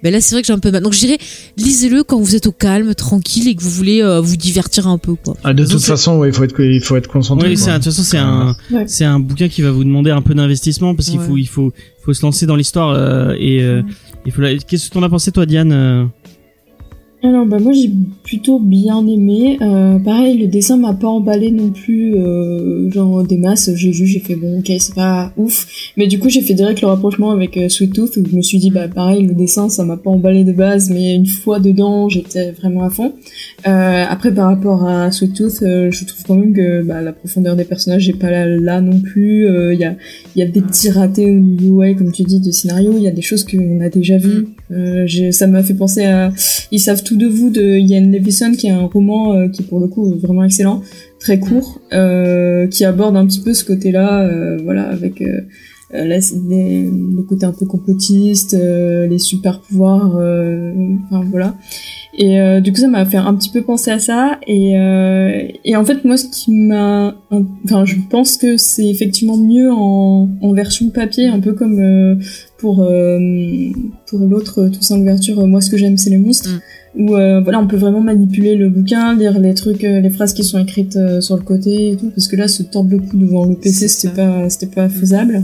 Mais 0.02 0.10
là, 0.10 0.20
c'est 0.20 0.34
vrai 0.34 0.42
que 0.42 0.46
j'ai 0.48 0.52
un 0.52 0.58
peu 0.58 0.70
mal. 0.70 0.82
Donc 0.82 0.92
je 0.92 0.98
dirais, 0.98 1.18
lisez-le 1.56 2.02
quand 2.02 2.18
vous 2.20 2.34
êtes 2.34 2.46
au 2.46 2.52
calme, 2.52 2.94
tranquille 2.94 3.48
et 3.48 3.54
que 3.54 3.62
vous 3.62 3.70
voulez 3.70 4.02
euh, 4.02 4.20
vous 4.20 4.36
divertir 4.36 4.88
un 4.88 4.98
peu, 4.98 5.14
quoi. 5.14 5.36
Ah, 5.44 5.54
de 5.54 5.64
toute 5.64 5.82
façon, 5.82 6.16
ouais, 6.18 6.28
il 6.28 6.34
faut 6.34 6.42
être, 6.44 6.60
il 6.60 6.80
faut 6.82 6.96
être 6.96 7.06
concentré. 7.08 7.48
Oui, 7.48 7.54
de 7.54 7.60
toute 7.60 7.84
façon, 7.84 8.02
c'est 8.02 8.18
un, 8.18 8.56
Ouais. 8.72 8.84
c'est 8.88 9.04
un 9.04 9.20
bouquin 9.20 9.48
qui 9.48 9.62
va 9.62 9.70
vous 9.70 9.84
demander 9.84 10.10
un 10.10 10.20
peu 10.22 10.34
d'investissement 10.34 10.71
parce 10.94 11.08
qu'il 11.10 11.20
Ouais. 11.20 11.26
faut, 11.26 11.36
il 11.36 11.46
faut, 11.48 11.72
faut 12.04 12.12
se 12.12 12.22
lancer 12.22 12.46
dans 12.46 12.56
l'histoire 12.56 12.90
euh, 12.90 13.34
et 13.38 13.62
euh, 13.62 13.82
il 14.26 14.32
faut. 14.32 14.40
la- 14.40 14.56
Qu'est-ce 14.56 14.88
que 14.88 14.94
t'en 14.94 15.02
as 15.02 15.08
pensé 15.08 15.30
toi, 15.32 15.46
Diane 15.46 15.72
euh? 15.72 16.04
Alors 17.24 17.46
bah 17.46 17.60
moi 17.60 17.72
j'ai 17.72 17.88
plutôt 18.24 18.58
bien 18.58 19.06
aimé. 19.06 19.56
Euh, 19.62 20.00
pareil, 20.00 20.38
le 20.38 20.48
dessin 20.48 20.76
m'a 20.76 20.92
pas 20.92 21.06
emballé 21.06 21.52
non 21.52 21.70
plus, 21.70 22.16
euh, 22.16 22.90
genre 22.90 23.22
des 23.22 23.36
masses. 23.36 23.70
J'ai 23.76 23.92
vu, 23.92 24.06
j'ai 24.06 24.18
fait 24.18 24.34
bon, 24.34 24.58
ok, 24.58 24.72
c'est 24.80 24.94
pas 24.96 25.32
ouf. 25.36 25.92
Mais 25.96 26.08
du 26.08 26.18
coup 26.18 26.28
j'ai 26.28 26.40
fait 26.40 26.54
direct 26.54 26.80
le 26.80 26.88
rapprochement 26.88 27.30
avec 27.30 27.56
euh, 27.56 27.68
Sweet 27.68 27.92
Tooth 27.92 28.16
où 28.16 28.24
je 28.28 28.36
me 28.36 28.42
suis 28.42 28.58
dit 28.58 28.70
bah 28.70 28.88
pareil, 28.88 29.24
le 29.24 29.34
dessin 29.34 29.68
ça 29.68 29.84
m'a 29.84 29.96
pas 29.96 30.10
emballé 30.10 30.42
de 30.42 30.52
base, 30.52 30.90
mais 30.90 31.14
une 31.14 31.26
fois 31.26 31.60
dedans 31.60 32.08
j'étais 32.08 32.50
vraiment 32.50 32.82
à 32.82 32.90
fond. 32.90 33.12
Euh, 33.68 34.04
après 34.08 34.34
par 34.34 34.48
rapport 34.48 34.88
à 34.88 35.12
Sweet 35.12 35.36
Tooth, 35.36 35.62
euh, 35.62 35.92
je 35.92 36.04
trouve 36.04 36.24
quand 36.26 36.34
même 36.34 36.52
que 36.52 36.82
bah, 36.82 37.02
la 37.02 37.12
profondeur 37.12 37.54
des 37.54 37.64
personnages 37.64 38.08
est 38.08 38.18
pas 38.18 38.32
là, 38.32 38.46
là 38.46 38.80
non 38.80 38.98
plus. 38.98 39.46
Il 39.72 39.78
y 39.78 39.84
a 39.84 39.94
y 40.34 40.42
a 40.42 40.46
des 40.46 40.60
petits 40.60 40.90
ratés 40.90 41.30
au 41.30 41.38
niveau 41.38 41.76
ouais 41.76 41.94
comme 41.94 42.10
tu 42.10 42.24
dis 42.24 42.40
de 42.40 42.50
scénario. 42.50 42.94
Il 42.96 43.02
y 43.04 43.08
a 43.08 43.12
des 43.12 43.22
choses 43.22 43.44
qu'on 43.44 43.80
a 43.80 43.88
déjà 43.88 44.18
vues. 44.18 44.48
Euh, 44.72 45.06
ça 45.32 45.46
m'a 45.46 45.62
fait 45.62 45.74
penser 45.74 46.04
à 46.04 46.32
ils 46.70 46.80
savent 46.80 47.02
tout 47.02 47.16
de 47.16 47.26
vous 47.26 47.50
de 47.50 47.78
Ian 47.78 48.10
Levison, 48.10 48.52
qui 48.52 48.66
est 48.68 48.70
un 48.70 48.86
roman 48.86 49.34
euh, 49.34 49.48
qui 49.48 49.62
pour 49.62 49.80
le 49.80 49.88
coup 49.88 50.14
vraiment 50.18 50.44
excellent, 50.44 50.82
très 51.20 51.38
court, 51.38 51.80
euh, 51.92 52.66
qui 52.68 52.84
aborde 52.84 53.16
un 53.16 53.26
petit 53.26 53.40
peu 53.40 53.52
ce 53.54 53.64
côté-là, 53.64 54.22
euh, 54.22 54.58
voilà, 54.64 54.84
avec 54.88 55.20
euh, 55.22 55.42
euh, 55.94 56.04
les- 56.04 56.84
le 56.90 57.22
côté 57.22 57.44
un 57.44 57.52
peu 57.52 57.66
complotiste, 57.66 58.56
les 58.58 59.18
super 59.18 59.60
pouvoirs, 59.60 60.14
enfin 61.10 61.24
voilà. 61.30 61.54
Et 62.16 62.38
euh, 62.40 62.60
du 62.60 62.72
coup, 62.72 62.78
ça 62.80 62.88
m'a 62.88 63.06
fait 63.06 63.16
un 63.16 63.34
petit 63.34 63.48
peu 63.50 63.62
penser 63.62 63.90
à 63.90 63.98
ça. 63.98 64.38
Et, 64.46 64.78
euh, 64.78 65.48
et 65.64 65.76
en 65.76 65.84
fait, 65.84 66.04
moi, 66.04 66.16
ce 66.18 66.26
qui 66.28 66.50
m'a, 66.52 67.14
enfin, 67.64 67.84
je 67.86 67.96
pense 68.10 68.36
que 68.36 68.58
c'est 68.58 68.86
effectivement 68.86 69.38
mieux 69.38 69.70
en, 69.72 70.28
en 70.42 70.52
version 70.52 70.90
papier, 70.90 71.26
un 71.28 71.40
peu 71.40 71.54
comme 71.54 71.80
euh, 71.80 72.16
pour 72.62 72.76
euh, 72.82 73.18
pour 74.06 74.20
l'autre 74.20 74.60
euh, 74.62 74.70
Toussaint 74.70 74.96
l'ouverture. 74.96 75.38
euh, 75.40 75.46
Moi, 75.46 75.60
ce 75.60 75.68
que 75.70 75.76
j'aime, 75.76 75.98
c'est 75.98 76.10
les 76.10 76.16
monstres. 76.18 76.48
Où 76.94 77.16
euh, 77.16 77.40
voilà, 77.40 77.58
on 77.58 77.66
peut 77.66 77.76
vraiment 77.76 78.00
manipuler 78.02 78.54
le 78.54 78.68
bouquin, 78.68 79.14
lire 79.16 79.38
les 79.38 79.54
trucs, 79.54 79.82
les 79.82 80.10
phrases 80.10 80.34
qui 80.34 80.44
sont 80.44 80.58
écrites 80.58 80.98
sur 81.20 81.36
le 81.36 81.42
côté 81.42 81.92
et 81.92 81.96
tout, 81.96 82.10
parce 82.14 82.28
que 82.28 82.36
là, 82.36 82.48
se 82.48 82.62
tordre 82.62 82.90
le 82.90 82.98
cou 82.98 83.16
devant 83.16 83.46
le 83.46 83.54
PC, 83.56 83.88
c'était 83.88 84.14
pas, 84.14 84.48
c'était 84.50 84.74
pas 84.74 84.88
faisable. 84.90 85.42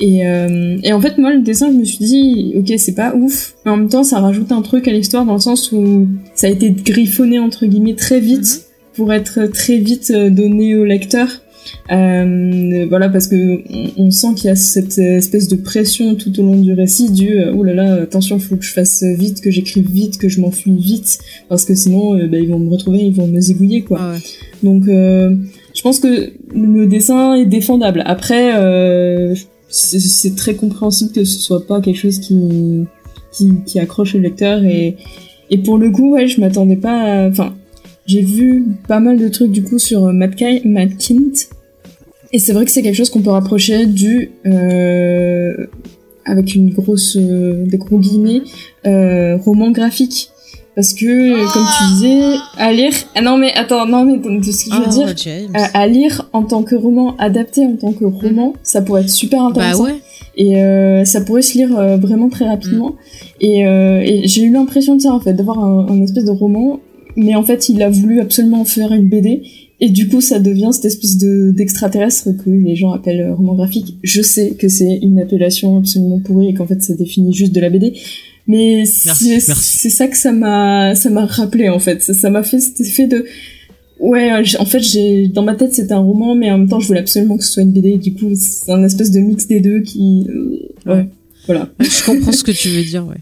Et, 0.00 0.26
euh, 0.26 0.78
et 0.82 0.92
en 0.92 1.00
fait, 1.00 1.18
moi, 1.18 1.32
le 1.32 1.40
dessin, 1.42 1.70
je 1.70 1.76
me 1.76 1.84
suis 1.84 2.04
dit, 2.04 2.54
ok, 2.56 2.72
c'est 2.78 2.96
pas 2.96 3.14
ouf, 3.14 3.54
mais 3.64 3.70
en 3.70 3.76
même 3.76 3.88
temps, 3.88 4.02
ça 4.02 4.18
rajoute 4.18 4.50
un 4.50 4.62
truc 4.62 4.88
à 4.88 4.92
l'histoire 4.92 5.24
dans 5.24 5.34
le 5.34 5.40
sens 5.40 5.70
où 5.70 6.08
ça 6.34 6.48
a 6.48 6.50
été 6.50 6.72
griffonné 6.72 7.38
entre 7.38 7.64
guillemets 7.66 7.94
très 7.94 8.18
vite 8.18 8.66
pour 8.96 9.12
être 9.12 9.46
très 9.52 9.78
vite 9.78 10.12
donné 10.12 10.74
au 10.74 10.84
lecteur. 10.84 11.28
Euh, 11.90 12.86
voilà, 12.88 13.08
parce 13.08 13.26
que 13.28 13.60
on, 13.98 14.06
on 14.06 14.10
sent 14.10 14.28
qu'il 14.36 14.46
y 14.46 14.50
a 14.50 14.56
cette 14.56 14.98
espèce 14.98 15.48
de 15.48 15.56
pression 15.56 16.14
tout 16.14 16.38
au 16.40 16.42
long 16.42 16.56
du 16.60 16.72
récit 16.72 17.10
du 17.10 17.30
oh 17.54 17.62
là 17.64 17.74
là, 17.74 17.94
attention, 18.02 18.38
faut 18.38 18.56
que 18.56 18.64
je 18.64 18.72
fasse 18.72 19.02
vite, 19.02 19.40
que 19.40 19.50
j'écrive 19.50 19.90
vite, 19.90 20.18
que 20.18 20.28
je 20.28 20.40
m'enfuis 20.40 20.76
vite, 20.76 21.18
parce 21.48 21.64
que 21.64 21.74
sinon, 21.74 22.14
euh, 22.16 22.26
bah, 22.28 22.38
ils 22.38 22.48
vont 22.48 22.58
me 22.58 22.70
retrouver, 22.70 22.98
ils 23.00 23.14
vont 23.14 23.26
me 23.26 23.40
zigouiller 23.40 23.82
quoi. 23.82 23.98
Ah 24.00 24.12
ouais. 24.12 24.18
Donc, 24.62 24.86
euh, 24.88 25.34
je 25.74 25.82
pense 25.82 25.98
que 26.00 26.32
le 26.54 26.86
dessin 26.86 27.34
est 27.34 27.46
défendable. 27.46 28.02
Après, 28.06 28.52
euh, 28.56 29.34
c'est 29.68 30.36
très 30.36 30.54
compréhensible 30.54 31.12
que 31.12 31.24
ce 31.24 31.38
soit 31.38 31.66
pas 31.66 31.80
quelque 31.80 31.96
chose 31.98 32.18
qui 32.18 32.84
qui, 33.32 33.50
qui 33.64 33.78
accroche 33.80 34.14
le 34.14 34.20
lecteur 34.20 34.62
et 34.64 34.96
et 35.50 35.58
pour 35.58 35.76
le 35.78 35.90
coup, 35.90 36.12
ouais, 36.12 36.28
je 36.28 36.40
m'attendais 36.40 36.76
pas. 36.76 37.24
à- 37.24 37.28
Enfin, 37.28 37.54
j'ai 38.06 38.22
vu 38.22 38.64
pas 38.88 39.00
mal 39.00 39.18
de 39.18 39.28
trucs 39.28 39.50
du 39.52 39.62
coup 39.62 39.78
sur 39.78 40.04
euh, 40.06 40.12
Matt, 40.12 40.34
Ki- 40.36 40.62
Matt 40.66 40.96
Kint 40.98 41.48
et 42.32 42.38
c'est 42.38 42.52
vrai 42.52 42.64
que 42.64 42.70
c'est 42.70 42.82
quelque 42.82 42.96
chose 42.96 43.10
qu'on 43.10 43.20
peut 43.22 43.30
rapprocher 43.30 43.86
du 43.86 44.30
euh, 44.46 45.54
avec 46.24 46.54
une 46.54 46.70
grosse 46.70 47.16
euh, 47.20 47.64
des 47.66 47.78
gros 47.78 47.98
guillemets 47.98 48.42
euh, 48.86 49.36
roman 49.36 49.70
graphique 49.70 50.30
parce 50.74 50.94
que 50.94 51.04
euh, 51.04 51.46
comme 51.52 51.64
tu 51.78 51.94
disais 51.94 52.36
à 52.56 52.72
lire 52.72 52.92
ah 53.14 53.20
non 53.20 53.36
mais 53.36 53.52
attends 53.54 53.84
non 53.86 54.04
mais 54.04 54.16
donc, 54.16 54.42
ce 54.44 54.64
que 54.64 54.74
je 54.74 54.76
veux 54.80 54.84
Ah, 54.86 54.90
dire 54.90 55.14
James. 55.16 55.50
à, 55.74 55.86
lire 55.86 56.28
en 56.32 56.44
tant 56.44 56.62
que 56.62 56.74
roman, 56.74 57.14
adapté 57.18 57.66
en 57.66 57.76
tant 57.76 57.92
que 57.92 58.04
roman, 58.06 58.54
ça 58.62 58.80
pourrait 58.80 59.02
être 59.02 59.10
super 59.10 59.40
bah 59.42 59.48
intéressant. 59.50 59.84
ouais. 59.84 59.96
Et 60.34 60.62
euh, 60.62 61.04
ça 61.04 61.20
pourrait 61.20 61.42
se 61.42 61.58
lire 61.58 61.78
euh, 61.78 61.98
vraiment 61.98 62.30
très 62.30 62.46
rapidement. 62.48 62.94
Et, 63.42 63.66
euh, 63.66 64.00
et 64.02 64.26
j'ai 64.26 64.44
eu 64.44 64.50
l'impression 64.50 64.96
de 64.96 65.02
ça 65.02 65.12
en 65.12 65.20
fait, 65.20 65.34
d'avoir 65.34 65.58
un, 65.62 65.86
un 65.90 66.00
espèce 66.02 66.24
de 66.24 66.30
roman, 66.30 66.80
mais 67.16 67.34
en 67.34 67.42
fait 67.42 67.68
il 67.68 67.82
a 67.82 67.90
voulu 67.90 68.20
absolument 68.20 68.60
en 68.62 68.64
faire 68.64 68.92
une 68.92 69.08
BD. 69.08 69.42
Et 69.84 69.88
du 69.90 70.06
coup, 70.08 70.20
ça 70.20 70.38
devient 70.38 70.70
cette 70.72 70.84
espèce 70.84 71.18
de 71.18 71.50
d'extraterrestre 71.50 72.28
que 72.44 72.50
les 72.50 72.76
gens 72.76 72.92
appellent 72.92 73.32
roman 73.32 73.54
graphique. 73.56 73.96
Je 74.04 74.22
sais 74.22 74.50
que 74.52 74.68
c'est 74.68 74.98
une 75.02 75.18
appellation 75.18 75.76
absolument 75.78 76.20
pourrie 76.20 76.50
et 76.50 76.54
qu'en 76.54 76.68
fait, 76.68 76.80
ça 76.80 76.94
définit 76.94 77.32
juste 77.34 77.52
de 77.52 77.58
la 77.60 77.68
BD. 77.68 77.92
Mais 78.46 78.84
c'est 78.84 79.90
ça 79.90 80.06
que 80.06 80.16
ça 80.16 80.30
m'a 80.30 80.94
ça 80.94 81.10
m'a 81.10 81.26
rappelé 81.26 81.68
en 81.68 81.80
fait. 81.80 82.00
Ça 82.02 82.30
m'a 82.30 82.44
fait 82.44 82.60
cet 82.60 82.80
effet 82.80 83.08
de 83.08 83.24
Ouais, 83.98 84.32
euh, 84.32 84.42
en 84.58 84.64
fait, 84.64 84.80
j'ai 84.80 85.28
dans 85.28 85.42
ma 85.44 85.54
tête 85.54 85.74
c'était 85.74 85.92
un 85.94 85.98
roman, 86.00 86.34
mais 86.34 86.50
en 86.50 86.58
même 86.58 86.68
temps, 86.68 86.80
je 86.80 86.86
voulais 86.88 87.00
absolument 87.00 87.36
que 87.36 87.44
ce 87.44 87.52
soit 87.52 87.62
une 87.62 87.72
BD. 87.72 87.96
Du 87.98 88.14
coup, 88.14 88.30
c'est 88.34 88.70
un 88.70 88.82
espèce 88.84 89.10
de 89.12 89.20
mix 89.20 89.46
des 89.46 89.60
deux 89.60 89.80
qui, 89.80 90.26
euh, 90.28 90.58
ouais, 90.86 90.92
Ouais. 90.92 91.08
voilà, 91.46 91.68
Je 91.80 92.04
comprends 92.04 92.32
ce 92.32 92.42
que 92.42 92.50
tu 92.52 92.68
veux 92.68 92.82
dire, 92.84 93.06
ouais. 93.06 93.16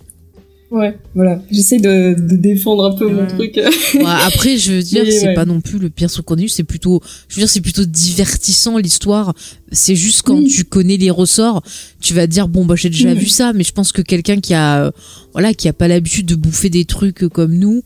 Ouais, 0.70 0.98
voilà. 1.14 1.42
J'essaie 1.50 1.78
de, 1.78 2.14
de 2.18 2.36
défendre 2.36 2.84
un 2.84 2.96
peu 2.96 3.08
mon 3.08 3.26
truc. 3.26 3.56
Ouais, 3.56 4.04
après, 4.26 4.56
je 4.58 4.72
veux 4.72 4.82
dire, 4.82 5.04
c'est 5.10 5.28
ouais. 5.28 5.34
pas 5.34 5.44
non 5.44 5.60
plus 5.60 5.78
le 5.78 5.90
pire 5.90 6.10
sous 6.10 6.22
contenu, 6.22 6.48
c'est 6.48 6.64
plutôt, 6.64 7.00
je 7.28 7.36
veux 7.36 7.40
dire, 7.40 7.48
c'est 7.48 7.60
plutôt 7.60 7.84
divertissant 7.84 8.76
l'histoire. 8.78 9.34
C'est 9.72 9.96
juste 9.96 10.22
quand 10.22 10.36
Oui. 10.38 10.48
tu 10.48 10.64
connais 10.64 10.96
les 10.96 11.10
ressorts, 11.10 11.62
tu 12.00 12.14
vas 12.14 12.26
te 12.26 12.32
dire 12.32 12.48
bon 12.48 12.64
bah 12.64 12.74
j'ai 12.76 12.90
déjà 12.90 13.14
vu 13.14 13.26
ça, 13.26 13.52
mais 13.52 13.64
je 13.64 13.72
pense 13.72 13.92
que 13.92 14.02
quelqu'un 14.02 14.40
qui 14.40 14.54
a, 14.54 14.84
euh, 14.86 14.90
voilà, 15.32 15.54
qui 15.54 15.68
a 15.68 15.72
pas 15.72 15.88
l'habitude 15.88 16.26
de 16.26 16.34
bouffer 16.34 16.70
des 16.70 16.84
trucs 16.84 17.28
comme 17.28 17.54
nous. 17.54 17.82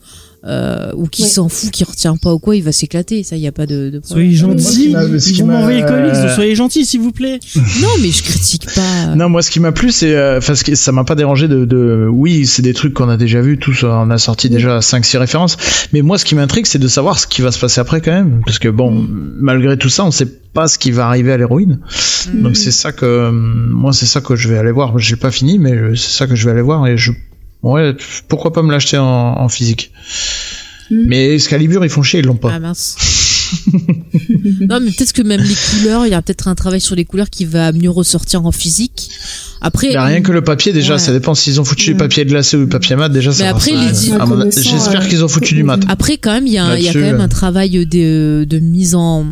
Euh, 0.46 0.90
ou 0.94 1.06
qui 1.06 1.22
Ouais. 1.22 1.28
s'en 1.28 1.48
fout, 1.48 1.70
qui 1.70 1.84
retient 1.84 2.18
pas 2.18 2.34
ou 2.34 2.38
quoi, 2.38 2.54
il 2.54 2.62
va 2.62 2.70
s'éclater. 2.70 3.22
Ça, 3.22 3.34
y 3.36 3.46
a 3.46 3.52
pas 3.52 3.64
de, 3.64 3.88
de 3.88 4.00
Soyez 4.04 4.36
m'a- 4.42 5.54
m'envoyer 5.54 5.80
le 5.80 5.86
comics, 5.86 6.12
donc 6.12 6.30
soyez 6.34 6.54
gentils, 6.54 6.84
s'il 6.84 7.00
vous 7.00 7.12
plaît. 7.12 7.40
Non, 7.80 7.88
mais 8.02 8.10
je 8.10 8.22
critique 8.22 8.66
pas. 8.74 9.14
Non, 9.16 9.30
moi, 9.30 9.40
ce 9.40 9.50
qui 9.50 9.58
m'a 9.60 9.72
plu, 9.72 9.90
c'est, 9.90 10.14
euh, 10.14 10.36
enfin, 10.38 10.54
ce 10.54 10.62
qui- 10.62 10.76
ça 10.76 10.92
m'a 10.92 11.04
pas 11.04 11.14
dérangé 11.14 11.48
de, 11.48 11.64
de, 11.64 12.06
oui, 12.10 12.44
c'est 12.46 12.60
des 12.60 12.74
trucs 12.74 12.92
qu'on 12.92 13.08
a 13.08 13.16
déjà 13.16 13.40
vus, 13.40 13.56
tous, 13.58 13.84
on 13.84 14.10
a 14.10 14.18
sorti 14.18 14.50
déjà 14.50 14.80
5-6 14.80 15.16
références. 15.16 15.56
Mais 15.94 16.02
moi, 16.02 16.18
ce 16.18 16.26
qui 16.26 16.34
m'intrigue, 16.34 16.66
c'est 16.66 16.78
de 16.78 16.88
savoir 16.88 17.18
ce 17.18 17.26
qui 17.26 17.40
va 17.40 17.50
se 17.50 17.58
passer 17.58 17.80
après 17.80 18.02
quand 18.02 18.12
même. 18.12 18.42
Parce 18.44 18.58
que 18.58 18.68
bon, 18.68 19.06
malgré 19.40 19.78
tout 19.78 19.88
ça, 19.88 20.04
on 20.04 20.10
sait 20.10 20.26
pas 20.26 20.68
ce 20.68 20.76
qui 20.78 20.90
va 20.90 21.06
arriver 21.06 21.32
à 21.32 21.38
l'héroïne. 21.38 21.80
Mm. 22.32 22.42
Donc 22.42 22.56
c'est 22.58 22.70
ça 22.70 22.92
que, 22.92 23.06
euh, 23.06 23.30
moi, 23.32 23.92
c'est 23.94 24.06
ça 24.06 24.20
que 24.20 24.36
je 24.36 24.48
vais 24.48 24.58
aller 24.58 24.72
voir. 24.72 24.98
J'ai 24.98 25.16
pas 25.16 25.30
fini, 25.30 25.58
mais 25.58 25.72
euh, 25.72 25.94
c'est 25.94 26.10
ça 26.16 26.26
que 26.26 26.34
je 26.34 26.44
vais 26.44 26.50
aller 26.52 26.60
voir 26.62 26.86
et 26.86 26.96
je, 26.98 27.12
ouais, 27.72 27.96
pourquoi 28.28 28.52
pas 28.52 28.62
me 28.62 28.70
l'acheter 28.70 28.98
en, 28.98 29.04
en 29.04 29.48
physique. 29.48 29.92
Mm. 30.90 31.04
Mais 31.06 31.34
Excalibur, 31.34 31.84
ils 31.84 31.90
font 31.90 32.02
chier, 32.02 32.20
ils 32.20 32.26
l'ont 32.26 32.36
pas. 32.36 32.52
Ah 32.52 32.60
mince. 32.60 32.96
non, 34.68 34.80
mais 34.80 34.90
peut-être 34.90 35.12
que 35.12 35.22
même 35.22 35.40
les 35.42 35.54
couleurs, 35.54 36.06
il 36.06 36.10
y 36.10 36.14
a 36.14 36.22
peut-être 36.22 36.48
un 36.48 36.54
travail 36.54 36.80
sur 36.80 36.94
les 36.94 37.04
couleurs 37.04 37.30
qui 37.30 37.44
va 37.44 37.72
mieux 37.72 37.90
ressortir 37.90 38.44
en 38.44 38.52
physique. 38.52 39.10
Après, 39.60 39.92
Bah, 39.94 40.04
rien 40.04 40.20
que 40.20 40.32
le 40.32 40.42
papier, 40.42 40.72
déjà, 40.72 40.94
Ouais. 40.94 40.98
ça 40.98 41.12
dépend 41.12 41.34
s'ils 41.34 41.60
ont 41.60 41.64
foutu 41.64 41.88
Ouais. 41.88 41.92
le 41.92 41.98
papier 41.98 42.24
glacé 42.26 42.56
ou 42.56 42.60
le 42.60 42.68
papier 42.68 42.96
mat, 42.96 43.08
déjà, 43.08 43.32
ça 43.32 43.44
va, 43.44 43.50
après, 43.50 43.70
ça- 43.72 44.44
les 44.44 44.62
J'espère 44.62 45.08
qu'ils 45.08 45.24
ont 45.24 45.28
foutu 45.28 45.54
du 45.54 45.62
mat. 45.62 45.80
Après, 45.88 46.18
quand 46.18 46.32
même, 46.32 46.46
il 46.46 46.52
y 46.52 46.58
a, 46.58 46.78
y 46.78 46.84
quand 46.92 46.98
même 46.98 47.20
euh. 47.20 47.24
un 47.24 47.28
travail 47.28 47.86
de, 47.86 48.44
de 48.48 48.58
mise 48.58 48.94
en, 48.94 49.24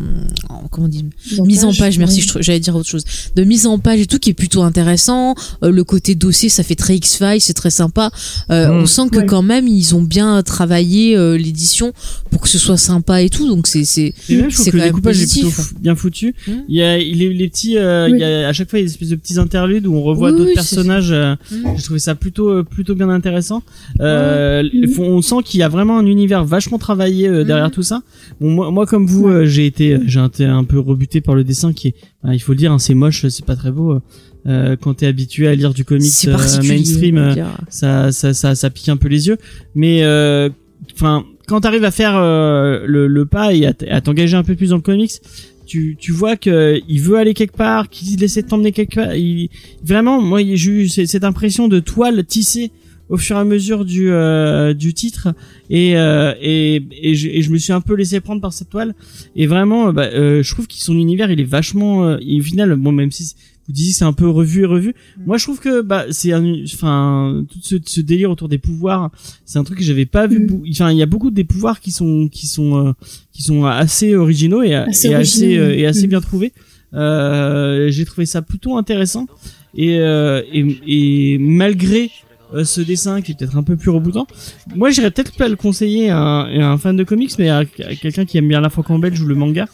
en- 0.49 0.67
comment 0.71 0.87
on 0.87 0.89
dit, 0.89 1.05
mise 1.45 1.65
en 1.65 1.73
page. 1.73 1.97
Merci, 1.99 2.25
j'allais 2.39 2.59
dire 2.59 2.75
autre 2.75 2.89
chose. 2.89 3.03
De 3.35 3.43
mise 3.43 3.67
en 3.67 3.77
page 3.77 3.99
et 3.99 4.05
tout 4.07 4.17
qui 4.19 4.31
est 4.31 4.33
plutôt 4.33 4.63
intéressant. 4.63 5.35
Euh, 5.63 5.69
le 5.69 5.83
côté 5.83 6.15
dossier, 6.15 6.49
ça 6.49 6.63
fait 6.63 6.75
très 6.75 6.95
X 6.97 7.17
Files, 7.17 7.41
c'est 7.41 7.53
très 7.53 7.69
sympa. 7.69 8.09
Euh, 8.49 8.69
Mm. 8.69 8.81
On 8.83 8.85
sent 8.85 9.01
que 9.11 9.17
Ouais. 9.17 9.25
quand 9.25 9.41
même 9.43 9.67
ils 9.67 9.93
ont 9.93 10.01
bien 10.01 10.41
travaillé 10.41 11.15
euh, 11.15 11.37
l'édition 11.37 11.93
pour 12.31 12.41
que 12.41 12.49
ce 12.49 12.57
soit 12.57 12.77
sympa 12.77 13.21
et 13.21 13.29
tout. 13.29 13.47
Donc 13.47 13.67
c'est 13.67 13.85
c'est 13.85 14.12
Et 14.29 14.35
même, 14.37 14.49
je 14.49 14.55
trouve 14.55 14.65
C'est 14.65 14.71
que 14.71 14.77
le 14.77 14.83
découpage 14.83 15.21
est 15.21 15.25
plutôt 15.31 15.47
positif. 15.47 15.73
bien 15.81 15.95
foutu. 15.95 16.35
Mm. 16.47 16.51
Il 16.69 16.75
y 16.75 16.81
a 16.81 16.97
il 16.97 17.21
est, 17.23 17.29
les 17.29 17.47
petits, 17.49 17.77
euh, 17.77 18.05
Oui. 18.09 18.17
il 18.17 18.21
y 18.21 18.23
a 18.23 18.47
à 18.47 18.53
chaque 18.53 18.69
fois 18.69 18.79
il 18.79 18.83
y 18.83 18.85
a 18.85 18.87
des 18.87 18.91
espèces 18.93 19.09
de 19.09 19.15
petits 19.15 19.39
interludes 19.39 19.85
où 19.87 19.95
on 19.95 20.01
revoit 20.03 20.31
Oui, 20.31 20.37
d'autres 20.37 20.49
oui, 20.49 20.55
personnages. 20.55 21.11
euh, 21.11 21.35
Mm. 21.51 21.67
J'ai 21.77 21.83
trouvé 21.83 21.99
ça 21.99 22.15
plutôt 22.15 22.49
euh, 22.49 22.63
plutôt 22.63 22.95
bien 22.95 23.09
intéressant. 23.09 23.63
Euh, 23.99 24.63
On 24.99 25.21
sent 25.21 25.35
qu'il 25.45 25.59
y 25.59 25.63
a 25.63 25.69
vraiment 25.69 25.97
un 25.97 26.05
univers 26.05 26.43
vachement 26.45 26.77
travaillé 26.77 27.27
euh, 27.27 27.43
derrière 27.43 27.65
Mhm. 27.67 27.71
tout 27.71 27.83
ça. 27.83 28.01
Bon, 28.39 28.49
moi, 28.49 28.71
moi 28.71 28.85
comme 28.85 29.05
vous, 29.07 29.29
j'ai 29.45 29.65
été 29.65 29.97
j'ai 30.05 30.23
été 30.23 30.45
un 30.45 30.63
peu 30.63 30.79
rebuté 30.79 31.21
par 31.21 31.35
le 31.35 31.43
dessin 31.43 31.73
qui 31.73 31.89
est, 31.89 31.95
bah, 32.23 32.33
il 32.33 32.39
faut 32.39 32.53
le 32.53 32.57
dire, 32.57 32.71
hein, 32.71 32.79
c'est 32.79 32.93
moche, 32.93 33.27
c'est 33.27 33.45
pas 33.45 33.55
très 33.55 33.71
beau. 33.71 33.99
Euh, 34.45 34.75
quand 34.75 34.95
t'es 34.95 35.07
habitué 35.07 35.47
à 35.47 35.55
lire 35.55 35.73
du 35.73 35.85
comics 35.85 36.03
c'est 36.11 36.29
mainstream, 36.67 37.33
ça, 37.69 38.11
ça, 38.11 38.33
ça, 38.33 38.55
ça 38.55 38.69
pique 38.69 38.89
un 38.89 38.97
peu 38.97 39.07
les 39.07 39.27
yeux. 39.27 39.37
Mais 39.75 40.03
euh, 40.03 40.49
enfin, 40.95 41.23
quand 41.47 41.61
t'arrives 41.61 41.83
à 41.83 41.91
faire 41.91 42.15
euh, 42.15 42.83
le, 42.85 43.07
le 43.07 43.25
pas 43.25 43.53
et 43.53 43.65
à, 43.65 44.01
t'engager 44.01 44.37
un 44.37 44.43
peu 44.43 44.55
plus 44.55 44.69
dans 44.69 44.77
le 44.77 44.81
comics, 44.81 45.21
tu, 45.65 45.95
tu 45.99 46.11
vois 46.11 46.35
que 46.35 46.81
il 46.87 47.01
veut 47.01 47.17
aller 47.17 47.33
quelque 47.33 47.55
part, 47.55 47.89
qu'il 47.89 48.17
de 48.17 48.41
t'emmener 48.41 48.71
quelque 48.71 48.95
part. 48.95 49.15
Il, 49.15 49.49
vraiment, 49.83 50.21
moi, 50.21 50.41
j'ai 50.43 50.71
eu 50.71 50.89
cette 50.89 51.23
impression 51.23 51.67
de 51.67 51.79
toile 51.79 52.23
tissée 52.25 52.71
au 53.09 53.17
fur 53.17 53.35
et 53.35 53.39
à 53.39 53.43
mesure 53.43 53.85
du 53.85 54.09
euh, 54.09 54.73
du 54.73 54.93
titre 54.93 55.29
et 55.69 55.97
euh, 55.97 56.33
et 56.41 56.81
et 57.01 57.15
je, 57.15 57.27
et 57.27 57.41
je 57.41 57.51
me 57.51 57.57
suis 57.57 57.73
un 57.73 57.81
peu 57.81 57.95
laissé 57.95 58.19
prendre 58.21 58.41
par 58.41 58.53
cette 58.53 58.69
toile 58.69 58.95
et 59.35 59.45
vraiment 59.45 59.91
bah, 59.91 60.05
euh, 60.05 60.41
je 60.41 60.51
trouve 60.51 60.67
que 60.67 60.73
son 60.75 60.95
univers 60.95 61.29
il 61.29 61.39
est 61.39 61.45
vachement 61.45 62.05
euh, 62.05 62.17
et 62.25 62.39
au 62.39 62.43
final 62.43 62.75
bon 62.75 62.91
même 62.91 63.11
si 63.11 63.35
vous 63.67 63.73
disiez 63.73 63.93
c'est 63.93 64.05
un 64.05 64.13
peu 64.13 64.27
revu 64.29 64.63
et 64.63 64.65
revu 64.65 64.93
moi 65.25 65.37
je 65.37 65.43
trouve 65.43 65.59
que 65.59 65.81
bah 65.81 66.05
c'est 66.11 66.33
un 66.33 66.43
enfin 66.65 67.43
tout 67.51 67.59
ce, 67.61 67.75
ce 67.85 68.01
délire 68.01 68.29
autour 68.29 68.49
des 68.49 68.57
pouvoirs 68.57 69.09
c'est 69.45 69.57
un 69.57 69.63
truc 69.63 69.79
que 69.79 69.83
j'avais 69.83 70.05
pas 70.05 70.27
vu 70.27 70.33
Mm. 70.39 70.63
enfin 70.71 70.91
il 70.91 70.97
y 70.97 71.03
a 71.03 71.05
beaucoup 71.05 71.31
des 71.31 71.43
pouvoirs 71.43 71.79
qui 71.79 71.91
sont 71.91 72.27
qui 72.29 72.47
sont 72.47 72.87
euh, 72.87 72.91
qui 73.31 73.43
sont 73.43 73.65
assez 73.65 74.15
originaux 74.15 74.63
et 74.63 74.73
Assez 74.73 75.09
et 75.09 75.15
assez 75.15 75.43
originaux, 75.43 75.63
euh, 75.63 75.77
et 75.77 75.85
assez 75.85 76.07
mm. 76.07 76.09
bien 76.09 76.21
trouvés 76.21 76.53
euh, 76.93 77.89
j'ai 77.89 78.05
trouvé 78.05 78.25
ça 78.25 78.41
plutôt 78.41 78.77
intéressant 78.77 79.27
et, 79.75 79.97
euh, 79.99 80.41
et, 80.51 81.33
et 81.33 81.37
malgré 81.39 82.11
euh, 82.53 82.63
ce 82.63 82.81
dessin 82.81 83.21
qui 83.21 83.31
est 83.31 83.35
peut-être 83.35 83.57
un 83.57 83.63
peu 83.63 83.75
plus 83.75 83.89
reboutant. 83.89 84.27
Moi, 84.75 84.89
j'irais 84.91 85.11
peut-être 85.11 85.35
pas 85.35 85.47
le 85.47 85.55
conseiller 85.55 86.09
à 86.09 86.17
un, 86.17 86.59
à 86.61 86.65
un 86.67 86.77
fan 86.77 86.95
de 86.95 87.03
comics, 87.03 87.31
mais 87.39 87.49
à, 87.49 87.59
à 87.59 87.95
quelqu'un 87.95 88.25
qui 88.25 88.37
aime 88.37 88.47
bien 88.47 88.61
la 88.61 88.69
franco 88.69 88.97
belge 88.97 89.21
ou 89.21 89.25
le 89.25 89.35
manga. 89.35 89.65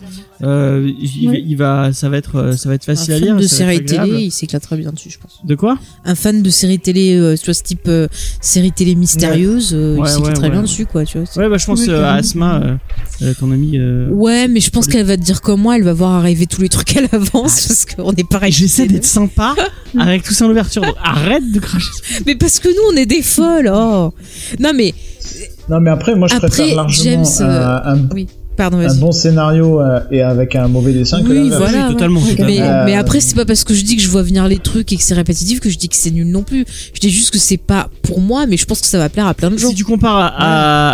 Euh, 0.42 0.90
il, 1.00 1.56
va, 1.56 1.92
ça 1.94 2.08
va 2.10 2.18
être, 2.18 2.36
euh, 2.38 2.52
ça 2.54 2.70
va 2.70 2.76
être 2.76 2.90
Un 2.90 2.96
facile 2.96 3.14
à 3.14 3.18
fan 3.18 3.26
lire. 3.26 3.36
de 3.38 3.42
ça 3.44 3.66
va 3.66 3.74
être 3.74 3.90
série 3.90 4.10
télé, 4.10 4.22
il 4.24 4.32
s'éclatera 4.32 4.78
bien 4.78 4.92
dessus, 4.92 5.10
je 5.10 5.20
pense. 5.20 5.40
De 5.44 5.56
quoi? 5.56 5.78
Un 6.06 6.16
fan 6.16 6.42
de 6.42 6.50
série 6.50 6.80
télé, 6.80 7.16
euh, 7.16 7.36
tu 7.36 7.46
vois, 7.46 7.54
ce 7.54 7.64
type 7.64 7.90
série 8.42 8.72
télé 8.72 8.96
mystérieuse, 8.96 9.74
Ouais, 9.74 9.98
il 10.00 10.08
s'éclatera 10.08 10.44
ouais, 10.44 10.50
bien 10.52 10.62
dessus, 10.62 10.86
quoi, 10.86 11.04
tu 11.06 11.20
vois. 11.20 11.28
Ouais, 11.44 11.50
bah 11.50 11.58
je 11.58 11.66
pense 11.66 11.88
à. 11.90 12.14
Asma, 12.14 12.80
ton 13.40 13.52
ami. 13.52 13.78
Euh... 13.78 14.10
Ouais, 14.10 14.48
mais 14.48 14.60
je 14.60 14.70
pense 14.70 14.88
qu'elle 14.88 15.06
va 15.06 15.18
te 15.18 15.22
dire 15.22 15.42
comme 15.42 15.62
moi, 15.62 15.76
elle 15.76 15.84
va 15.84 15.94
voir 15.94 16.12
arriver 16.12 16.48
tous 16.48 16.62
les 16.62 16.70
trucs 16.70 16.96
à 16.96 17.02
l'avance, 17.02 17.68
parce 17.68 17.86
qu'on 17.86 18.12
est 18.14 18.28
pareil. 18.28 18.52
J'essaie 18.52 18.88
d'être 18.88 19.06
sympa 19.06 19.56
avec 19.98 20.24
tout 20.24 20.34
ça 20.34 20.46
en 20.46 20.50
ouverture. 20.50 20.82
Donc 20.82 20.96
arrête 21.04 21.52
de 21.52 21.60
cracher. 21.60 21.90
Mais 22.26 22.36
parce 22.36 22.60
que 22.60 22.69
nous, 22.76 22.94
on 22.94 22.96
est 22.98 23.06
des 23.06 23.22
folles, 23.22 23.72
oh. 23.74 24.14
Non, 24.60 24.72
mais, 24.76 24.94
Non, 25.70 25.80
mais 25.80 25.92
après, 25.92 26.16
moi, 26.16 26.28
je 26.28 26.36
Après, 26.36 26.48
préfère 26.50 26.76
largement 26.76 27.04
James, 27.24 27.26
euh, 27.50 27.66
un, 27.68 27.94
un- 27.96 28.10
oui, 28.14 28.28
pardon, 28.60 28.78
un 28.80 28.96
bon 28.96 29.12
scénario 29.14 29.82
euh, 29.82 30.00
et 30.12 30.22
avec 30.22 30.54
un 30.56 30.68
mauvais 30.68 30.92
dessin 30.92 31.24
que 31.24 31.30
Oui, 31.30 31.50
voilà. 31.50 31.88
Oui, 31.88 31.94
totalement. 31.94 32.20
ouais. 32.22 32.32
totalement. 32.32 32.52
Mais, 32.52 32.62
Euh, 32.62 32.86
mais 32.86 32.96
après, 32.96 33.22
c'est 33.22 33.36
pas 33.36 33.46
parce 33.46 33.64
que 33.64 33.74
je 33.74 33.84
dis 33.84 33.96
que 33.96 34.02
je 34.02 34.10
vois 34.10 34.22
venir 34.22 34.48
les 34.48 34.58
trucs 34.58 34.92
et 34.92 34.98
que 34.98 35.02
c'est 35.04 35.14
répétitif 35.14 35.62
que 35.62 35.70
je 35.70 35.78
dis 35.78 35.88
que 35.88 35.96
c'est 35.96 36.12
nul 36.12 36.28
non 36.28 36.44
plus. 36.44 36.66
Je 36.94 37.00
dis 37.00 37.10
juste 37.10 37.32
que 37.32 37.40
c'est 37.40 37.58
pas 37.58 37.90
pour 38.04 38.20
moi, 38.20 38.46
mais 38.48 38.58
je 38.58 38.66
pense 38.66 38.82
que 38.82 38.88
ça 38.88 38.98
va 38.98 39.08
plaire 39.08 39.28
à 39.28 39.34
plein 39.34 39.50
de 39.50 39.58
gens. 39.58 39.70
Si 39.70 39.76
tu 39.76 39.86
compares 39.86 40.18
à, 40.18 40.28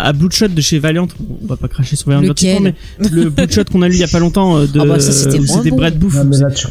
à, 0.04 0.08
à 0.08 0.14
Bloodshot 0.14 0.50
de 0.50 0.62
chez 0.62 0.78
Valiant, 0.78 1.08
on 1.44 1.48
va 1.48 1.58
pas 1.58 1.68
cracher 1.68 1.96
sur 1.96 2.10
Valiant 2.10 2.22
Lequel 2.22 2.62
mais 3.00 3.10
le 3.10 3.30
Bloodshot 3.30 3.64
qu'on 3.72 3.82
a 3.82 3.88
lu 3.88 3.96
il 3.96 4.00
y 4.00 4.04
a 4.04 4.08
pas 4.08 4.20
longtemps 4.20 4.58
euh, 4.58 4.68
de 4.68 4.80
Ah 4.80 4.86
bah 4.86 5.00
c'était 5.00 5.40
bon. 5.40 5.76
Brad 5.76 5.98
Booth. 5.98 6.14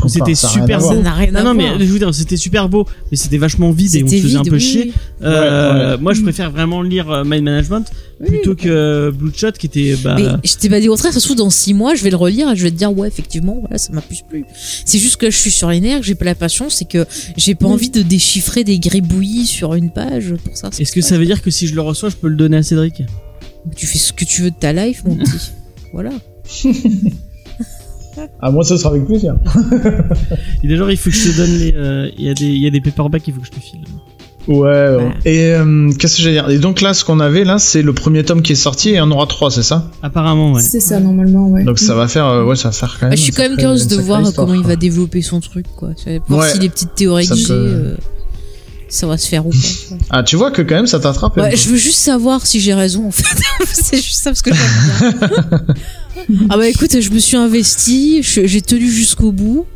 C'était 0.06 0.34
super 0.34 0.80
rien 1.16 1.30
Non, 1.42 1.54
mais 1.54 1.78
je 1.80 1.84
veux 1.84 1.98
dire, 1.98 2.14
c'était 2.14 2.36
super 2.36 2.68
beau, 2.68 2.86
mais 3.10 3.16
c'était 3.16 3.38
vachement 3.38 3.70
vide 3.72 3.94
et 3.96 4.04
on 4.04 4.08
se 4.08 4.16
faisait 4.16 4.38
un 4.38 4.42
peu 4.42 4.58
chier. 4.58 4.92
Euh, 5.22 5.98
Moi, 5.98 6.12
je 6.12 6.22
préfère 6.22 6.50
vraiment 6.50 6.82
lire 6.82 7.24
Mind 7.24 7.44
Management 7.44 7.84
plutôt 8.24 8.54
que 8.54 9.10
Bloodshot 9.10 9.52
qui 9.52 9.66
était. 9.66 9.96
Bah, 10.02 10.14
Mais 10.16 10.24
je 10.44 10.54
t'ai 10.56 10.68
pas 10.68 10.80
dit 10.84 10.88
au 10.88 10.92
contraire, 10.92 11.12
ça 11.12 11.20
se 11.20 11.24
trouve 11.26 11.36
dans 11.36 11.50
6 11.50 11.74
mois, 11.74 11.94
je 11.94 12.02
vais 12.04 12.10
le 12.10 12.16
relire 12.16 12.50
et 12.50 12.56
je 12.56 12.62
vais 12.64 12.70
te 12.70 12.76
dire, 12.76 12.96
ouais, 12.96 13.08
effectivement, 13.08 13.56
voilà, 13.60 13.78
ça 13.78 13.92
m'a 13.92 14.00
plus 14.00 14.22
plu. 14.22 14.44
C'est 14.84 14.98
juste 14.98 15.16
que 15.16 15.30
je 15.30 15.36
suis 15.36 15.50
sur 15.50 15.68
les 15.70 15.80
nerfs, 15.80 16.00
que 16.00 16.06
j'ai 16.06 16.14
pas 16.14 16.24
la 16.24 16.34
patience, 16.34 16.74
c'est 16.76 16.84
que 16.88 17.06
j'ai 17.36 17.54
pas 17.54 17.66
Oui. 17.66 17.72
envie 17.72 17.90
de 17.90 18.02
déchiffrer 18.02 18.64
des 18.64 18.78
gribouillis 18.78 19.46
sur 19.46 19.74
une 19.74 19.90
page 19.90 20.34
pour 20.44 20.56
ça. 20.56 20.70
Est-ce 20.78 20.92
que 20.92 21.00
ça 21.00 21.18
veut 21.18 21.26
dire 21.26 21.42
que 21.42 21.50
si 21.50 21.66
je 21.66 21.74
le 21.74 21.80
reçois, 21.80 22.08
je 22.10 22.16
peux 22.16 22.28
le 22.28 22.36
donner 22.36 22.56
à 22.58 22.62
Cédric? 22.62 23.02
Tu 23.76 23.86
fais 23.86 23.98
ce 23.98 24.12
que 24.12 24.24
tu 24.24 24.42
veux 24.42 24.50
de 24.50 24.56
ta 24.56 24.72
life, 24.72 25.02
mon 25.04 25.16
petit. 25.16 25.30
Voilà. 25.92 26.10
Ah, 28.40 28.50
moi, 28.52 28.62
ce 28.62 28.76
sera 28.76 28.90
avec 28.90 29.06
plaisir. 29.06 29.36
Il 30.62 30.62
y 30.62 30.66
a 30.66 30.68
des 30.68 30.76
gens, 30.76 30.86
il 30.88 30.96
faut 30.96 31.10
que 31.10 31.16
je 31.16 31.30
te 31.32 31.36
donne 31.36 31.58
les. 31.58 31.72
euh, 31.74 32.08
Il 32.16 32.24
y 32.24 32.28
a 32.28 32.34
des, 32.34 32.46
il 32.46 32.62
y 32.62 32.66
a 32.66 32.70
des 32.70 32.80
paperbacks, 32.80 33.26
il 33.26 33.34
faut 33.34 33.40
que 33.40 33.46
je 33.46 33.50
te 33.50 33.58
file. 33.58 33.80
Ouais. 34.46 34.98
Et 35.24 35.52
euh, 35.54 35.90
qu'est-ce 35.98 36.16
que 36.16 36.22
j'allais 36.22 36.34
dire? 36.36 36.50
Et 36.50 36.58
donc 36.58 36.80
là, 36.82 36.92
ce 36.94 37.04
qu'on 37.04 37.18
avait 37.20 37.44
là, 37.44 37.58
c'est 37.58 37.80
le 37.82 37.92
premier 37.94 38.24
tome 38.24 38.42
qui 38.42 38.52
est 38.52 38.56
sorti 38.56 38.90
et 38.90 38.92
il 38.92 38.96
y 38.96 39.00
en 39.00 39.10
aura 39.10 39.26
trois, 39.26 39.50
c'est 39.50 39.62
ça? 39.62 39.90
Apparemment, 40.02 40.52
ouais. 40.52 40.60
C'est 40.62 40.80
ça, 40.80 41.00
normalement, 41.00 41.48
ouais. 41.48 41.64
Donc 41.64 41.78
ça 41.78 41.94
va 41.94 42.08
faire, 42.08 42.26
euh, 42.26 42.44
ouais, 42.44 42.56
ça 42.56 42.68
va 42.68 42.72
faire 42.72 42.96
quand 43.00 43.06
même. 43.06 43.12
Ah, 43.14 43.16
je 43.16 43.22
suis 43.22 43.32
quand 43.32 43.42
même 43.42 43.56
curieuse 43.56 43.86
de 43.86 43.96
voir 43.96 44.20
histoire, 44.20 44.46
comment 44.46 44.60
il 44.60 44.66
va 44.66 44.76
développer 44.76 45.22
son 45.22 45.40
truc, 45.40 45.66
quoi. 45.76 45.90
Ouais. 46.28 46.50
si 46.52 46.58
les 46.58 46.68
petites 46.68 46.94
théories 46.94 47.24
Ça 47.26 47.34
que 47.34 47.40
j'ai, 47.40 47.46
peut- 47.46 47.52
euh, 47.54 47.96
ça 48.88 49.06
va 49.06 49.16
se 49.16 49.26
faire 49.28 49.46
ou 49.46 49.50
pas. 49.50 49.56
Ah, 50.10 50.22
tu 50.22 50.36
vois 50.36 50.50
que 50.50 50.60
quand 50.62 50.74
même 50.74 50.86
ça 50.86 51.00
t'attrape. 51.00 51.36
Ouais, 51.38 51.56
je 51.56 51.68
veux 51.70 51.76
juste 51.78 51.98
savoir 51.98 52.46
si 52.46 52.60
j'ai 52.60 52.74
raison 52.74 53.06
en 53.06 53.10
fait. 53.10 53.24
c'est 53.66 53.96
juste 53.96 54.22
ça 54.22 54.30
parce 54.30 54.42
que 54.42 54.50
ah 56.50 56.56
bah 56.56 56.68
écoute, 56.68 57.00
je 57.00 57.10
me 57.10 57.18
suis 57.18 57.36
investi, 57.36 58.22
j'ai 58.22 58.60
tenu 58.62 58.88
jusqu'au 58.90 59.32
bout. 59.32 59.66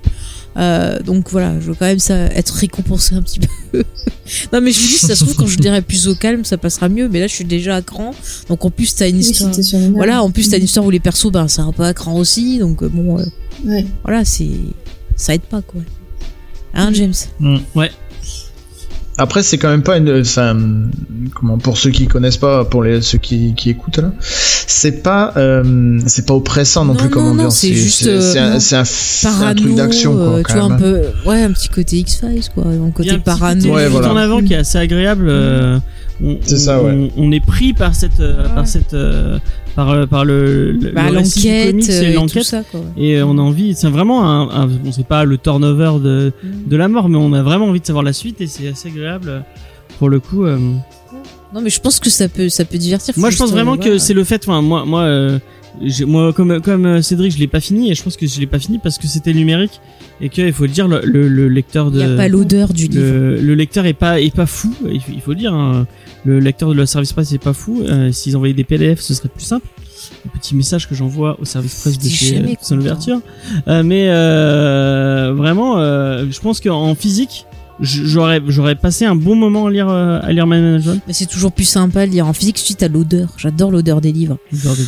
Euh, 0.58 0.98
donc 1.00 1.30
voilà, 1.30 1.54
je 1.60 1.66
veux 1.66 1.74
quand 1.74 1.86
même 1.86 1.98
ça 2.00 2.16
être 2.16 2.50
récompensé 2.54 3.14
un 3.14 3.22
petit 3.22 3.38
peu. 3.72 3.84
non 4.52 4.60
mais 4.60 4.72
je 4.72 4.80
me 4.80 4.84
dis, 4.86 4.92
si 4.94 5.06
ça 5.06 5.14
se 5.14 5.24
trouve 5.24 5.36
quand 5.36 5.46
je 5.46 5.56
dirai 5.58 5.82
plus 5.82 6.08
au 6.08 6.14
calme, 6.14 6.44
ça 6.44 6.58
passera 6.58 6.88
mieux. 6.88 7.08
Mais 7.08 7.20
là, 7.20 7.26
je 7.28 7.34
suis 7.34 7.44
déjà 7.44 7.76
à 7.76 7.82
cran. 7.82 8.12
Donc 8.48 8.64
en 8.64 8.70
plus, 8.70 8.94
t'as 8.94 9.08
une 9.08 9.18
histoire. 9.20 9.52
Voilà, 9.94 10.22
en 10.22 10.30
plus 10.30 10.48
t'as 10.50 10.58
une 10.58 10.64
histoire 10.64 10.84
où 10.84 10.90
les 10.90 11.00
persos, 11.00 11.30
ben 11.30 11.46
c'est 11.48 11.60
un 11.60 11.72
peu 11.72 11.84
à 11.84 11.94
cran 11.94 12.14
aussi. 12.16 12.58
Donc 12.58 12.82
euh, 12.82 12.88
bon, 12.88 13.18
euh, 13.18 13.24
Ouais. 13.64 13.84
voilà, 14.04 14.24
c'est 14.24 14.48
ça 15.16 15.34
aide 15.34 15.40
pas 15.42 15.62
quoi. 15.62 15.80
Hein, 16.74 16.92
James? 16.92 17.14
Ouais. 17.74 17.90
Après, 19.18 19.42
c'est 19.42 19.58
quand 19.58 19.68
même 19.68 19.82
pas 19.82 19.96
une. 19.98 20.20
Enfin, 20.20 20.56
comment 21.34 21.58
pour 21.58 21.76
ceux 21.76 21.90
qui 21.90 22.06
connaissent 22.06 22.36
pas, 22.36 22.64
pour 22.64 22.82
les 22.84 23.02
ceux 23.02 23.18
qui, 23.18 23.54
qui 23.54 23.70
écoutent 23.70 23.98
là, 23.98 24.12
c'est 24.20 25.02
pas 25.02 25.32
euh, 25.36 25.98
c'est 26.06 26.24
pas 26.26 26.34
oppressant 26.34 26.84
non, 26.84 26.94
Non, 26.94 26.98
plus 27.00 27.08
comme 27.10 27.22
non, 27.24 27.28
non, 27.34 27.40
ambiance. 27.40 27.56
c'est 27.58 27.72
juste, 27.74 28.04
c'est 28.20 28.38
euh, 28.38 28.54
un, 28.78 29.54
non. 29.54 29.54
truc 29.54 29.74
d'action 29.74 30.16
euh, 30.16 30.42
tu 30.46 30.52
vois 30.52 30.62
même, 30.62 30.72
un 30.72 30.74
hein. 30.74 30.78
peu, 30.78 31.02
ouais, 31.28 31.42
un 31.42 31.52
petit 31.52 31.68
côté 31.68 31.96
X 31.98 32.20
Files 32.20 32.44
quoi, 32.54 32.64
un 32.66 32.72
Il 32.74 32.80
y 32.80 32.88
a 32.88 32.90
côté 32.92 33.10
un 33.10 33.14
petit 33.14 33.22
parano. 33.24 33.60
côté 33.60 33.70
Ouais, 33.74 33.84
vite 33.84 33.92
voilà. 33.92 34.12
en 34.12 34.16
avant 34.16 34.40
qui 34.42 34.54
est 34.54 34.58
assez 34.58 34.78
agréable. 34.78 35.26
euh, 35.28 35.78
on, 36.22 36.38
C'est 36.42 36.56
ça, 36.56 36.82
ouais. 36.82 37.10
On, 37.16 37.30
est 37.32 37.44
pris 37.44 37.72
par 37.72 37.94
cette, 37.94 38.20
euh, 38.20 38.42
Ouais. 38.48 38.54
par 38.54 38.66
cette, 38.66 38.94
euh, 38.94 39.38
par, 39.76 39.90
euh, 39.90 40.06
par 40.06 40.24
le, 40.24 40.72
le, 40.72 40.90
Bah, 40.90 41.08
le 41.10 41.16
l'enquête 41.16 41.70
comics 41.70 41.88
et 41.88 42.38
et 42.38 42.42
ça 42.42 42.62
quoi. 42.70 42.80
Et 42.96 43.22
on 43.22 43.38
a 43.38 43.40
envie, 43.40 43.74
c'est 43.74 43.88
vraiment 43.88 44.24
un, 44.28 44.50
un 44.50 44.66
bon, 44.66 44.90
c'est 44.92 45.06
pas 45.06 45.24
le 45.24 45.38
turnover 45.38 45.92
de, 46.02 46.32
de 46.66 46.76
la 46.76 46.88
mort, 46.88 47.08
mais 47.08 47.18
on 47.18 47.32
a 47.32 47.42
vraiment 47.42 47.66
envie 47.66 47.80
de 47.80 47.86
savoir 47.86 48.04
la 48.04 48.12
suite 48.12 48.40
et 48.40 48.46
c'est 48.46 48.68
assez 48.68 48.88
agréable 48.88 49.44
pour 49.98 50.08
le 50.08 50.18
coup. 50.20 50.44
euh. 50.44 50.58
Non 51.54 51.62
mais 51.62 51.70
je 51.70 51.80
pense 51.80 51.98
que 51.98 52.10
ça 52.10 52.28
peut 52.28 52.50
ça 52.50 52.64
peut 52.66 52.76
divertir. 52.76 53.14
Moi, 53.16 53.30
je 53.30 53.38
pense 53.38 53.50
vraiment 53.50 53.78
que 53.78 53.96
c'est 53.96 54.12
le 54.12 54.22
fait. 54.24 54.42
Enfin, 54.46 54.60
moi, 54.60 54.84
moi, 54.84 55.00
euh, 55.02 55.38
moi, 56.06 56.32
comme 56.32 56.60
comme 56.60 56.86
euh, 56.86 57.02
Cédric, 57.02 57.32
je 57.32 57.38
l'ai 57.38 57.46
pas 57.46 57.60
fini 57.60 57.90
et 57.90 57.94
je 57.94 58.02
pense 58.02 58.16
que 58.16 58.26
je 58.26 58.40
l'ai 58.40 58.46
pas 58.46 58.58
fini 58.58 58.78
parce 58.78 58.98
que 58.98 59.06
c'était 59.06 59.32
numérique 59.34 59.80
et 60.20 60.28
que 60.28 60.42
il 60.42 60.52
faut 60.52 60.64
le 60.64 60.70
dire, 60.70 60.88
le, 60.88 61.00
le, 61.04 61.28
le 61.28 61.48
lecteur 61.48 61.88
il 61.88 61.94
de 61.94 62.00
y 62.00 62.02
a 62.02 62.16
pas 62.16 62.28
l'odeur 62.28 62.72
du 62.72 62.88
livre. 62.88 63.00
le, 63.02 63.36
le 63.40 63.54
lecteur 63.54 63.86
est 63.86 63.92
pas 63.92 64.20
est 64.20 64.34
pas 64.34 64.46
fou. 64.46 64.74
Il 64.90 65.00
faut, 65.00 65.12
il 65.12 65.20
faut 65.20 65.30
le 65.32 65.36
dire. 65.38 65.54
hein. 65.54 65.86
Le 66.24 66.40
lecteur 66.40 66.68
de 66.70 66.74
la 66.74 66.84
service 66.86 67.12
presse 67.12 67.32
est 67.32 67.38
pas 67.42 67.52
fou. 67.52 67.82
Euh, 67.86 68.10
S'ils 68.12 68.36
envoyaient 68.36 68.52
des 68.54 68.64
PDF, 68.64 69.00
ce 69.00 69.14
serait 69.14 69.28
plus 69.28 69.44
simple. 69.44 69.66
Un 70.26 70.38
petit 70.38 70.54
message 70.56 70.88
que 70.88 70.94
j'envoie 70.94 71.38
au 71.40 71.44
service 71.44 71.74
presse 71.80 71.98
de 71.98 72.08
chez 72.08 72.38
euh, 72.38 72.54
Son. 72.60 72.78
Ouverture. 72.78 73.20
Euh, 73.68 73.82
mais 73.82 74.06
euh, 74.08 75.32
vraiment, 75.36 75.78
euh, 75.78 76.26
je 76.30 76.40
pense 76.40 76.60
qu'en 76.60 76.94
physique, 76.94 77.46
j'aurais 77.80 78.40
j'aurais 78.48 78.74
passé 78.74 79.04
un 79.04 79.14
bon 79.14 79.34
moment 79.34 79.66
à 79.66 79.70
lire 79.70 79.88
euh, 79.88 80.20
à 80.22 80.32
lire 80.32 80.46
Management. 80.46 81.00
Mais 81.06 81.12
c'est 81.12 81.26
toujours 81.26 81.52
plus 81.52 81.64
sympa 81.64 82.06
de 82.06 82.12
lire 82.12 82.26
en 82.26 82.32
physique 82.32 82.58
suite 82.58 82.82
à 82.82 82.88
l'odeur. 82.88 83.28
J'adore 83.36 83.70
l'odeur 83.70 84.00
des 84.00 84.12
livres. 84.12 84.38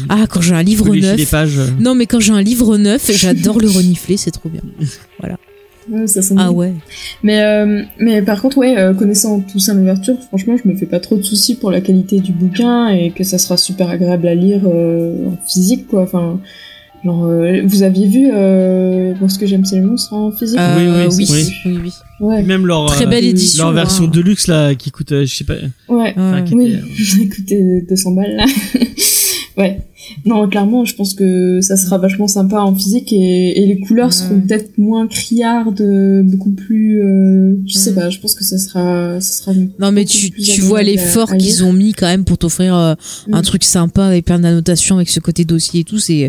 Ah 0.09 0.27
quand 0.29 0.41
j'ai 0.41 0.55
un 0.55 0.63
livre 0.63 0.93
lécher 0.95 1.13
les 1.13 1.17
neuf. 1.23 1.31
pages. 1.31 1.59
euh. 1.59 1.67
Non 1.79 1.95
mais 1.95 2.07
quand 2.07 2.21
j'ai 2.21 2.33
un 2.33 2.43
livre 2.43 2.77
neuf, 2.77 3.11
j'adore 3.15 3.59
le 3.61 3.69
renifler, 3.69 4.17
c'est 4.17 4.31
trop 4.31 4.49
bien. 4.49 4.63
Ouais, 5.89 6.07
ça 6.07 6.23
sent 6.23 6.35
Ah 6.39 6.53
ouais. 6.53 6.75
Mais, 7.23 7.43
euh, 7.43 7.83
mais 7.99 8.23
par 8.23 8.41
contre, 8.41 8.59
ouais, 8.59 8.79
euh, 8.79 8.95
connaissant 8.95 9.41
tout 9.41 9.59
ça 9.59 9.75
l'ouverture, 9.75 10.15
franchement, 10.29 10.57
je 10.63 10.69
me 10.69 10.77
fais 10.77 10.87
pas 10.87 11.01
trop 11.01 11.17
de 11.17 11.23
soucis 11.23 11.57
pour 11.57 11.71
la 11.71 11.81
qualité 11.81 12.21
du 12.21 12.33
bouquin 12.33 12.89
et 12.89 13.11
que 13.11 13.25
ça 13.25 13.39
sera 13.39 13.57
super 13.57 13.89
agréable 13.89 14.29
à 14.29 14.35
lire 14.35 14.61
euh, 14.67 15.31
en 15.31 15.37
physique, 15.47 15.89
quoi. 15.89 16.03
Enfin, 16.03 16.39
genre, 17.05 17.25
euh, 17.25 17.63
vous 17.65 17.83
aviez 17.83 18.07
vu 18.09 18.29
euh, 18.33 19.15
Moi, 19.21 19.29
ce 19.29 19.39
que 19.39 19.47
j'aime, 19.47 19.65
c'est 19.65 19.77
les 19.77 19.83
monstres 19.83 20.13
en 20.13 20.31
physique 20.33 20.59
Euh, 20.59 21.09
oui, 21.09 21.09
oui, 21.19 21.27
oui. 21.31 21.53
oui, 21.67 21.79
oui. 21.85 21.93
Ouais, 22.21 22.43
Même 22.43 22.67
leur 22.67 22.87
Très 22.87 23.07
euh, 23.07 23.09
belle 23.09 23.25
édition. 23.25 23.65
leur 23.65 23.73
version 23.73 24.05
hein. 24.05 24.11
de 24.13 24.21
luxe 24.21 24.47
là 24.47 24.75
qui 24.75 24.91
coûte 24.91 25.13
euh, 25.13 25.25
je 25.25 25.35
sais 25.35 25.45
pas. 25.45 25.55
ouais. 25.89 26.13
enfin, 26.17 26.33
Ouais. 26.43 26.45
qui 26.49 26.55
Oui, 26.55 26.75
était, 26.75 27.23
écoutez, 27.23 27.81
200 27.89 28.11
balles 28.13 28.37
là. 28.37 28.45
ouais. 29.57 29.81
Non, 30.25 30.49
clairement, 30.49 30.85
je 30.85 30.95
pense 30.95 31.15
que 31.15 31.61
ça 31.61 31.77
sera 31.77 31.99
vachement 31.99 32.29
sympa 32.29 32.61
en 32.61 32.75
physique 32.75 33.13
et, 33.13 33.63
et 33.63 33.67
les 33.67 33.81
couleurs 33.81 34.09
Mm. 34.09 34.13
seront 34.13 34.41
peut-être 34.41 34.79
moins 34.79 35.07
criardes, 35.07 35.83
beaucoup 36.25 36.51
plus. 36.53 37.03
Euh, 37.03 37.57
je 37.67 37.75
sais 37.79 37.93
Mm. 37.93 37.95
pas, 37.95 38.11
je 38.11 38.19
pense 38.21 38.35
que 38.35 38.45
ça 38.45 38.59
sera, 38.59 39.21
ça 39.21 39.33
sera. 39.45 39.53
Non 39.79 39.93
mais 39.93 40.05
tu, 40.05 40.31
tu 40.31 40.61
vois 40.61 40.83
l'effort 40.83 41.37
qu'ils 41.37 41.65
ont 41.65 41.73
mis 41.73 41.93
quand 41.93 42.07
même 42.07 42.25
pour 42.25 42.39
t'offrir 42.39 42.75
euh, 42.77 42.95
un 43.33 43.41
Mm. 43.41 43.43
truc 43.43 43.65
sympa 43.65 44.05
avec 44.05 44.25
plein 44.25 44.39
d'annotations 44.39 44.97
avec 44.97 45.09
ce 45.09 45.21
côté 45.21 45.45
dossier 45.45 45.81
et 45.81 45.85
tout. 45.85 45.99
C'est 45.99 46.25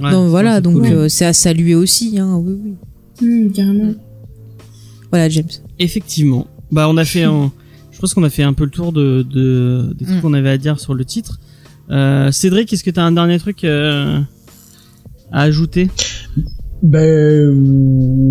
ouais, 0.00 0.10
non 0.10 0.28
voilà 0.28 0.56
c'est 0.56 0.62
donc 0.62 0.74
cool. 0.82 0.86
euh, 0.92 1.08
c'est 1.08 1.24
à 1.24 1.32
saluer 1.32 1.74
aussi. 1.74 2.18
Hein, 2.18 2.40
oui 2.44 2.54
oui. 2.64 2.74
Mm, 3.28 3.52
carrément. 3.52 3.94
Voilà 5.10 5.28
James. 5.28 5.48
Effectivement. 5.78 6.46
Bah, 6.72 6.88
on 6.90 6.96
a 6.96 7.04
fait 7.04 7.22
un. 7.22 7.52
Je 7.92 7.98
pense 8.00 8.12
qu'on 8.12 8.24
a 8.24 8.30
fait 8.30 8.42
un 8.42 8.52
peu 8.52 8.64
le 8.64 8.70
tour 8.70 8.92
de, 8.92 9.24
de 9.32 9.94
des 9.98 10.04
trucs 10.04 10.18
Mm. 10.18 10.20
qu'on 10.22 10.34
avait 10.34 10.50
à 10.50 10.58
dire 10.58 10.78
sur 10.80 10.94
le 10.94 11.04
titre. 11.04 11.38
Euh, 11.90 12.30
Cédric, 12.32 12.72
est-ce 12.72 12.82
que 12.84 12.90
t'as 12.90 13.02
un 13.04 13.12
dernier 13.12 13.38
truc 13.38 13.64
euh, 13.64 14.20
à 15.32 15.42
ajouter? 15.42 15.88
Ben 16.82 17.52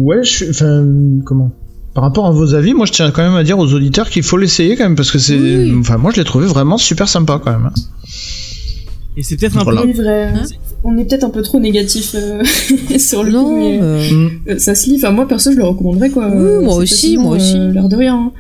ouais, 0.04 0.24
je 0.24 0.30
suis. 0.30 0.50
Enfin, 0.50 0.86
comment? 1.26 1.52
Par 1.94 2.04
rapport 2.04 2.26
à 2.28 2.32
vos 2.32 2.54
avis, 2.54 2.74
moi 2.74 2.86
je 2.86 2.92
tiens 2.92 3.10
quand 3.12 3.24
même 3.24 3.36
à 3.36 3.44
dire 3.44 3.58
aux 3.58 3.74
auditeurs 3.74 4.10
qu'il 4.10 4.24
faut 4.24 4.38
l'essayer 4.38 4.76
quand 4.76 4.84
même 4.84 4.96
parce 4.96 5.12
que 5.12 5.18
c'est. 5.20 5.38
Oui. 5.38 5.74
Enfin, 5.80 5.98
moi 5.98 6.12
je 6.12 6.18
l'ai 6.18 6.26
trouvé 6.26 6.46
vraiment 6.46 6.78
super 6.78 7.08
sympa 7.08 7.40
quand 7.44 7.52
même. 7.52 7.68
hein. 7.68 7.74
Et 9.18 9.24
c'est 9.24 9.38
peut-être 9.38 9.58
un 9.58 9.64
Voilà. 9.64 9.82
peu. 9.82 9.88
Oui, 9.88 9.94
vrai. 9.94 10.24
Hein 10.36 10.44
On 10.84 10.98
est 10.98 11.06
peut-être 11.06 11.24
un 11.24 11.30
peu 11.30 11.42
trop 11.42 11.60
négatif 11.62 12.16
euh, 12.16 12.44
sur 13.00 13.24
le 13.24 13.32
coup, 13.32 13.38
Non. 13.38 13.58
mais 13.58 13.80
euh, 13.82 14.10
Mm. 14.56 14.60
ça 14.60 14.76
se 14.76 14.90
lit. 14.90 14.98
Enfin, 14.98 15.12
moi 15.12 15.26
perso, 15.28 15.52
je 15.54 15.58
le 15.58 15.64
recommanderais 15.64 16.10
quoi. 16.10 16.28
Oui, 16.28 16.64
moi 16.66 16.76
aussi, 16.76 17.18
moi 17.18 17.38
aussi. 17.38 17.56
euh, 17.58 17.72
L'air 17.72 17.88
de 17.88 17.96
rien. 17.96 18.16
hein. 18.16 18.32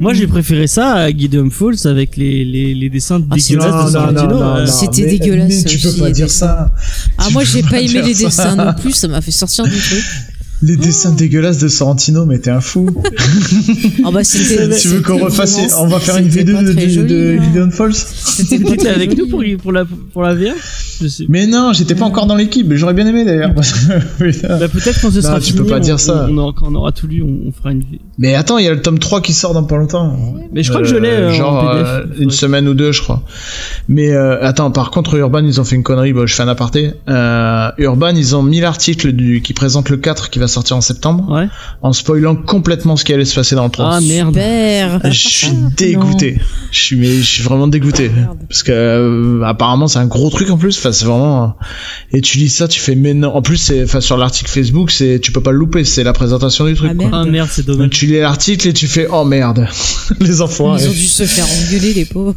Moi, 0.00 0.14
j'ai 0.14 0.26
préféré 0.26 0.66
ça 0.66 0.94
à 0.94 1.10
Gideon 1.10 1.50
Falls 1.50 1.86
avec 1.86 2.16
les, 2.16 2.44
les, 2.44 2.74
les 2.74 2.88
dessins 2.88 3.20
Ah, 3.30 3.34
dégueulasses 3.34 3.86
de 3.86 3.90
Sorrentino. 3.90 4.42
euh. 4.42 4.66
C'était 4.66 5.06
dégueulasse 5.06 5.48
Mais 5.64 5.64
tu 5.64 5.76
aussi, 5.76 5.96
peux 5.96 6.02
pas 6.02 6.06
les 6.08 6.12
dire 6.14 6.26
dessins. 6.26 6.46
ça. 6.46 6.74
Ah 7.18 7.24
Tu 7.26 7.32
moi 7.32 7.42
j'ai 7.44 7.62
pas 7.62 7.70
pas 7.70 7.80
aimé 7.80 8.02
les 8.02 8.14
dessins 8.14 8.54
non 8.56 8.72
plus, 8.74 8.92
ça 8.92 9.08
m'a 9.08 9.20
fait 9.20 9.30
sortir 9.32 9.64
du 9.64 9.70
truc. 9.78 10.04
Les 10.62 10.76
dessins 10.76 11.12
dégueulasses 11.12 11.58
de 11.58 11.66
Sorrentino, 11.68 12.24
mais 12.24 12.38
t'es 12.38 12.50
un 12.50 12.60
fou. 12.60 12.88
Ah 14.04 14.10
bah 14.12 14.22
c'était. 14.22 14.68
tu 14.76 14.88
veux 14.88 15.00
qu'on 15.00 15.18
refasse, 15.18 15.58
on 15.78 15.86
va 15.88 15.98
faire 15.98 16.16
une 16.18 16.28
vidéo 16.28 16.58
de, 16.62 16.72
de, 16.72 17.02
de 17.02 17.38
hein. 17.38 17.42
Gideon 17.42 17.70
Falls 17.70 17.94
C'était 17.94 18.88
avec 18.88 19.16
nous 19.18 19.26
pour, 19.28 19.42
pour 19.60 19.72
la 19.72 19.84
pour 20.12 20.22
la 20.22 20.34
VR 20.34 20.54
Je 21.00 21.08
sais. 21.08 21.24
Mais 21.28 21.46
non, 21.46 21.72
j'étais 21.72 21.94
pas 21.96 22.04
encore 22.04 22.26
dans 22.26 22.36
l'équipe, 22.36 22.66
mais 22.68 22.76
j'aurais 22.76 22.94
bien 22.94 23.06
aimé 23.06 23.24
d'ailleurs. 23.24 23.52
Bah 23.54 23.62
peut-être 24.68 25.00
quand 25.00 25.10
ce 25.10 25.16
Non, 25.16 25.22
sera 25.22 25.40
tu 25.40 25.46
fini, 25.52 25.58
peux 25.58 25.66
pas 25.66 25.76
on- 25.76 25.80
dire 25.80 25.98
ça. 26.00 26.26
On, 26.30 26.38
aura, 26.38 26.52
quand 26.56 26.66
on 26.70 26.74
aura 26.76 26.92
tout 26.92 27.06
lu, 27.06 27.22
on, 27.22 27.48
on 27.48 27.52
fera 27.52 27.72
une. 27.72 27.82
Mais 28.18 28.34
attends, 28.34 28.58
il 28.58 28.64
y 28.64 28.68
a 28.68 28.72
le 28.74 28.80
tome 28.82 28.98
3 28.98 29.20
qui 29.20 29.32
sort 29.32 29.54
dans 29.54 29.64
pas 29.64 29.76
longtemps. 29.76 30.16
Mais 30.52 30.62
je 30.62 30.68
crois 30.70 30.82
que 30.82 30.88
je 30.88 30.96
l'ai, 30.96 31.08
euh, 31.10 31.30
en 31.30 31.32
genre 31.32 31.72
PDF. 31.72 31.86
euh, 31.88 32.04
une 32.20 32.30
semaine 32.30 32.68
ou 32.68 32.74
deux, 32.74 32.92
je 32.92 33.02
crois. 33.02 33.22
Mais 33.88 34.12
euh, 34.12 34.40
attends, 34.42 34.70
par 34.70 34.90
contre, 34.90 35.14
Urban, 35.16 35.44
ils 35.44 35.60
ont 35.60 35.64
fait 35.64 35.76
une 35.76 35.82
connerie. 35.82 36.12
Bon, 36.12 36.26
je 36.26 36.34
fais 36.34 36.42
un 36.42 36.48
aparté. 36.48 36.92
Euh, 37.08 37.70
Urban, 37.78 38.10
ils 38.14 38.36
ont 38.36 38.42
mis 38.42 38.60
l'article 38.60 39.12
du 39.12 39.42
qui 39.42 39.54
présente 39.54 39.88
le 39.90 39.96
4 39.96 40.30
qui 40.30 40.38
va 40.38 40.46
sortir 40.52 40.76
en 40.76 40.80
septembre, 40.80 41.30
Ouais. 41.30 41.48
en 41.82 41.92
spoilant 41.92 42.36
complètement 42.36 42.96
ce 42.96 43.04
qui 43.04 43.12
allait 43.12 43.24
se 43.24 43.34
passer 43.34 43.54
dans 43.56 43.64
le 43.64 43.70
3. 43.70 43.96
Ah 43.96 44.00
merde. 44.00 44.38
Je 45.04 45.10
suis 45.10 45.52
dégoûté. 45.76 46.40
Je 46.70 46.78
suis 46.78 46.96
mais 46.96 47.16
je 47.16 47.22
suis 47.22 47.42
vraiment 47.42 47.66
dégoûté 47.68 48.10
parce 48.48 48.62
que 48.62 48.72
euh, 48.72 49.42
apparemment 49.44 49.88
c'est 49.88 49.98
un 49.98 50.06
gros 50.06 50.30
truc 50.30 50.50
en 50.50 50.56
plus. 50.58 50.78
Enfin 50.78 50.92
c'est 50.92 51.04
vraiment 51.04 51.56
et 52.12 52.20
tu 52.20 52.38
lis 52.38 52.48
ça, 52.50 52.68
tu 52.68 52.80
fais 52.80 52.94
mais 52.94 53.14
non. 53.14 53.34
En 53.34 53.42
plus 53.42 53.56
c'est 53.56 53.82
enfin 53.84 54.00
sur 54.00 54.16
l'article 54.16 54.50
Facebook 54.50 54.90
c'est 54.90 55.20
tu 55.22 55.32
peux 55.32 55.42
pas 55.42 55.52
le 55.52 55.58
louper, 55.58 55.84
c'est 55.84 56.04
la 56.04 56.12
présentation 56.12 56.64
du 56.66 56.74
truc. 56.74 56.90
Ah, 56.92 56.94
quoi. 56.94 57.08
merde. 57.10 57.24
Ah 57.26 57.30
merde, 57.30 57.48
c'est 57.50 57.66
Donc 57.66 57.76
dommage. 57.78 57.90
tu 57.90 58.06
lis 58.06 58.20
l'article 58.20 58.68
et 58.68 58.72
tu 58.72 58.86
fais 58.86 59.06
oh 59.10 59.24
merde 59.24 59.66
les 60.20 60.40
enfants. 60.40 60.76
Ils 60.76 60.88
ont 60.88 60.92
dû 60.92 61.06
se 61.06 61.24
faire 61.24 61.46
engueuler, 61.46 61.94
les 61.94 62.04
pauvres. 62.04 62.34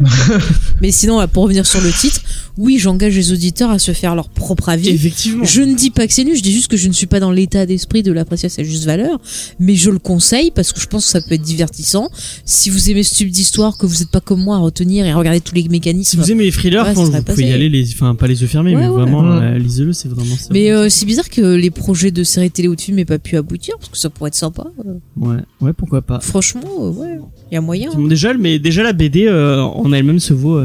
Mais 0.80 0.90
sinon, 0.90 1.26
pour 1.28 1.44
revenir 1.44 1.66
sur 1.66 1.80
le 1.80 1.90
titre, 1.92 2.20
oui, 2.60 2.78
j'engage 2.78 3.16
les 3.16 3.32
auditeurs 3.32 3.70
à 3.70 3.78
se 3.78 3.92
faire 3.92 4.14
leur 4.14 4.28
propre 4.28 4.68
avis. 4.68 4.90
Effectivement. 4.90 5.44
Je 5.44 5.62
ne 5.62 5.74
dis 5.74 5.90
pas 5.90 6.06
que 6.06 6.12
c'est 6.12 6.24
nul, 6.24 6.36
je 6.36 6.42
dis 6.42 6.52
juste 6.52 6.68
que 6.68 6.76
je 6.76 6.88
ne 6.88 6.92
suis 6.92 7.06
pas 7.06 7.18
dans 7.20 7.30
l'état 7.32 7.64
d'esprit 7.66 8.02
de 8.02 8.12
l'apprécier 8.12 8.46
à 8.46 8.50
sa 8.50 8.62
juste 8.62 8.84
valeur, 8.84 9.18
mais 9.58 9.74
je 9.74 9.90
le 9.90 9.98
conseille 9.98 10.50
parce 10.50 10.72
que 10.72 10.80
je 10.80 10.86
pense 10.86 11.06
que 11.06 11.10
ça 11.10 11.20
peut 11.22 11.34
être 11.34 11.42
divertissant. 11.42 12.10
Si 12.44 12.68
vous 12.70 12.90
aimez 12.90 13.02
ce 13.02 13.14
type 13.14 13.30
d'histoire, 13.30 13.78
que 13.78 13.86
vous 13.86 13.96
n'êtes 14.00 14.10
pas 14.10 14.20
comme 14.20 14.42
moi 14.42 14.56
à 14.56 14.58
retenir 14.58 15.06
et 15.06 15.10
à 15.10 15.16
regarder 15.16 15.40
tous 15.40 15.54
les 15.54 15.62
Si 15.62 15.68
mécanismes. 15.68 16.20
vous 16.20 16.30
aimez 16.32 16.44
les 16.44 16.52
thrillers, 16.52 16.82
Ouais, 16.84 16.92
vous 16.94 17.10
pouvez 17.22 17.44
y 17.48 17.52
aller, 17.52 17.68
les, 17.68 17.84
enfin 17.94 18.14
pas 18.14 18.26
les 18.26 18.42
yeux 18.42 18.46
fermés, 18.48 18.74
Ouais, 18.76 18.82
mais 18.82 18.88
ouais. 18.88 18.92
vraiment, 19.02 19.22
Ouais. 19.22 19.44
euh, 19.54 19.58
lisez-le, 19.58 19.92
c'est 19.92 20.08
vraiment 20.08 20.36
ça. 20.36 20.48
Mais 20.52 20.70
euh, 20.70 20.88
c'est 20.90 21.06
bizarre 21.06 21.28
que 21.30 21.40
les 21.54 21.70
projets 21.70 22.10
de 22.10 22.22
séries 22.24 22.50
télé 22.50 22.68
ou 22.68 22.76
de 22.76 22.80
films 22.80 22.98
aient 22.98 23.04
pas 23.04 23.18
pu 23.18 23.36
aboutir, 23.36 23.76
parce 23.78 23.88
que 23.90 23.96
ça 23.98 24.10
pourrait 24.10 24.28
être 24.28 24.34
sympa. 24.34 24.66
Euh, 24.86 24.94
Ouais, 25.16 25.36
ouais, 25.60 25.72
pourquoi 25.72 26.02
pas. 26.02 26.20
Franchement, 26.20 26.60
euh, 26.80 26.90
ouais, 26.90 27.18
il 27.50 27.54
y 27.54 27.56
a 27.56 27.60
moyen. 27.60 27.90
Déjà, 28.08 28.34
mais 28.34 28.58
déjà 28.58 28.82
la 28.82 28.92
BD 28.92 29.26
euh, 29.26 29.60
en 29.62 29.92
elle-même 29.92 30.20
se 30.20 30.32
vaut. 30.34 30.60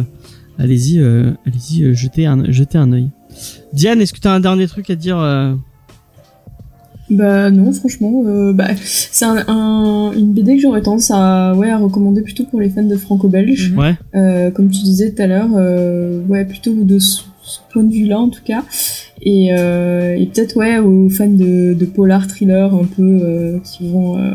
Allez-y, 0.60 1.00
euh, 1.00 1.32
allez-y, 1.46 1.84
euh, 1.84 1.94
jetez 1.94 2.26
un, 2.26 2.52
jetez 2.52 2.78
un 2.78 2.92
œil. 2.92 3.10
Diane, 3.74 4.02
est-ce 4.02 4.14
que 4.14 4.20
t'as 4.20 4.34
un 4.34 4.40
dernier 4.40 4.68
truc 4.68 4.90
à 4.90 4.96
dire 4.96 5.20
euh, 5.20 5.54
Bah 7.10 7.52
non, 7.52 7.72
franchement, 7.74 8.24
bah, 8.54 8.70
c'est 8.84 9.26
un, 9.26 9.44
un- 9.48 10.12
une 10.14 10.34
BD 10.34 10.56
que 10.56 10.62
j'aurais 10.62 10.82
tendance 10.82 11.12
à, 11.12 11.54
ouais, 11.56 11.70
à 11.70 11.78
recommander 11.78 12.22
plutôt 12.22 12.46
pour 12.46 12.60
les 12.60 12.70
fans 12.70 12.84
de 12.84 12.96
franco-belge. 12.96 13.74
Ouais. 13.78 13.96
Comme 14.54 14.70
tu 14.70 14.82
disais 14.84 15.12
tout 15.12 15.22
à 15.22 15.28
l'heure, 15.28 15.50
ouais, 16.30 16.46
plutôt 16.46 16.74
de 16.74 16.98
ce, 17.00 17.22
point 17.72 17.84
de 17.84 17.92
vue-là 17.94 18.20
en 18.20 18.30
tout 18.30 18.42
cas. 18.44 18.64
Et, 19.22 19.50
euh, 19.54 20.16
et 20.18 20.26
peut-être 20.26 20.56
ouais 20.58 20.80
aux 20.80 21.10
fans 21.10 21.28
de, 21.30 21.74
de 21.74 21.86
polar 21.86 22.28
thriller 22.28 22.74
un 22.74 22.86
peu 22.86 23.02
euh, 23.04 23.60
qui 23.60 23.88
vont 23.90 24.18
euh, 24.18 24.34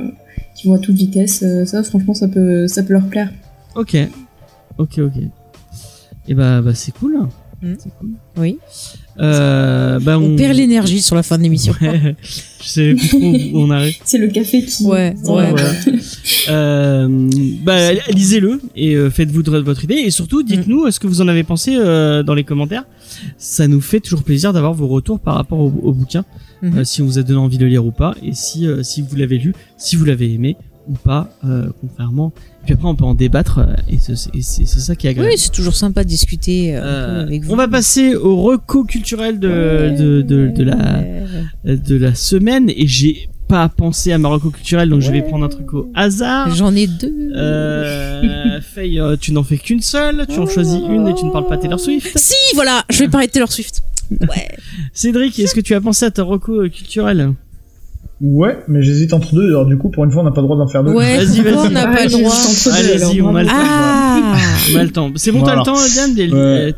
qui 0.54 0.68
vont 0.68 0.74
à 0.74 0.78
toute 0.78 0.94
vitesse. 0.96 1.44
ça, 1.64 1.82
franchement, 1.82 2.14
ça 2.14 2.28
peut 2.28 2.66
ça 2.68 2.82
peut 2.82 2.92
leur 2.92 3.06
plaire. 3.06 3.32
Ok, 3.74 3.96
ok, 4.78 4.98
ok. 4.98 5.12
Et 6.28 6.34
bah, 6.34 6.60
bah 6.62 6.74
c'est 6.74 6.92
cool. 6.92 7.18
Mm. 7.62 7.74
C'est 7.78 7.90
cool. 7.98 8.10
Oui. 8.38 8.58
Euh, 9.18 9.98
bah, 10.00 10.18
On 10.18 10.34
perd 10.34 10.56
l'énergie 10.56 11.02
sur 11.02 11.14
la 11.14 11.22
fin 11.22 11.36
de 11.36 11.42
l'émission. 11.42 11.74
Ouais, 11.82 12.16
je 12.62 12.66
sais 12.68 12.94
plus 12.94 13.08
trop 13.08 13.18
où 13.18 13.60
on 13.60 13.70
arrive. 13.70 13.96
C'est 14.04 14.16
le 14.16 14.28
café 14.28 14.64
qui. 14.64 14.84
Ouais, 14.86 15.14
ouais. 15.24 15.50
Voilà. 15.50 15.72
Euh, 16.48 17.28
bah, 17.62 17.92
lisez-le 18.12 18.60
et 18.76 18.94
euh, 18.94 19.10
faites-vous 19.10 19.42
de 19.42 19.50
votre 19.58 19.84
idée 19.84 19.94
et 19.96 20.10
surtout 20.10 20.42
dites-nous 20.42 20.86
Mm. 20.86 20.90
ce 20.90 21.00
que 21.00 21.06
vous 21.06 21.20
en 21.20 21.28
avez 21.28 21.42
pensé 21.42 21.76
euh, 21.76 22.22
dans 22.22 22.34
les 22.34 22.44
commentaires? 22.44 22.84
Ça 23.36 23.68
nous 23.68 23.80
fait 23.82 24.00
toujours 24.00 24.22
plaisir 24.22 24.52
d'avoir 24.54 24.72
vos 24.72 24.86
retours 24.88 25.20
par 25.20 25.34
rapport 25.34 25.58
au, 25.58 25.72
au 25.82 25.92
bouquin, 25.92 26.24
euh, 26.64 26.84
si 26.84 27.02
on 27.02 27.06
vous 27.06 27.18
a 27.18 27.22
donné 27.22 27.40
envie 27.40 27.58
de 27.58 27.64
le 27.64 27.70
lire 27.70 27.84
ou 27.84 27.90
pas 27.90 28.14
et 28.22 28.32
si 28.32 28.66
euh, 28.66 28.82
si 28.82 29.02
vous 29.02 29.16
l'avez 29.16 29.36
lu, 29.38 29.52
si 29.76 29.96
vous 29.96 30.04
l'avez 30.06 30.32
aimé 30.32 30.56
ou 30.88 30.94
pas, 30.94 31.28
euh, 31.44 31.68
contrairement. 31.80 32.32
Puis 32.64 32.74
après 32.74 32.86
on 32.88 32.94
peut 32.94 33.04
en 33.04 33.14
débattre 33.14 33.58
euh, 33.60 33.74
et 33.88 33.98
c'est 33.98 34.66
ça 34.66 34.94
qui 34.94 35.06
est 35.06 35.10
agréable. 35.10 35.32
Oui, 35.32 35.38
c'est 35.38 35.50
toujours 35.52 35.74
sympa 35.74 36.04
de 36.04 36.08
discuter 36.08 36.76
euh, 36.76 36.80
Euh, 36.82 37.22
avec 37.22 37.42
vous. 37.44 37.52
on 37.52 37.56
va 37.56 37.68
passer 37.68 38.14
au 38.14 38.36
reco 38.42 38.84
culturel 38.84 39.38
de, 39.40 39.48
Ouais, 39.48 39.90
de, 39.96 40.22
de, 40.22 40.48
de 40.48 40.62
la 40.64 41.02
de 41.64 41.96
la 41.96 42.14
semaine 42.14 42.68
et 42.70 42.86
j'ai 42.86 43.28
pas 43.48 43.68
pensé 43.68 44.12
à 44.12 44.18
ma 44.18 44.28
reco 44.28 44.50
culturel 44.50 44.88
donc 44.90 45.00
je 45.00 45.10
vais 45.10 45.22
prendre 45.22 45.44
un 45.44 45.48
truc 45.48 45.72
au 45.74 45.90
hasard. 45.94 46.54
J'en 46.54 46.74
ai 46.76 46.86
deux. 46.86 47.32
Euh, 47.34 48.60
Faye, 48.74 49.00
euh, 49.00 49.16
tu 49.20 49.32
n'en 49.32 49.42
fais 49.42 49.58
qu'une 49.58 49.80
seule, 49.82 50.26
tu 50.28 50.38
en 50.38 50.46
choisis 50.46 50.78
une 50.88 51.08
et 51.08 51.14
tu 51.14 51.24
ne 51.24 51.30
parles 51.30 51.46
pas 51.48 51.56
Taylor 51.56 51.80
Swift. 51.80 52.12
Si, 52.16 52.34
voilà, 52.54 52.84
je 52.90 52.98
vais 53.00 53.08
parler 53.08 53.26
de 53.26 53.32
Taylor 53.32 53.50
Swift. 53.50 53.82
Ouais. 54.20 54.48
Cédric, 54.92 55.38
est-ce 55.38 55.54
que 55.54 55.60
tu 55.60 55.74
as 55.74 55.80
pensé 55.80 56.04
à 56.04 56.10
ta 56.10 56.22
reco 56.22 56.60
culturelle? 56.68 57.32
Ouais, 58.22 58.58
mais 58.68 58.82
j'hésite 58.82 59.14
entre 59.14 59.34
deux. 59.34 59.46
Alors 59.48 59.64
du 59.64 59.78
coup, 59.78 59.88
pour 59.88 60.04
une 60.04 60.10
fois, 60.10 60.20
on 60.20 60.24
n'a 60.26 60.30
pas 60.30 60.42
le 60.42 60.46
droit 60.46 60.58
d'en 60.58 60.66
faire 60.68 60.84
deux. 60.84 60.92
Ouais, 60.92 61.16
Vas-y, 61.16 61.40
vas-y. 61.40 61.54
on 61.54 61.70
n'a 61.70 61.88
Ah, 61.90 61.96
pas 61.96 62.04
le 62.04 62.10
droit 62.10 62.34
deux, 62.34 62.70
Allez-y, 62.72 63.22
on 63.22 63.34
a 63.34 63.42
le 63.42 63.48
temps. 63.48 63.54
Ah 63.56 64.36
On 64.72 64.76
a 64.76 64.82
le 64.82 64.90
temps. 64.90 65.10
C'est 65.16 65.32
bon, 65.32 65.42
t'as 65.42 65.56
le 65.56 65.62
temps, 65.62 65.74
Diane 65.90 66.14
Les- 66.14 66.30
Euh. 66.30 66.70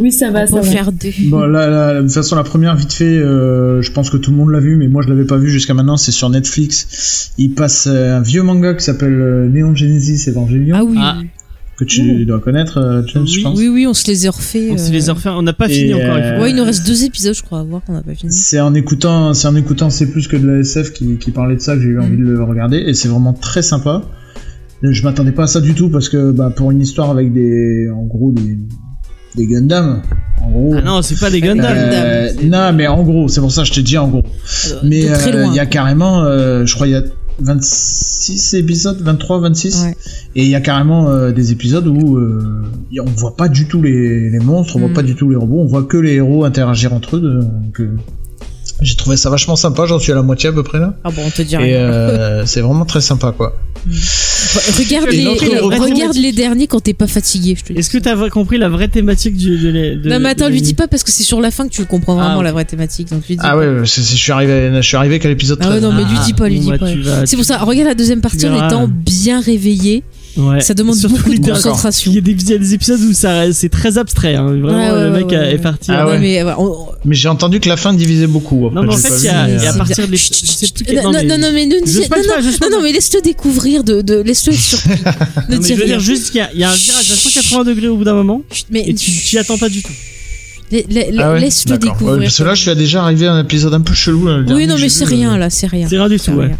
Oui, 0.00 0.10
ça 0.10 0.30
va, 0.30 0.42
On 0.44 0.46
ça 0.48 0.56
va. 0.56 0.62
faire 0.62 0.90
deux. 0.90 1.10
Bon, 1.28 1.40
là, 1.46 1.68
là, 1.70 1.94
de 1.94 2.00
toute 2.02 2.12
façon, 2.12 2.34
la 2.34 2.42
première, 2.42 2.74
vite 2.74 2.92
fait, 2.92 3.04
euh, 3.04 3.80
je 3.82 3.92
pense 3.92 4.10
que 4.10 4.16
tout 4.16 4.32
le 4.32 4.36
monde 4.36 4.50
l'a 4.50 4.58
vu, 4.58 4.74
mais 4.76 4.88
moi, 4.88 5.02
je 5.02 5.08
l'avais 5.08 5.24
pas 5.26 5.36
vu 5.36 5.48
jusqu'à 5.48 5.74
maintenant. 5.74 5.96
C'est 5.96 6.10
sur 6.10 6.28
Netflix. 6.28 7.32
Il 7.38 7.50
passe 7.54 7.86
euh, 7.88 8.16
un 8.16 8.20
vieux 8.20 8.42
manga 8.42 8.74
qui 8.74 8.82
s'appelle 8.84 9.48
Neon 9.52 9.76
Genesis 9.76 10.28
Evangelion, 10.28 10.74
Ah 10.76 10.82
oui. 10.84 10.98
Que 11.80 11.84
tu 11.86 12.26
dois 12.26 12.40
connaître, 12.40 12.76
euh, 12.78 13.02
James, 13.06 13.26
je 13.26 13.36
Oui. 13.38 13.42
pense. 13.42 13.58
Oui, 13.58 13.68
oui, 13.68 13.86
on 13.86 13.94
se 13.94 14.06
les 14.06 14.26
a 14.26 14.30
refait. 14.30 14.68
On 14.70 14.76
se 14.76 14.90
euh, 14.90 14.92
les 14.92 15.08
a 15.08 15.14
refait, 15.14 15.30
on 15.30 15.40
n'a 15.42 15.54
pas 15.54 15.66
Et, 15.66 15.72
fini 15.72 15.94
encore. 15.94 16.18
il 16.18 16.22
faut- 16.22 16.28
euh, 16.28 16.40
Ouais, 16.42 16.50
il 16.50 16.56
nous 16.56 16.64
reste 16.64 16.86
deux 16.86 17.04
épisodes, 17.04 17.34
je 17.34 17.42
crois, 17.42 17.60
à 17.60 17.62
voir 17.62 17.82
qu'on 17.84 17.94
n'a 17.94 18.02
pas 18.02 18.14
fini. 18.14 18.30
C'est 18.32 18.60
en 18.60 18.74
écoutant, 18.74 19.32
c'est 19.32 19.48
en 19.48 19.56
écoutant 19.56 19.88
C'est 19.88 20.10
plus 20.10 20.28
que 20.28 20.36
de 20.36 20.46
la 20.46 20.58
SF 20.58 20.92
qui, 20.92 21.16
qui 21.16 21.30
parlait 21.30 21.56
de 21.56 21.60
ça 21.62 21.74
que 21.76 21.80
j'ai 21.80 21.88
eu 21.88 21.98
envie 21.98 22.18
de 22.18 22.22
le 22.22 22.44
regarder 22.44 22.76
et 22.86 22.92
c'est 22.92 23.08
vraiment 23.08 23.32
très 23.32 23.62
sympa. 23.62 24.02
Je 24.82 25.02
m'attendais 25.02 25.32
pas 25.32 25.44
à 25.44 25.46
ça 25.46 25.60
du 25.62 25.72
tout 25.74 25.88
parce 25.88 26.08
que 26.10 26.32
bah, 26.32 26.52
pour 26.54 26.70
une 26.70 26.80
histoire 26.82 27.10
avec 27.10 27.32
des, 27.32 27.88
en 27.90 28.02
gros 28.04 28.30
des, 28.32 28.58
des 29.36 29.46
Gundam, 29.46 30.02
en 30.42 30.50
gros. 30.50 30.74
Ah 30.76 30.82
non, 30.82 31.02
c'est 31.02 31.18
pas 31.18 31.30
des 31.30 31.40
Gundam. 31.40 31.64
Euh, 31.74 32.30
non, 32.44 32.72
mais 32.74 32.86
en 32.88 33.02
gros, 33.04 33.28
c'est 33.28 33.40
pour 33.40 33.52
ça 33.52 33.62
que 33.62 33.68
je 33.68 33.72
t'ai 33.74 33.82
dit 33.82 33.96
en 33.98 34.08
gros. 34.08 34.22
Euh, 34.70 34.74
Mais 34.82 35.08
euh, 35.08 35.46
il 35.46 35.54
y 35.54 35.60
a 35.60 35.66
carrément, 35.66 36.22
euh, 36.24 36.64
je 36.66 36.74
crois, 36.74 36.86
il 36.86 36.90
y 36.92 36.94
a 36.96 37.02
26 37.38 38.54
épisodes, 38.54 39.00
23, 39.00 39.40
26. 39.40 39.82
Ouais. 39.84 39.96
Et 40.36 40.42
il 40.44 40.48
y 40.48 40.54
a 40.54 40.60
carrément 40.60 41.08
euh, 41.10 41.32
des 41.32 41.52
épisodes 41.52 41.86
où 41.86 42.16
euh, 42.18 42.62
on 43.00 43.10
voit 43.10 43.36
pas 43.36 43.48
du 43.48 43.66
tout 43.66 43.80
les, 43.82 44.30
les 44.30 44.38
monstres, 44.38 44.76
on 44.76 44.80
Mm. 44.80 44.82
voit 44.84 44.94
pas 44.94 45.02
du 45.02 45.14
tout 45.14 45.28
les 45.30 45.36
robots, 45.36 45.60
on 45.60 45.66
voit 45.66 45.82
que 45.84 45.96
les 45.96 46.14
héros 46.14 46.44
interagir 46.44 46.92
entre 46.92 47.16
eux. 47.16 47.40
Donc, 47.42 47.80
euh, 47.80 47.96
j'ai 48.82 48.96
trouvé 48.96 49.16
ça 49.16 49.28
vachement 49.30 49.56
sympa, 49.56 49.84
j'en 49.86 49.98
suis 49.98 50.12
à 50.12 50.14
la 50.14 50.22
moitié 50.22 50.48
à 50.48 50.52
peu 50.52 50.62
près 50.62 50.78
là. 50.78 50.94
Ah 51.04 51.10
bon, 51.10 51.22
on 51.26 51.30
te 51.30 51.42
rien. 51.42 51.60
euh, 51.60 52.42
c'est 52.46 52.60
vraiment 52.60 52.84
très 52.86 53.00
sympa 53.00 53.32
quoi. 53.36 53.54
Regarde, 54.78 55.10
les, 55.10 55.26
regarde 55.26 56.16
les 56.16 56.32
derniers 56.32 56.66
quand 56.66 56.80
t'es 56.80 56.92
pas 56.94 57.06
fatigué, 57.06 57.54
je 57.58 57.64
te 57.64 57.72
dis. 57.72 57.78
Est-ce 57.78 57.90
que 57.90 57.98
t'as 57.98 58.28
compris 58.30 58.58
la 58.58 58.68
vraie 58.68 58.88
thématique 58.88 59.36
du, 59.36 59.58
de, 59.58 59.68
la- 59.70 59.94
de 59.96 60.08
Non, 60.08 60.18
mais 60.20 60.30
attends, 60.30 60.46
de- 60.48 60.52
lui 60.52 60.62
dis 60.62 60.74
pas 60.74 60.88
parce 60.88 61.02
que 61.02 61.10
c'est 61.10 61.22
sur 61.22 61.40
la 61.40 61.50
fin 61.50 61.66
que 61.68 61.72
tu 61.72 61.84
comprends 61.84 62.14
vraiment 62.16 62.40
Ah, 62.40 62.42
la 62.42 62.52
vraie 62.52 62.64
thématique. 62.64 63.08
Donc 63.10 63.26
lui 63.28 63.36
dis 63.36 63.42
Ah 63.44 63.50
pas. 63.52 63.58
ouais, 63.58 63.66
je 63.84 63.86
suis 64.00 64.32
arrivé, 64.32 64.70
je 64.76 64.80
suis 64.86 64.96
arrivé 64.96 65.18
qu'à 65.18 65.28
l'épisode 65.28 65.58
Ah 65.60 65.66
ouais, 65.70 65.78
13. 65.78 65.82
non, 65.82 65.92
mais 65.92 66.02
lui 66.04 66.16
Ah, 66.18 66.24
dis 66.24 66.32
pas, 66.34 66.48
lui 66.48 66.56
bon, 66.58 66.62
dis 66.64 66.70
bah, 66.70 66.78
pas. 66.78 66.94
vas- 66.94 67.26
C'est 67.26 67.36
pour 67.36 67.44
ça, 67.44 67.58
regarde 67.58 67.88
la 67.88 67.94
deuxième 67.94 68.20
partie 68.20 68.46
en 68.46 68.66
étant 68.66 68.88
bien 68.88 69.40
réveillé. 69.40 70.02
Ouais. 70.36 70.60
Ça 70.60 70.74
demande 70.74 70.94
Surtout 70.96 71.16
beaucoup 71.16 71.34
de 71.34 71.44
concentration. 71.50 72.10
Il 72.12 72.14
y, 72.14 72.18
a 72.18 72.20
des, 72.20 72.30
il 72.32 72.50
y 72.50 72.54
a 72.54 72.58
des 72.58 72.74
épisodes 72.74 73.00
où 73.00 73.12
ça, 73.12 73.52
c'est 73.52 73.68
très 73.68 73.98
abstrait. 73.98 74.36
Hein. 74.36 74.44
Vraiment, 74.46 74.68
Ouais, 74.68 74.90
ouais, 74.90 75.04
le 75.04 75.10
mec 75.10 75.26
ouais, 75.26 75.36
a- 75.36 75.40
ouais. 75.40 75.54
est 75.54 75.58
parti. 75.58 75.90
Ah 75.92 76.06
mais, 76.18 76.42
ouais, 76.42 76.52
on- 76.58 76.86
Mais 77.04 77.14
j'ai 77.14 77.28
entendu 77.28 77.58
que 77.60 77.68
la 77.68 77.76
fin 77.76 77.92
divisait 77.92 78.26
beaucoup. 78.28 78.66
Après, 78.66 78.74
Non, 78.76 78.82
mais 78.86 78.94
en 78.94 78.96
fait, 78.96 79.12
il 79.18 79.24
y 79.24 79.28
a- 79.28 79.42
a 79.42 79.48
euh, 79.48 79.70
à 79.70 79.76
partir 79.76 80.06
de 80.06 80.12
Non, 80.94 81.02
non, 81.12 81.38
non, 81.38 81.52
mais- 81.52 81.66
non, 81.66 81.76
non, 82.70 82.82
laisse-le 82.82 83.20
découvrir, 83.22 83.84
de, 83.84 84.02
de, 84.02 84.20
laisse-le 84.20 84.52
être 84.54 84.60
surpris. 84.60 84.90
Non, 85.48 85.58
mais 85.60 85.68
je 85.68 85.74
veux 85.74 85.84
dire 85.86 86.00
juste 86.00 86.26
qu'il 86.30 86.36
y, 86.38 86.40
a- 86.42 86.50
il 86.54 86.60
y 86.60 86.64
a 86.64 86.70
un 86.70 86.74
virage 86.74 87.10
à 87.10 87.14
180 87.14 87.64
degrés 87.64 87.88
au 87.88 87.96
bout 87.96 88.04
d'un 88.04 88.14
moment 88.14 88.42
et 88.74 88.94
tu 88.94 89.10
t'y 89.10 89.38
attends 89.38 89.58
pas 89.58 89.68
du 89.68 89.82
tout. 89.82 89.92
Ah 91.18 91.32
ouais 91.32 91.40
laisse-le 91.40 91.70
D'accord. 91.76 91.88
Ouais, 91.90 91.98
découvrir. 91.98 92.22
parce 92.22 92.38
que 92.38 92.42
là, 92.44 92.54
je 92.54 92.62
suis 92.62 92.74
déjà 92.76 93.02
arrivé 93.02 93.26
à 93.26 93.32
un 93.32 93.42
épisode 93.42 93.74
un 93.74 93.80
peu 93.80 93.94
chelou. 93.94 94.26
là, 94.26 94.38
le 94.38 94.54
oui, 94.54 94.66
non, 94.66 94.76
mais 94.78 94.88
c'est 94.88 95.04
rien 95.04 95.34
euh, 95.34 95.38
là, 95.38 95.50
c'est 95.50 95.66
rien. 95.66 95.86
C'est 95.88 95.96
rien 95.98 96.08
du 96.08 96.18
C'est 96.20 96.30
tout, 96.32 96.38
ouais. 96.38 96.50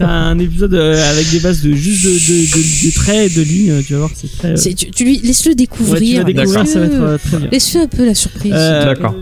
un 0.00 0.38
épisode 0.38 0.74
euh, 0.74 1.10
avec 1.12 1.30
des 1.30 1.38
bases 1.40 1.62
de 1.62 1.72
juste 1.72 2.04
de, 2.04 2.10
de, 2.10 2.16
de, 2.16 2.86
de 2.88 2.94
traits 2.94 3.32
et 3.32 3.34
de 3.36 3.42
lignes, 3.42 3.82
tu 3.84 3.92
vas 3.92 3.98
voir, 4.00 4.10
c'est 4.14 4.38
très. 4.38 4.48
euh, 4.48 4.56
C'est- 4.56 4.74
Tu, 4.74 4.90
tu 4.90 5.04
lui 5.04 5.18
laisse-le 5.22 5.50
ouais, 5.50 5.54
tu 5.54 5.56
découvrir. 5.56 6.24
découvrir, 6.24 6.66
ça 6.66 6.80
va 6.80 6.86
être 6.86 6.94
euh, 7.00 7.18
très 7.18 7.36
bien. 7.38 7.48
laisse-le 7.52 7.80
un 7.82 7.86
peu 7.86 8.04
la 8.04 8.14
surprise. 8.14 8.52
Euh, 8.54 8.84
D'accord. 8.86 9.14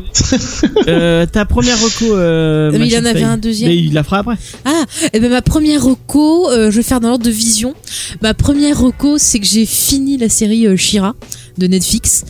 euh, 0.89 1.27
ta 1.27 1.45
première 1.45 1.79
reco. 1.83 2.17
Euh, 2.17 2.71
Mais 2.73 2.79
ma 2.79 2.85
il 2.87 2.97
en 2.97 3.05
avait 3.05 3.23
un 3.23 3.37
deuxième. 3.37 3.71
Mais 3.71 3.77
il 3.77 3.93
la 3.93 4.03
fera 4.03 4.19
après. 4.21 4.37
Ah, 4.65 4.85
et 5.13 5.21
ben 5.21 5.31
ma 5.31 5.43
première 5.43 5.83
reco, 5.85 6.51
euh, 6.51 6.71
je 6.71 6.77
vais 6.77 6.83
faire 6.83 7.01
dans 7.01 7.09
l'ordre 7.09 7.25
de 7.25 7.31
vision. 7.31 7.75
Ma 8.23 8.35
première 8.35 8.79
reco, 8.81 9.19
c'est 9.19 9.41
que 9.41 9.47
j'ai 9.47 9.67
fini 9.67 10.17
la 10.19 10.29
série 10.29 10.67
euh, 10.67 10.77
Shira 10.77 11.15
de 11.59 11.67
Netflix 11.67 12.25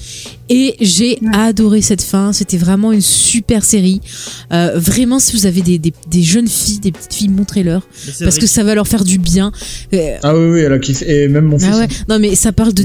Et 0.50 0.74
j'ai 0.80 1.18
Ouais. 1.22 1.30
adoré 1.32 1.80
cette 1.80 2.02
fin. 2.02 2.32
C'était 2.32 2.56
vraiment 2.58 2.90
une 2.92 3.00
super 3.00 3.64
série. 3.64 4.00
Euh, 4.52 4.72
vraiment, 4.74 5.18
si 5.20 5.34
vous 5.36 5.46
avez 5.46 5.62
des, 5.62 5.78
des, 5.78 5.92
des 6.10 6.22
jeunes 6.22 6.48
filles, 6.48 6.80
des 6.80 6.90
petites 6.92 7.14
filles, 7.14 7.28
montrez-leur 7.28 7.86
parce 8.24 8.36
que 8.38 8.46
ça 8.46 8.62
va 8.64 8.74
leur 8.74 8.86
faire 8.88 9.04
du 9.04 9.18
bien. 9.18 9.52
Euh, 9.94 10.16
Ah 10.22 10.36
oui, 10.36 10.44
oui, 10.50 10.60
elle 10.60 10.72
a 10.72 10.78
kiffé. 10.78 11.22
Et 11.24 11.28
même 11.28 11.44
mon 11.46 11.58
fils. 11.58 11.68
ah 11.72 11.78
ouais. 11.78 11.88
Non, 12.08 12.18
mais 12.18 12.34
ça 12.34 12.50
parle 12.52 12.74
de 12.74 12.82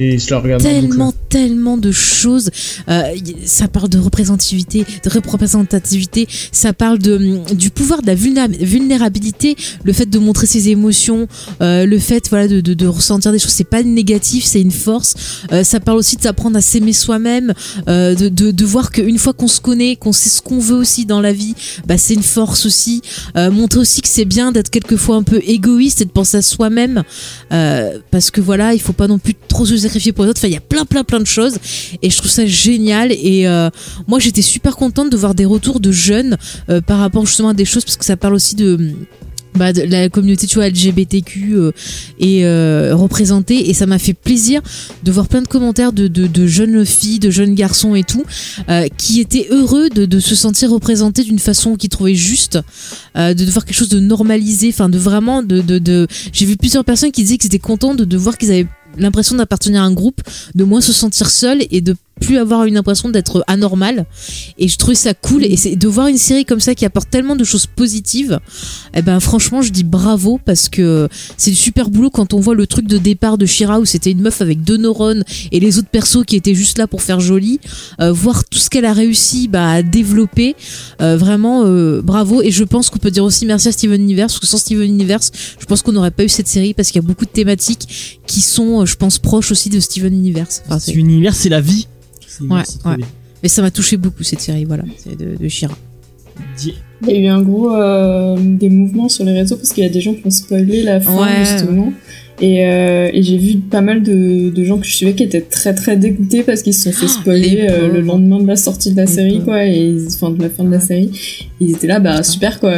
tellement, 0.60 1.14
tellement 1.30 1.78
de 1.78 1.92
choses. 1.92 2.52
Euh, 2.88 3.02
ça 3.46 3.68
parle 3.68 3.90
de 3.90 3.98
représentativité, 3.98 4.86
de 5.04 5.10
représentativité. 5.10 6.28
Ça 6.52 6.72
parle 6.74 7.00
de 7.00 7.16
hum, 7.16 7.56
du 7.56 7.72
pouvoir 7.72 8.02
de 8.04 8.08
la 8.08 8.16
vulnérabilité, 8.16 9.56
le 9.84 9.92
fait 9.94 10.06
de 10.06 10.20
montrer 10.20 10.46
ses 10.46 10.70
émotions, 10.70 11.28
euh, 11.62 11.86
le 11.86 11.98
fait 12.00 12.30
voilà 12.30 12.48
de, 12.48 12.62
de, 12.62 12.74
de 12.76 12.88
ressentir 12.88 13.32
des 13.32 13.40
choses. 13.40 13.52
C'est 13.52 13.64
pas 13.64 13.82
négatif, 13.84 14.46
c'est 14.46 14.62
une 14.62 14.72
force. 14.72 15.16
Euh, 15.52 15.64
ça 15.64 15.80
parle 15.80 15.98
aussi 15.98 16.16
de 16.16 16.22
s'apprendre 16.22 16.58
à 16.58 16.62
s'aimer 16.62 16.94
soi-même, 16.94 17.54
euh, 17.88 18.16
de, 18.16 18.66
voir 18.66 18.92
qu'une 18.92 19.18
fois 19.18 19.34
qu'on 19.34 19.48
se 19.48 19.62
connaît, 19.62 19.96
qu'on 19.96 20.12
sait 20.12 20.30
ce 20.30 20.42
qu'on 20.42 20.60
veut 20.60 20.76
aussi 20.76 21.06
dans 21.06 21.22
la 21.22 21.34
vie, 21.34 21.54
bah 21.86 21.98
c'est 21.98 22.14
une 22.14 22.24
force 22.24 22.66
aussi. 22.66 23.02
Euh, 23.38 23.52
montrer 23.52 23.80
aussi 23.80 24.02
que 24.02 24.08
c'est 24.08 24.26
bien 24.26 24.52
d'être 24.52 24.70
quelquefois 24.70 25.16
un 25.18 25.24
peu 25.24 25.40
égoïste 25.46 26.02
et 26.02 26.06
de 26.06 26.10
penser 26.10 26.38
à 26.38 26.42
soi-même, 26.42 27.04
euh, 27.52 28.00
parce 28.12 28.32
que 28.32 28.42
voilà, 28.42 28.74
il 28.74 28.82
faut 28.82 28.94
pas 28.94 29.08
non 29.08 29.20
plus 29.20 29.36
trop 29.48 29.66
se 29.66 29.78
sacrifier 29.78 30.12
pour 30.12 30.24
les 30.24 30.32
autres. 30.32 30.40
Enfin, 30.40 30.48
il 30.48 30.54
y 30.54 30.58
a 30.58 30.62
plein, 30.62 30.86
plein, 30.86 31.04
plein 31.04 31.20
de 31.20 31.26
choses, 31.26 31.58
et 32.02 32.10
je 32.10 32.18
trouve 32.18 32.32
ça 32.32 32.46
génial. 32.46 33.12
Et 33.12 33.46
moi, 34.08 34.20
j'étais 34.20 34.42
super 34.42 34.76
contente 34.76 35.10
de 35.12 35.18
voir 35.18 35.36
des 35.36 35.46
retours 35.46 35.80
de 35.80 35.92
jeunes 35.92 36.38
par 36.88 37.00
rapport 37.00 37.26
justement 37.26 37.50
à 37.50 37.54
des 37.54 37.66
choses, 37.66 37.84
parce 37.84 37.98
que 37.98 38.06
ça 38.06 38.18
parle 38.18 38.34
aussi 38.34 38.56
de 38.56 38.94
bah, 39.56 39.72
la 39.72 40.10
communauté 40.10 40.48
LGBTQ 40.48 41.54
euh, 41.56 41.72
et 42.20 42.46
euh, 42.46 42.96
représentée. 42.96 43.70
Et 43.70 43.74
ça 43.74 43.86
m'a 43.86 44.00
fait 44.00 44.14
plaisir 44.14 44.62
de 45.04 45.12
voir 45.12 45.28
plein 45.28 45.42
de 45.42 45.48
commentaires 45.48 45.94
de, 45.94 46.08
de, 46.08 46.48
jeunes 46.48 46.86
filles 46.86 47.20
de 47.20 47.30
jeunes 47.30 47.56
garçons 47.56 47.96
et 47.96 48.04
tout 48.04 48.24
euh, 48.70 48.88
qui 48.98 49.20
étaient 49.20 49.48
heureux 49.50 49.90
de, 49.90 50.06
de 50.06 50.20
se 50.20 50.36
sentir 50.36 50.70
représentés 50.70 51.24
d'une 51.24 51.40
façon 51.40 51.76
qu'ils 51.76 51.90
trouvaient 51.90 52.16
juste 52.16 52.60
euh, 53.18 53.34
de 53.34 53.46
voir 53.46 53.66
quelque 53.66 53.78
chose 53.78 53.90
de 53.90 54.00
normalisé. 54.00 54.70
Enfin 54.70 54.90
de 54.90 54.98
vraiment 54.98 55.44
de, 55.44 55.62
de, 55.62 55.80
de... 55.80 56.08
j'ai 56.32 56.46
vu 56.46 56.58
plusieurs 56.58 56.86
personnes 56.86 57.12
qui 57.12 57.24
disaient 57.24 57.38
qu'ils 57.38 57.48
étaient 57.48 57.60
contents 57.60 57.96
de, 57.96 58.06
de 58.06 58.18
voir 58.18 58.38
qu'ils 58.38 58.52
avaient 58.52 58.68
l'impression 58.98 59.36
d'appartenir 59.36 59.82
à 59.82 59.86
un 59.86 59.92
groupe 59.92 60.22
de 60.54 60.64
moins 60.64 60.82
se 60.82 60.94
sentir 60.94 61.30
seul 61.30 61.66
et 61.72 61.82
de 61.82 61.96
plus 62.22 62.38
avoir 62.38 62.64
une 62.66 62.78
impression 62.78 63.10
d'être 63.10 63.44
anormal. 63.48 64.06
Et 64.58 64.68
je 64.68 64.78
trouvais 64.78 64.96
ça 64.96 65.14
cool. 65.14 65.44
Et 65.46 65.58
c'est 65.58 65.76
de 65.76 65.88
voir 65.88 66.08
une 66.08 66.18
série 66.18 66.46
comme 66.46 66.60
ça 66.60 66.74
qui 66.74 66.86
apporte 66.86 67.10
tellement 67.10 67.36
de 67.36 67.44
choses 67.44 67.66
positives 67.68 68.40
eh 68.96 69.02
ben 69.02 69.20
franchement 69.20 69.62
je 69.62 69.72
dis 69.72 69.84
bravo 69.84 70.40
parce 70.46 70.70
que 70.70 71.10
c'est 71.38 71.52
du 71.52 71.56
super 71.58 71.90
boulot 71.90 72.10
quand 72.10 72.34
on 72.34 72.40
voit 72.40 72.56
le 72.56 72.66
truc 72.68 72.88
de 72.88 72.98
départ 72.98 73.38
de 73.38 73.46
Shira 73.46 73.80
où 73.80 73.86
c'était 73.86 74.12
une 74.12 74.22
meuf 74.22 74.42
avec 74.42 74.64
deux 74.64 74.78
neurones 74.78 75.24
et 75.52 75.60
les 75.60 75.78
autres 75.78 75.90
persos 75.90 76.24
qui 76.26 76.36
étaient 76.36 76.56
juste 76.56 76.78
là 76.78 76.88
pour 76.88 77.02
faire 77.02 77.20
joli. 77.20 77.60
Euh, 78.00 78.12
voir 78.14 78.46
tout 78.46 78.60
ce 78.60 78.70
qu'elle 78.70 78.86
a 78.86 78.94
réussi 78.94 79.48
bah, 79.48 79.70
à 79.70 79.84
développer 79.84 80.56
euh, 81.02 81.18
vraiment 81.18 81.64
euh, 81.66 82.02
bravo. 82.02 82.42
Et 82.42 82.52
je 82.52 82.64
pense 82.64 82.90
qu'on 82.90 83.00
peut 83.00 83.12
dire 83.12 83.24
aussi 83.26 83.46
merci 83.46 83.68
à 83.68 83.72
Steven 83.74 84.02
Universe 84.02 84.34
parce 84.34 84.40
que 84.40 84.48
sans 84.48 84.58
Steven 84.58 84.88
Universe 84.90 85.32
je 85.60 85.66
pense 85.66 85.82
qu'on 85.82 85.92
n'aurait 85.92 86.12
pas 86.12 86.24
eu 86.24 86.30
cette 86.30 86.48
série 86.48 86.74
parce 86.74 86.90
qu'il 86.92 87.02
y 87.02 87.06
a 87.06 87.08
beaucoup 87.08 87.26
de 87.26 87.30
thématiques 87.32 88.20
qui 88.26 88.42
sont 88.42 88.86
je 88.86 88.96
pense 88.96 89.20
proches 89.20 89.52
aussi 89.52 89.70
de 89.70 89.80
Steven 89.80 90.14
Universe. 90.14 90.62
Enfin, 90.68 90.80
c'est- 90.80 90.92
C'est 90.92 90.98
univers, 90.98 91.36
c'est 91.36 91.50
la 91.50 91.62
vie. 91.62 91.88
C'est- 92.38 92.44
Ouais, 92.44 92.92
ouais. 92.92 92.98
bien. 92.98 93.08
mais 93.44 93.50
ça 93.50 93.62
m'a 93.62 93.72
touché 93.72 93.98
beaucoup 93.98 94.24
cette 94.24 94.42
série 94.42 94.66
voilà 94.66 94.84
de, 95.20 95.38
de 95.42 95.48
Shira 95.48 95.78
Il 96.62 96.74
y 97.10 97.12
a 97.12 97.20
eu 97.20 97.28
un 97.28 97.42
gros 97.42 97.74
euh, 97.74 98.38
des 98.40 98.70
mouvements 98.70 99.10
sur 99.10 99.24
les 99.26 99.32
réseaux 99.34 99.56
parce 99.58 99.72
qu'il 99.72 99.84
y 99.84 99.88
a 99.88 99.90
des 99.90 100.02
gens 100.02 100.14
qui 100.14 100.22
ont 100.26 100.30
spoilé 100.32 100.84
la 100.84 101.00
fin 101.00 101.16
Ouais, 101.22 101.46
justement. 101.46 101.94
Et, 102.42 102.66
euh, 102.66 103.10
et 103.14 103.24
j'ai 103.24 103.38
vu 103.38 103.60
pas 103.60 103.80
mal 103.80 104.04
de, 104.04 104.50
de 104.50 104.64
gens 104.66 104.78
que 104.78 104.86
je 104.86 104.94
suivais 104.94 105.14
qui 105.14 105.24
étaient 105.24 105.40
très 105.40 105.74
très 105.74 105.96
dégoûtés 105.96 106.44
parce 106.44 106.64
qu'ils 106.64 106.74
se 106.74 106.92
sont 106.92 106.98
fait 107.00 107.06
Ah, 107.06 107.22
spoiler 107.22 107.68
euh, 107.70 107.88
le 107.90 108.02
lendemain 108.02 108.40
de 108.42 108.48
la 108.48 108.58
sortie 108.58 108.92
de 108.92 108.98
la 108.98 109.06
Les 109.06 109.12
série 109.12 109.42
quoi 109.42 109.66
et 109.66 109.78
ils- 109.80 110.08
enfin 110.08 110.32
de 110.32 110.42
la 110.42 110.50
fin 110.50 110.66
de 110.66 110.72
la 110.72 110.82
série. 110.82 111.12
Ils 111.62 111.72
étaient 111.72 111.88
là 111.88 112.02
bah 112.02 112.24
super 112.24 112.60
quoi. 112.60 112.74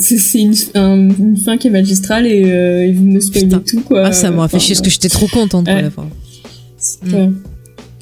C'est 0.00 0.40
une, 0.40 0.54
un- 0.74 1.10
une 1.10 1.36
fin 1.36 1.58
qui 1.58 1.66
est 1.66 1.70
magistrale 1.70 2.26
et, 2.26 2.44
euh, 2.46 2.86
et 2.86 2.92
vous 2.92 3.04
me 3.04 3.20
spoilez 3.20 3.44
Putain. 3.46 3.58
tout 3.66 3.80
quoi. 3.82 4.06
ah 4.06 4.12
ça 4.12 4.30
m'a 4.30 4.48
fait 4.48 4.58
chier 4.58 4.74
parce 4.74 4.80
que 4.86 4.90
j'étais 4.90 5.10
trop 5.10 5.26
contente 5.28 5.66
pour 5.66 5.74
Ouais. 5.74 5.82
la 5.82 5.90
fin 5.90 6.08
clair. 7.06 7.30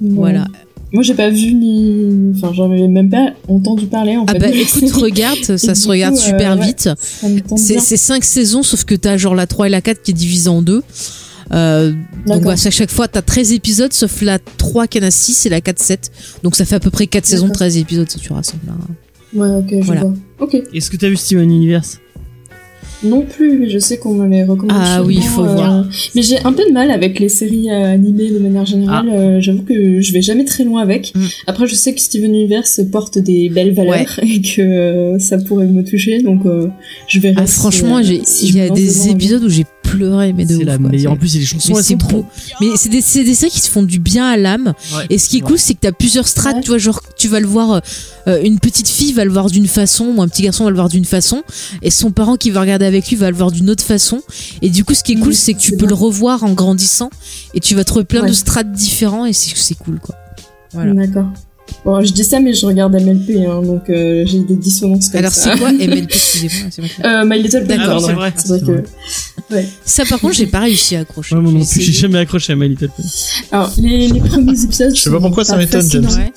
voilà 0.01 0.47
Moi 0.93 1.03
j'ai 1.03 1.15
pas 1.15 1.31
vu 1.31 1.55
ni 1.55 2.33
enfin 2.37 2.53
j'en 2.53 2.71
avais 2.71 2.87
même 2.87 3.09
pas 3.09 3.31
entendu 3.49 3.87
parler 3.87 4.17
en 4.17 4.25
ah 4.29 4.33
fait. 4.33 4.39
bah 4.39 4.49
écoute 4.53 4.91
regarde 4.93 5.57
ça 5.57 5.75
se 5.75 5.89
regarde 5.89 6.15
coup, 6.15 6.21
euh, 6.21 6.25
super 6.27 6.59
ouais. 6.59 6.67
vite 6.67 6.89
C'est 7.57 7.75
bien. 7.75 7.83
c'est 7.83 7.97
cinq 7.97 8.25
saisons, 8.25 8.63
sauf 8.63 8.85
que 8.85 8.95
t'as 8.95 9.17
genre 9.17 9.35
la 9.35 9.47
3 9.47 9.69
et 9.69 9.71
la 9.71 9.81
4 9.81 10.03
qui 10.03 10.11
est 10.11 10.15
divisée 10.15 10.51
en 10.51 10.61
deux. 10.63 10.83
Euh, 11.53 11.93
donc 12.27 12.43
voilà, 12.43 12.59
à 12.63 12.71
chaque 12.71 12.91
fois, 12.91 13.09
t'as 13.09 13.21
13 13.21 13.53
épisodes, 13.53 13.93
sauf 13.93 14.23
la 14.23 14.39
3 14.39 14.87
qui 14.87 14.99
en 15.01 15.03
a 15.03 15.11
6 15.11 15.47
et 15.47 15.49
la 15.51 15.61
4 15.61 15.79
7. 15.79 16.11
Donc 16.43 16.57
ça 16.57 16.65
fait 16.65 16.77
à 16.77 16.81
peu 16.81 16.91
près 16.91 17.07
4 17.07 17.27
saisons, 17.27 17.47
D'accord. 17.47 17.57
13 17.57 17.77
épisodes 17.79 18.11
si 18.11 18.19
tu 18.19 18.33
rassembles. 18.33 18.63
hein. 18.71 18.79
Ouais 19.35 19.49
ok 19.49 19.69
je 19.71 19.87
Voilà. 19.87 20.01
vois. 20.03 20.15
Ok. 20.41 20.63
Est-ce 20.75 20.91
que 20.91 20.97
t'as 20.97 21.09
vu 21.09 21.17
Steven 21.17 21.51
Universe? 21.51 21.99
Non 23.05 23.23
plus, 23.23 23.59
mais 23.59 23.69
je 23.69 23.79
sais 23.79 23.99
qu'on 23.99 24.15
me 24.15 24.29
les 24.29 24.45
recommande. 24.45 24.71
Ah 24.81 24.97
souvent, 24.99 25.09
oui, 25.09 25.17
il 25.19 25.23
faut 25.25 25.43
euh, 25.45 25.55
voir. 25.55 25.85
Mais 26.15 26.23
j'ai 26.23 26.39
un 26.45 26.53
peu 26.53 26.65
de 26.69 26.73
mal 26.73 26.91
avec 26.91 27.19
les 27.19 27.29
séries 27.29 27.69
euh, 27.71 27.93
animées 27.95 28.31
de 28.31 28.39
manière 28.39 28.65
générale. 28.67 29.09
euh, 29.13 29.41
J'avoue 29.41 29.63
que 29.63 30.01
je 30.01 30.13
vais 30.13 30.23
jamais 30.23 30.45
très 30.45 30.65
loin 30.65 30.83
avec. 30.83 31.13
Ah. 31.15 31.19
Mm. 31.19 31.27
Après, 31.49 31.67
je 31.67 31.75
sais 31.75 31.95
que 31.95 32.01
Steven 32.01 32.33
Universe 32.35 32.81
porte 32.93 33.19
des 33.19 33.49
belles 33.49 33.73
valeurs 33.75 34.19
et 34.23 34.41
que 34.41 34.63
euh, 34.63 35.19
ça 35.19 35.39
pourrait 35.39 35.67
me 35.67 35.83
toucher, 35.85 36.23
donc 36.23 36.47
euh, 36.47 36.69
je 37.09 37.19
verrai. 37.19 37.35
Ah, 37.39 37.47
si, 37.47 37.55
franchement, 37.59 37.99
euh, 37.99 38.03
j'ai- 38.03 38.23
si 38.25 38.47
il 38.47 38.53
je 38.53 38.59
y 38.59 38.61
me 38.61 38.67
a 38.67 38.71
des 38.75 39.09
épisodes 39.09 39.43
où 39.43 39.49
j'ai 39.49 39.65
pleuré, 39.97 40.33
mais 40.33 40.45
de 40.45 40.51
C'est 40.55 40.57
ouf. 40.57 40.65
la 40.65 40.79
quoi. 40.79 40.89
meilleure. 40.89 41.13
En 41.13 41.15
C'est- 41.15 41.19
plus, 41.21 41.35
les 41.37 41.45
chansons, 41.45 41.73
mais 41.73 41.79
elles 41.79 41.85
c'est 41.85 41.93
sont 41.93 41.99
trop. 41.99 42.23
beau. 42.23 42.27
Mais 42.61 42.69
c'est 42.77 42.89
des, 42.89 43.01
c'est 43.01 43.25
des 43.25 43.35
séries 43.35 43.51
qui 43.53 43.61
se 43.61 43.71
font 43.71 43.83
du 43.83 43.99
bien 43.99 44.27
à 44.29 44.37
l'âme. 44.37 44.75
Ouais. 44.95 45.07
Et 45.11 45.19
ce 45.19 45.29
qui 45.29 45.39
est 45.39 45.43
Ouais. 45.43 45.49
cool, 45.49 45.59
c'est 45.59 45.75
que 45.75 45.81
t'as 45.81 45.93
plusieurs 45.93 46.27
strates. 46.29 46.57
Ouais. 46.57 46.61
Tu 46.63 46.69
vois, 46.69 46.79
genre, 46.79 47.03
tu 47.17 47.29
vas 47.29 47.41
le 47.41 47.47
voir, 47.47 47.81
euh, 48.29 48.43
une 48.43 48.59
petite 48.59 48.89
fille 48.89 49.13
va 49.13 49.25
le 49.25 49.31
voir 49.31 49.49
d'une 49.51 49.67
façon, 49.69 50.07
ou 50.17 50.23
un 50.23 50.29
petit 50.29 50.43
garçon 50.43 50.65
va 50.65 50.71
le 50.71 50.77
voir 50.77 50.89
d'une 50.89 51.05
façon, 51.05 51.43
et 51.83 51.91
son 51.91 52.11
parent 52.11 52.37
qui 52.37 52.51
va 52.51 52.61
regarder 52.61 52.87
avec 52.87 53.09
lui 53.09 53.17
va 53.17 53.31
le 53.31 53.37
voir 53.37 53.51
d'une 53.53 53.69
autre 53.71 53.85
façon. 53.85 54.23
Et 54.63 54.71
du 54.71 54.85
coup, 54.85 54.95
ce 54.95 55.03
qui 55.03 55.13
est 55.13 55.17
Mhm, 55.17 55.23
cool, 55.23 55.35
c'est 55.35 55.55
que 55.55 55.61
tu 55.61 55.73
peux 55.73 55.79
bien. 55.79 55.89
le 55.89 55.95
revoir 55.95 56.43
en 56.45 56.53
grandissant, 56.53 57.11
et 57.55 57.61
tu 57.61 57.75
vas 57.75 57.85
trouver 57.85 58.05
plein 58.05 58.23
Ouais. 58.23 58.29
de 58.29 58.33
strates 58.35 58.73
différents, 58.73 59.27
et 59.27 59.33
c'est 59.33 59.53
c'est 59.57 59.75
cool, 59.77 59.99
quoi. 60.01 60.15
Voilà. 60.73 60.95
D'accord. 60.95 61.29
Bon, 61.85 62.01
je 62.03 62.13
dis 62.13 62.23
ça, 62.25 62.39
mais 62.39 62.53
je 62.55 62.65
regarde 62.67 62.95
MLP, 62.95 63.45
hein, 63.47 63.61
donc 63.63 63.91
euh, 63.91 64.25
j'ai 64.27 64.39
des 64.41 64.55
dissonances 64.57 65.09
comme 65.09 65.19
Alors, 65.21 65.33
ça. 65.33 65.53
c'est 65.55 65.59
quoi 65.59 65.73
MLP 65.73 66.05
Excusez-moi, 66.13 66.71
c'est 66.71 67.05
euh, 67.05 67.25
My 67.25 67.43
Little 67.43 67.65
Pony, 67.67 67.79
D'accord, 67.79 68.01
c'est 68.01 68.13
vrai. 68.13 68.33
C'est 68.37 68.49
vrai 68.49 68.59
C'est 68.61 68.67
que. 68.67 68.73
vrai. 68.73 68.85
Ouais. 69.51 69.69
Ça, 69.85 70.05
par 70.05 70.21
contre, 70.21 70.35
j'ai 70.35 70.47
pas 70.47 70.61
réussi 70.61 70.95
à 70.97 71.01
accrocher. 71.01 71.35
Ouais, 71.35 71.41
moi 71.43 71.53
non 71.53 71.65
plus, 71.65 71.81
j'ai 71.81 71.93
jamais 71.93 72.19
accroché 72.19 72.53
à 72.53 72.57
My 72.57 72.69
Little 72.69 72.89
Pony. 72.97 73.09
Alors, 73.51 73.73
les, 73.79 74.09
les 74.09 74.21
premiers 74.21 74.63
épisodes. 74.63 74.95
Je 74.95 75.01
sais 75.01 75.11
pas 75.11 75.21
pourquoi 75.21 75.45
ça 75.45 75.57
m'étonne. 75.57 75.89
James. 75.91 76.05
Ouais. 76.05 76.33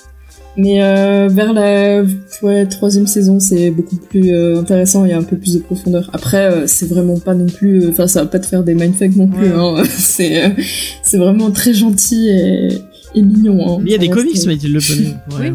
Mais 0.57 0.81
euh, 0.81 1.27
vers 1.29 1.51
la 1.51 2.03
ouais, 2.41 2.65
troisième 2.65 3.07
saison, 3.07 3.41
c'est 3.41 3.71
beaucoup 3.71 3.97
plus 3.97 4.31
euh, 4.33 4.57
intéressant. 4.61 5.03
Il 5.03 5.11
y 5.11 5.13
a 5.13 5.17
un 5.17 5.23
peu 5.23 5.35
plus 5.37 5.53
de 5.55 5.59
profondeur. 5.59 6.09
Après, 6.13 6.45
euh, 6.49 6.63
c'est 6.65 6.87
vraiment 6.87 7.19
pas 7.19 7.33
non 7.33 7.47
plus. 7.47 7.83
euh, 7.83 7.89
Enfin, 7.89 8.07
ça 8.07 8.21
va 8.21 8.27
pas 8.27 8.39
te 8.39 8.45
faire 8.45 8.63
des 8.63 8.73
mindfuck 8.73 9.15
non 9.17 9.27
plus. 9.27 9.51
Ouais. 9.51 9.53
Hein. 9.81 9.83
C'est 9.97 10.43
euh, 10.45 10.49
c'est 11.03 11.17
vraiment 11.17 11.51
très 11.51 11.73
gentil 11.73 12.29
et, 12.29 12.69
mignon. 13.21 13.77
Hein. 13.77 13.79
Mais 13.81 13.89
il 13.89 13.91
y 13.93 13.95
a 13.95 13.99
des 13.99 14.09
comics, 14.09 14.33
reste- 14.33 14.47
My 14.47 14.55
Little 14.55 14.79
Pony. 14.85 15.13
Ouais. 15.39 15.53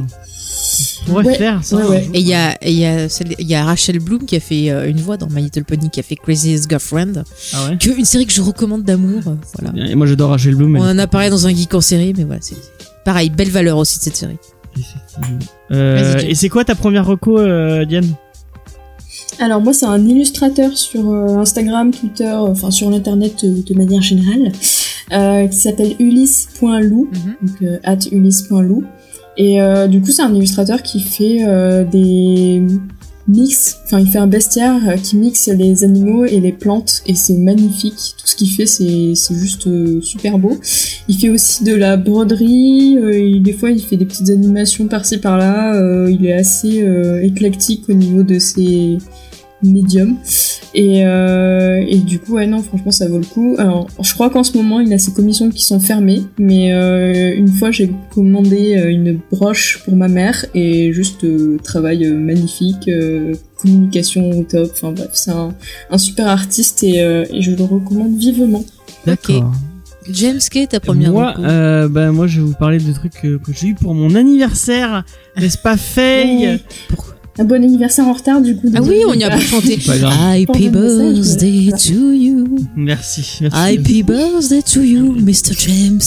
On 1.07 1.11
pourrait 1.13 1.25
Ouais, 1.25 1.35
faire 1.35 1.65
ça. 1.65 1.77
ouais, 1.77 1.87
ouais. 1.89 2.11
Et 2.15 2.21
il 2.21 2.27
y 2.29 2.35
a, 2.35 2.53
et 2.63 2.71
il 2.71 2.79
y, 2.79 2.85
a 2.85 3.09
celle- 3.09 3.35
il 3.39 3.47
y 3.49 3.55
a 3.55 3.65
Rachel 3.65 3.99
Bloom 3.99 4.25
qui 4.27 4.37
a 4.37 4.41
fait 4.41 4.71
euh, 4.71 4.89
une 4.89 4.99
voix 5.01 5.17
dans 5.17 5.29
My 5.29 5.43
Little 5.43 5.65
Pony, 5.65 5.91
qui 5.91 5.99
a 6.01 6.03
fait 6.03 6.15
Crazy's 6.17 6.67
Girlfriend, 6.69 7.25
Ah 7.55 7.69
ouais. 7.71 7.79
que, 7.79 7.91
une 7.99 8.05
série 8.05 8.27
que 8.27 8.33
je 8.33 8.41
recommande 8.43 8.83
d'amour. 8.85 9.23
euh, 9.27 9.35
Voilà. 9.59 9.89
Et 9.91 9.95
moi 9.95 10.07
j'adore 10.07 10.31
Rachel 10.31 10.55
Bloom. 10.55 10.77
On 10.77 10.83
en 10.89 10.99
a 10.99 11.07
parlé 11.07 11.31
dans 11.31 11.47
un 11.47 11.55
geek 11.55 11.75
en 11.75 11.81
série, 11.81 12.13
mais 12.17 12.25
voilà, 12.25 12.41
c'est 12.43 12.57
pareil, 13.05 13.31
belle 13.31 13.51
valeur 13.51 13.79
aussi 13.79 13.99
de 13.99 14.05
cette 14.05 14.17
série. 14.17 14.37
Euh, 15.73 16.19
et 16.27 16.35
c'est 16.35 16.49
quoi 16.49 16.65
ta 16.65 16.75
première 16.75 17.07
reco, 17.07 17.39
euh, 17.39 17.85
Diane? 17.85 18.07
Alors 19.39 19.61
moi, 19.61 19.73
c'est 19.73 19.87
un 19.87 20.07
illustrateur 20.07 20.77
sur 20.77 21.09
euh, 21.11 21.39
Instagram, 21.39 21.91
Twitter, 21.93 22.31
enfin 22.33 22.71
sur 22.71 22.91
l'internet 22.91 23.35
euh, 23.45 23.63
de 23.67 23.75
manière 23.75 24.03
générale, 24.03 24.53
euh, 25.13 25.47
qui 25.47 25.57
s'appelle 25.57 25.95
ulysse.lou. 25.99 27.09
donc 27.43 27.63
euh, 27.63 27.79
at 27.85 27.99
ulysse.lou. 28.11 28.85
Et 29.37 29.63
euh, 29.63 29.87
du 29.87 30.01
coup, 30.01 30.11
c'est 30.11 30.23
un 30.23 30.35
illustrateur 30.35 30.83
qui 30.83 31.01
fait 31.01 31.39
euh, 31.47 31.85
des 31.85 32.63
mix, 33.29 33.77
enfin 33.85 34.01
il 34.01 34.09
fait 34.09 34.19
un 34.19 34.27
bestiaire 34.27 34.81
qui 35.01 35.17
mixe 35.17 35.47
les 35.49 35.85
animaux 35.85 36.25
et 36.25 36.41
les 36.41 36.51
plantes 36.51 37.03
et 37.07 37.15
c'est 37.15 37.37
magnifique. 37.37 37.95
Tout 38.19 38.27
ce 38.27 38.35
qu'il 38.35 38.51
fait, 38.51 38.67
c'est 38.67 39.13
c'est 39.15 39.35
juste 39.35 39.69
euh, 39.69 40.01
super 40.03 40.37
beau. 40.39 40.59
Il 41.07 41.17
fait 41.17 41.29
aussi 41.29 41.63
de 41.63 41.75
la 41.75 41.97
broderie. 41.97 42.99
euh, 42.99 43.17
il- 43.19 43.43
des 43.43 43.53
fois, 43.53 43.71
il 43.71 43.81
fait 43.81 43.97
des 43.97 44.05
petites 44.05 44.31
animations 44.31 44.89
par-ci 44.89 45.19
par-là. 45.19 45.77
euh, 45.77 46.11
il 46.11 46.27
est 46.27 46.33
assez 46.33 46.83
euh, 46.83 47.23
éclectique 47.23 47.85
au 47.89 47.93
niveau 47.95 48.25
de 48.25 48.39
ses 48.41 48.99
médiums. 49.63 50.17
Et, 50.73 51.05
euh, 51.05 51.85
et 51.89 51.99
du 51.99 52.21
coup, 52.21 52.35
ouais, 52.35 52.47
non, 52.47 52.63
franchement, 52.63 52.93
ça 52.93 53.09
vaut 53.09 53.19
le 53.19 53.25
coup. 53.25 53.57
Alors, 53.59 53.89
je 54.01 54.15
crois 54.15 54.31
qu'en 54.31 54.45
ce 54.45 54.57
moment, 54.57 54.79
il 54.79 54.93
a 54.93 54.99
ses 54.99 55.13
commissions 55.13 55.51
qui 55.51 55.65
sont 55.65 55.81
fermées, 55.81 56.23
mais 56.39 56.73
euh, 56.73 57.35
une 57.37 57.49
fois, 57.49 57.73
j'ai 57.73 57.91
commandé 58.15 58.77
euh, 58.77 58.89
une 58.91 59.19
broche 59.33 59.83
pour 59.85 59.97
ma 59.97 60.07
mère 60.07 60.47
et 60.55 60.93
juste 60.93 61.25
euh, 61.25 61.59
travail 61.65 62.09
magnifique, 62.11 62.87
euh, 62.87 63.35
communication 63.59 64.31
au 64.31 64.45
top. 64.45 64.71
Enfin 64.73 64.93
bref, 64.93 65.11
c'est 65.15 65.33
un, 65.33 65.55
un 65.91 65.99
super 65.99 66.29
artiste 66.29 66.85
et, 66.85 67.03
euh, 67.03 67.25
et 67.33 67.43
je 67.43 67.51
le 67.51 67.65
recommande 67.65 68.17
vivement. 68.17 68.65
D'accord. 69.07 69.53
James, 70.09 70.39
quelle 70.51 70.63
est 70.63 70.67
ta 70.69 70.81
première 70.81 71.13
moi, 71.13 71.35
euh, 71.41 71.89
bah, 71.89 72.11
moi, 72.13 72.27
je 72.27 72.41
vais 72.41 72.47
vous 72.47 72.55
parler 72.55 72.79
de 72.79 72.93
trucs 72.93 73.21
que, 73.21 73.37
que 73.39 73.53
j'ai 73.53 73.69
eu 73.69 73.75
pour 73.75 73.95
mon 73.95 74.15
anniversaire, 74.15 75.05
n'est-ce 75.37 75.59
pas, 75.59 75.77
Faye? 75.77 76.47
Ouais. 76.47 76.61
Un 77.41 77.45
bon 77.45 77.64
anniversaire 77.64 78.07
en 78.07 78.12
retard, 78.12 78.43
du 78.43 78.55
coup. 78.55 78.70
Ah 78.76 78.82
oui, 78.82 78.99
on 79.09 79.14
y 79.14 79.24
a 79.24 79.30
pas 79.30 79.41
chanté. 79.41 79.78
C'est 79.80 79.93
pas 79.93 79.97
grave. 79.99 80.12
Happy 80.47 80.68
birthday 80.68 81.70
to 81.70 82.12
you. 82.12 82.45
Merci, 82.76 83.38
merci. 83.41 83.57
Happy 83.59 84.03
birthday 84.03 84.61
to 84.62 84.80
you, 84.82 85.14
Mr. 85.18 85.55
James. 85.59 86.01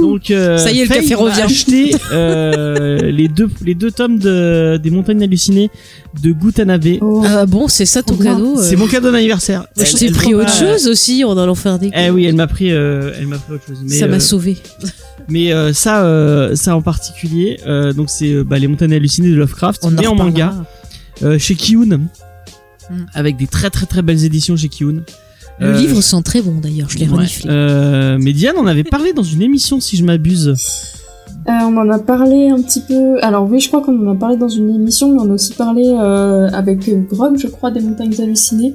Donc, 0.00 0.30
euh, 0.30 0.56
Ça 0.56 0.72
y 0.72 0.78
est, 0.78 0.84
le 0.84 0.88
Faye 0.88 1.02
café 1.02 1.14
revient. 1.14 1.42
acheté 1.42 1.94
euh, 2.12 2.98
les 3.10 3.28
deux 3.28 3.48
les 3.62 3.74
deux 3.74 3.90
tomes 3.90 4.18
de 4.18 4.78
des 4.82 4.90
montagnes 4.90 5.22
hallucinées 5.22 5.70
de 6.22 6.32
Gutanabe. 6.32 6.86
Oh. 7.02 7.22
Ah 7.26 7.44
bon, 7.44 7.68
c'est 7.68 7.84
ça 7.84 8.02
ton 8.02 8.16
cadeau 8.16 8.58
euh. 8.58 8.62
C'est 8.62 8.76
mon 8.76 8.86
cadeau 8.86 9.12
d'anniversaire. 9.12 9.66
Je 9.76 9.82
Elle- 9.82 9.92
t'ai 9.92 10.10
pris 10.10 10.34
autre 10.34 10.54
chose 10.54 10.88
aussi 10.88 11.22
en 11.24 11.36
allant 11.36 11.54
faire 11.54 11.78
des. 11.78 11.90
Eh 11.94 12.08
oui, 12.08 12.24
elle 12.24 12.34
m'a 12.34 12.46
pris, 12.46 12.68
elle 12.68 13.26
m'a 13.26 13.36
pris 13.36 13.54
autre 13.56 13.66
chose. 13.66 13.80
Mais, 13.84 13.94
ça 13.94 14.06
m'a 14.06 14.20
sauvé. 14.20 14.56
mais 15.28 15.52
ça, 15.74 16.50
ça 16.54 16.74
en 16.76 16.80
particulier, 16.82 17.58
donc 17.94 18.08
c'est 18.08 18.42
bah, 18.42 18.58
les 18.58 18.68
montagnes 18.68 18.94
hallucinées 18.94 19.28
de 19.30 19.34
Lovecraft, 19.36 19.82
On 19.84 19.90
mais 19.90 20.06
en 20.06 20.14
manga, 20.14 20.45
euh, 21.22 21.38
chez 21.38 21.54
Kiyun, 21.54 22.00
Mm. 22.88 22.94
avec 23.14 23.36
des 23.36 23.48
très 23.48 23.68
très 23.68 23.86
très 23.86 24.00
belles 24.02 24.24
éditions 24.24 24.56
chez 24.56 24.68
Kiyun. 24.68 25.02
Le 25.58 25.66
Euh, 25.66 25.76
livre 25.76 26.00
sent 26.00 26.22
très 26.22 26.40
bon 26.40 26.60
d'ailleurs, 26.60 26.88
je 26.88 26.98
l'ai 26.98 27.08
ouais. 27.08 27.16
reniflé. 27.16 27.50
Euh, 27.50 28.16
mais 28.20 28.32
Diane 28.32 28.56
en 28.58 28.66
avait 28.66 28.84
parlé 28.84 29.12
dans 29.12 29.24
une 29.24 29.42
émission, 29.42 29.80
si 29.80 29.96
je 29.96 30.04
m'abuse. 30.04 30.54
Euh, 31.48 31.52
on 31.62 31.76
en 31.78 31.88
a 31.90 31.98
parlé 31.98 32.48
un 32.50 32.60
petit 32.62 32.80
peu. 32.80 33.18
Alors 33.24 33.48
oui, 33.50 33.58
je 33.58 33.68
crois 33.68 33.80
qu'on 33.82 34.06
en 34.06 34.12
a 34.12 34.14
parlé 34.14 34.36
dans 34.36 34.48
une 34.48 34.72
émission, 34.74 35.12
mais 35.12 35.18
on 35.20 35.30
a 35.30 35.34
aussi 35.34 35.52
parlé 35.54 35.82
euh, 35.88 36.48
avec 36.52 36.88
Grog, 37.08 37.38
je 37.38 37.48
crois, 37.48 37.70
des 37.72 37.80
montagnes 37.80 38.14
hallucinées. 38.20 38.74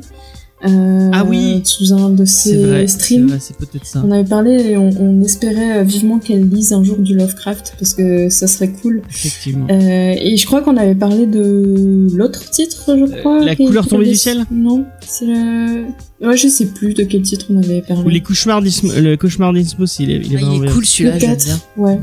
Euh, 0.67 1.09
Ah 1.13 1.25
oui. 1.25 1.61
Sous 1.63 1.91
un 1.93 2.09
de 2.09 2.23
ses 2.25 2.55
vrai, 2.57 2.87
streams. 2.87 3.37
c'est 3.39 3.57
peut-être 3.57 3.85
ça. 3.85 4.03
On 4.05 4.11
avait 4.11 4.27
parlé 4.27 4.51
et 4.71 4.77
on, 4.77 4.89
on 4.99 5.21
espérait 5.21 5.83
vivement 5.83 6.19
qu'elle 6.19 6.47
lise 6.49 6.71
un 6.73 6.83
jour 6.83 6.97
du 6.97 7.15
Lovecraft 7.15 7.73
parce 7.79 7.93
que 7.93 8.29
ça 8.29 8.47
serait 8.47 8.69
cool. 8.71 9.01
Effectivement. 9.09 9.67
Euh, 9.71 10.15
et 10.19 10.37
je 10.37 10.45
crois 10.45 10.61
qu'on 10.61 10.77
avait 10.77 10.95
parlé 10.95 11.25
de 11.25 12.07
l'autre 12.15 12.49
titre, 12.51 12.95
je 12.97 13.19
crois. 13.19 13.41
Euh, 13.41 13.45
La 13.45 13.55
qui- 13.55 13.65
couleur 13.65 13.87
tombée 13.87 14.05
du 14.09 14.15
ciel? 14.15 14.43
Non, 14.51 14.85
c'est 15.01 15.25
le. 15.25 15.85
Ouais, 16.21 16.37
je 16.37 16.47
sais 16.47 16.67
plus 16.67 16.93
de 16.93 17.03
quel 17.03 17.23
titre 17.23 17.47
on 17.49 17.57
avait 17.57 17.81
parlé. 17.81 18.03
Ou 18.03 18.09
les 18.09 18.21
cauchemars 18.21 18.61
d'Ismos, 18.61 18.95
le 18.95 19.15
cauchemar 19.17 19.53
d'Ismos, 19.53 19.97
il 19.99 20.11
est, 20.11 20.17
il 20.23 20.35
est 20.35 20.39
Ah, 20.43 20.51
il 20.53 20.65
est 20.65 20.71
cool 20.71 20.85
celui-là, 20.85 21.17
j'aime 21.17 21.35
bien. 21.35 21.59
Ouais. 21.77 21.99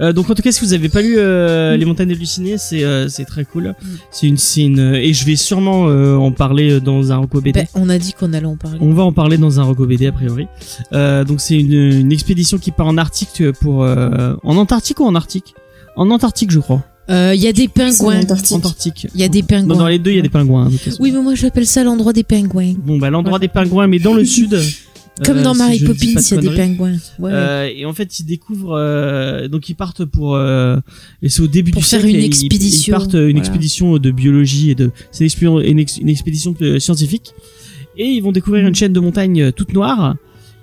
Euh, 0.00 0.12
donc 0.12 0.28
en 0.28 0.34
tout 0.34 0.42
cas, 0.42 0.50
si 0.50 0.64
vous 0.64 0.72
avez 0.72 0.88
pas 0.88 1.02
lu 1.02 1.14
euh, 1.16 1.76
les 1.76 1.84
montagnes 1.84 2.10
hallucinées, 2.10 2.58
c'est 2.58 2.82
euh, 2.82 3.08
c'est 3.08 3.24
très 3.24 3.44
cool. 3.44 3.74
C'est 4.10 4.26
une, 4.26 4.38
c'est 4.38 4.62
une, 4.62 4.94
et 4.94 5.12
je 5.12 5.24
vais 5.24 5.36
sûrement 5.36 5.86
euh, 5.88 6.16
en 6.16 6.32
parler 6.32 6.80
dans 6.80 7.12
un 7.12 7.18
reco 7.18 7.40
BD. 7.40 7.60
Ben, 7.60 7.66
on 7.74 7.88
a 7.90 7.98
dit 7.98 8.12
qu'on 8.12 8.32
allait 8.32 8.44
en 8.46 8.56
parler. 8.56 8.78
On 8.80 8.92
va 8.92 9.04
en 9.04 9.12
parler 9.12 9.38
dans 9.38 9.60
un 9.60 9.62
reco 9.62 9.86
BD 9.86 10.08
a 10.08 10.12
priori. 10.12 10.48
Euh, 10.92 11.22
donc 11.24 11.40
c'est 11.40 11.56
une, 11.58 11.72
une 11.72 12.12
expédition 12.12 12.58
qui 12.58 12.72
part 12.72 12.88
en 12.88 12.98
Arctique 12.98 13.50
pour 13.60 13.84
euh, 13.84 14.34
en 14.42 14.56
Antarctique 14.56 14.98
ou 14.98 15.04
en 15.04 15.14
Arctique? 15.14 15.54
En 15.96 16.10
Antarctique, 16.10 16.50
je 16.50 16.58
crois. 16.58 16.82
Euh, 17.10 17.32
Il 17.34 17.40
y 17.42 17.46
a 17.48 17.52
des 17.52 17.68
pingouins. 17.68 18.20
Antarctique. 18.50 19.06
Il 19.14 19.20
y 19.20 19.24
a 19.24 19.28
des 19.28 19.42
Non, 19.42 19.46
pingouins. 19.48 19.76
dans 19.76 19.88
les 19.88 19.98
deux, 19.98 20.10
il 20.12 20.16
y 20.16 20.18
a 20.18 20.22
des 20.22 20.28
pingouins. 20.30 20.66
hein. 20.68 20.92
Oui, 21.00 21.12
mais 21.12 21.20
moi 21.20 21.34
j'appelle 21.34 21.66
ça 21.66 21.84
l'endroit 21.84 22.12
des 22.12 22.22
pingouins. 22.24 22.74
Bon, 22.78 22.98
bah 22.98 23.10
l'endroit 23.10 23.38
des 23.38 23.48
pingouins, 23.48 23.86
mais 23.86 23.98
dans 23.98 24.14
le 24.14 24.24
sud. 24.36 24.58
Comme 25.24 25.38
euh, 25.38 25.42
dans 25.44 25.52
si 25.52 25.58
Mary 25.58 25.78
je 25.78 25.84
dis 25.92 26.12
Poppins, 26.14 26.20
il 26.28 26.34
y 26.34 26.38
a 26.38 26.40
des 26.40 26.56
pingouins. 26.56 26.92
Ouais, 26.92 26.98
ouais. 27.20 27.30
Euh, 27.32 27.70
et 27.76 27.84
en 27.86 27.92
fait, 27.92 28.18
ils 28.18 28.24
découvrent, 28.26 28.72
euh, 28.76 29.46
donc 29.46 29.68
ils 29.68 29.74
partent 29.76 30.04
pour, 30.04 30.34
euh, 30.34 30.76
et 31.22 31.28
c'est 31.28 31.40
au 31.42 31.46
début 31.46 31.70
Pour 31.70 31.82
du 31.82 31.86
faire 31.88 32.00
siècle, 32.00 32.16
une 32.16 32.20
et 32.22 32.24
ils- 32.24 32.26
expédition, 32.26 32.90
Ils, 32.92 32.98
partent 32.98 33.14
euh, 33.14 33.26
une 33.28 33.32
voilà. 33.36 33.38
expédition 33.46 33.98
de 33.98 34.10
biologie 34.10 34.70
et 34.70 34.74
de, 34.74 34.90
c'est 35.12 35.20
une, 35.22 35.26
expédition- 35.26 35.60
une, 35.60 35.78
ex- 35.78 35.98
une 35.98 36.08
expédition 36.08 36.54
euh, 36.62 36.80
scientifique. 36.80 37.30
Et 37.96 38.06
ils 38.08 38.20
vont 38.22 38.32
découvrir 38.32 38.66
une 38.66 38.74
chaîne 38.74 38.92
de 38.92 38.98
montagnes 38.98 39.40
euh, 39.42 39.52
toute 39.52 39.72
noire. 39.72 40.16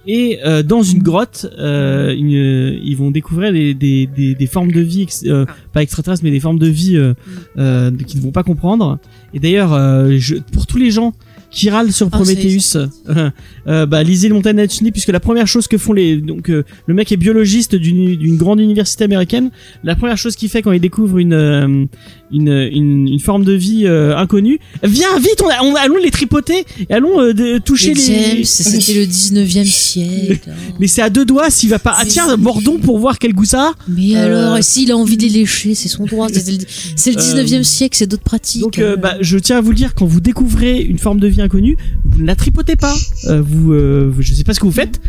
Et 0.07 0.39
euh, 0.43 0.63
dans 0.63 0.81
une 0.81 1.03
grotte, 1.03 1.45
euh, 1.59 2.13
une, 2.15 2.33
euh, 2.33 2.79
ils 2.83 2.97
vont 2.97 3.11
découvrir 3.11 3.53
des, 3.53 3.73
des, 3.75 4.07
des, 4.07 4.33
des 4.33 4.47
formes 4.47 4.71
de 4.71 4.81
vie, 4.81 5.03
ex- 5.03 5.23
euh, 5.27 5.45
pas 5.73 5.83
extraterrestres, 5.83 6.23
mais 6.23 6.31
des 6.31 6.39
formes 6.39 6.57
de 6.59 6.67
vie 6.67 6.97
euh, 6.97 7.13
euh, 7.57 7.91
qu'ils 8.07 8.19
ne 8.19 8.25
vont 8.25 8.31
pas 8.31 8.43
comprendre. 8.43 8.97
Et 9.33 9.39
d'ailleurs, 9.39 9.73
euh, 9.73 10.17
pour 10.51 10.65
tous 10.65 10.77
les 10.77 10.89
gens 10.89 11.13
qui 11.51 11.69
râlent 11.69 11.91
sur 11.91 12.07
Ah, 12.11 12.17
est, 12.17 12.23
Prometheus, 12.23 12.77
euh, 13.67 13.85
bah, 13.85 14.03
lisez 14.03 14.29
le 14.29 14.35
Hallucinée 14.59 14.91
puisque 14.91 15.09
la 15.09 15.19
première 15.19 15.47
chose 15.47 15.67
que 15.67 15.77
font 15.77 15.91
les 15.93 16.15
donc 16.17 16.49
euh, 16.49 16.63
le 16.87 16.93
mec 16.93 17.11
est 17.11 17.17
biologiste 17.17 17.75
d'une 17.75 18.15
d'une 18.15 18.37
grande 18.37 18.61
université 18.61 19.03
américaine. 19.03 19.51
La 19.83 19.95
première 19.95 20.17
chose 20.17 20.35
qu'il 20.37 20.47
fait 20.49 20.61
quand 20.61 20.71
il 20.71 20.79
découvre 20.79 21.17
une 21.19 21.33
euh, 21.33 21.85
une, 22.31 22.49
une, 22.71 23.07
une 23.07 23.19
forme 23.19 23.43
de 23.45 23.53
vie 23.53 23.83
euh, 23.85 24.15
inconnue, 24.17 24.59
viens 24.83 25.17
vite, 25.19 25.41
on, 25.43 25.49
a- 25.49 25.63
on 25.63 25.75
allons 25.75 25.97
les 25.97 26.11
tripoter 26.11 26.65
et 26.89 26.93
allons 26.93 27.19
euh, 27.21 27.33
de- 27.33 27.57
toucher 27.59 27.93
les. 27.93 28.01
James, 28.01 28.43
c'était 28.45 28.93
le 28.93 29.05
19e 29.05 29.65
siècle. 29.65 30.49
hein. 30.49 30.53
Mais 30.79 30.87
c'est 30.87 31.01
à 31.01 31.09
deux 31.09 31.25
doigts 31.25 31.49
s'il 31.49 31.69
va 31.69 31.79
pas. 31.79 31.93
Ah 31.97 32.03
tiens, 32.07 32.35
mordons 32.37 32.77
pour 32.79 32.99
voir 32.99 33.19
quel 33.19 33.33
goût 33.33 33.45
ça. 33.45 33.67
a. 33.69 33.73
Mais 33.87 34.15
Euh, 34.15 34.51
alors, 34.53 34.63
s'il 34.63 34.91
a 34.91 34.97
envie 34.97 35.17
de 35.17 35.23
les 35.23 35.29
lécher, 35.29 35.75
c'est 35.75 35.89
son 35.89 36.05
droit. 36.05 36.27
C'est 36.31 36.49
le, 36.51 36.57
c'est 36.95 37.11
le 37.11 37.17
19e 37.17 37.63
siècle, 37.63 37.97
c'est 37.97 38.07
d'autres 38.07 38.23
pratiques. 38.23 38.61
Donc, 38.61 38.79
euh, 38.79 38.95
bah, 38.95 39.15
je 39.21 39.37
tiens 39.37 39.57
à 39.57 39.61
vous 39.61 39.69
le 39.71 39.75
dire, 39.75 39.93
quand 39.95 40.05
vous 40.05 40.21
découvrez 40.21 40.81
une 40.81 40.97
forme 40.97 41.19
de 41.19 41.27
vie 41.27 41.41
inconnue, 41.41 41.77
vous 42.05 42.21
ne 42.21 42.25
la 42.27 42.35
tripotez 42.35 42.75
pas. 42.75 42.95
Vous, 43.27 43.73
je 44.19 44.33
sais 44.33 44.43
pas 44.43 44.53
ce 44.53 44.59
que 44.59 44.65
vous 44.65 44.71
faites. 44.71 44.99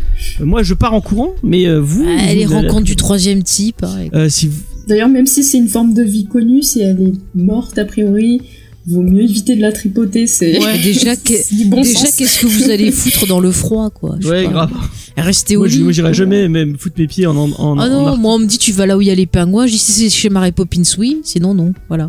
Moi, 0.40 0.62
je 0.62 0.74
pars 0.74 0.94
en 0.94 1.00
courant, 1.00 1.34
mais 1.42 1.66
vous. 1.78 2.04
Ah, 2.06 2.26
vous 2.28 2.34
les 2.34 2.44
ne 2.46 2.50
la- 2.50 2.56
rencontres 2.56 2.84
du 2.84 2.96
troisième 2.96 3.42
type. 3.42 3.84
hein, 4.12 4.28
si 4.28 4.48
vous- 4.48 4.60
D'ailleurs, 4.88 5.08
même 5.08 5.26
si 5.26 5.42
c'est 5.44 5.58
une 5.58 5.68
forme 5.68 5.94
de 5.94 6.02
vie 6.02 6.24
connue, 6.26 6.62
si 6.62 6.80
elle 6.80 7.00
est 7.00 7.12
morte 7.34 7.78
a 7.78 7.84
priori, 7.84 8.40
vaut 8.86 9.02
mieux 9.02 9.22
éviter 9.22 9.54
de 9.54 9.60
la 9.60 9.70
tripoter. 9.72 10.26
C'est 10.26 10.58
Ouais, 10.58 10.78
déjà, 10.82 11.14
bon 11.66 11.82
qu'est-ce 11.82 12.40
que 12.40 12.46
vous 12.46 12.70
allez 12.70 12.90
foutre 12.90 13.26
dans 13.26 13.40
le 13.40 13.52
froid, 13.52 13.90
quoi 13.90 14.16
je 14.20 14.28
Ouais, 14.28 14.46
grave. 14.48 14.70
Restez 15.16 15.56
au 15.56 15.64
lit. 15.66 15.80
moi, 15.82 15.92
j'irai 15.92 16.14
jamais 16.14 16.48
même 16.48 16.76
foutre 16.78 16.96
mes 16.98 17.06
pieds 17.06 17.26
en. 17.26 17.36
en, 17.36 17.50
en 17.52 17.78
Ah 17.78 17.86
en 17.86 17.88
non, 17.88 18.16
moi 18.16 18.34
on 18.34 18.38
me 18.40 18.46
dit 18.46 18.58
tu 18.58 18.72
vas 18.72 18.86
là 18.86 18.96
où 18.96 19.00
il 19.00 19.06
y 19.08 19.10
a 19.10 19.14
les 19.14 19.26
pingouins. 19.26 19.66
Je 19.66 19.72
dis 19.72 19.78
si 19.78 19.92
c'est 19.92 20.10
chez 20.10 20.30
Mary 20.30 20.52
Poppins, 20.52 20.82
oui. 20.98 21.20
Sinon, 21.22 21.54
non. 21.54 21.72
Voilà. 21.88 22.08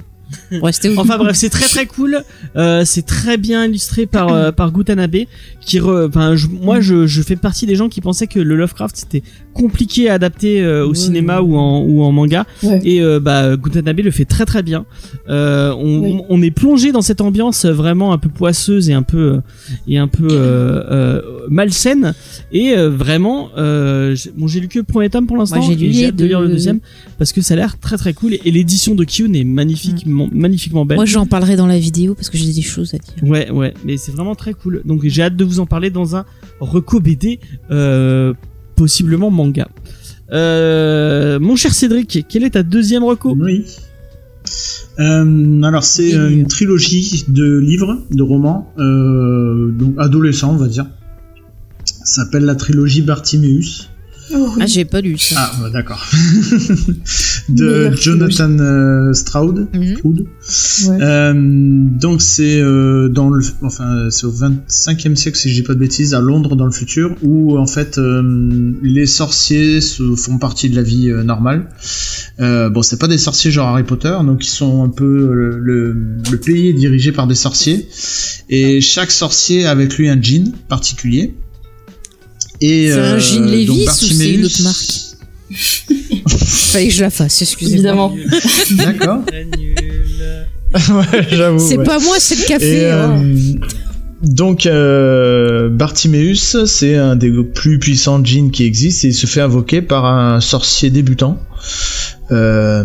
Enfin 0.98 1.18
bref, 1.18 1.36
c'est 1.36 1.50
très 1.50 1.66
très 1.68 1.86
cool. 1.86 2.24
Euh, 2.56 2.84
c'est 2.86 3.06
très 3.06 3.38
bien 3.38 3.66
illustré 3.66 4.06
par 4.06 4.30
euh, 4.34 4.52
par 4.52 4.72
Gutanabe. 4.72 5.16
Qui, 5.62 5.80
re- 5.80 6.08
enfin, 6.08 6.36
je- 6.36 6.48
moi, 6.48 6.82
je, 6.82 7.08
je 7.08 7.22
fais 7.22 7.36
partie 7.38 7.66
des 7.66 7.76
gens 7.76 7.88
qui 7.90 8.02
pensaient 8.02 8.28
que 8.28 8.40
le 8.40 8.56
Lovecraft 8.56 8.96
c'était 8.98 9.24
compliqué 9.54 10.10
à 10.10 10.14
adapter 10.16 10.62
euh, 10.62 10.86
au 10.86 10.90
Ouais. 10.90 10.96
cinéma 10.96 11.42
ou 11.42 11.56
en 11.58 11.82
ou 11.82 12.02
en 12.04 12.12
manga. 12.12 12.46
Ouais. 12.64 12.80
Et 12.84 13.02
bah 13.20 13.56
Gutanabe 13.58 14.00
le 14.00 14.12
fait 14.12 14.26
très 14.26 14.46
très 14.46 14.64
bien. 14.64 14.86
On, 15.28 16.00
Oui. 16.04 16.18
on 16.30 16.42
est 16.42 16.52
plongé 16.52 16.92
dans 16.92 17.02
cette 17.02 17.22
ambiance 17.22 17.66
vraiment 17.66 18.14
un 18.14 18.18
peu 18.18 18.30
poisseuse 18.30 18.90
et 18.90 18.94
un 18.94 19.04
peu 19.04 19.40
et 19.88 19.98
un 19.98 20.08
peu 20.08 20.28
malsaine. 21.50 22.14
Et 22.52 22.76
vraiment, 22.76 23.50
j'ai- 23.58 24.32
bon, 24.36 24.48
j'ai 24.48 24.60
lu 24.60 24.68
que 24.68 24.80
le 24.80 24.84
premier 24.84 25.10
tome 25.10 25.28
pour 25.28 25.38
l'instant. 25.38 25.62
J'ai 25.62 25.76
lu 25.76 26.12
de 26.12 26.26
lire 26.26 26.42
le 26.42 26.48
deux. 26.48 26.54
deuxième 26.54 26.80
parce 27.18 27.32
que 27.32 27.42
ça 27.42 27.54
a 27.54 27.58
l'air 27.58 27.80
très 27.80 27.98
très 27.98 28.14
cool. 28.14 28.34
Et 28.46 28.52
l'édition 28.52 28.96
de 28.96 29.04
Kyun 29.04 29.34
est 29.34 29.44
magnifiquement 29.44 30.23
magnifiquement 30.32 30.86
belle. 30.86 30.98
Moi 30.98 31.06
j'en 31.06 31.26
parlerai 31.26 31.56
dans 31.56 31.68
la 31.68 31.80
vidéo 31.80 32.16
parce 32.16 32.30
que 32.30 32.38
j'ai 32.38 32.52
des 32.52 32.62
choses 32.62 32.94
à 32.94 32.98
dire. 32.98 33.30
Ouais, 33.30 33.50
ouais, 33.52 33.74
mais 33.86 33.98
c'est 33.98 34.12
vraiment 34.12 34.36
très 34.36 34.54
cool. 34.54 34.82
Donc 34.86 35.02
j'ai 35.06 35.24
hâte 35.24 35.36
de 35.36 35.44
vous 35.44 35.60
en 35.60 35.66
parler 35.66 35.90
dans 35.90 36.16
un 36.16 36.26
reco 36.60 37.00
BD, 37.00 37.40
euh, 37.72 38.34
possiblement 38.76 39.32
manga. 39.32 39.68
Euh, 40.32 41.40
mon 41.40 41.56
cher 41.56 41.74
Cédric, 41.74 42.26
quelle 42.28 42.44
est 42.44 42.52
ta 42.52 42.64
deuxième 42.64 43.04
reco? 43.04 43.36
Oui. 43.40 43.66
Euh, 45.00 45.62
alors 45.64 45.84
c'est 45.84 46.12
une 46.12 46.48
trilogie 46.48 47.26
de 47.28 47.58
livres, 47.58 48.04
de 48.12 48.22
romans, 48.22 48.72
euh, 48.78 49.72
donc 49.72 49.95
adolescents 49.98 50.52
on 50.54 50.58
va 50.58 50.68
dire. 50.68 50.86
Ça 51.86 52.24
s'appelle 52.24 52.44
la 52.44 52.56
trilogie 52.56 53.02
Bartimeus. 53.02 53.90
Oh, 54.36 54.50
oui. 54.56 54.62
Ah, 54.62 54.66
j'ai 54.66 54.86
pas 54.86 55.02
lu 55.02 55.18
ça. 55.18 55.36
Ah 55.38 55.64
ouais, 55.64 55.72
d'accord. 55.72 56.04
de 57.50 57.92
Jonathan 57.96 58.58
euh, 58.60 59.14
Stroud. 59.14 59.68
Mhm. 59.74 59.96
Stroud. 59.98 60.26
Ouais. 60.90 61.02
Euh, 61.02 61.34
donc 61.36 62.22
c'est 62.22 62.60
euh, 62.60 63.10
dans 63.10 63.30
le, 63.30 63.44
enfin 63.62 64.08
c'est 64.10 64.26
au 64.26 64.32
25e 64.32 65.16
siècle 65.16 65.38
si 65.38 65.50
je 65.50 65.56
dis 65.56 65.64
pas 65.64 65.74
de 65.74 65.80
bêtises 65.80 66.14
à 66.14 66.22
Londres 66.22 66.56
dans 66.56 66.66
le 66.66 66.72
futur 66.72 67.16
où 67.22 67.58
en 67.58 67.68
fait 67.68 67.98
euh, 67.98 68.74
les 68.82 69.06
sorciers 69.06 69.82
se 69.82 70.16
font 70.16 70.38
partie 70.38 70.70
de 70.70 70.76
la 70.76 70.84
vie 70.84 71.10
euh, 71.10 71.24
normale. 71.24 71.70
Euh, 72.40 72.70
bon 72.70 72.82
c'est 72.82 72.98
pas 73.00 73.08
des 73.08 73.18
sorciers 73.18 73.52
genre 73.52 73.68
Harry 73.68 73.84
Potter 73.84 74.16
donc 74.26 74.44
ils 74.46 74.50
sont 74.50 74.84
un 74.84 74.90
peu 74.90 75.04
euh, 75.06 75.58
le, 75.60 75.94
le 76.32 76.38
pays 76.40 76.70
est 76.70 76.74
dirigé 76.74 77.12
par 77.12 77.28
des 77.28 77.36
sorciers 77.36 77.88
et 78.50 78.82
chaque 78.82 79.12
sorcier 79.12 79.66
a 79.66 79.72
avec 79.72 79.96
lui 79.98 80.10
un 80.10 80.20
djinn 80.20 80.54
particulier. 80.68 81.36
Et 82.62 82.90
C'est 82.92 83.00
un 83.00 83.20
djinn 83.20 83.42
donc 83.42 83.52
Lévis 83.52 83.88
ou 83.88 83.90
c'est 83.90 84.32
une 84.32 84.46
autre 84.46 84.64
marque 84.64 85.00
Fallait 86.38 86.88
que 86.88 86.94
je 86.94 87.02
la 87.04 87.10
fasse, 87.10 87.42
excusez-moi. 87.42 88.12
Évidemment. 88.16 88.16
D'accord. 88.72 89.20
Ouais, 90.90 91.28
j'avoue. 91.30 91.60
C'est 91.60 91.78
ouais. 91.78 91.84
pas 91.84 92.00
moi, 92.00 92.16
c'est 92.18 92.34
le 92.36 92.42
Et, 92.42 92.46
café. 92.46 92.86
euh, 92.86 93.06
hein. 93.06 93.22
donc 94.24 94.66
euh, 94.66 95.70
Bartiméus, 95.70 96.66
c'est 96.66 96.96
un 96.96 97.16
des 97.16 97.32
plus 97.44 97.78
puissants 97.78 98.24
djinns 98.26 98.50
qui 98.50 98.64
existe 98.64 99.06
et 99.06 99.10
il 99.10 99.14
se 99.14 99.28
fait 99.28 99.42
invoquer 99.42 99.84
par 99.84 100.06
un 100.06 100.42
sorcier 100.42 100.90
débutant. 100.90 101.38
Euh, 102.32 102.84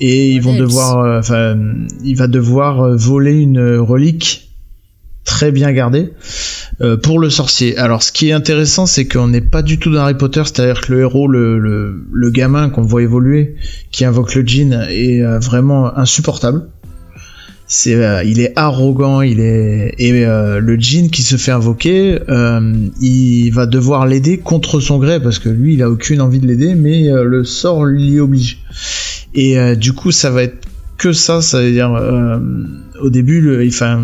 et 0.00 0.32
ils 0.32 0.42
vont 0.42 0.56
devoir, 0.56 0.98
euh, 0.98 1.20
enfin, 1.20 1.56
il 2.02 2.16
va 2.16 2.26
devoir 2.26 2.80
euh, 2.80 2.96
voler 2.96 3.34
une 3.38 3.76
relique 3.76 4.50
très 5.24 5.52
bien 5.52 5.70
gardée 5.72 6.10
euh, 6.80 6.96
pour 6.96 7.20
le 7.20 7.30
sorcier. 7.30 7.76
Alors, 7.76 8.02
ce 8.02 8.10
qui 8.10 8.30
est 8.30 8.32
intéressant, 8.32 8.86
c'est 8.86 9.06
qu'on 9.06 9.28
n'est 9.28 9.40
pas 9.40 9.62
du 9.62 9.78
tout 9.78 9.92
dans 9.92 10.00
Harry 10.00 10.16
Potter, 10.16 10.42
c'est-à-dire 10.44 10.80
que 10.80 10.92
le 10.92 11.00
héros, 11.00 11.28
le, 11.28 11.58
le, 11.58 12.04
le 12.10 12.30
gamin 12.30 12.68
qu'on 12.68 12.82
voit 12.82 13.02
évoluer, 13.02 13.54
qui 13.92 14.04
invoque 14.04 14.34
le 14.34 14.42
djinn, 14.42 14.86
est 14.90 15.22
euh, 15.22 15.38
vraiment 15.38 15.96
insupportable. 15.96 16.66
C'est, 17.66 17.94
euh, 17.94 18.24
il 18.24 18.40
est 18.40 18.52
arrogant, 18.56 19.20
il 19.20 19.40
est 19.40 19.94
et 19.98 20.26
euh, 20.26 20.58
le 20.58 20.74
djinn 20.76 21.10
qui 21.10 21.22
se 21.22 21.36
fait 21.36 21.52
invoquer, 21.52 22.18
il 23.00 23.50
va 23.50 23.66
devoir 23.66 24.06
l'aider 24.06 24.38
contre 24.38 24.80
son 24.80 24.98
gré 24.98 25.20
parce 25.20 25.38
que 25.38 25.48
lui, 25.48 25.74
il 25.74 25.82
a 25.82 25.88
aucune 25.88 26.20
envie 26.20 26.40
de 26.40 26.46
l'aider, 26.46 26.74
mais 26.74 27.08
le 27.10 27.44
sort 27.44 27.86
l'y 27.86 28.18
oblige. 28.18 28.58
Et 29.34 29.76
du 29.76 29.92
coup, 29.92 30.10
ça 30.10 30.30
va 30.30 30.42
être 30.42 30.66
que 30.98 31.12
ça, 31.12 31.40
ça 31.40 31.62
veut 31.62 31.72
dire 31.72 31.90
au 33.00 33.10
début, 33.10 33.40
le, 33.40 33.66
enfin, 33.66 34.02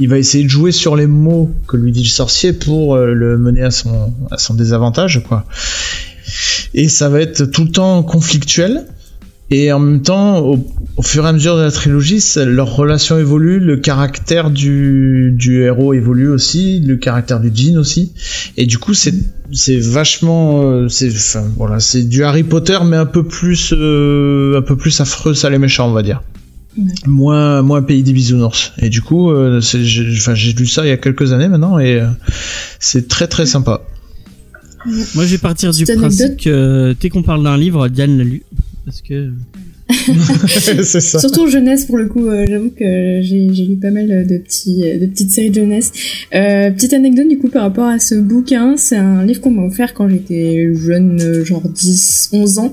il 0.00 0.08
va 0.08 0.18
essayer 0.18 0.42
de 0.42 0.48
jouer 0.48 0.72
sur 0.72 0.96
les 0.96 1.06
mots 1.06 1.50
que 1.68 1.76
lui 1.76 1.92
dit 1.92 2.02
le 2.02 2.08
sorcier 2.08 2.52
pour 2.52 2.94
euh, 2.94 3.12
le 3.12 3.38
mener 3.38 3.62
à 3.62 3.70
son 3.70 4.12
à 4.30 4.38
son 4.38 4.54
désavantage, 4.54 5.22
quoi. 5.28 5.44
Et 6.74 6.88
ça 6.88 7.08
va 7.08 7.20
être 7.20 7.44
tout 7.44 7.64
le 7.64 7.70
temps 7.70 8.02
conflictuel. 8.02 8.86
Et 9.52 9.72
en 9.72 9.80
même 9.80 10.02
temps, 10.02 10.38
au, 10.96 11.02
fur 11.02 11.26
et 11.26 11.28
à 11.28 11.32
mesure 11.32 11.56
de 11.56 11.62
la 11.62 11.72
trilogie, 11.72 12.22
leur 12.36 12.76
relation 12.76 13.18
évolue, 13.18 13.58
le 13.58 13.78
caractère 13.78 14.48
du, 14.48 15.34
du 15.36 15.62
héros 15.62 15.92
évolue 15.92 16.28
aussi, 16.28 16.78
le 16.78 16.96
caractère 16.96 17.40
du 17.40 17.50
Jean 17.52 17.76
aussi. 17.76 18.12
Et 18.56 18.66
du 18.66 18.78
coup, 18.78 18.94
c'est 18.94 19.14
c'est 19.52 19.78
vachement, 19.78 20.62
euh, 20.62 20.88
c'est 20.88 21.10
voilà, 21.56 21.80
c'est 21.80 22.04
du 22.04 22.22
Harry 22.22 22.44
Potter 22.44 22.78
mais 22.84 22.96
un 22.96 23.06
peu 23.06 23.24
plus 23.24 23.74
euh, 23.76 24.58
un 24.58 24.62
peu 24.62 24.76
plus 24.76 25.00
affreux, 25.00 25.34
ça 25.34 25.50
les 25.50 25.58
méchants, 25.58 25.88
on 25.88 25.92
va 25.92 26.02
dire. 26.02 26.22
Ouais. 26.78 26.84
Moins 27.06 27.62
moins 27.62 27.82
pays 27.82 28.02
des 28.02 28.12
bisounours. 28.12 28.72
Et 28.78 28.88
du 28.88 29.02
coup, 29.02 29.30
euh, 29.30 29.60
j'ai 29.60 30.08
enfin 30.12 30.34
lu 30.34 30.66
ça 30.66 30.84
il 30.84 30.88
y 30.88 30.92
a 30.92 30.96
quelques 30.96 31.32
années 31.32 31.48
maintenant 31.48 31.78
et 31.78 32.00
euh, 32.00 32.06
c'est 32.78 33.08
très 33.08 33.26
très 33.26 33.46
sympa. 33.46 33.82
Moi, 34.86 35.26
je 35.26 35.32
vais 35.32 35.38
partir 35.38 35.72
du 35.72 35.84
principe 35.84 36.02
anecdote. 36.04 36.36
que 36.42 36.96
dès 36.98 37.10
qu'on 37.10 37.22
parle 37.22 37.42
d'un 37.42 37.58
livre, 37.58 37.88
Diane 37.88 38.16
l'a 38.16 38.24
lu. 38.24 38.42
Parce 38.86 39.02
que 39.02 39.30
c'est 40.48 40.84
ça. 40.84 41.18
Surtout 41.18 41.42
en 41.42 41.46
jeunesse, 41.48 41.84
pour 41.84 41.96
le 41.96 42.06
coup, 42.06 42.26
euh, 42.26 42.44
j'avoue 42.48 42.70
que 42.70 43.20
j'ai 43.22 43.66
lu 43.66 43.76
pas 43.76 43.90
mal 43.90 44.26
de, 44.26 44.38
petits, 44.38 44.82
de 44.98 45.06
petites 45.06 45.30
séries 45.30 45.50
de 45.50 45.56
jeunesse. 45.56 45.92
Euh, 46.34 46.70
petite 46.70 46.92
anecdote 46.92 47.28
du 47.28 47.38
coup 47.38 47.48
par 47.48 47.62
rapport 47.62 47.86
à 47.86 47.98
ce 47.98 48.14
bouquin, 48.14 48.76
c'est 48.76 48.96
un 48.96 49.24
livre 49.24 49.40
qu'on 49.40 49.50
m'a 49.50 49.62
offert 49.62 49.94
quand 49.94 50.08
j'étais 50.08 50.72
jeune, 50.74 51.20
euh, 51.20 51.44
genre 51.44 51.62
10, 51.68 52.30
11 52.32 52.58
ans, 52.58 52.72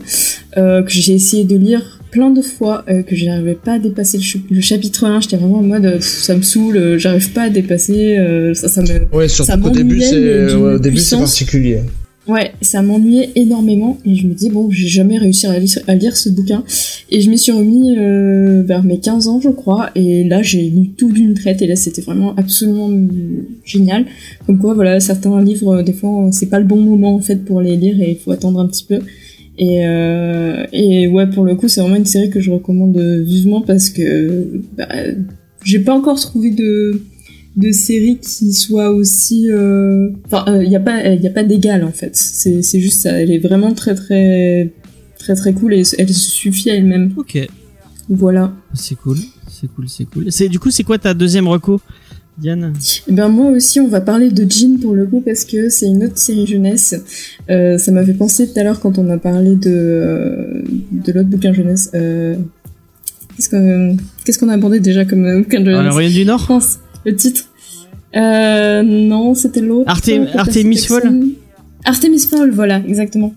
euh, 0.58 0.84
que 0.84 0.92
j'ai 0.92 1.14
essayé 1.14 1.44
de 1.44 1.56
lire 1.56 1.97
plein 2.18 2.32
de 2.32 2.42
fois, 2.42 2.84
euh, 2.90 3.04
que 3.04 3.16
j'arrivais 3.16 3.54
pas 3.54 3.74
à 3.74 3.80
dépasser 3.80 4.18
le, 4.18 4.24
ch- 4.24 4.44
le 4.50 4.60
chapitre 4.62 5.06
1, 5.06 5.22
j'étais 5.22 5.38
vraiment 5.38 5.60
en 5.60 5.62
mode, 5.64 5.86
euh, 5.86 5.98
pff, 5.98 6.24
ça 6.24 6.36
me 6.36 6.42
saoule, 6.42 6.76
euh, 6.78 6.98
j'arrive 6.98 7.32
pas 7.32 7.44
à 7.44 7.50
dépasser, 7.52 8.18
euh, 8.18 8.56
ça, 8.56 8.68
ça 8.70 8.82
me... 8.82 9.16
Ouais, 9.16 9.28
surtout 9.28 9.52
Ça 9.52 9.58
début 9.70 10.02
c'est 10.02 10.16
ouais, 10.56 10.74
au 10.74 10.80
début 10.80 10.98
c'est 10.98 11.16
puissance. 11.16 11.20
particulier. 11.40 11.82
Ouais, 12.28 12.52
ça 12.62 12.82
m'ennuyait 12.82 13.30
énormément 13.36 14.00
et 14.04 14.16
je 14.16 14.26
me 14.28 14.34
dis 14.34 14.50
bon, 14.50 14.70
j'ai 14.72 14.88
jamais 14.88 15.18
réussi 15.20 15.46
à 15.48 15.58
lire, 15.60 15.80
à 15.88 15.94
lire 15.96 16.18
ce 16.18 16.28
bouquin 16.30 16.64
et 17.12 17.22
je 17.22 17.30
m'y 17.30 17.38
suis 17.38 17.54
remis 17.54 17.96
euh, 17.98 18.64
vers 18.64 18.84
mes 18.84 19.00
15 19.00 19.28
ans 19.30 19.40
je 19.42 19.48
crois 19.50 19.92
et 19.96 20.26
là 20.26 20.42
j'ai 20.42 20.64
lu 20.70 20.90
tout 20.90 21.10
d'une 21.10 21.36
traite 21.36 21.62
et 21.62 21.68
là 21.68 21.78
c'était 21.78 22.02
vraiment 22.02 22.34
absolument 22.36 22.90
génial. 23.64 24.06
Comme 24.46 24.58
quoi 24.58 24.74
voilà, 24.74 25.00
certains 25.00 25.42
livres 25.42 25.84
des 25.84 25.94
fois 25.94 26.28
c'est 26.34 26.48
pas 26.50 26.60
le 26.60 26.66
bon 26.66 26.82
moment 26.82 27.16
en 27.16 27.22
fait 27.22 27.46
pour 27.46 27.62
les 27.62 27.78
lire 27.78 27.96
et 28.02 28.12
il 28.12 28.18
faut 28.18 28.32
attendre 28.32 28.60
un 28.60 28.68
petit 28.68 28.84
peu. 28.84 29.00
Et, 29.60 29.86
euh, 29.86 30.66
et 30.72 31.08
ouais, 31.08 31.28
pour 31.28 31.44
le 31.44 31.56
coup, 31.56 31.68
c'est 31.68 31.82
vraiment 31.82 31.96
une 31.96 32.06
série 32.06 32.30
que 32.30 32.40
je 32.40 32.52
recommande 32.52 32.98
vivement 32.98 33.62
parce 33.62 33.90
que 33.90 34.62
bah, 34.78 34.88
j'ai 35.64 35.80
pas 35.80 35.94
encore 35.94 36.20
trouvé 36.20 36.52
de 36.52 37.02
de 37.56 37.72
série 37.72 38.20
qui 38.20 38.54
soit 38.54 38.92
aussi 38.92 39.50
euh, 39.50 40.12
enfin 40.28 40.62
il 40.62 40.70
y 40.70 40.76
a 40.76 40.80
pas 40.80 41.08
il 41.08 41.24
y 41.24 41.26
a 41.26 41.32
pas 41.32 41.44
d'égal 41.44 41.84
en 41.84 41.92
fait. 41.92 42.16
C'est 42.16 42.62
c'est 42.62 42.80
juste 42.80 43.02
ça 43.02 43.20
elle 43.20 43.32
est 43.32 43.40
vraiment 43.40 43.74
très 43.74 43.96
très 43.96 44.72
très 45.18 45.36
très 45.36 45.54
cool 45.54 45.74
et 45.74 45.84
elle 45.98 46.14
suffit 46.14 46.70
à 46.70 46.76
elle-même. 46.76 47.14
Ok, 47.18 47.40
voilà. 48.10 48.54
C'est 48.74 48.96
cool, 48.96 49.18
c'est 49.50 49.68
cool, 49.68 49.90
c'est 49.90 50.06
cool. 50.06 50.32
C'est 50.32 50.50
du 50.50 50.60
coup, 50.60 50.72
c'est 50.72 50.84
quoi 50.84 50.98
ta 50.98 51.14
deuxième 51.14 51.48
reco, 51.48 51.82
Diane 52.38 52.74
et 53.08 53.12
ben 53.12 53.30
moi 53.30 53.50
aussi 53.50 53.80
on 53.80 53.88
va 53.88 54.00
parler 54.00 54.30
de 54.30 54.46
Jean 54.50 54.78
pour 54.80 54.94
le 54.94 55.08
coup 55.08 55.22
parce 55.22 55.44
que 55.44 55.70
c'est 55.70 55.88
une 55.88 56.04
autre 56.04 56.18
série 56.20 56.46
jeunesse 56.46 56.94
euh, 57.50 57.78
ça 57.80 57.92
m'a 57.92 58.06
fait 58.06 58.14
penser 58.14 58.48
tout 58.48 58.60
à 58.60 58.64
l'heure 58.64 58.80
quand 58.80 59.00
on 59.00 59.10
a 59.10 59.18
parlé 59.18 59.56
de 59.56 59.72
euh, 59.72 60.62
de 60.92 61.12
l'autre 61.14 61.30
bouquin 61.30 61.52
jeunesse 61.52 61.90
euh, 61.96 62.36
qu'est-ce 63.36 63.50
qu'on 63.50 63.98
qu'est-ce 64.24 64.38
qu'on 64.38 64.50
a 64.50 64.54
abordé 64.54 64.80
déjà 64.80 65.04
comme 65.04 65.42
bouquin 65.42 65.58
Ah, 65.62 65.64
Le 65.64 65.72
jeunesse 65.76 65.94
Royaume 65.94 66.14
du 66.14 66.26
Nord? 66.26 66.42
France, 66.42 66.78
le 67.06 67.16
titre. 67.16 67.46
Euh, 68.16 68.84
non, 68.84 69.34
c'était 69.34 69.62
l'autre. 69.62 69.90
Artemis. 69.90 70.78
Fowl 70.78 71.24
Artemis 71.86 72.20
Fowl, 72.30 72.52
voilà, 72.52 72.82
exactement. 72.88 73.34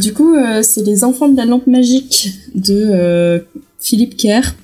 Du 0.00 0.12
coup, 0.12 0.34
c'est 0.62 0.82
les 0.84 1.04
enfants 1.04 1.28
de 1.28 1.36
la 1.36 1.44
lampe 1.44 1.66
magique 1.66 2.32
de 2.54 3.42
Philippe 3.78 4.16
Kerr. 4.16 4.54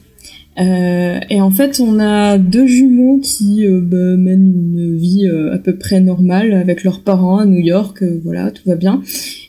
Euh, 0.61 1.21
et 1.31 1.41
en 1.41 1.51
fait, 1.51 1.81
on 1.81 1.99
a 1.99 2.37
deux 2.37 2.67
jumeaux 2.67 3.19
qui 3.23 3.67
euh, 3.67 3.81
bah, 3.81 4.17
mènent 4.17 4.53
une 4.55 4.97
vie 4.97 5.27
euh, 5.27 5.55
à 5.55 5.59
peu 5.59 5.77
près 5.77 6.01
normale 6.01 6.53
avec 6.53 6.85
leurs 6.85 7.01
parents 7.01 7.39
à 7.39 7.47
New 7.47 7.61
York. 7.61 8.05
voilà, 8.25 8.51
tout 8.51 8.63
va 8.67 8.77
bien. 8.77 9.03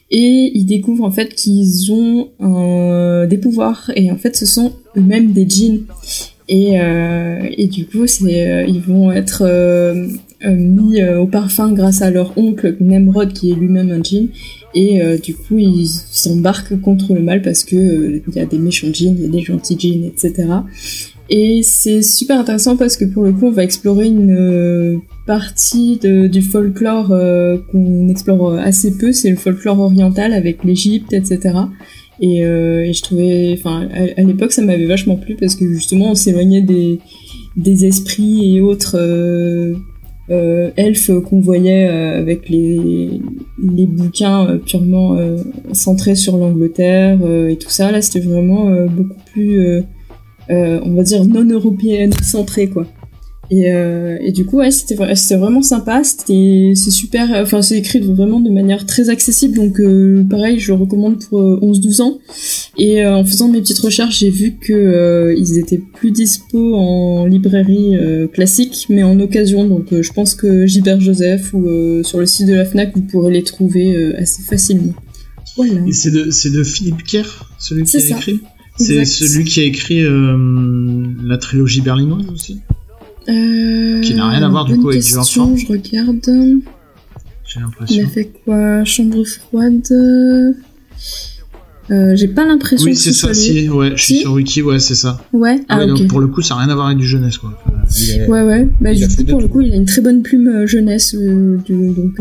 Et 0.10 0.52
ils 0.54 0.66
découvrent 0.66 1.06
en 1.06 1.12
fait 1.12 1.34
qu'ils 1.36 1.92
ont 1.92 2.30
des 3.28 3.38
pouvoirs 3.38 3.92
et 3.96 4.12
en 4.12 4.18
fait, 4.18 4.36
ce 4.36 4.46
sont 4.46 4.74
eux-mêmes 4.98 5.32
des 5.32 5.48
djinns. 5.48 5.84
Et, 6.50 6.74
et 6.74 7.68
du 7.68 7.86
coup, 7.86 8.06
ils 8.20 8.82
vont 8.86 9.10
être 9.14 9.46
mis 10.50 11.02
euh, 11.02 11.20
au 11.22 11.28
parfum 11.28 11.72
grâce 11.74 12.02
à 12.02 12.10
leur 12.10 12.38
oncle 12.38 12.76
Nemrod, 12.80 13.34
qui 13.34 13.52
est 13.52 13.56
lui-même 13.56 13.92
un 13.92 14.02
djinn. 14.02 14.30
Et 14.74 15.02
euh, 15.02 15.18
du 15.18 15.36
coup, 15.36 15.58
ils 15.58 15.88
s'embarquent 15.88 16.80
contre 16.82 17.14
le 17.14 17.22
mal 17.22 17.42
parce 17.42 17.64
que 17.64 17.76
euh, 17.76 18.22
il 18.28 18.36
y 18.36 18.40
a 18.40 18.46
des 18.46 18.58
méchants 18.58 18.88
djinns, 18.92 19.16
il 19.18 19.24
y 19.24 19.26
a 19.26 19.30
des 19.30 19.42
gentils 19.42 19.78
djinns, 19.78 20.06
etc. 20.06 20.34
Et 21.30 21.62
c'est 21.64 22.02
super 22.02 22.40
intéressant 22.40 22.76
parce 22.78 22.98
que 22.98 23.06
pour 23.06 23.24
le 23.24 23.32
coup, 23.32 23.48
on 23.48 23.52
va 23.52 23.64
explorer 23.64 24.08
une 24.08 24.32
euh, 24.32 24.98
partie 25.26 25.98
de- 25.98 26.28
du 26.28 26.42
folklore 26.42 27.12
euh, 27.12 27.58
qu'on 27.72 28.10
explore 28.10 28.54
assez 28.56 28.98
peu, 28.98 29.14
c'est 29.14 29.30
le 29.30 29.36
folklore 29.38 29.80
oriental 29.80 30.34
avec 30.34 30.64
l'Égypte, 30.64 31.14
etc. 31.14 31.56
Et, 32.20 32.46
euh, 32.46 32.84
et 32.86 32.94
je 32.94 33.02
trouvais, 33.02 33.56
enfin, 33.58 33.88
à, 33.94 34.20
à 34.20 34.24
l'époque, 34.24 34.52
ça 34.52 34.62
m'avait 34.62 34.86
vachement 34.86 35.16
plu 35.16 35.36
parce 35.36 35.56
que 35.56 35.72
justement, 35.74 36.12
on 36.12 36.16
s'éloignait 36.16 36.62
des, 36.62 37.00
des 37.58 37.86
esprits 37.86 38.56
et 38.56 38.62
autres 38.62 38.98
euh, 39.00 39.74
euh, 40.30 40.72
qu'on 41.26 41.42
voyait 41.42 41.88
euh, 41.88 42.20
avec 42.20 42.50
les, 42.50 43.20
les 43.62 43.86
bouquins 43.86 44.48
euh, 44.48 44.58
purement 44.58 45.16
euh, 45.16 45.38
centrés 45.74 46.16
sur 46.16 46.38
l'Angleterre 46.38 47.20
et 47.50 47.58
tout 47.58 47.70
ça. 47.70 47.92
Là, 47.92 48.02
c'était 48.02 48.26
vraiment 48.26 48.86
beaucoup 48.86 49.20
plus, 49.34 49.84
on 50.50 50.94
va 50.96 51.04
dire, 51.04 51.26
non 51.26 51.46
européenne 51.46 52.14
centré, 52.24 52.68
quoi. 52.68 52.86
Et, 53.54 53.70
euh, 53.70 54.18
et 54.22 54.32
du 54.32 54.46
coup, 54.46 54.60
ouais, 54.60 54.72
c'était 54.72 54.96
vra- 54.96 55.14
c'était 55.14 55.36
vraiment 55.36 55.62
sympa. 55.62 56.06
C'était 56.06 56.72
c'est 56.74 56.90
super. 56.90 57.28
Enfin, 57.36 57.62
c'est 57.62 57.78
écrit 57.78 58.00
vraiment 58.00 58.40
de 58.40 58.50
manière 58.50 58.86
très 58.86 59.10
accessible. 59.10 59.56
Donc, 59.58 59.78
euh, 59.82 60.24
pareil, 60.24 60.58
je 60.58 60.72
le 60.72 60.78
recommande 60.80 61.22
pour 61.28 61.42
euh, 61.42 61.60
11-12 61.62 62.02
ans. 62.02 62.20
Et 62.78 63.04
euh, 63.04 63.14
en 63.14 63.26
faisant 63.26 63.50
mes 63.50 63.60
petites 63.60 63.80
recherches, 63.80 64.20
j'ai 64.20 64.30
vu 64.30 64.54
que 64.58 64.72
euh, 64.72 65.36
ils 65.38 65.58
étaient 65.58 65.82
plus 65.96 66.12
dispo 66.12 66.76
en 66.76 67.26
librairie 67.26 67.98
euh, 67.98 68.26
classique, 68.28 68.86
mais 68.90 69.04
en 69.04 69.20
occasion. 69.20 69.68
Donc, 69.68 69.92
euh, 69.92 70.02
je 70.02 70.14
pense 70.14 70.34
que 70.34 70.66
Gilbert 70.66 71.02
Joseph 71.02 71.54
ou 71.54 71.68
euh, 71.68 72.04
sur 72.04 72.20
le 72.20 72.26
site 72.28 72.48
de 72.48 72.54
la 72.54 72.64
Fnac, 72.64 72.96
vous 72.96 73.02
pourrez 73.02 73.34
les 73.34 73.44
trouver 73.44 73.94
euh, 73.94 74.14
assez 74.18 74.44
facilement. 74.44 74.94
Voilà. 75.58 75.74
Et 75.86 75.92
c'est 75.92 76.12
de, 76.12 76.32
c'est 76.32 76.52
de 76.54 76.64
Philippe 76.64 77.04
Kerr, 77.04 77.50
celui 77.60 77.84
qui 77.84 77.98
a 77.98 78.00
ça. 78.00 78.16
écrit? 78.16 78.40
C'est 78.78 79.04
celui 79.04 79.44
qui 79.44 79.60
a 79.60 79.64
écrit 79.64 80.02
euh, 80.02 81.06
la 81.26 81.38
trilogie 81.38 81.82
berlinoise 81.82 82.26
aussi? 82.34 82.60
Euh, 83.32 84.02
Qui 84.02 84.14
n'a 84.16 84.30
rien 84.30 84.44
à 84.44 84.50
voir, 84.50 84.66
du 84.66 84.76
coup, 84.78 84.90
avec 84.90 85.02
du 85.02 85.14
question, 85.14 85.44
enfant. 85.44 85.56
Je 85.56 85.68
regarde. 85.68 86.20
J'ai 86.26 87.60
Il 87.60 87.62
l'impression. 87.62 88.06
a 88.06 88.08
fait 88.08 88.32
quoi? 88.46 88.84
Chambre 88.86 89.24
froide. 89.26 89.88
Euh, 91.90 92.16
J'ai 92.16 92.28
pas 92.30 92.46
l'impression 92.46 92.86
Oui, 92.86 92.94
que 92.94 92.98
c'est 93.00 93.12
ce 93.12 93.28
ça, 93.28 93.34
si, 93.34 93.68
ouais, 93.68 93.92
je 93.96 94.02
suis 94.04 94.16
Si 94.16 94.22
sur 94.22 94.34
Wiki, 94.34 94.62
ouais, 94.62 94.80
c'est 94.80 94.96
ça. 94.96 95.20
Ouais. 95.34 95.60
Ah, 95.68 95.76
Ah, 95.76 95.80
ouais, 95.80 95.88
donc 95.88 96.08
pour 96.08 96.20
le 96.22 96.28
coup, 96.28 96.42
ça 96.42 96.56
n'a 96.56 96.62
rien 96.62 96.70
à 96.70 96.76
voir 96.76 96.88
avec 96.88 96.98
du 97.00 97.06
jeunesse, 97.06 97.38
quoi. 97.38 97.52
Enfin, 97.66 97.76
Ouais, 98.30 98.42
ouais. 98.44 98.70
Bah, 98.80 98.94
du 98.94 99.08
coup, 99.08 99.24
pour 99.26 99.42
le 99.42 99.48
coup, 99.50 99.60
il 99.62 99.74
a 99.74 99.76
une 99.76 99.86
très 99.86 100.02
bonne 100.02 100.22
plume 100.22 100.48
euh, 100.48 100.66
jeunesse. 100.68 101.14
euh, 101.16 101.58
donc, 101.68 102.20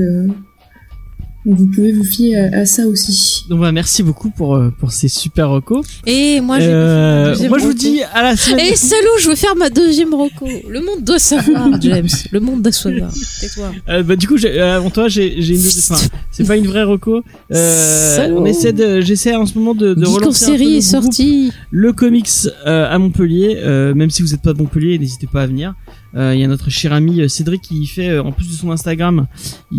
euh, 1.46 1.52
vous 1.54 1.66
pouvez 1.66 1.92
vous 1.92 2.04
fier 2.04 2.36
à, 2.52 2.58
à 2.58 2.66
ça 2.66 2.86
aussi. 2.86 3.44
Donc 3.48 3.60
bah, 3.60 3.72
merci 3.72 4.02
beaucoup 4.02 4.30
pour 4.30 4.54
euh, 4.56 4.70
pour 4.78 4.92
ces 4.92 5.08
super 5.08 5.48
recos. 5.50 5.86
Et 6.06 6.40
moi, 6.40 6.58
Euh, 6.60 7.34
moi 7.48 7.58
je 7.58 7.64
vous 7.64 7.72
dis 7.74 8.02
à 8.12 8.22
la 8.22 8.36
semaine. 8.36 8.66
Eh 8.72 8.76
salaud, 8.76 9.18
je 9.20 9.28
veux 9.30 9.36
faire 9.36 9.56
ma 9.56 9.70
deuxième 9.70 10.12
reco. 10.14 10.46
Le 10.68 10.80
monde 10.80 11.02
doit 11.04 11.18
savoir, 11.18 11.68
James. 11.80 12.08
Le 12.32 12.40
monde 12.40 12.62
doit 12.62 12.72
savoir. 12.72 13.10
Tais-toi. 13.40 13.72
Euh, 13.88 14.02
bah 14.02 14.16
du 14.16 14.28
coup 14.28 14.36
j'ai- 14.36 14.60
euh, 14.60 14.76
avant 14.76 14.90
toi 14.90 15.08
j'ai 15.08 15.40
j'ai 15.42 15.54
une 15.54 15.60
enfin, 15.66 15.96
c'est 16.30 16.46
pas 16.46 16.56
une 16.56 16.66
vraie 16.66 16.84
reco. 16.84 17.22
Euh, 17.52 18.28
on 18.36 18.44
essaie 18.46 18.72
de 18.72 19.00
j'essaie 19.00 19.34
en 19.34 19.46
ce 19.46 19.58
moment 19.58 19.74
de, 19.74 19.94
de 19.94 20.06
relancer 20.06 20.44
un 20.46 20.48
peu 20.56 20.62
est 20.62 20.66
groupe, 20.66 20.82
sorti. 20.82 21.52
le 21.70 21.92
comics 21.92 22.28
euh, 22.66 22.90
à 22.92 22.98
Montpellier. 22.98 23.56
Euh, 23.58 23.94
même 23.94 24.10
si 24.10 24.22
vous 24.22 24.34
êtes 24.34 24.42
pas 24.42 24.52
de 24.52 24.58
Montpellier, 24.58 24.98
n'hésitez 24.98 25.26
pas 25.26 25.42
à 25.42 25.46
venir. 25.46 25.74
Euh, 26.16 26.34
Il 26.34 26.40
y 26.40 26.44
a 26.44 26.48
notre 26.48 26.70
cher 26.70 26.92
ami 26.92 27.20
euh, 27.20 27.28
Cédric 27.28 27.62
qui 27.62 27.86
fait 27.86 28.08
euh, 28.08 28.22
en 28.22 28.32
plus 28.32 28.48
de 28.48 28.52
son 28.52 28.70
Instagram, 28.72 29.26
il, 29.70 29.78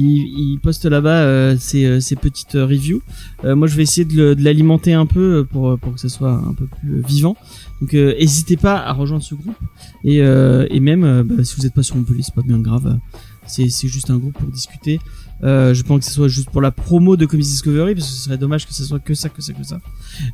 il 0.54 0.60
poste 0.60 0.86
là-bas 0.86 1.24
euh, 1.24 1.58
ses, 1.60 1.86
euh, 1.86 2.00
ses 2.00 2.16
petites 2.16 2.56
euh, 2.56 2.66
reviews. 2.66 3.02
Euh, 3.44 3.56
moi 3.56 3.68
je 3.68 3.76
vais 3.76 3.84
essayer 3.84 4.06
de 4.06 4.36
l'alimenter 4.40 4.94
un 4.94 5.06
peu 5.06 5.40
euh, 5.40 5.44
pour 5.44 5.78
pour 5.80 5.94
que 5.94 6.00
ça 6.00 6.10
soit 6.10 6.32
un 6.32 6.54
peu 6.54 6.68
plus 6.68 7.00
euh, 7.00 7.04
vivant. 7.06 7.36
Donc 7.82 7.94
euh, 7.94 8.16
n'hésitez 8.18 8.58
pas 8.58 8.78
à 8.78 8.94
rejoindre 8.94 9.24
ce 9.24 9.36
groupe 9.36 9.58
et 10.04 10.22
euh, 10.22 10.68
et 10.70 10.80
même 10.80 11.04
euh, 11.04 11.24
bah, 11.24 11.44
si 11.44 11.56
vous 11.58 11.66
êtes 11.66 11.74
pas 11.74 11.84
sur 11.84 11.98
Montpellier, 11.98 12.24
c'est 12.24 12.36
pas 12.36 12.42
bien 12.42 12.60
grave. 12.60 12.98
C'est 13.48 13.68
juste 13.88 14.10
un 14.10 14.18
groupe 14.18 14.36
pour 14.36 14.48
discuter. 14.48 15.02
Euh, 15.44 15.74
je 15.74 15.82
pense 15.82 16.00
que 16.00 16.06
ce 16.06 16.12
soit 16.12 16.28
juste 16.28 16.50
pour 16.52 16.62
la 16.62 16.70
promo 16.72 17.18
de 17.18 17.26
Comics 17.26 17.46
Discovery 17.48 17.96
parce 17.96 18.08
que 18.08 18.14
ce 18.14 18.22
serait 18.26 18.38
dommage 18.38 18.68
que 18.68 18.74
ça 18.74 18.84
soit 18.84 19.00
que 19.00 19.14
ça 19.16 19.28
que 19.30 19.42
ça 19.42 19.54
que 19.54 19.64
ça. 19.64 19.80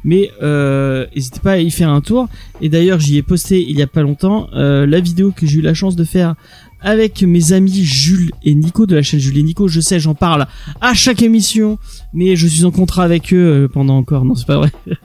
Mais 0.03 0.31
euh, 0.43 1.05
n'hésitez 1.15 1.39
pas 1.39 1.53
à 1.53 1.57
y 1.59 1.71
faire 1.71 1.89
un 1.89 2.01
tour. 2.01 2.27
Et 2.61 2.67
d'ailleurs, 2.69 2.99
j'y 2.99 3.17
ai 3.17 3.21
posté 3.21 3.61
il 3.69 3.77
y 3.77 3.81
a 3.81 3.87
pas 3.87 4.01
longtemps 4.01 4.49
euh, 4.53 4.85
la 4.85 4.99
vidéo 4.99 5.31
que 5.35 5.45
j'ai 5.45 5.59
eu 5.59 5.61
la 5.61 5.73
chance 5.73 5.95
de 5.95 6.03
faire 6.03 6.35
avec 6.81 7.23
mes 7.23 7.53
amis 7.53 7.83
Jules 7.83 8.29
et 8.43 8.53
Nico 8.53 8.85
de 8.85 8.95
la 8.95 9.01
chaîne 9.01 9.19
Jules 9.19 9.37
et 9.37 9.43
Nico. 9.43 9.67
Je 9.67 9.79
sais, 9.81 9.99
j'en 9.99 10.13
parle 10.13 10.45
à 10.81 10.93
chaque 10.93 11.21
émission, 11.23 11.79
mais 12.13 12.35
je 12.35 12.45
suis 12.45 12.65
en 12.65 12.71
contrat 12.71 13.03
avec 13.03 13.33
eux 13.33 13.63
euh, 13.63 13.67
pendant 13.67 13.97
encore. 13.97 14.25
Non, 14.25 14.35
c'est 14.35 14.45
pas 14.47 14.57
vrai. 14.57 14.71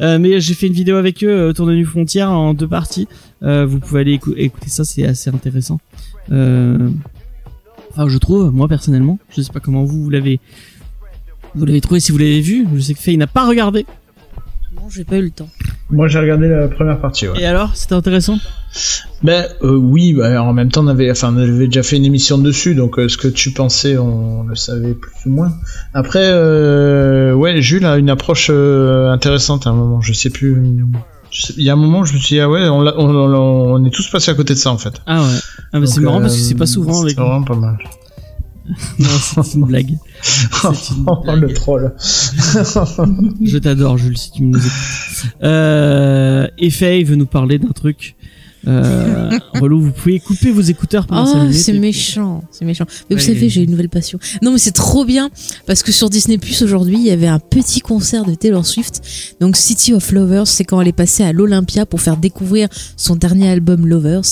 Euh, 0.00 0.18
mais 0.20 0.40
j'ai 0.40 0.54
fait 0.54 0.68
une 0.68 0.72
vidéo 0.72 0.94
avec 0.96 1.24
eux 1.24 1.28
euh, 1.28 1.50
autour 1.50 1.66
de 1.66 1.74
New 1.74 1.84
Frontier 1.84 2.22
en 2.22 2.54
deux 2.54 2.68
parties. 2.68 3.08
Euh, 3.42 3.66
vous 3.66 3.80
pouvez 3.80 4.02
aller 4.02 4.14
écou- 4.16 4.34
écouter 4.36 4.68
ça, 4.68 4.84
c'est 4.84 5.04
assez 5.04 5.28
intéressant. 5.30 5.80
Euh, 6.30 6.88
Enfin, 7.98 8.08
je 8.08 8.18
trouve, 8.18 8.52
moi 8.52 8.68
personnellement, 8.68 9.18
je 9.28 9.42
sais 9.42 9.52
pas 9.52 9.58
comment 9.58 9.82
vous, 9.82 10.04
vous 10.04 10.10
l'avez, 10.10 10.38
vous 11.56 11.64
l'avez 11.64 11.80
trouvé 11.80 11.98
si 11.98 12.12
vous 12.12 12.18
l'avez 12.18 12.40
vu. 12.40 12.64
Je 12.76 12.78
sais 12.78 12.94
que 12.94 13.00
Faye 13.00 13.16
n'a 13.16 13.26
pas 13.26 13.44
regardé. 13.44 13.86
Non, 14.76 14.88
j'ai 14.88 15.02
pas 15.02 15.16
eu 15.16 15.22
le 15.22 15.30
temps. 15.30 15.48
Moi, 15.90 16.06
j'ai 16.06 16.20
regardé 16.20 16.46
la 16.46 16.68
première 16.68 17.00
partie, 17.00 17.26
ouais. 17.26 17.40
Et 17.40 17.44
alors, 17.44 17.74
c'était 17.74 17.94
intéressant? 17.94 18.38
Ben 19.24 19.46
euh, 19.62 19.74
oui, 19.74 20.12
bah, 20.12 20.40
en 20.40 20.52
même 20.52 20.70
temps, 20.70 20.84
on 20.84 20.86
avait, 20.86 21.10
enfin, 21.10 21.34
on 21.34 21.38
avait 21.38 21.66
déjà 21.66 21.82
fait 21.82 21.96
une 21.96 22.04
émission 22.04 22.38
dessus, 22.38 22.76
donc 22.76 23.00
euh, 23.00 23.08
ce 23.08 23.16
que 23.16 23.26
tu 23.26 23.50
pensais, 23.50 23.98
on 23.98 24.44
le 24.44 24.54
savait 24.54 24.94
plus 24.94 25.26
ou 25.26 25.30
moins. 25.30 25.52
Après, 25.92 26.22
euh, 26.22 27.32
ouais, 27.32 27.60
Jules 27.62 27.84
a 27.84 27.98
une 27.98 28.10
approche 28.10 28.46
euh, 28.48 29.10
intéressante 29.10 29.66
à 29.66 29.70
un 29.70 29.74
moment. 29.74 30.00
Je 30.02 30.12
sais 30.12 30.30
plus. 30.30 30.54
Il 31.56 31.62
y 31.64 31.70
a 31.70 31.72
un 31.72 31.76
moment, 31.76 32.00
où 32.00 32.04
je 32.04 32.12
me 32.14 32.18
suis 32.18 32.36
dit 32.36 32.40
ah 32.40 32.48
ouais, 32.48 32.68
on, 32.68 32.80
on, 32.80 33.34
on- 33.34 33.74
on 33.74 33.84
est 33.84 33.90
tous 33.90 34.08
passés 34.10 34.30
à 34.30 34.34
côté 34.34 34.54
de 34.54 34.58
ça 34.58 34.70
en 34.72 34.78
fait. 34.78 35.00
Ah 35.06 35.22
ouais. 35.22 35.38
Ah 35.72 35.80
bah 35.80 35.86
c'est 35.86 36.00
marrant 36.00 36.20
parce 36.20 36.34
que 36.36 36.40
euh, 36.40 36.44
c'est 36.44 36.54
pas 36.54 36.66
souvent 36.66 37.02
avec. 37.02 37.14
C'est 37.14 37.20
vraiment 37.20 37.42
pas 37.44 37.56
mal. 37.56 37.78
Non, 38.98 39.08
c'est 39.42 39.54
une 39.54 39.64
blague. 39.64 39.92
Une 40.64 41.04
Oh, 41.06 41.16
blague. 41.22 41.40
le 41.40 41.52
troll. 41.54 41.94
Je 43.42 43.56
t'adore, 43.58 43.96
Jules, 43.96 44.18
si 44.18 44.30
tu 44.30 44.42
nous 44.42 44.58
écoutes. 44.58 45.32
Euh, 45.42 46.46
et 46.58 46.68
Faye 46.70 47.02
veut 47.04 47.16
nous 47.16 47.24
parler 47.26 47.58
d'un 47.58 47.70
truc. 47.70 48.14
Euh, 48.66 49.30
relou, 49.54 49.80
vous 49.80 49.92
pouvez 49.92 50.18
couper 50.20 50.50
vos 50.50 50.60
écouteurs 50.60 51.06
pendant 51.06 51.26
5 51.26 51.48
Oh, 51.48 51.52
c'est 51.52 51.72
méchant, 51.72 52.44
c'est 52.50 52.64
méchant. 52.64 52.86
Mais 53.08 53.16
vous 53.16 53.22
savez, 53.22 53.48
j'ai 53.48 53.62
une 53.62 53.70
nouvelle 53.70 53.88
passion. 53.88 54.18
Non, 54.42 54.52
mais 54.52 54.58
c'est 54.58 54.72
trop 54.72 55.04
bien 55.04 55.30
parce 55.66 55.82
que 55.82 55.92
sur 55.92 56.10
Disney 56.10 56.38
Plus 56.38 56.62
aujourd'hui, 56.62 56.96
il 56.96 57.04
y 57.04 57.10
avait 57.10 57.26
un 57.26 57.38
petit 57.38 57.80
concert 57.80 58.24
de 58.24 58.34
Taylor 58.34 58.66
Swift. 58.66 59.00
Donc 59.40 59.56
City 59.56 59.92
of 59.92 60.10
Lovers, 60.12 60.46
c'est 60.46 60.64
quand 60.64 60.80
elle 60.80 60.88
est 60.88 60.92
passée 60.92 61.22
à 61.22 61.32
l'Olympia 61.32 61.86
pour 61.86 62.00
faire 62.00 62.16
découvrir 62.16 62.68
son 62.96 63.16
dernier 63.16 63.48
album 63.48 63.86
Lovers. 63.86 64.22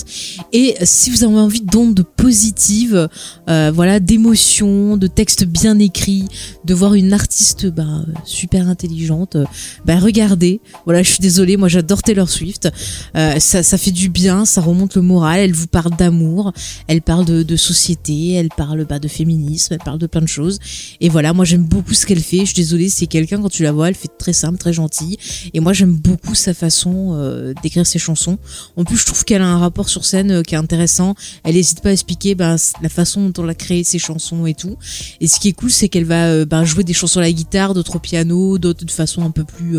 Et 0.52 0.74
si 0.82 1.10
vous 1.10 1.24
avez 1.24 1.36
envie 1.36 1.62
d'ondes 1.62 2.02
positives, 2.16 3.08
euh, 3.48 3.70
voilà, 3.74 4.00
d'émotions, 4.00 4.96
de 4.96 5.06
textes 5.06 5.44
bien 5.44 5.78
écrits, 5.78 6.26
de 6.64 6.74
voir 6.74 6.94
une 6.94 7.12
artiste 7.12 7.66
bah, 7.66 8.04
super 8.24 8.68
intelligente, 8.68 9.36
bah 9.84 9.98
regardez. 9.98 10.60
Voilà, 10.84 11.02
je 11.02 11.10
suis 11.10 11.20
désolée, 11.20 11.56
moi 11.56 11.68
j'adore 11.68 12.02
Taylor 12.02 12.28
Swift. 12.28 12.68
Euh, 13.16 13.38
ça, 13.38 13.62
ça 13.62 13.78
fait 13.78 13.92
du 13.92 14.08
bien, 14.08 14.15
ça 14.44 14.60
remonte 14.60 14.96
le 14.96 15.02
moral. 15.02 15.40
Elle 15.40 15.52
vous 15.52 15.66
parle 15.66 15.94
d'amour, 15.96 16.52
elle 16.88 17.02
parle 17.02 17.24
de, 17.24 17.56
société, 17.56 18.32
elle 18.32 18.48
parle 18.48 18.84
bah, 18.84 18.98
de 18.98 19.08
féminisme, 19.08 19.74
elle 19.74 19.84
parle 19.84 19.98
de 19.98 20.06
plein 20.06 20.20
de 20.20 20.28
choses. 20.28 20.58
Et 21.00 21.08
voilà, 21.08 21.32
moi 21.32 21.44
j'aime 21.44 21.64
beaucoup 21.64 21.94
ce 21.94 22.06
qu'elle 22.06 22.20
fait. 22.20 22.40
Je 22.40 22.46
suis 22.46 22.54
désolée, 22.54 22.88
c'est 22.88 23.06
quelqu'un 23.06 23.40
quand 23.40 23.50
tu 23.50 23.62
la 23.62 23.72
vois, 23.72 23.88
elle 23.88 23.94
fait 23.94 24.10
très 24.18 24.32
simple, 24.32 24.58
très 24.58 24.72
gentille. 24.72 25.18
Et 25.54 25.60
moi 25.60 25.72
j'aime 25.72 25.94
beaucoup 25.94 26.34
sa 26.34 26.54
façon 26.54 27.10
euh, 27.14 27.52
d'écrire 27.62 27.86
ses 27.86 27.98
chansons. 27.98 28.38
En 28.76 28.84
plus, 28.84 28.96
je 28.96 29.06
trouve 29.06 29.24
qu'elle 29.24 29.42
a 29.42 29.48
un 29.48 29.58
rapport 29.58 29.88
sur 29.88 30.04
scène 30.04 30.30
euh, 30.30 30.42
qui 30.42 30.54
est 30.54 30.58
intéressant. 30.58 31.14
Elle 31.44 31.54
n'hésite 31.54 31.82
pas 31.82 31.90
à 31.90 31.92
expliquer 31.92 32.34
bah, 32.34 32.56
la 32.82 32.88
façon 32.88 33.28
dont 33.28 33.42
elle 33.42 33.50
a 33.50 33.54
créé 33.54 33.84
ses 33.84 33.98
chansons 33.98 34.46
et 34.46 34.54
tout. 34.54 34.76
Et 35.20 35.28
ce 35.28 35.38
qui 35.40 35.48
est 35.48 35.52
cool, 35.52 35.70
c'est 35.70 35.88
qu'elle 35.88 36.04
va 36.04 36.26
euh, 36.26 36.44
bah, 36.44 36.64
jouer 36.64 36.84
des 36.84 36.94
chansons 36.94 37.20
à 37.20 37.22
la 37.22 37.32
guitare, 37.32 37.74
d'autres 37.74 37.96
au 37.96 38.00
piano, 38.00 38.58
d'autres 38.58 38.84
de 38.84 38.90
façon 38.90 39.22
un 39.22 39.30
peu 39.30 39.44
plus 39.44 39.78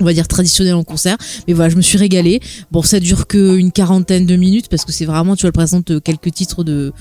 on 0.00 0.04
va 0.04 0.12
dire 0.12 0.28
traditionnelle 0.28 0.74
en 0.74 0.84
concert. 0.84 1.16
Mais 1.46 1.54
voilà, 1.54 1.70
je 1.70 1.76
me 1.76 1.82
suis 1.82 1.98
régalée. 1.98 2.40
Bon, 2.70 2.82
ça 2.82 3.00
dure 3.00 3.26
que 3.26 3.56
une 3.56 3.72
quarantaine 3.72 4.26
de 4.26 4.36
minutes 4.36 4.68
parce 4.68 4.84
que 4.84 4.92
c'est 4.92 5.06
vraiment, 5.06 5.36
tu 5.36 5.42
vois, 5.42 5.48
elle 5.48 5.52
présente 5.52 5.90
euh, 5.90 6.00
quelques 6.00 6.32
titres 6.32 6.64
de 6.64 6.92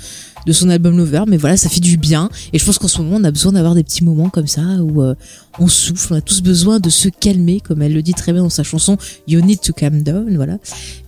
de 0.45 0.53
son 0.53 0.69
album 0.69 0.97
Lover. 0.97 1.23
Mais 1.27 1.37
voilà, 1.37 1.57
ça 1.57 1.69
fait 1.69 1.79
du 1.79 1.97
bien. 1.97 2.29
Et 2.53 2.59
je 2.59 2.65
pense 2.65 2.77
qu'en 2.77 2.87
ce 2.87 3.01
moment, 3.01 3.17
on 3.17 3.23
a 3.23 3.31
besoin 3.31 3.51
d'avoir 3.51 3.75
des 3.75 3.83
petits 3.83 4.03
moments 4.03 4.29
comme 4.29 4.47
ça 4.47 4.61
où 4.61 5.01
euh, 5.01 5.15
on 5.59 5.67
souffle. 5.67 6.13
On 6.13 6.17
a 6.17 6.21
tous 6.21 6.41
besoin 6.41 6.79
de 6.79 6.89
se 6.89 7.09
calmer, 7.09 7.59
comme 7.59 7.81
elle 7.81 7.93
le 7.93 8.01
dit 8.01 8.13
très 8.13 8.31
bien 8.31 8.43
dans 8.43 8.49
sa 8.49 8.63
chanson 8.63 8.97
You 9.27 9.41
Need 9.41 9.61
to 9.61 9.73
Calm 9.73 10.03
Down. 10.03 10.35
Voilà. 10.35 10.57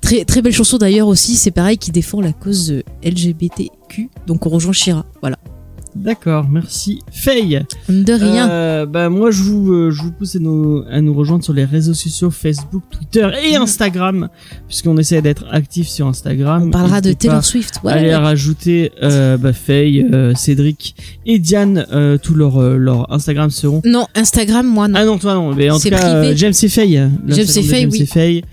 Très 0.02 0.26
très 0.26 0.42
belle 0.42 0.54
chanson 0.54 0.78
d'ailleurs 0.78 1.08
aussi. 1.08 1.36
C'est 1.36 1.52
pareil 1.52 1.78
qui 1.78 1.92
défend 1.92 2.22
la 2.22 2.34
cause 2.34 2.72
euh, 2.72 2.84
LGBTQ. 3.04 4.10
Donc 4.26 4.46
on 4.46 4.50
rejoint 4.50 4.74
Shira. 4.74 5.06
Voilà. 5.22 5.38
D'accord, 6.04 6.48
merci. 6.50 7.00
Faye. 7.12 7.62
De 7.90 8.14
rien. 8.14 8.50
Euh, 8.50 8.86
bah 8.86 9.10
moi 9.10 9.32
je 9.32 9.42
vous 9.44 9.72
euh, 9.74 9.92
je 9.92 10.04
vous 10.04 10.12
pousse 10.12 10.36
à 10.36 10.40
nous 10.40 10.84
à 10.90 11.02
nous 11.02 11.14
rejoindre 11.14 11.44
sur 11.44 11.54
les 11.54 11.66
réseaux 11.66 11.94
sociaux 11.94 12.30
Facebook, 12.30 12.84
Twitter 12.92 13.28
et 13.44 13.56
Instagram 13.56 14.30
puisqu'on 14.68 14.98
essaie 14.98 15.22
d'être 15.22 15.46
actif 15.52 15.88
sur 15.88 16.08
Instagram. 16.08 16.64
on 16.68 16.70
parlera 16.72 17.02
de 17.02 17.08
N'hésitez 17.08 17.28
Taylor 17.28 17.44
Swift. 17.44 17.80
Ouais. 17.84 17.94
Allez 17.94 18.16
rajouter 18.16 18.92
euh, 19.04 19.38
bah, 19.38 19.54
Faye, 19.54 20.06
euh, 20.14 20.34
Cédric 20.36 20.96
et 21.26 21.40
Diane. 21.40 21.86
Euh, 21.92 22.18
tous 22.18 22.36
leurs 22.36 22.62
euh, 22.62 22.78
leurs 22.78 23.12
Instagram 23.12 23.50
seront. 23.50 23.82
Non, 23.84 24.08
Instagram, 24.16 24.68
moi 24.68 24.88
non. 24.88 24.96
Ah 25.00 25.06
non 25.06 25.18
toi 25.18 25.34
non. 25.34 25.54
Mais 25.56 25.70
en 25.70 25.80
tout 25.80 25.90
cas 25.90 26.20
privé. 26.20 26.38
James 26.38 26.54
et 26.62 26.70
Faye. 26.70 27.10
l'Instagram 27.26 27.64
et 27.66 27.68
Faye, 27.70 27.82
James 27.82 27.92
oui. 27.92 28.06
Faye. 28.06 28.44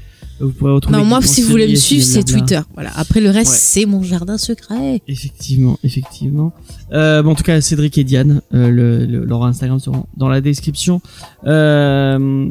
Vous 0.47 0.53
pourrez 0.53 0.73
retrouver. 0.73 0.99
Non, 0.99 1.05
moi, 1.05 1.21
si 1.23 1.43
vous 1.43 1.51
voulez 1.51 1.69
me 1.69 1.75
suivre, 1.75 2.05
c'est. 2.05 2.23
Twitter. 2.25 2.61
Voilà. 2.75 2.91
Après, 2.97 3.21
le 3.21 3.31
reste, 3.31 3.51
Ouais. 3.53 3.59
c'est 3.59 3.87
mon 3.87 4.03
jardin 4.03 4.39
secret. 4.39 5.01
Effectivement, 5.09 5.79
effectivement. 5.85 6.53
Euh, 6.93 7.23
bon, 7.23 7.31
en 7.33 7.35
tout 7.35 7.43
cas, 7.43 7.61
Cédric 7.61 7.97
et 7.99 8.05
Diane, 8.05 8.41
euh, 8.55 8.71
le, 8.71 9.07
le- 9.07 9.25
leur 9.25 9.45
Instagram 9.45 9.79
seront 9.81 10.07
dans 10.17 10.29
la 10.29 10.41
description. 10.41 11.01
Euh, 11.47 12.49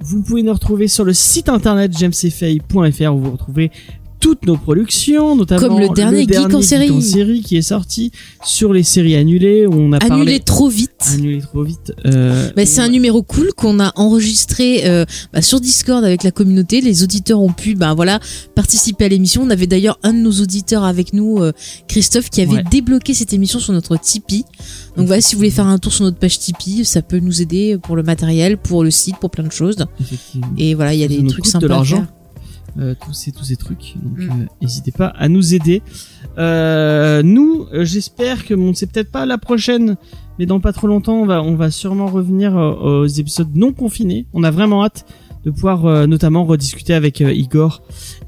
vous 0.00 0.22
pouvez 0.22 0.42
nous 0.44 0.52
retrouver 0.52 0.86
sur 0.86 1.04
le 1.04 1.12
site 1.12 1.48
internet 1.48 1.96
jamesfay.fr 1.98 3.12
où 3.14 3.18
vous 3.18 3.32
retrouvez 3.32 3.70
toutes 4.20 4.46
nos 4.46 4.56
productions, 4.56 5.36
notamment 5.36 5.60
Comme 5.68 5.80
le 5.80 5.88
dernier 5.94 6.26
Geek 6.26 6.54
en 6.54 6.62
série. 6.62 7.02
série 7.02 7.40
qui 7.42 7.56
est 7.56 7.62
sorti 7.62 8.10
sur 8.44 8.72
les 8.72 8.82
séries 8.82 9.16
annulées 9.16 9.66
où 9.66 9.74
on 9.74 9.92
a 9.92 9.96
Annulé 9.98 10.08
parlé 10.08 10.40
trop 10.40 10.68
vite. 10.68 10.90
annulé 11.14 11.40
trop 11.40 11.62
vite. 11.62 11.92
Euh, 12.06 12.50
Bah, 12.56 12.66
c'est 12.66 12.80
on- 12.80 12.84
un 12.84 12.88
numéro 12.88 13.22
cool 13.22 13.52
qu'on 13.56 13.80
a 13.80 13.92
enregistré 13.96 14.86
euh, 14.86 15.04
bah, 15.32 15.42
sur 15.42 15.60
Discord 15.60 16.04
avec 16.04 16.22
la 16.24 16.30
communauté. 16.30 16.80
Les 16.80 17.02
auditeurs 17.02 17.40
ont 17.40 17.52
pu, 17.52 17.74
bah 17.74 17.94
voilà, 17.94 18.20
participer 18.54 19.04
à 19.04 19.08
l'émission. 19.08 19.42
On 19.42 19.50
avait 19.50 19.66
d'ailleurs 19.66 19.98
un 20.02 20.12
de 20.12 20.18
nos 20.18 20.32
auditeurs 20.32 20.84
avec 20.84 21.12
nous, 21.12 21.38
euh, 21.42 21.52
Christophe, 21.86 22.30
qui 22.30 22.40
avait 22.40 22.56
Ouais. 22.56 22.64
débloqué 22.70 23.14
cette 23.14 23.32
émission 23.32 23.58
sur 23.60 23.72
notre 23.72 23.96
Tipeee. 23.98 24.44
Donc 24.96 25.06
voilà, 25.06 25.20
si 25.22 25.34
vous 25.34 25.38
voulez 25.38 25.50
faire 25.50 25.66
un 25.66 25.78
tour 25.78 25.92
sur 25.92 26.04
notre 26.04 26.18
page 26.18 26.38
Tipeee, 26.38 26.84
ça 26.84 27.02
peut 27.02 27.18
nous 27.20 27.40
aider 27.42 27.78
pour 27.82 27.94
le 27.96 28.02
matériel, 28.02 28.58
pour 28.58 28.82
le 28.84 28.90
site, 28.90 29.16
pour 29.20 29.30
plein 29.30 29.44
de 29.44 29.52
choses. 29.52 29.76
Et 30.56 30.74
voilà, 30.74 30.94
il 30.94 31.00
y 31.00 31.04
a 31.04 31.08
Ça 31.08 31.14
des 31.14 31.26
trucs 31.26 31.46
sympas. 31.46 31.62
de 31.66 31.68
l'argent. 31.68 32.06
Euh, 32.78 32.94
tous 33.04 33.12
ces 33.12 33.32
tous 33.32 33.44
ces 33.44 33.56
trucs. 33.56 33.94
Donc 34.02 34.18
Mm. 34.18 34.30
euh, 34.30 34.46
n'hésitez 34.62 34.92
pas 34.92 35.06
à 35.08 35.28
nous 35.28 35.54
aider. 35.54 35.82
Euh, 36.38 37.22
nous 37.22 37.66
euh, 37.72 37.84
j'espère 37.84 38.44
que 38.44 38.54
bon 38.54 38.72
c'est 38.74 38.90
peut-être 38.90 39.10
pas 39.10 39.26
la 39.26 39.38
prochaine 39.38 39.96
mais 40.38 40.46
dans 40.46 40.60
pas 40.60 40.72
trop 40.72 40.86
longtemps 40.86 41.20
on 41.20 41.26
va 41.26 41.42
on 41.42 41.54
va 41.56 41.70
sûrement 41.70 42.06
revenir 42.06 42.56
euh, 42.56 43.02
aux 43.02 43.06
épisodes 43.06 43.54
non 43.56 43.72
confinés. 43.72 44.26
On 44.32 44.44
a 44.44 44.50
vraiment 44.50 44.84
hâte 44.84 45.04
de 45.44 45.50
pouvoir 45.50 45.86
euh, 45.86 46.06
notamment 46.06 46.44
rediscuter 46.44 46.94
avec 46.94 47.20
Igor 47.20 47.82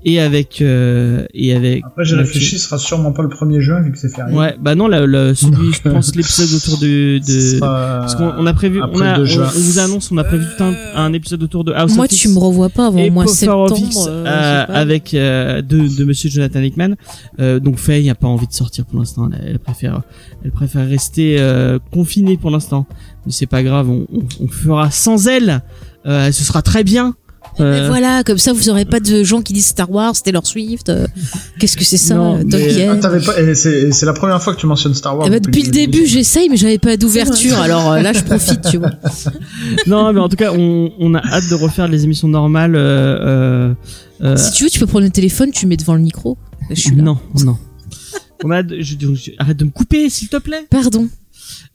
et 0.05 0.21
avec 0.21 0.61
euh, 0.63 1.27
et 1.35 1.55
avec. 1.55 1.83
Après, 1.85 2.05
j'ai 2.05 2.17
réfléchi, 2.17 2.59
ce 2.59 2.67
sera 2.67 2.79
sûrement 2.79 3.13
pas 3.13 3.23
le 3.23 3.29
premier 3.29 3.61
juin 3.61 3.81
vu 3.83 3.93
que 3.93 3.99
c'est 3.99 4.09
férié. 4.15 4.37
Ouais, 4.37 4.57
bah 4.61 4.75
non, 4.75 4.89
la, 4.89 5.07
la- 5.07 5.35
celui, 5.35 5.73
je 5.73 5.83
pense 5.91 6.15
l'épisode 6.17 6.53
autour 6.55 6.79
de, 6.79 7.19
de 7.19 7.61
parce 7.61 8.15
qu'on 8.15 8.33
on 8.39 8.47
a 8.47 8.53
prévu, 8.55 8.81
on, 8.83 9.01
a, 9.01 9.15
on, 9.15 9.19
2 9.19 9.25
juin. 9.25 9.49
on 9.55 9.59
vous 9.61 9.79
annonce, 9.79 10.11
on 10.13 10.17
a 10.19 10.25
prévu 10.25 10.45
tout 10.57 10.65
un, 10.65 10.75
un 10.97 11.13
épisode 11.13 11.43
autour 11.43 11.65
de 11.65 11.73
House 11.73 11.95
Moi, 11.97 12.05
of 12.07 12.13
X 12.13 12.23
tu 12.23 12.29
me 12.29 12.39
revois 12.39 12.69
pas 12.71 12.87
avant 12.87 12.97
Power 12.99 13.11
of 13.21 13.27
X, 13.27 13.37
septembre. 13.37 14.07
euh, 14.09 14.25
euh, 14.27 14.65
avec 14.69 15.15
euh, 15.15 15.63
de, 15.63 15.97
de 15.99 16.05
Monsieur 16.05 16.31
Jonathan 16.31 16.61
Hickman. 16.61 16.95
Euh, 17.39 17.61
donc 17.61 17.77
Faye 17.79 18.09
a 18.11 18.15
pas 18.15 18.27
envie 18.29 18.47
de 18.47 18.53
sortir 18.53 18.85
pour 18.87 18.99
l'instant. 18.99 19.29
Elle, 19.33 19.51
elle 19.51 19.59
préfère, 19.59 20.03
elle 20.45 20.51
préfère 20.53 20.89
rester 20.89 21.37
euh, 21.39 21.79
confinée 21.91 22.37
pour 22.37 22.51
l'instant. 22.51 22.87
Mais 23.27 23.33
c'est 23.33 23.47
pas 23.47 23.63
grave, 23.63 23.91
on, 23.91 24.07
on, 24.13 24.23
on 24.41 24.49
fera 24.49 24.91
sans 24.91 25.27
elle. 25.29 25.63
Euh, 26.07 26.33
ce 26.33 26.45
sera 26.45 26.63
très 26.63 26.83
bien. 26.85 27.15
Mais 27.61 27.81
Euh, 27.81 27.89
voilà, 27.89 28.25
comme 28.25 28.39
ça, 28.39 28.53
vous 28.53 28.69
aurez 28.71 28.85
pas 28.85 29.01
de 29.01 29.23
gens 29.23 29.43
qui 29.43 29.53
disent 29.53 29.67
Star 29.67 29.91
Wars, 29.91 30.15
Taylor 30.23 30.47
Swift. 30.47 30.89
euh, 30.89 31.07
Qu'est-ce 31.59 31.77
que 31.77 31.85
c'est 31.85 31.97
ça, 31.97 32.15
Non, 32.15 32.39
euh, 32.39 32.43
mais- 32.47 33.51
et 33.51 33.55
c'est 33.93 34.07
la 34.07 34.13
première 34.13 34.43
fois 34.43 34.55
que 34.55 34.61
tu 34.61 34.67
mentionnes 34.67 34.95
Star 34.95 35.17
Wars. 35.17 35.27
Eh 35.27 35.31
ben, 35.31 35.41
depuis 35.41 35.63
le 35.63 35.71
début, 35.71 36.07
j'essaye, 36.07 36.49
mais 36.49 36.57
j'avais 36.57 36.79
pas 36.79 36.97
d'ouverture. 36.97 37.59
Alors 37.59 37.93
euh, 37.93 38.01
là, 38.03 38.13
je 38.13 38.23
profite, 38.23 38.63
tu 38.71 38.79
vois. 38.79 38.91
non, 39.87 40.13
mais 40.13 40.21
en 40.21 40.29
tout 40.29 40.37
cas, 40.37 40.53
on, 40.53 40.91
on 40.99 41.15
a 41.15 41.25
hâte 41.27 41.49
de 41.49 41.55
refaire 41.55 41.89
les 41.89 42.05
émissions 42.05 42.29
normales. 42.29 42.75
Euh, 42.77 43.19
euh, 43.21 43.75
euh, 44.23 44.37
Si 44.37 44.53
tu 44.53 44.65
veux, 44.65 44.71
tu 44.71 44.79
peux 44.81 44.87
prendre 44.87 45.05
le 45.05 45.11
téléphone, 45.11 45.51
tu 45.53 45.67
mets 45.67 45.77
devant 45.77 45.95
le 45.95 46.01
micro. 46.01 46.37
Je 46.71 46.75
suis 46.81 46.95
là. 46.97 47.03
non, 47.03 47.19
non. 47.45 47.57
On 48.43 48.51
a 48.51 48.63
je- 48.67 48.83
je- 48.83 49.31
arrête 49.39 49.57
de 49.59 49.65
me 49.67 49.71
couper, 49.71 50.09
s'il 50.09 50.29
te 50.29 50.37
plaît. 50.39 50.67
Pardon. 50.71 51.09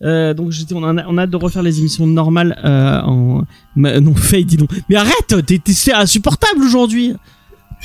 Euh, 0.04 0.34
donc 0.34 0.52
j'étais, 0.52 0.74
on 0.76 0.84
a, 0.84 1.06
on 1.08 1.18
a 1.18 1.22
hâte 1.24 1.30
de 1.30 1.38
refaire 1.38 1.64
les 1.64 1.80
émissions 1.80 2.06
normales 2.06 2.60
euh, 2.66 3.02
en 3.02 3.44
ma- 3.76 4.00
non 4.02 4.14
Faye 4.14 4.44
dis 4.46 4.58
donc. 4.58 4.70
Mais 4.90 4.96
arrête 4.98 5.36
t'es, 5.46 5.60
insupportable 5.94 6.62
aujourd'hui. 6.64 7.14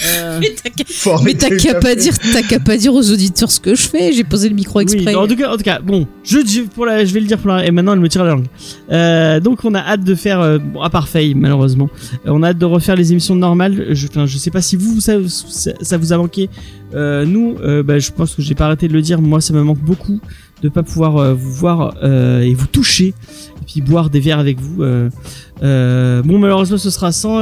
Euh, 0.07 0.41
Mais 1.25 1.35
t'as 1.35 1.51
qu'à- 1.57 1.75
pas 1.75 1.95
dire, 1.95 2.15
t'as 2.33 2.43
qu'à 2.43 2.59
pas 2.61 2.77
dire 2.77 2.95
aux 2.95 3.11
auditeurs 3.13 3.51
ce 3.51 3.61
que 3.61 3.75
je 3.75 3.83
fais. 3.89 4.13
J'ai 4.13 4.25
posé 4.25 4.49
le 4.49 4.55
micro 4.55 4.79
oui, 4.79 4.85
exprès. 4.85 5.15
en 5.15 5.27
tout 5.27 5.37
cas 5.37 5.53
en 5.53 5.57
tout 5.57 5.63
cas 5.63 5.81
bon 5.81 6.07
je 6.25 6.39
pour 6.69 6.87
la 6.87 7.05
je 7.05 7.13
vais 7.13 7.21
le 7.21 7.27
dire 7.27 7.39
pour 7.39 7.51
la 7.51 7.67
et 7.67 7.71
maintenant 7.71 7.93
elle 7.93 8.01
me 8.01 8.09
tire 8.09 8.25
la 8.25 8.31
langue. 8.31 8.47
Euh, 8.91 9.41
donc 9.41 9.65
on 9.65 9.75
a 9.75 9.81
hâte 9.81 10.03
de 10.05 10.15
faire 10.15 10.41
euh, 10.41 10.59
bon 10.59 10.81
à 10.81 10.91
part 10.91 11.09
Faye 11.09 11.35
malheureusement. 11.35 11.91
Euh, 12.27 12.31
on 12.33 12.43
a 12.43 12.49
hâte 12.49 12.59
de 12.59 12.65
refaire 12.65 12.97
les 12.97 13.13
émissions 13.13 13.35
normales. 13.35 13.89
Je 13.95 14.07
enfin, 14.07 14.27
je 14.27 14.39
sais 14.39 14.51
pas 14.51 14.63
si 14.63 14.77
vous 14.77 15.01
ça, 15.01 15.15
ça, 15.29 15.73
ça 15.81 15.97
vous 15.99 16.13
a 16.13 16.17
manqué. 16.17 16.49
Euh, 16.95 17.25
nous 17.27 17.57
euh, 17.63 17.83
bah, 17.83 17.99
je 17.99 18.11
pense 18.11 18.35
que 18.35 18.43
j'ai 18.43 18.55
pas 18.55 18.67
arrêté 18.67 18.89
de 18.89 18.93
le 18.95 19.03
dire. 19.03 19.21
Moi 19.21 19.41
ça 19.41 19.53
me 19.53 19.63
manque 19.63 19.81
beaucoup 19.81 20.21
de 20.63 20.69
pas 20.69 20.83
pouvoir 20.83 21.17
euh, 21.17 21.35
vous 21.35 21.53
voir 21.53 21.95
euh, 22.03 22.41
et 22.41 22.55
vous 22.55 22.67
toucher 22.67 23.09
et 23.09 23.65
puis 23.67 23.81
boire 23.81 24.11
des 24.11 24.21
verres 24.21 24.39
avec 24.39 24.61
vous 24.61 24.83
euh, 24.83 26.23
bon 26.23 26.39
malheureusement 26.39 26.79
ce 26.79 26.91
sera 26.91 27.13
sans 27.13 27.39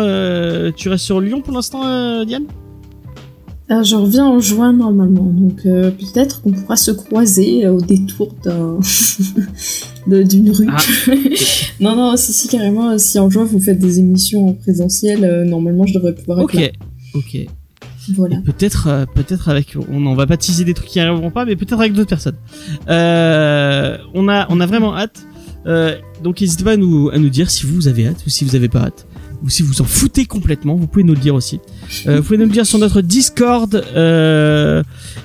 tu 0.72 0.88
restes 0.88 1.04
sur 1.04 1.20
Lyon 1.20 1.40
pour 1.40 1.54
l'instant 1.54 2.24
Diane? 2.24 2.44
Je 3.70 3.96
reviens 3.96 4.24
en 4.24 4.40
juin 4.40 4.72
normalement, 4.72 5.24
donc 5.24 5.66
euh, 5.66 5.90
peut-être 5.90 6.40
qu'on 6.40 6.52
pourra 6.52 6.76
se 6.76 6.90
croiser 6.90 7.68
au 7.68 7.82
détour 7.82 8.34
d'une 10.06 10.50
rue. 10.52 10.68
Ah. 10.70 10.78
non, 11.80 11.94
non, 11.94 12.16
si, 12.16 12.32
si, 12.32 12.48
carrément, 12.48 12.96
si 12.96 13.18
en 13.18 13.28
juin 13.28 13.44
vous 13.44 13.60
faites 13.60 13.78
des 13.78 13.98
émissions 13.98 14.48
en 14.48 14.54
présentiel, 14.54 15.22
euh, 15.22 15.44
normalement 15.44 15.84
je 15.84 15.92
devrais 15.92 16.14
pouvoir 16.14 16.40
être 16.40 16.44
ok 16.44 16.54
là. 16.54 16.68
ok 17.14 17.46
Peut-être, 18.44 18.86
euh, 18.88 19.06
peut-être 19.06 19.48
avec, 19.48 19.76
on 19.90 20.14
va 20.14 20.26
pas 20.26 20.36
teaser 20.36 20.64
des 20.64 20.74
trucs 20.74 20.88
qui 20.88 21.00
arriveront 21.00 21.30
pas, 21.30 21.44
mais 21.44 21.56
peut-être 21.56 21.80
avec 21.80 21.92
d'autres 21.92 22.08
personnes. 22.08 22.36
Euh, 22.88 23.98
on 24.14 24.28
a, 24.28 24.46
on 24.50 24.60
a 24.60 24.66
vraiment 24.66 24.96
hâte. 24.96 25.26
Euh, 25.66 25.96
donc 26.22 26.40
n'hésitez 26.40 26.64
pas 26.64 26.72
à 26.72 26.76
nous, 26.76 27.10
à 27.10 27.18
nous 27.18 27.28
dire 27.28 27.50
si 27.50 27.66
vous 27.66 27.88
avez 27.88 28.06
hâte 28.06 28.24
ou 28.26 28.30
si 28.30 28.44
vous 28.44 28.54
avez 28.54 28.68
pas 28.68 28.80
hâte. 28.80 29.06
Ou 29.42 29.50
si 29.50 29.62
vous 29.62 29.80
en 29.80 29.84
foutez 29.84 30.26
complètement, 30.26 30.74
vous 30.74 30.86
pouvez 30.86 31.04
nous 31.04 31.14
le 31.14 31.20
dire 31.20 31.34
aussi. 31.34 31.60
Euh, 32.06 32.18
vous 32.18 32.22
pouvez 32.22 32.38
nous 32.38 32.44
le 32.44 32.50
dire 32.50 32.66
sur 32.66 32.78
notre 32.78 33.00
Discord 33.00 33.82
euh, 33.96 34.82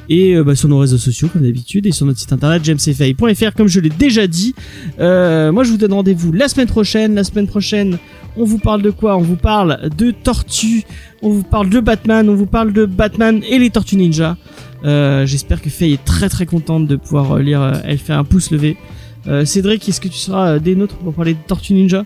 et 0.09 0.35
euh, 0.35 0.43
bah, 0.43 0.55
sur 0.55 0.69
nos 0.69 0.79
réseaux 0.79 0.97
sociaux 0.97 1.27
comme 1.27 1.41
d'habitude 1.41 1.85
et 1.85 1.91
sur 1.91 2.05
notre 2.05 2.19
site 2.19 2.33
internet 2.33 2.63
jamesfay.fr 2.63 3.53
comme 3.55 3.67
je 3.67 3.79
l'ai 3.79 3.89
déjà 3.89 4.27
dit. 4.27 4.55
Moi 4.97 5.63
je 5.63 5.69
vous 5.69 5.77
donne 5.77 5.93
rendez-vous 5.93 6.31
la 6.31 6.47
semaine 6.47 6.67
prochaine. 6.67 7.15
La 7.15 7.23
semaine 7.23 7.47
prochaine, 7.47 7.97
on 8.37 8.45
vous 8.45 8.59
parle 8.59 8.81
de 8.81 8.89
quoi? 8.89 9.17
On 9.17 9.21
vous 9.21 9.35
parle 9.35 9.89
de 9.97 10.11
Tortue, 10.11 10.83
on 11.21 11.29
vous 11.29 11.43
parle 11.43 11.69
de 11.69 11.79
Batman, 11.79 12.29
on 12.29 12.35
vous 12.35 12.45
parle 12.45 12.73
de 12.73 12.85
Batman 12.85 13.41
et 13.49 13.59
les 13.59 13.69
Tortues 13.69 13.97
Ninja. 13.97 14.37
J'espère 14.83 15.61
que 15.61 15.69
Faye 15.69 15.93
est 15.93 16.03
très 16.03 16.29
très 16.29 16.45
contente 16.45 16.87
de 16.87 16.95
pouvoir 16.95 17.37
lire. 17.39 17.81
elle 17.85 17.97
fait 17.97 18.13
un 18.13 18.23
pouce 18.23 18.51
levé. 18.51 18.77
Cédric, 19.45 19.87
est-ce 19.87 20.01
que 20.01 20.07
tu 20.07 20.17
seras 20.17 20.59
des 20.59 20.75
nôtres 20.75 20.95
pour 20.95 21.13
parler 21.13 21.33
de 21.33 21.39
Tortues 21.45 21.73
Ninja? 21.73 22.05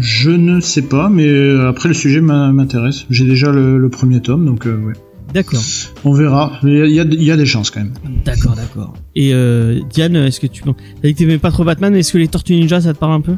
Je 0.00 0.30
ne 0.30 0.60
sais 0.60 0.82
pas, 0.82 1.08
mais 1.10 1.26
euh, 1.28 1.68
après 1.68 1.88
le 1.88 1.94
sujet 1.94 2.20
m'a- 2.20 2.52
m'intéresse. 2.52 3.04
J'ai 3.10 3.24
déjà 3.26 3.50
le, 3.50 3.78
le 3.78 3.88
premier 3.90 4.20
tome, 4.20 4.46
donc 4.46 4.66
euh, 4.66 4.76
ouais. 4.78 4.94
D'accord, 5.32 5.60
On 6.04 6.12
verra. 6.12 6.52
Il 6.62 6.70
y, 6.90 7.00
a- 7.00 7.04
y 7.04 7.30
y 7.32 7.36
des 7.36 7.46
chances 7.46 7.70
quand 7.70 7.80
même. 7.80 7.92
d'accord, 8.24 8.54
d'accord. 8.54 8.94
Et 9.16 9.34
euh, 9.34 9.80
Diane, 9.90 10.14
est-ce 10.16 10.38
que 10.38 10.46
tu... 10.46 10.62
Bon, 10.62 10.74
t'as 11.02 11.08
dit 11.08 11.14
que 11.14 11.18
t'aimais 11.18 11.38
pas 11.38 11.50
trop 11.50 11.64
Batman, 11.64 11.94
est-ce 11.96 12.12
que 12.12 12.18
les 12.18 12.28
Tortues 12.28 12.54
Ninja, 12.54 12.80
ça 12.80 12.94
te 12.94 12.98
parle 12.98 13.14
un 13.14 13.20
peu? 13.20 13.34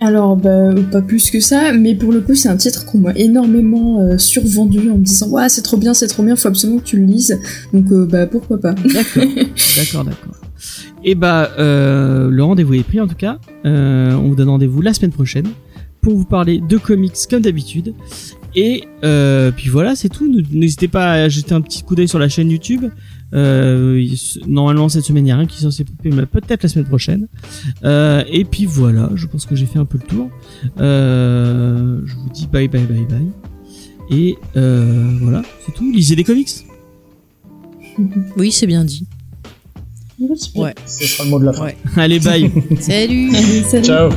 Alors, 0.00 0.36
bah, 0.36 0.70
pas 0.90 1.00
plus 1.00 1.30
que 1.30 1.38
ça, 1.38 1.72
mais 1.72 1.94
pour 1.94 2.10
le 2.10 2.20
coup, 2.20 2.34
c'est 2.34 2.48
un 2.48 2.56
titre 2.56 2.84
qu'on 2.84 2.98
m'a 2.98 3.12
énormément 3.14 4.00
euh, 4.00 4.18
survendu 4.18 4.90
en 4.90 4.98
me 4.98 5.04
disant 5.04 5.28
Ouais, 5.28 5.48
c'est 5.48 5.62
trop 5.62 5.76
bien, 5.76 5.94
c'est 5.94 6.08
trop 6.08 6.24
bien, 6.24 6.34
faut 6.34 6.48
absolument 6.48 6.80
que 6.80 6.84
tu 6.84 6.96
le 6.96 7.04
lises. 7.04 7.38
Donc, 7.72 7.92
euh, 7.92 8.04
bah, 8.10 8.26
pourquoi 8.26 8.58
pas. 8.60 8.72
D'accord, 8.74 9.22
d'accord, 9.76 10.04
d'accord. 10.04 10.34
Et 11.04 11.14
bah, 11.14 11.50
euh, 11.58 12.30
le 12.30 12.44
rendez-vous 12.44 12.74
est 12.74 12.82
pris 12.82 13.00
en 13.00 13.08
tout 13.08 13.16
cas. 13.16 13.38
Euh, 13.64 14.12
on 14.14 14.28
vous 14.28 14.34
donne 14.34 14.48
rendez-vous 14.48 14.80
la 14.82 14.94
semaine 14.94 15.12
prochaine 15.12 15.48
pour 16.00 16.16
vous 16.16 16.24
parler 16.24 16.60
de 16.60 16.78
comics 16.78 17.16
comme 17.28 17.42
d'habitude. 17.42 17.94
Et 18.54 18.84
euh, 19.02 19.50
puis 19.50 19.68
voilà, 19.68 19.96
c'est 19.96 20.08
tout. 20.08 20.30
N'hésitez 20.52 20.88
pas 20.88 21.12
à 21.12 21.28
jeter 21.28 21.54
un 21.54 21.60
petit 21.60 21.82
coup 21.82 21.94
d'œil 21.94 22.08
sur 22.08 22.18
la 22.18 22.28
chaîne 22.28 22.50
YouTube. 22.50 22.84
Normalement 23.32 24.88
cette 24.88 25.04
semaine 25.04 25.24
il 25.24 25.28
n'y 25.28 25.32
a 25.32 25.36
rien 25.36 25.46
qui 25.46 25.58
est 25.58 25.62
censé 25.62 25.86
mais 26.04 26.26
peut-être 26.26 26.62
la 26.62 26.68
semaine 26.68 26.86
prochaine. 26.86 27.28
Et 27.82 28.44
puis 28.44 28.66
voilà, 28.66 29.10
je 29.14 29.26
pense 29.26 29.46
que 29.46 29.56
j'ai 29.56 29.66
fait 29.66 29.78
un 29.78 29.86
peu 29.86 29.98
le 29.98 30.06
tour. 30.06 30.30
Je 30.76 32.14
vous 32.14 32.30
dis 32.30 32.46
bye 32.46 32.68
bye 32.68 32.84
bye 32.84 33.06
bye. 33.06 33.28
Et 34.10 34.36
voilà, 34.54 35.42
c'est 35.64 35.72
tout. 35.72 35.90
Lisez 35.90 36.14
des 36.14 36.24
comics. 36.24 36.50
Oui, 38.38 38.50
c'est 38.50 38.66
bien 38.66 38.84
dit. 38.84 39.06
Ouais. 40.54 40.74
Ce 40.86 41.06
sera 41.06 41.24
le 41.24 41.30
mot 41.30 41.38
de 41.40 41.46
la 41.46 41.52
fin. 41.52 41.64
Ouais. 41.64 41.76
Allez 41.96 42.20
bye. 42.20 42.50
Salut. 42.80 43.32
Salut. 43.68 43.84
Ciao. 43.84 44.10